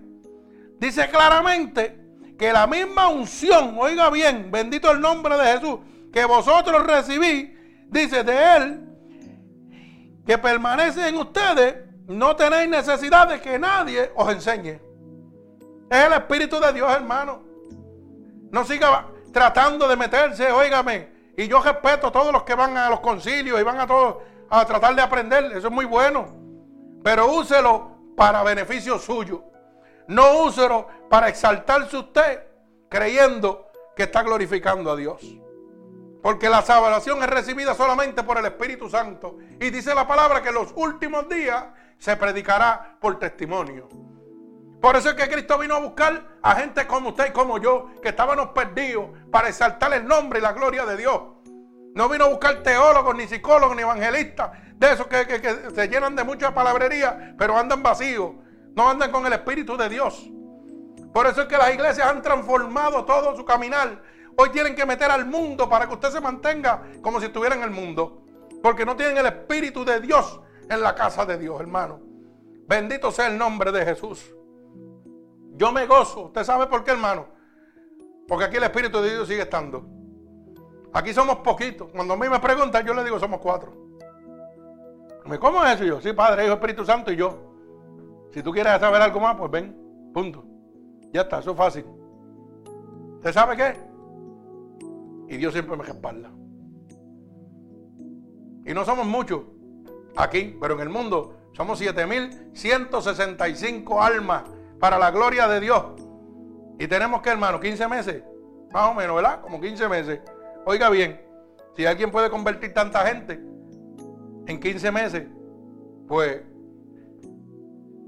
dice 0.79 1.07
claramente 1.11 2.01
que 2.39 2.51
la 2.51 2.67
misma 2.67 3.09
unción, 3.09 3.77
oiga 3.79 4.09
bien, 4.09 4.51
bendito 4.51 4.91
el 4.91 5.03
nombre 5.03 5.37
de 5.37 5.53
Jesús, 5.53 5.81
que 6.11 6.25
vosotros 6.25 6.87
recibí, 6.87 7.55
dice 7.91 8.25
de 8.25 8.57
Él, 8.57 8.89
que 10.25 10.39
permanece 10.39 11.07
en 11.07 11.17
ustedes, 11.17 11.77
no 12.07 12.35
tenéis 12.37 12.71
necesidad 12.71 13.29
de 13.29 13.39
que 13.39 13.59
nadie 13.59 14.11
os 14.17 14.33
enseñe. 14.33 14.81
Es 15.91 16.05
el 16.07 16.15
Espíritu 16.15 16.59
de 16.59 16.73
Dios, 16.73 16.91
hermano. 16.91 17.48
No 18.51 18.65
siga 18.65 19.07
tratando 19.33 19.87
de 19.89 19.97
meterse, 19.97 20.51
óigame. 20.51 21.09
Y 21.37 21.47
yo 21.47 21.63
respeto 21.63 22.09
a 22.09 22.13
todos 22.13 22.33
los 22.33 22.43
que 22.43 22.55
van 22.55 22.77
a 22.77 22.91
los 22.91 23.01
concilios 23.01 23.61
y 23.61 23.63
van 23.63 23.79
a 23.79 23.87
todos 23.87 24.17
a 24.51 24.65
tratar 24.65 24.95
de 24.95 25.03
aprender. 25.03 25.45
Eso 25.57 25.69
es 25.69 25.73
muy 25.73 25.85
bueno. 25.85 26.27
Pero 27.03 27.33
úselo 27.33 27.93
para 28.17 28.43
beneficio 28.43 28.99
suyo. 28.99 29.45
No 30.09 30.43
úselo 30.45 30.89
para 31.09 31.29
exaltarse 31.29 31.97
usted 31.97 32.43
creyendo 32.89 33.67
que 33.95 34.05
está 34.05 34.23
glorificando 34.23 34.91
a 34.91 34.97
Dios. 34.97 35.21
Porque 36.23 36.49
la 36.49 36.63
salvación 36.63 37.23
es 37.23 37.31
recibida 37.31 37.75
solamente 37.75 38.23
por 38.23 38.39
el 38.39 38.47
Espíritu 38.47 38.89
Santo. 38.89 39.37
Y 39.61 39.71
dice 39.71 39.95
la 39.95 40.07
palabra 40.07 40.43
que 40.43 40.49
en 40.49 40.57
los 40.57 40.73
últimos 40.75 41.29
días 41.29 41.67
se 41.99 42.17
predicará 42.17 42.97
por 43.01 43.19
testimonio. 43.19 43.89
Por 44.81 44.97
eso 44.97 45.11
es 45.11 45.15
que 45.15 45.29
Cristo 45.29 45.59
vino 45.59 45.75
a 45.75 45.81
buscar 45.81 46.39
a 46.43 46.55
gente 46.57 46.87
como 46.87 47.11
usted 47.11 47.31
y 47.31 47.33
como 47.33 47.59
yo, 47.59 47.91
que 48.03 48.11
estábamos 48.11 48.49
perdidos, 48.49 49.11
para 49.31 49.49
exaltar 49.49 49.93
el 49.93 50.07
nombre 50.07 50.39
y 50.39 50.43
la 50.43 50.53
gloria 50.53 50.87
de 50.87 50.97
Dios. 50.97 51.21
No 51.95 52.09
vino 52.09 52.27
a 52.27 52.29
buscar 52.29 52.63
teólogos, 52.63 53.15
ni 53.17 53.27
psicólogos, 53.27 53.75
ni 53.75 53.83
evangelistas, 53.83 54.51
de 54.75 54.93
esos 54.93 55.07
que, 55.09 55.27
que 55.27 55.71
se 55.75 55.89
llenan 55.89 56.15
de 56.15 56.23
mucha 56.23 56.55
palabrería, 56.55 57.35
pero 57.37 57.57
andan 57.57 57.83
vacíos. 57.83 58.33
No 58.77 58.89
andan 58.89 59.11
con 59.11 59.27
el 59.27 59.33
Espíritu 59.33 59.77
de 59.77 59.89
Dios. 59.89 60.31
Por 61.13 61.27
eso 61.27 61.43
es 61.43 61.49
que 61.49 61.57
las 61.57 61.75
iglesias 61.75 62.07
han 62.07 62.23
transformado 62.23 63.05
todo 63.05 63.35
su 63.37 63.45
caminar 63.45 64.01
Hoy 64.41 64.51
tienen 64.51 64.77
que 64.77 64.87
meter 64.87 65.11
al 65.11 65.27
mundo 65.27 65.69
para 65.69 65.89
que 65.89 65.95
usted 65.95 66.11
se 66.11 66.21
mantenga 66.21 66.85
como 67.03 67.19
si 67.19 67.27
estuviera 67.27 67.57
en 67.57 67.65
el 67.65 67.73
mundo. 67.73 68.23
Porque 68.63 68.87
no 68.87 68.95
tienen 68.95 69.19
el 69.19 69.27
Espíritu 69.27 69.85
de 69.85 70.01
Dios 70.01 70.41
en 70.71 70.81
la 70.81 70.95
casa 70.95 71.27
de 71.27 71.37
Dios, 71.37 71.61
hermano. 71.61 72.01
Bendito 72.69 73.11
sea 73.11 73.27
el 73.27 73.37
nombre 73.37 73.73
de 73.73 73.85
Jesús. 73.85 74.33
Yo 75.59 75.73
me 75.73 75.87
gozo. 75.87 76.27
¿Usted 76.27 76.45
sabe 76.45 76.69
por 76.69 76.85
qué, 76.85 76.93
hermano? 76.93 77.27
Porque 78.29 78.45
aquí 78.45 78.57
el 78.57 78.63
Espíritu 78.63 79.01
de 79.01 79.11
Dios 79.11 79.27
sigue 79.27 79.43
estando. 79.43 79.85
Aquí 80.93 81.13
somos 81.13 81.39
poquitos. 81.39 81.91
Cuando 81.91 82.15
a 82.15 82.17
mí 82.17 82.29
me 82.29 82.39
preguntan, 82.39 82.87
yo 82.87 82.95
le 82.95 83.03
digo, 83.03 83.19
somos 83.19 83.41
cuatro. 83.41 83.73
¿Cómo 85.41 85.65
es 85.65 85.75
eso? 85.75 85.85
yo, 85.85 86.01
sí, 86.01 86.13
Padre, 86.13 86.45
Hijo, 86.45 86.55
Espíritu 86.55 86.85
Santo 86.85 87.11
y 87.13 87.17
yo. 87.17 87.37
Si 88.33 88.41
tú 88.43 88.53
quieres 88.53 88.79
saber 88.79 89.03
algo 89.03 89.19
más, 89.19 89.35
pues 89.37 89.51
ven. 89.51 89.77
Punto. 90.15 90.45
Ya 91.13 91.23
está, 91.23 91.41
eso 91.41 91.51
es 91.51 91.57
fácil. 91.57 91.85
¿Usted 93.17 93.33
sabe 93.33 93.57
qué? 93.57 93.75
Y 95.29 95.39
Dios 95.39 95.53
siempre 95.53 95.77
me 95.77 95.83
respalda. 95.83 96.31
Y 98.65 98.73
no 98.73 98.85
somos 98.85 99.07
muchos 99.07 99.41
aquí, 100.17 100.57
pero 100.61 100.75
en 100.75 100.81
el 100.81 100.89
mundo 100.89 101.35
somos 101.53 101.81
7.165 101.81 104.01
almas 104.01 104.45
para 104.79 104.99
la 104.99 105.11
gloria 105.11 105.49
de 105.49 105.61
Dios. 105.61 105.85
Y 106.79 106.87
tenemos 106.87 107.23
que, 107.23 107.31
hermano, 107.31 107.61
15 107.61 107.89
meses, 107.89 108.23
más 108.73 108.91
o 108.91 108.95
menos, 108.95 109.17
¿verdad? 109.17 109.41
Como 109.41 109.61
15 109.61 109.89
meses. 109.89 110.21
Oiga 110.65 110.91
bien, 110.91 111.21
si 111.77 111.87
alguien 111.87 112.11
puede 112.11 112.31
convertir 112.31 112.73
tanta 112.73 113.07
gente 113.07 113.41
en 114.47 114.61
15 114.61 114.93
meses, 114.93 115.27
pues 116.07 116.43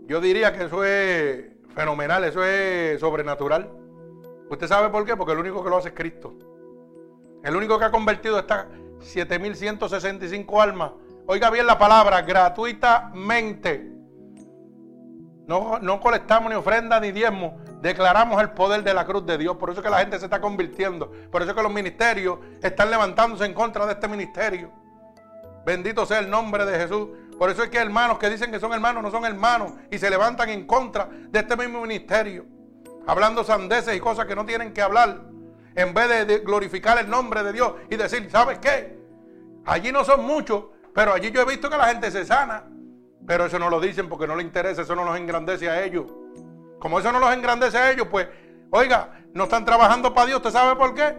yo 0.07 0.21
diría 0.21 0.53
que 0.53 0.65
eso 0.65 0.85
es 0.85 1.47
fenomenal, 1.75 2.25
eso 2.25 2.45
es 2.45 3.01
sobrenatural. 3.01 3.71
¿Usted 4.51 4.67
sabe 4.67 4.89
por 4.89 5.05
qué? 5.05 5.17
Porque 5.17 5.33
el 5.33 5.39
único 5.39 5.63
que 5.63 5.71
lo 5.71 5.77
hace 5.77 5.89
es 5.89 5.95
Cristo. 5.95 6.35
El 7.45 7.57
único 7.57 7.79
que 7.79 7.85
ha 7.85 7.91
convertido 7.91 8.39
estas 8.39 8.67
7.165 8.99 10.63
almas. 10.63 10.93
Oiga 11.27 11.51
bien 11.51 11.67
la 11.67 11.79
palabra, 11.79 12.23
gratuitamente. 12.23 14.00
No, 15.51 15.81
no 15.81 15.99
colectamos 15.99 16.49
ni 16.49 16.55
ofrenda 16.55 17.01
ni 17.01 17.11
diezmo. 17.11 17.59
Declaramos 17.83 18.41
el 18.41 18.51
poder 18.51 18.85
de 18.85 18.95
la 18.95 19.05
cruz 19.05 19.27
de 19.27 19.37
Dios. 19.37 19.57
Por 19.57 19.71
eso 19.71 19.81
es 19.81 19.85
que 19.85 19.91
la 19.91 19.99
gente 19.99 20.17
se 20.17 20.27
está 20.27 20.41
convirtiendo. 20.41 21.11
Por 21.29 21.43
eso 21.43 21.51
es 21.51 21.57
que 21.57 21.63
los 21.65 21.73
ministerios 21.73 22.39
están 22.63 22.89
levantándose 22.89 23.47
en 23.47 23.53
contra 23.53 23.85
de 23.85 23.95
este 23.95 24.07
ministerio. 24.07 24.71
Bendito 25.67 26.07
sea 26.07 26.21
el 26.21 26.31
nombre 26.31 26.65
de 26.65 26.79
Jesús. 26.79 27.09
Por 27.37 27.51
eso 27.51 27.65
es 27.65 27.69
que 27.69 27.79
hermanos 27.79 28.19
que 28.19 28.31
dicen 28.31 28.53
que 28.53 28.61
son 28.61 28.73
hermanos 28.73 29.03
no 29.03 29.11
son 29.11 29.25
hermanos 29.25 29.73
y 29.91 29.99
se 29.99 30.09
levantan 30.09 30.51
en 30.51 30.69
contra 30.69 31.09
de 31.11 31.41
este 31.41 31.57
mismo 31.57 31.81
ministerio. 31.81 32.47
Hablando 33.09 33.43
sandeces 33.43 33.97
y 33.97 33.99
cosas 33.99 34.27
que 34.27 34.37
no 34.37 34.47
tienen 34.47 34.73
que 34.73 34.83
hablar. 34.83 35.23
En 35.75 35.93
vez 35.93 36.29
de, 36.29 36.39
glorificar 36.39 36.97
el 36.99 37.11
nombre 37.11 37.43
de 37.43 37.53
Dios 37.53 37.73
y 37.91 37.97
decir, 37.97 38.31
¿sabes 38.31 38.61
qué? 38.61 39.01
Allí 39.67 39.91
no 39.91 40.05
son 40.05 40.25
muchos, 40.25 40.67
pero 40.95 41.13
allí 41.13 41.33
yo 41.33 41.41
he 41.41 41.45
visto 41.45 41.69
que 41.69 41.77
la 41.77 41.89
gente 41.89 42.09
se 42.13 42.25
sana. 42.25 42.67
Pero 43.27 43.47
eso 43.47 43.59
no 43.59 43.71
lo 43.71 43.81
dicen 43.81 44.09
porque 44.09 44.27
no 44.27 44.37
les 44.37 44.47
interesa, 44.47 44.83
eso 44.83 44.97
no 44.97 45.05
los 45.05 45.17
engrandece 45.17 45.69
a 45.69 45.85
ellos. 45.85 46.07
Como 46.79 46.99
eso 46.99 47.13
no 47.13 47.21
los 47.21 47.33
engrandece 47.33 47.79
a 47.79 47.91
ellos, 47.91 48.09
pues, 48.11 48.29
oiga, 48.71 49.23
no 49.35 49.45
están 49.45 49.65
trabajando 49.65 50.15
para 50.15 50.27
Dios. 50.27 50.39
¿Usted 50.39 50.51
sabe 50.51 50.77
por 50.77 50.95
qué? 50.95 51.15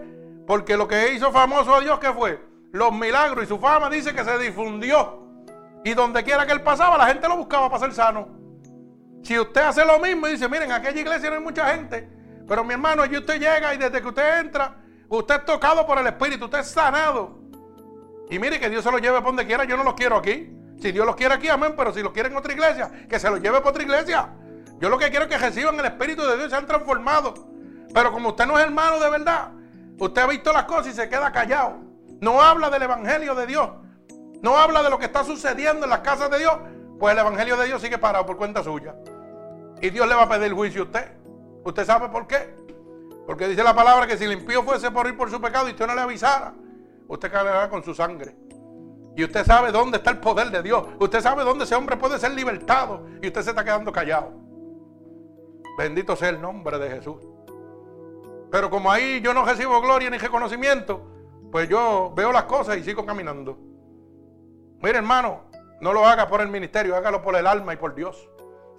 Porque 0.47 0.75
lo 0.75 0.87
que 0.87 1.13
hizo 1.13 1.31
famoso 1.31 1.75
a 1.75 1.81
Dios, 1.81 1.99
¿qué 1.99 2.11
fue? 2.11 2.41
Los 2.71 2.91
milagros 2.91 3.45
y 3.45 3.47
su 3.47 3.59
fama 3.59 3.89
dice 3.89 4.13
que 4.13 4.23
se 4.23 4.37
difundió. 4.39 5.21
Y 5.83 5.93
donde 5.93 6.23
quiera 6.23 6.45
que 6.45 6.53
él 6.53 6.61
pasaba, 6.61 6.97
la 6.97 7.07
gente 7.07 7.27
lo 7.27 7.37
buscaba 7.37 7.69
para 7.69 7.85
ser 7.85 7.93
sano. 7.93 8.27
Si 9.23 9.37
usted 9.37 9.61
hace 9.61 9.85
lo 9.85 9.99
mismo 9.99 10.27
y 10.27 10.31
dice, 10.31 10.47
miren, 10.49 10.69
en 10.69 10.71
aquella 10.71 10.99
iglesia 10.99 11.29
no 11.29 11.37
hay 11.37 11.41
mucha 11.43 11.69
gente, 11.75 12.09
pero 12.47 12.63
mi 12.63 12.73
hermano, 12.73 13.03
allí 13.03 13.17
usted 13.17 13.39
llega 13.39 13.73
y 13.73 13.77
desde 13.77 14.01
que 14.01 14.07
usted 14.07 14.39
entra, 14.39 14.75
usted 15.07 15.35
es 15.35 15.45
tocado 15.45 15.85
por 15.85 15.97
el 15.99 16.07
Espíritu, 16.07 16.45
usted 16.45 16.59
es 16.59 16.71
sanado. 16.71 17.39
Y 18.29 18.39
mire 18.39 18.59
que 18.59 18.69
Dios 18.69 18.83
se 18.83 18.91
lo 18.91 18.97
lleve 18.97 19.17
por 19.17 19.27
donde 19.27 19.45
quiera, 19.45 19.63
yo 19.65 19.77
no 19.77 19.83
lo 19.83 19.95
quiero 19.95 20.17
aquí. 20.17 20.51
Si 20.81 20.91
Dios 20.91 21.05
los 21.05 21.15
quiere 21.15 21.35
aquí, 21.35 21.47
amén, 21.47 21.75
pero 21.77 21.93
si 21.93 22.01
lo 22.01 22.11
quiere 22.11 22.29
en 22.29 22.35
otra 22.35 22.51
iglesia, 22.53 22.91
que 23.07 23.19
se 23.19 23.29
lo 23.29 23.37
lleve 23.37 23.61
por 23.61 23.69
otra 23.69 23.83
iglesia. 23.83 24.29
Yo 24.79 24.89
lo 24.89 24.97
que 24.97 25.11
quiero 25.11 25.25
es 25.25 25.31
que 25.31 25.37
reciban 25.37 25.79
el 25.79 25.85
Espíritu 25.85 26.23
de 26.23 26.35
Dios 26.35 26.47
y 26.47 26.49
sean 26.49 26.65
transformados. 26.65 27.39
Pero 27.93 28.11
como 28.11 28.29
usted 28.29 28.47
no 28.47 28.57
es 28.57 28.65
hermano 28.65 28.99
de 28.99 29.09
verdad, 29.11 29.51
usted 29.99 30.21
ha 30.23 30.27
visto 30.27 30.51
las 30.51 30.63
cosas 30.63 30.87
y 30.87 30.93
se 30.93 31.07
queda 31.07 31.31
callado. 31.31 31.77
No 32.19 32.41
habla 32.41 32.71
del 32.71 32.81
Evangelio 32.81 33.35
de 33.35 33.45
Dios. 33.45 33.69
No 34.41 34.57
habla 34.57 34.81
de 34.81 34.89
lo 34.89 34.97
que 34.97 35.05
está 35.05 35.23
sucediendo 35.23 35.83
en 35.83 35.91
las 35.91 35.99
casas 35.99 36.31
de 36.31 36.39
Dios. 36.39 36.57
Pues 36.99 37.13
el 37.13 37.19
Evangelio 37.19 37.57
de 37.57 37.67
Dios 37.67 37.79
sigue 37.79 37.99
parado 37.99 38.25
por 38.25 38.37
cuenta 38.37 38.63
suya. 38.63 38.95
Y 39.81 39.91
Dios 39.91 40.07
le 40.07 40.15
va 40.15 40.23
a 40.23 40.29
pedir 40.29 40.51
juicio 40.51 40.81
a 40.81 40.85
usted. 40.85 41.11
¿Usted 41.63 41.85
sabe 41.85 42.09
por 42.09 42.25
qué? 42.25 42.55
Porque 43.27 43.47
dice 43.47 43.63
la 43.63 43.75
palabra 43.75 44.07
que 44.07 44.17
si 44.17 44.23
el 44.23 44.31
impío 44.31 44.63
fuese 44.63 44.89
por 44.89 45.05
ir 45.05 45.15
por 45.15 45.29
su 45.29 45.39
pecado 45.39 45.67
y 45.67 45.71
usted 45.71 45.85
no 45.85 45.93
le 45.93 46.01
avisara, 46.01 46.53
usted 47.07 47.31
caerá 47.31 47.69
con 47.69 47.83
su 47.83 47.93
sangre. 47.93 48.35
Y 49.15 49.23
usted 49.23 49.45
sabe 49.45 49.71
dónde 49.71 49.97
está 49.97 50.11
el 50.11 50.19
poder 50.19 50.51
de 50.51 50.63
Dios. 50.63 50.85
Usted 50.99 51.21
sabe 51.21 51.43
dónde 51.43 51.65
ese 51.65 51.75
hombre 51.75 51.97
puede 51.97 52.17
ser 52.17 52.31
libertado. 52.31 53.05
Y 53.21 53.27
usted 53.27 53.41
se 53.41 53.49
está 53.49 53.63
quedando 53.63 53.91
callado. 53.91 54.31
Bendito 55.77 56.15
sea 56.15 56.29
el 56.29 56.41
nombre 56.41 56.77
de 56.79 56.89
Jesús. 56.89 57.17
Pero 58.51 58.69
como 58.69 58.91
ahí 58.91 59.21
yo 59.21 59.33
no 59.33 59.45
recibo 59.45 59.81
gloria 59.81 60.09
ni 60.09 60.17
reconocimiento, 60.17 61.01
pues 61.51 61.69
yo 61.69 62.11
veo 62.15 62.31
las 62.31 62.43
cosas 62.43 62.77
y 62.77 62.83
sigo 62.83 63.05
caminando. 63.05 63.57
Mire 64.81 64.97
hermano, 64.97 65.43
no 65.79 65.93
lo 65.93 66.05
haga 66.05 66.27
por 66.27 66.41
el 66.41 66.49
ministerio, 66.49 66.95
hágalo 66.95 67.21
por 67.21 67.35
el 67.35 67.47
alma 67.47 67.73
y 67.73 67.77
por 67.77 67.95
Dios. 67.95 68.29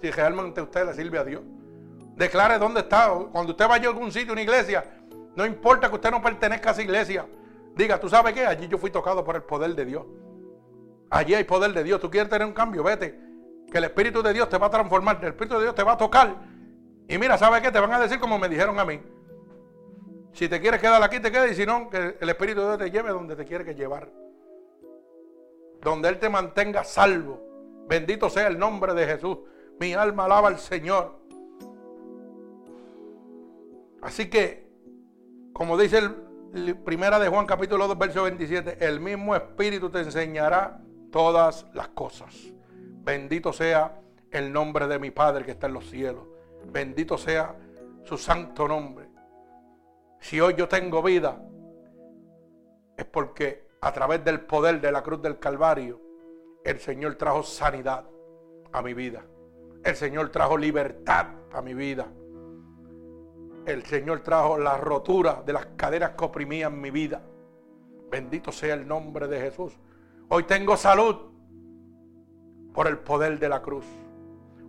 Si 0.01 0.11
realmente 0.11 0.61
usted 0.61 0.85
le 0.85 0.93
sirve 0.93 1.17
a 1.17 1.23
Dios. 1.23 1.41
Declare 2.15 2.59
dónde 2.59 2.81
está. 2.81 3.09
Cuando 3.31 3.51
usted 3.51 3.67
vaya 3.67 3.87
a 3.87 3.91
algún 3.91 4.11
sitio, 4.11 4.33
una 4.33 4.41
iglesia, 4.41 4.83
no 5.35 5.45
importa 5.45 5.89
que 5.89 5.95
usted 5.95 6.11
no 6.11 6.21
pertenezca 6.21 6.69
a 6.69 6.73
esa 6.73 6.81
iglesia. 6.81 7.25
Diga, 7.75 7.99
¿tú 7.99 8.07
sabes 8.07 8.33
qué? 8.33 8.45
Allí 8.45 8.67
yo 8.67 8.77
fui 8.77 8.91
tocado 8.91 9.23
por 9.23 9.35
el 9.35 9.43
poder 9.43 9.73
de 9.75 9.85
Dios. 9.85 10.05
Allí 11.13 11.35
hay 11.35 11.43
poder 11.43 11.71
de 11.73 11.83
Dios. 11.83 12.01
Tú 12.01 12.09
quieres 12.09 12.27
tener 12.27 12.47
un 12.47 12.53
cambio, 12.53 12.81
vete. 12.81 13.19
Que 13.71 13.77
el 13.77 13.83
Espíritu 13.83 14.23
de 14.23 14.33
Dios 14.33 14.49
te 14.49 14.57
va 14.57 14.65
a 14.65 14.69
transformar. 14.71 15.19
El 15.21 15.27
Espíritu 15.27 15.57
de 15.57 15.61
Dios 15.61 15.75
te 15.75 15.83
va 15.83 15.91
a 15.91 15.97
tocar. 15.97 16.35
Y 17.07 17.19
mira, 17.19 17.37
¿sabes 17.37 17.61
qué? 17.61 17.71
Te 17.71 17.79
van 17.79 17.93
a 17.93 17.99
decir 17.99 18.19
como 18.19 18.39
me 18.39 18.49
dijeron 18.49 18.79
a 18.79 18.83
mí. 18.83 18.99
Si 20.31 20.49
te 20.49 20.59
quieres 20.59 20.81
quedar 20.81 21.03
aquí, 21.03 21.19
te 21.19 21.31
quedas. 21.31 21.51
Y 21.51 21.53
si 21.53 21.67
no, 21.67 21.87
que 21.87 22.17
el 22.19 22.29
Espíritu 22.29 22.61
de 22.61 22.65
Dios 22.65 22.77
te 22.79 22.89
lleve 22.89 23.11
donde 23.11 23.35
te 23.35 23.45
quiere 23.45 23.63
que 23.63 23.75
llevar. 23.75 24.09
Donde 25.81 26.09
Él 26.09 26.17
te 26.17 26.29
mantenga 26.29 26.83
salvo. 26.83 27.45
Bendito 27.87 28.27
sea 28.31 28.47
el 28.47 28.57
nombre 28.57 28.95
de 28.95 29.05
Jesús. 29.05 29.37
Mi 29.79 29.93
alma 29.93 30.25
alaba 30.25 30.47
al 30.47 30.57
Señor. 30.57 31.19
Así 34.01 34.31
que, 34.31 34.67
como 35.53 35.77
dice 35.77 35.99
el 36.55 36.75
primera 36.77 37.19
de 37.19 37.29
Juan 37.29 37.45
capítulo 37.45 37.87
2, 37.87 37.99
verso 37.99 38.23
27, 38.23 38.83
el 38.83 38.99
mismo 38.99 39.35
Espíritu 39.35 39.91
te 39.91 39.99
enseñará 39.99 40.79
todas 41.13 41.65
las 41.73 41.87
cosas. 41.89 42.35
Bendito 43.05 43.53
sea 43.53 44.01
el 44.31 44.51
nombre 44.51 44.87
de 44.87 44.99
mi 44.99 45.11
Padre 45.11 45.45
que 45.45 45.51
está 45.51 45.67
en 45.67 45.73
los 45.73 45.89
cielos. 45.89 46.25
Bendito 46.65 47.17
sea 47.17 47.55
su 48.03 48.17
santo 48.17 48.67
nombre. 48.67 49.07
Si 50.19 50.41
hoy 50.41 50.55
yo 50.57 50.67
tengo 50.67 51.01
vida, 51.01 51.41
es 52.97 53.05
porque 53.05 53.67
a 53.79 53.93
través 53.93 54.25
del 54.25 54.41
poder 54.41 54.81
de 54.81 54.91
la 54.91 55.01
cruz 55.03 55.21
del 55.21 55.39
Calvario, 55.39 56.01
el 56.65 56.79
Señor 56.79 57.15
trajo 57.15 57.43
sanidad 57.43 58.05
a 58.73 58.81
mi 58.81 58.93
vida. 58.93 59.23
El 59.85 59.95
Señor 59.95 60.29
trajo 60.29 60.57
libertad 60.57 61.27
a 61.53 61.61
mi 61.61 61.73
vida 61.73 62.07
el 63.65 63.85
Señor 63.85 64.21
trajo 64.21 64.57
la 64.57 64.77
rotura 64.77 65.41
de 65.45 65.53
las 65.53 65.67
caderas 65.77 66.11
que 66.11 66.25
oprimían 66.25 66.79
mi 66.79 66.91
vida. 66.91 67.21
Bendito 68.09 68.51
sea 68.51 68.73
el 68.73 68.87
nombre 68.87 69.27
de 69.27 69.39
Jesús. 69.39 69.77
Hoy 70.35 70.45
tengo 70.45 70.75
salud 70.75 71.15
por 72.73 72.87
el 72.87 72.97
poder 72.97 73.37
de 73.37 73.47
la 73.47 73.61
cruz. 73.61 73.85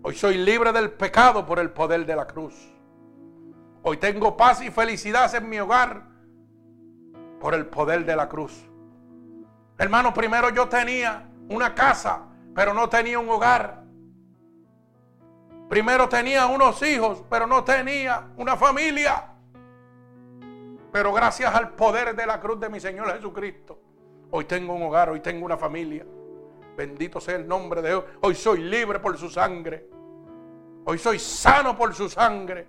Hoy 0.02 0.14
soy 0.14 0.36
libre 0.36 0.72
del 0.72 0.90
pecado 0.90 1.46
por 1.46 1.58
el 1.58 1.70
poder 1.70 2.04
de 2.04 2.14
la 2.14 2.26
cruz. 2.26 2.54
Hoy 3.82 3.96
tengo 3.96 4.36
paz 4.36 4.60
y 4.60 4.70
felicidad 4.70 5.34
en 5.34 5.48
mi 5.48 5.58
hogar 5.58 6.02
por 7.40 7.54
el 7.54 7.64
poder 7.64 8.04
de 8.04 8.14
la 8.14 8.28
cruz. 8.28 8.52
Hermano, 9.78 10.12
primero 10.12 10.50
yo 10.50 10.68
tenía 10.68 11.30
una 11.48 11.74
casa, 11.74 12.26
pero 12.54 12.74
no 12.74 12.90
tenía 12.90 13.18
un 13.18 13.30
hogar. 13.30 13.84
Primero 15.70 16.10
tenía 16.10 16.44
unos 16.44 16.82
hijos, 16.82 17.24
pero 17.30 17.46
no 17.46 17.64
tenía 17.64 18.28
una 18.36 18.58
familia. 18.58 19.30
Pero 20.92 21.10
gracias 21.14 21.54
al 21.54 21.70
poder 21.70 22.14
de 22.14 22.26
la 22.26 22.38
cruz 22.38 22.60
de 22.60 22.68
mi 22.68 22.80
Señor 22.80 23.14
Jesucristo, 23.14 23.78
hoy 24.36 24.46
tengo 24.46 24.74
un 24.74 24.82
hogar, 24.82 25.10
hoy 25.10 25.20
tengo 25.20 25.46
una 25.46 25.56
familia. 25.56 26.04
Bendito 26.76 27.20
sea 27.20 27.36
el 27.36 27.46
nombre 27.46 27.80
de 27.80 27.90
Dios. 27.90 28.04
Hoy 28.20 28.34
soy 28.34 28.62
libre 28.62 28.98
por 28.98 29.16
su 29.16 29.30
sangre. 29.30 29.86
Hoy 30.84 30.98
soy 30.98 31.20
sano 31.20 31.76
por 31.76 31.94
su 31.94 32.08
sangre. 32.08 32.66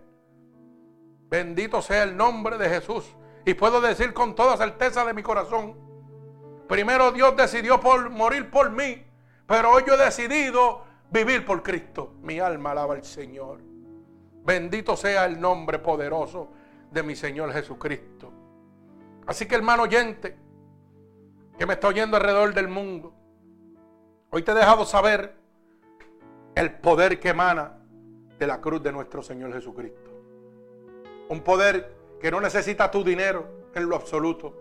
Bendito 1.27 1.81
sea 1.81 2.03
el 2.03 2.15
nombre 2.15 2.59
de 2.59 2.69
Jesús. 2.69 3.15
Y 3.45 3.55
puedo 3.55 3.81
decir 3.81 4.13
con 4.13 4.35
toda 4.35 4.57
certeza 4.57 5.03
de 5.05 5.15
mi 5.15 5.23
corazón, 5.23 5.75
primero 6.67 7.11
Dios 7.11 7.35
decidió 7.35 7.79
por 7.79 8.11
morir 8.11 8.51
por 8.51 8.69
mí, 8.69 9.03
pero 9.47 9.71
hoy 9.71 9.83
yo 9.87 9.95
he 9.95 10.05
decidido 10.05 10.83
vivir 11.09 11.45
por 11.45 11.63
Cristo. 11.63 12.13
Mi 12.21 12.39
alma 12.39 12.71
alaba 12.71 12.93
al 12.93 13.03
Señor. 13.03 13.59
Bendito 14.43 14.95
sea 14.95 15.25
el 15.25 15.41
nombre 15.41 15.79
poderoso 15.79 16.49
de 16.91 17.01
mi 17.01 17.15
Señor 17.15 17.51
Jesucristo. 17.53 18.31
Así 19.25 19.47
que 19.47 19.55
hermano 19.55 19.83
oyente, 19.83 20.44
que 21.57 21.65
me 21.65 21.73
está 21.73 21.87
oyendo 21.87 22.17
alrededor 22.17 22.53
del 22.53 22.67
mundo, 22.67 23.13
hoy 24.29 24.43
te 24.43 24.51
he 24.51 24.55
dejado 24.55 24.85
saber 24.85 25.35
el 26.55 26.73
poder 26.79 27.19
que 27.19 27.29
emana 27.29 27.77
de 28.37 28.47
la 28.47 28.59
cruz 28.61 28.81
de 28.83 28.91
nuestro 28.91 29.21
Señor 29.21 29.53
Jesucristo. 29.53 30.11
Un 31.29 31.41
poder 31.41 31.95
que 32.19 32.31
no 32.31 32.41
necesita 32.41 32.91
tu 32.91 33.03
dinero 33.03 33.69
en 33.73 33.87
lo 33.87 33.95
absoluto. 33.95 34.53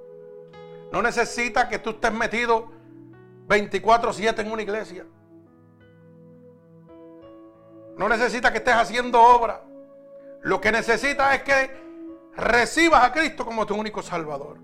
No 0.93 1.03
necesita 1.03 1.69
que 1.69 1.79
tú 1.79 1.91
estés 1.91 2.12
metido 2.12 2.71
24/7 3.49 4.43
en 4.43 4.53
una 4.53 4.62
iglesia. 4.62 5.07
No 7.97 8.09
necesita 8.09 8.51
que 8.51 8.59
estés 8.59 8.75
haciendo 8.75 9.21
obra. 9.21 9.62
Lo 10.43 10.61
que 10.61 10.73
necesita 10.73 11.35
es 11.35 11.43
que 11.43 11.71
recibas 12.37 13.05
a 13.05 13.12
Cristo 13.12 13.45
como 13.45 13.66
tu 13.66 13.75
único 13.75 14.03
Salvador. 14.03 14.59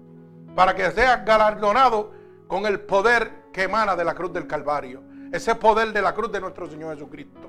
Para 0.55 0.75
que 0.75 0.91
seas 0.91 1.25
galardonado 1.25 2.13
con 2.51 2.67
el 2.67 2.81
poder 2.81 3.45
que 3.53 3.63
emana 3.63 3.95
de 3.95 4.05
la 4.05 4.13
cruz 4.13 4.33
del 4.33 4.49
Calvario. 4.49 5.05
Ese 5.33 5.55
poder 5.55 5.93
de 5.93 6.03
la 6.03 6.13
cruz 6.13 6.33
de 6.33 6.41
nuestro 6.41 6.69
Señor 6.69 6.95
Jesucristo. 6.95 7.49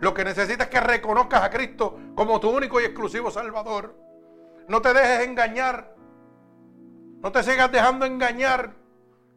Lo 0.00 0.14
que 0.14 0.24
necesitas 0.24 0.66
es 0.66 0.72
que 0.72 0.80
reconozcas 0.80 1.42
a 1.42 1.50
Cristo 1.50 1.98
como 2.14 2.40
tu 2.40 2.48
único 2.48 2.80
y 2.80 2.84
exclusivo 2.84 3.30
Salvador. 3.30 3.94
No 4.66 4.80
te 4.80 4.94
dejes 4.94 5.28
engañar. 5.28 5.94
No 7.20 7.30
te 7.30 7.42
sigas 7.42 7.70
dejando 7.70 8.06
engañar. 8.06 8.72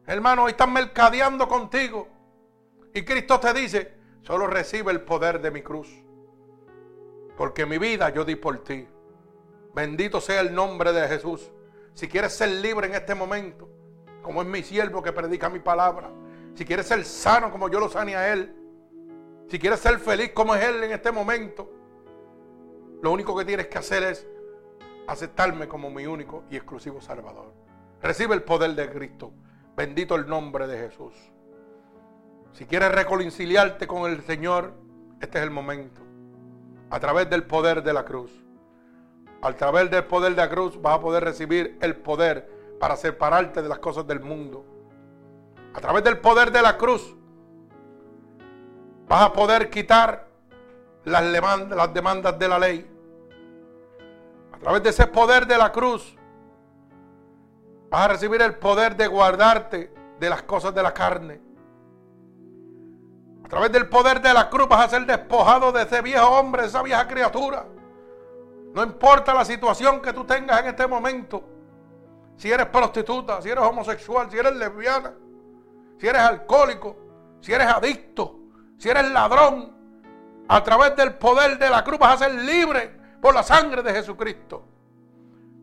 Hermano, 0.06 0.48
están 0.48 0.72
mercadeando 0.72 1.48
contigo. 1.48 2.08
Y 2.94 3.04
Cristo 3.04 3.38
te 3.38 3.52
dice, 3.52 3.94
solo 4.22 4.46
recibe 4.46 4.90
el 4.90 5.02
poder 5.02 5.42
de 5.42 5.50
mi 5.50 5.60
cruz. 5.60 6.02
Porque 7.36 7.66
mi 7.66 7.76
vida 7.76 8.08
yo 8.08 8.24
di 8.24 8.36
por 8.36 8.64
ti. 8.64 8.88
Bendito 9.74 10.18
sea 10.22 10.40
el 10.40 10.54
nombre 10.54 10.94
de 10.94 11.06
Jesús. 11.08 11.50
Si 11.92 12.08
quieres 12.08 12.32
ser 12.32 12.48
libre 12.48 12.86
en 12.86 12.94
este 12.94 13.14
momento, 13.14 13.68
como 14.28 14.42
es 14.42 14.46
mi 14.46 14.62
siervo 14.62 15.02
que 15.02 15.10
predica 15.10 15.48
mi 15.48 15.58
palabra. 15.58 16.10
Si 16.54 16.66
quieres 16.66 16.86
ser 16.86 17.02
sano 17.06 17.50
como 17.50 17.70
yo 17.70 17.80
lo 17.80 17.88
sane 17.88 18.14
a 18.14 18.30
él. 18.30 18.54
Si 19.48 19.58
quieres 19.58 19.80
ser 19.80 19.98
feliz 19.98 20.32
como 20.34 20.54
es 20.54 20.62
él 20.62 20.84
en 20.84 20.90
este 20.90 21.10
momento. 21.10 21.72
Lo 23.00 23.10
único 23.10 23.34
que 23.34 23.46
tienes 23.46 23.68
que 23.68 23.78
hacer 23.78 24.02
es 24.02 24.28
aceptarme 25.06 25.66
como 25.66 25.88
mi 25.88 26.06
único 26.06 26.44
y 26.50 26.56
exclusivo 26.56 27.00
Salvador. 27.00 27.54
Recibe 28.02 28.34
el 28.34 28.42
poder 28.42 28.74
de 28.74 28.90
Cristo. 28.90 29.32
Bendito 29.74 30.14
el 30.14 30.28
nombre 30.28 30.66
de 30.66 30.76
Jesús. 30.76 31.14
Si 32.52 32.66
quieres 32.66 32.92
reconciliarte 32.92 33.86
con 33.86 34.10
el 34.10 34.20
Señor, 34.24 34.74
este 35.22 35.38
es 35.38 35.44
el 35.44 35.50
momento. 35.50 36.02
A 36.90 37.00
través 37.00 37.30
del 37.30 37.44
poder 37.44 37.82
de 37.82 37.94
la 37.94 38.04
cruz. 38.04 38.44
A 39.40 39.54
través 39.54 39.90
del 39.90 40.04
poder 40.04 40.32
de 40.32 40.42
la 40.42 40.50
cruz 40.50 40.78
vas 40.82 40.98
a 40.98 41.00
poder 41.00 41.24
recibir 41.24 41.78
el 41.80 41.96
poder 41.96 42.57
para 42.78 42.96
separarte 42.96 43.62
de 43.62 43.68
las 43.68 43.78
cosas 43.78 44.06
del 44.06 44.20
mundo. 44.20 44.64
A 45.74 45.80
través 45.80 46.02
del 46.04 46.18
poder 46.18 46.50
de 46.50 46.62
la 46.62 46.76
cruz 46.76 47.14
vas 49.06 49.22
a 49.22 49.32
poder 49.32 49.70
quitar 49.70 50.28
las 51.04 51.32
demandas, 51.32 51.76
las 51.76 51.92
demandas 51.92 52.38
de 52.38 52.48
la 52.48 52.58
ley. 52.58 52.90
A 54.52 54.58
través 54.58 54.82
de 54.82 54.90
ese 54.90 55.06
poder 55.06 55.46
de 55.46 55.56
la 55.56 55.72
cruz 55.72 56.16
vas 57.90 58.02
a 58.02 58.08
recibir 58.08 58.42
el 58.42 58.56
poder 58.56 58.96
de 58.96 59.06
guardarte 59.06 59.92
de 60.18 60.30
las 60.30 60.42
cosas 60.42 60.74
de 60.74 60.82
la 60.82 60.92
carne. 60.92 61.40
A 63.44 63.48
través 63.48 63.72
del 63.72 63.88
poder 63.88 64.20
de 64.20 64.34
la 64.34 64.50
cruz 64.50 64.68
vas 64.68 64.86
a 64.86 64.88
ser 64.90 65.06
despojado 65.06 65.72
de 65.72 65.82
ese 65.82 66.02
viejo 66.02 66.28
hombre, 66.28 66.62
de 66.62 66.68
esa 66.68 66.82
vieja 66.82 67.06
criatura. 67.08 67.64
No 68.74 68.82
importa 68.82 69.32
la 69.32 69.44
situación 69.44 70.02
que 70.02 70.12
tú 70.12 70.24
tengas 70.24 70.60
en 70.60 70.66
este 70.66 70.86
momento. 70.86 71.57
Si 72.38 72.50
eres 72.50 72.66
prostituta, 72.66 73.42
si 73.42 73.50
eres 73.50 73.64
homosexual, 73.64 74.30
si 74.30 74.38
eres 74.38 74.54
lesbiana, 74.54 75.12
si 75.98 76.06
eres 76.06 76.22
alcohólico, 76.22 76.96
si 77.40 77.52
eres 77.52 77.66
adicto, 77.66 78.38
si 78.78 78.88
eres 78.88 79.10
ladrón, 79.10 79.76
a 80.48 80.62
través 80.62 80.96
del 80.96 81.14
poder 81.14 81.58
de 81.58 81.68
la 81.68 81.84
cruz 81.84 81.98
vas 81.98 82.14
a 82.14 82.24
ser 82.24 82.34
libre 82.34 82.96
por 83.20 83.34
la 83.34 83.42
sangre 83.42 83.82
de 83.82 83.92
Jesucristo. 83.92 84.64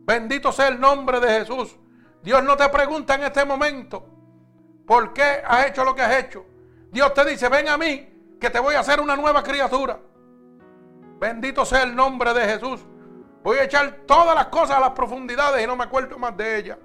Bendito 0.04 0.52
sea 0.52 0.68
el 0.68 0.78
nombre 0.78 1.18
de 1.18 1.40
Jesús. 1.40 1.76
Dios 2.22 2.44
no 2.44 2.56
te 2.56 2.68
pregunta 2.68 3.14
en 3.14 3.24
este 3.24 3.44
momento 3.44 4.06
por 4.86 5.12
qué 5.12 5.42
has 5.44 5.66
hecho 5.66 5.82
lo 5.82 5.94
que 5.94 6.02
has 6.02 6.24
hecho. 6.24 6.44
Dios 6.92 7.12
te 7.14 7.24
dice, 7.24 7.48
ven 7.48 7.68
a 7.68 7.76
mí, 7.76 8.36
que 8.38 8.50
te 8.50 8.60
voy 8.60 8.74
a 8.74 8.80
hacer 8.80 9.00
una 9.00 9.16
nueva 9.16 9.42
criatura. 9.42 9.98
Bendito 11.18 11.64
sea 11.64 11.82
el 11.82 11.96
nombre 11.96 12.34
de 12.34 12.44
Jesús. 12.44 12.84
Voy 13.46 13.58
a 13.58 13.62
echar 13.62 13.98
todas 14.08 14.34
las 14.34 14.46
cosas 14.46 14.76
a 14.76 14.80
las 14.80 14.90
profundidades 14.90 15.62
y 15.62 15.68
no 15.68 15.76
me 15.76 15.84
acuerdo 15.84 16.18
más 16.18 16.36
de 16.36 16.58
ellas. 16.58 16.78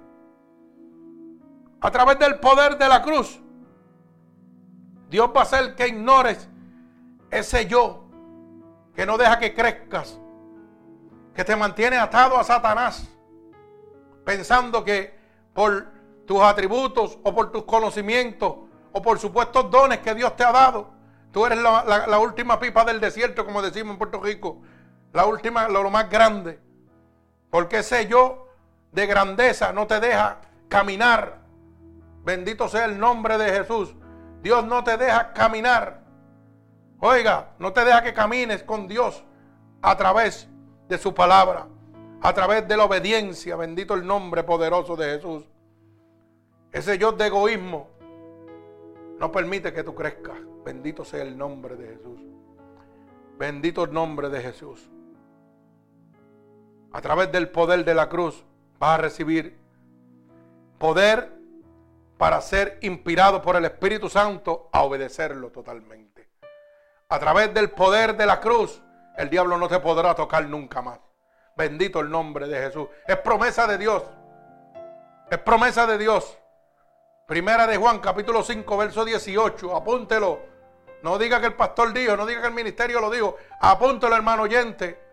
A 1.80 1.90
través 1.90 2.20
del 2.20 2.38
poder 2.38 2.78
de 2.78 2.88
la 2.88 3.02
cruz, 3.02 3.40
Dios 5.08 5.28
va 5.34 5.40
a 5.40 5.42
hacer 5.42 5.74
que 5.74 5.88
ignores 5.88 6.48
ese 7.32 7.66
yo 7.66 8.04
que 8.94 9.04
no 9.04 9.18
deja 9.18 9.40
que 9.40 9.52
crezcas, 9.52 10.20
que 11.34 11.42
te 11.42 11.56
mantiene 11.56 11.98
atado 11.98 12.38
a 12.38 12.44
Satanás, 12.44 13.08
pensando 14.24 14.84
que 14.84 15.18
por 15.52 15.88
tus 16.28 16.40
atributos 16.42 17.18
o 17.24 17.34
por 17.34 17.50
tus 17.50 17.64
conocimientos 17.64 18.54
o 18.92 19.02
por 19.02 19.18
supuestos 19.18 19.68
dones 19.68 19.98
que 19.98 20.14
Dios 20.14 20.36
te 20.36 20.44
ha 20.44 20.52
dado, 20.52 20.92
tú 21.32 21.44
eres 21.44 21.58
la, 21.58 22.18
última 22.20 22.60
pipa 22.60 22.84
del 22.84 23.00
desierto, 23.00 23.44
como 23.44 23.62
decimos 23.62 23.94
en 23.94 23.98
Puerto 23.98 24.20
Rico, 24.20 24.62
la 25.12 25.26
última, 25.26 25.68
lo, 25.68 25.88
más 25.90 26.08
grande. 26.08 26.58
Porque 27.50 27.78
ese 27.78 28.06
yo 28.06 28.48
de 28.92 29.06
grandeza 29.06 29.72
no 29.72 29.86
te 29.86 30.00
deja 30.00 30.40
caminar. 30.68 31.40
Bendito 32.24 32.68
sea 32.68 32.86
el 32.86 32.98
nombre 32.98 33.36
de 33.36 33.52
Jesús. 33.52 33.94
Dios 34.42 34.64
no 34.64 34.82
te 34.82 34.96
deja 34.96 35.32
caminar. 35.32 36.02
Oiga, 36.98 37.50
no 37.58 37.72
te 37.72 37.84
deja 37.84 38.02
que 38.02 38.14
camines 38.14 38.62
con 38.62 38.88
Dios 38.88 39.22
a 39.82 39.96
través 39.96 40.48
de 40.88 40.98
su 40.98 41.12
palabra, 41.12 41.66
a 42.20 42.32
través 42.32 42.66
de 42.66 42.76
la 42.76 42.84
obediencia. 42.84 43.56
Bendito 43.56 43.94
el 43.94 44.06
nombre 44.06 44.44
poderoso 44.44 44.96
de 44.96 45.16
Jesús. 45.16 45.44
Ese 46.70 46.96
yo 46.96 47.12
de 47.12 47.26
egoísmo 47.26 47.90
no 49.18 49.30
permite 49.30 49.72
que 49.72 49.84
tú 49.84 49.94
crezcas. 49.94 50.38
Bendito 50.64 51.04
sea 51.04 51.22
el 51.22 51.36
nombre 51.36 51.76
de 51.76 51.96
Jesús. 51.96 52.20
Bendito 53.36 53.84
el 53.84 53.92
nombre 53.92 54.28
de 54.30 54.40
Jesús 54.40 54.88
a 56.92 57.00
través 57.00 57.32
del 57.32 57.48
poder 57.48 57.84
de 57.84 57.94
la 57.94 58.08
cruz, 58.08 58.44
vas 58.78 58.98
a 58.98 59.02
recibir 59.02 59.58
poder 60.78 61.32
para 62.18 62.40
ser 62.40 62.78
inspirado 62.82 63.42
por 63.42 63.56
el 63.56 63.64
Espíritu 63.64 64.08
Santo 64.08 64.68
a 64.72 64.82
obedecerlo 64.82 65.50
totalmente. 65.50 66.28
A 67.08 67.18
través 67.18 67.52
del 67.52 67.70
poder 67.70 68.16
de 68.16 68.26
la 68.26 68.40
cruz, 68.40 68.82
el 69.16 69.28
diablo 69.28 69.58
no 69.58 69.68
te 69.68 69.80
podrá 69.80 70.14
tocar 70.14 70.44
nunca 70.46 70.82
más. 70.82 71.00
Bendito 71.56 72.00
el 72.00 72.10
nombre 72.10 72.48
de 72.48 72.58
Jesús. 72.58 72.88
Es 73.06 73.16
promesa 73.18 73.66
de 73.66 73.78
Dios. 73.78 74.02
Es 75.30 75.38
promesa 75.38 75.86
de 75.86 75.98
Dios. 75.98 76.38
Primera 77.26 77.66
de 77.66 77.76
Juan, 77.76 78.00
capítulo 78.00 78.42
5, 78.42 78.76
verso 78.76 79.04
18. 79.04 79.76
Apúntelo. 79.76 80.40
No 81.02 81.18
diga 81.18 81.40
que 81.40 81.46
el 81.46 81.54
pastor 81.54 81.92
dijo, 81.92 82.16
no 82.16 82.26
diga 82.26 82.40
que 82.40 82.48
el 82.48 82.54
ministerio 82.54 83.00
lo 83.00 83.10
dijo. 83.10 83.36
Apúntelo, 83.60 84.14
hermano 84.14 84.44
oyente. 84.44 85.11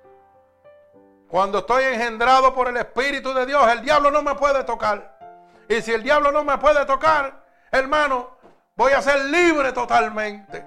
Cuando 1.30 1.60
estoy 1.60 1.84
engendrado 1.84 2.56
por 2.56 2.70
el 2.70 2.78
Espíritu 2.78 3.32
de 3.36 3.46
Dios, 3.46 3.72
el 3.72 3.82
diablo 3.82 4.10
no 4.10 4.24
me 4.24 4.34
puede 4.34 4.64
tocar. 4.64 5.20
Y 5.68 5.80
si 5.82 5.94
el 5.94 6.02
diablo 6.02 6.32
no 6.32 6.44
me 6.44 6.58
puede 6.58 6.84
tocar, 6.88 7.46
hermano, 7.72 8.32
voy 8.76 8.94
a 8.94 9.02
ser 9.04 9.26
libre 9.26 9.72
totalmente. 9.72 10.66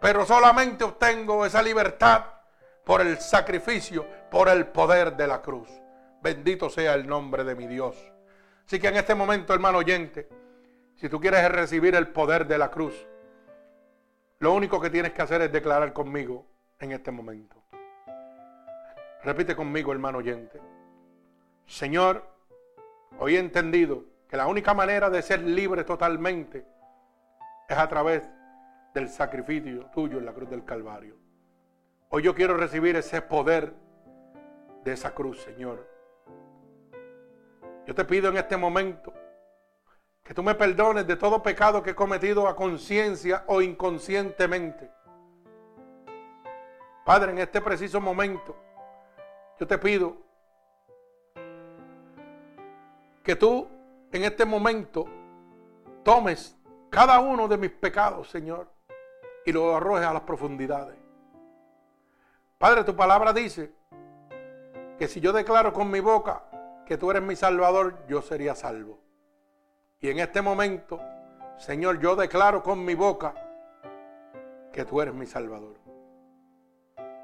Pero 0.00 0.24
solamente 0.24 0.84
obtengo 0.84 1.44
esa 1.44 1.60
libertad 1.60 2.26
por 2.84 3.00
el 3.00 3.18
sacrificio, 3.18 4.06
por 4.30 4.48
el 4.48 4.66
poder 4.66 5.16
de 5.16 5.26
la 5.26 5.42
cruz. 5.42 5.68
Bendito 6.20 6.70
sea 6.70 6.94
el 6.94 7.04
nombre 7.04 7.42
de 7.42 7.56
mi 7.56 7.66
Dios. 7.66 7.96
Así 8.64 8.78
que 8.78 8.86
en 8.86 8.96
este 8.96 9.16
momento, 9.16 9.52
hermano 9.52 9.78
oyente, 9.78 10.28
si 10.94 11.08
tú 11.08 11.20
quieres 11.20 11.50
recibir 11.50 11.96
el 11.96 12.06
poder 12.06 12.46
de 12.46 12.58
la 12.58 12.70
cruz, 12.70 12.94
lo 14.38 14.52
único 14.52 14.80
que 14.80 14.90
tienes 14.90 15.12
que 15.12 15.22
hacer 15.22 15.42
es 15.42 15.50
declarar 15.50 15.92
conmigo 15.92 16.46
en 16.78 16.92
este 16.92 17.10
momento. 17.10 17.61
Repite 19.24 19.54
conmigo, 19.54 19.92
hermano 19.92 20.18
oyente. 20.18 20.60
Señor, 21.66 22.26
hoy 23.18 23.36
he 23.36 23.38
entendido 23.38 24.04
que 24.28 24.36
la 24.36 24.48
única 24.48 24.74
manera 24.74 25.10
de 25.10 25.22
ser 25.22 25.42
libre 25.42 25.84
totalmente 25.84 26.66
es 27.68 27.78
a 27.78 27.88
través 27.88 28.28
del 28.92 29.08
sacrificio 29.08 29.86
tuyo 29.94 30.18
en 30.18 30.24
la 30.26 30.32
cruz 30.32 30.50
del 30.50 30.64
Calvario. 30.64 31.16
Hoy 32.08 32.24
yo 32.24 32.34
quiero 32.34 32.56
recibir 32.56 32.96
ese 32.96 33.22
poder 33.22 33.72
de 34.84 34.92
esa 34.92 35.14
cruz, 35.14 35.40
Señor. 35.40 35.88
Yo 37.86 37.94
te 37.94 38.04
pido 38.04 38.28
en 38.28 38.36
este 38.36 38.56
momento 38.56 39.12
que 40.24 40.34
tú 40.34 40.42
me 40.42 40.54
perdones 40.54 41.06
de 41.06 41.16
todo 41.16 41.42
pecado 41.42 41.82
que 41.82 41.90
he 41.90 41.94
cometido 41.94 42.48
a 42.48 42.56
conciencia 42.56 43.44
o 43.46 43.62
inconscientemente. 43.62 44.90
Padre, 47.04 47.32
en 47.32 47.38
este 47.38 47.60
preciso 47.60 48.00
momento, 48.00 48.56
yo 49.62 49.68
te 49.68 49.78
pido 49.78 50.16
que 53.22 53.36
tú 53.36 53.68
en 54.10 54.24
este 54.24 54.44
momento 54.44 55.06
tomes 56.02 56.58
cada 56.90 57.20
uno 57.20 57.46
de 57.46 57.56
mis 57.56 57.70
pecados, 57.70 58.28
Señor, 58.28 58.66
y 59.46 59.52
lo 59.52 59.76
arrojes 59.76 60.04
a 60.04 60.12
las 60.12 60.22
profundidades. 60.22 60.96
Padre, 62.58 62.82
tu 62.82 62.96
palabra 62.96 63.32
dice 63.32 63.72
que 64.98 65.06
si 65.06 65.20
yo 65.20 65.32
declaro 65.32 65.72
con 65.72 65.92
mi 65.92 66.00
boca 66.00 66.42
que 66.84 66.98
tú 66.98 67.12
eres 67.12 67.22
mi 67.22 67.36
salvador, 67.36 68.04
yo 68.08 68.20
sería 68.20 68.56
salvo. 68.56 68.98
Y 70.00 70.08
en 70.08 70.18
este 70.18 70.42
momento, 70.42 71.00
Señor, 71.56 72.00
yo 72.00 72.16
declaro 72.16 72.64
con 72.64 72.84
mi 72.84 72.96
boca 72.96 73.32
que 74.72 74.84
tú 74.84 75.00
eres 75.00 75.14
mi 75.14 75.26
salvador. 75.26 75.81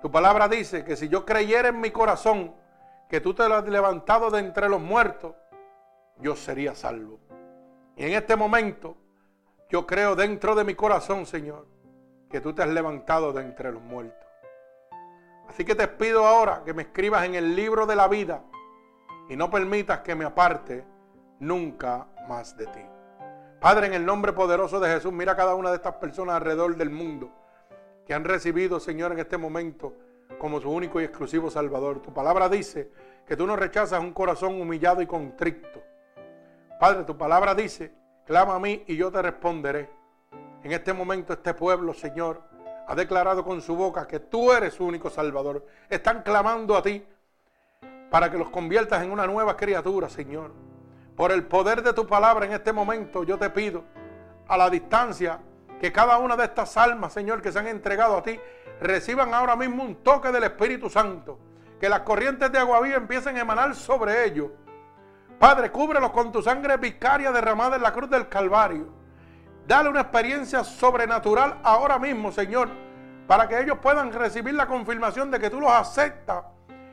Tu 0.00 0.10
palabra 0.10 0.46
dice 0.48 0.84
que 0.84 0.96
si 0.96 1.08
yo 1.08 1.24
creyera 1.24 1.68
en 1.68 1.80
mi 1.80 1.90
corazón 1.90 2.54
que 3.08 3.20
tú 3.20 3.34
te 3.34 3.48
lo 3.48 3.56
has 3.56 3.66
levantado 3.66 4.30
de 4.30 4.38
entre 4.38 4.68
los 4.68 4.80
muertos, 4.80 5.34
yo 6.18 6.36
sería 6.36 6.74
salvo. 6.74 7.18
Y 7.96 8.04
en 8.04 8.12
este 8.12 8.36
momento, 8.36 8.96
yo 9.68 9.86
creo 9.86 10.14
dentro 10.14 10.54
de 10.54 10.62
mi 10.62 10.74
corazón, 10.74 11.26
Señor, 11.26 11.66
que 12.30 12.40
tú 12.40 12.52
te 12.54 12.62
has 12.62 12.68
levantado 12.68 13.32
de 13.32 13.42
entre 13.42 13.72
los 13.72 13.82
muertos. 13.82 14.28
Así 15.48 15.64
que 15.64 15.74
te 15.74 15.88
pido 15.88 16.26
ahora 16.26 16.62
que 16.64 16.74
me 16.74 16.82
escribas 16.82 17.24
en 17.24 17.34
el 17.34 17.56
libro 17.56 17.86
de 17.86 17.96
la 17.96 18.06
vida 18.06 18.44
y 19.28 19.36
no 19.36 19.50
permitas 19.50 20.00
que 20.00 20.14
me 20.14 20.24
aparte 20.24 20.84
nunca 21.40 22.06
más 22.28 22.56
de 22.56 22.66
ti. 22.66 22.82
Padre, 23.60 23.88
en 23.88 23.94
el 23.94 24.06
nombre 24.06 24.32
poderoso 24.32 24.78
de 24.78 24.90
Jesús, 24.90 25.12
mira 25.12 25.32
a 25.32 25.36
cada 25.36 25.56
una 25.56 25.70
de 25.70 25.76
estas 25.76 25.94
personas 25.94 26.36
alrededor 26.36 26.76
del 26.76 26.90
mundo 26.90 27.32
que 28.08 28.14
han 28.14 28.24
recibido, 28.24 28.80
Señor, 28.80 29.12
en 29.12 29.18
este 29.18 29.36
momento 29.36 29.92
como 30.38 30.62
su 30.62 30.70
único 30.70 30.98
y 30.98 31.04
exclusivo 31.04 31.50
Salvador. 31.50 32.00
Tu 32.00 32.10
palabra 32.10 32.48
dice 32.48 32.90
que 33.26 33.36
tú 33.36 33.46
no 33.46 33.54
rechazas 33.54 34.00
un 34.00 34.14
corazón 34.14 34.58
humillado 34.58 35.02
y 35.02 35.06
contrito. 35.06 35.82
Padre, 36.80 37.04
tu 37.04 37.18
palabra 37.18 37.54
dice, 37.54 37.92
clama 38.24 38.54
a 38.54 38.58
mí 38.58 38.82
y 38.86 38.96
yo 38.96 39.12
te 39.12 39.20
responderé. 39.20 39.90
En 40.62 40.72
este 40.72 40.94
momento 40.94 41.34
este 41.34 41.52
pueblo, 41.52 41.92
Señor, 41.92 42.40
ha 42.86 42.94
declarado 42.94 43.44
con 43.44 43.60
su 43.60 43.76
boca 43.76 44.06
que 44.06 44.20
tú 44.20 44.52
eres 44.52 44.72
su 44.72 44.86
único 44.86 45.10
Salvador. 45.10 45.66
Están 45.90 46.22
clamando 46.22 46.78
a 46.78 46.82
ti 46.82 47.04
para 48.10 48.30
que 48.30 48.38
los 48.38 48.48
conviertas 48.48 49.02
en 49.02 49.10
una 49.10 49.26
nueva 49.26 49.54
criatura, 49.54 50.08
Señor. 50.08 50.52
Por 51.14 51.30
el 51.30 51.44
poder 51.44 51.82
de 51.82 51.92
tu 51.92 52.06
palabra 52.06 52.46
en 52.46 52.52
este 52.52 52.72
momento 52.72 53.22
yo 53.24 53.36
te 53.36 53.50
pido 53.50 53.84
a 54.46 54.56
la 54.56 54.70
distancia 54.70 55.40
que 55.80 55.92
cada 55.92 56.18
una 56.18 56.36
de 56.36 56.44
estas 56.44 56.76
almas, 56.76 57.12
Señor, 57.12 57.40
que 57.40 57.52
se 57.52 57.58
han 57.58 57.66
entregado 57.66 58.16
a 58.16 58.22
ti, 58.22 58.38
reciban 58.80 59.32
ahora 59.34 59.56
mismo 59.56 59.82
un 59.82 59.96
toque 59.96 60.30
del 60.30 60.44
Espíritu 60.44 60.90
Santo. 60.90 61.38
Que 61.80 61.88
las 61.88 62.00
corrientes 62.00 62.50
de 62.50 62.58
agua 62.58 62.80
viva 62.80 62.96
empiecen 62.96 63.36
a 63.36 63.40
emanar 63.40 63.74
sobre 63.74 64.24
ellos. 64.24 64.50
Padre, 65.38 65.70
cúbrelos 65.70 66.10
con 66.10 66.32
tu 66.32 66.42
sangre 66.42 66.76
vicaria 66.76 67.30
derramada 67.30 67.76
en 67.76 67.82
la 67.82 67.92
cruz 67.92 68.10
del 68.10 68.28
Calvario. 68.28 68.88
Dale 69.66 69.88
una 69.88 70.00
experiencia 70.00 70.64
sobrenatural 70.64 71.58
ahora 71.62 71.98
mismo, 71.98 72.32
Señor, 72.32 72.70
para 73.28 73.46
que 73.46 73.60
ellos 73.60 73.78
puedan 73.80 74.12
recibir 74.12 74.54
la 74.54 74.66
confirmación 74.66 75.30
de 75.30 75.38
que 75.38 75.50
tú 75.50 75.60
los 75.60 75.70
aceptas 75.70 76.44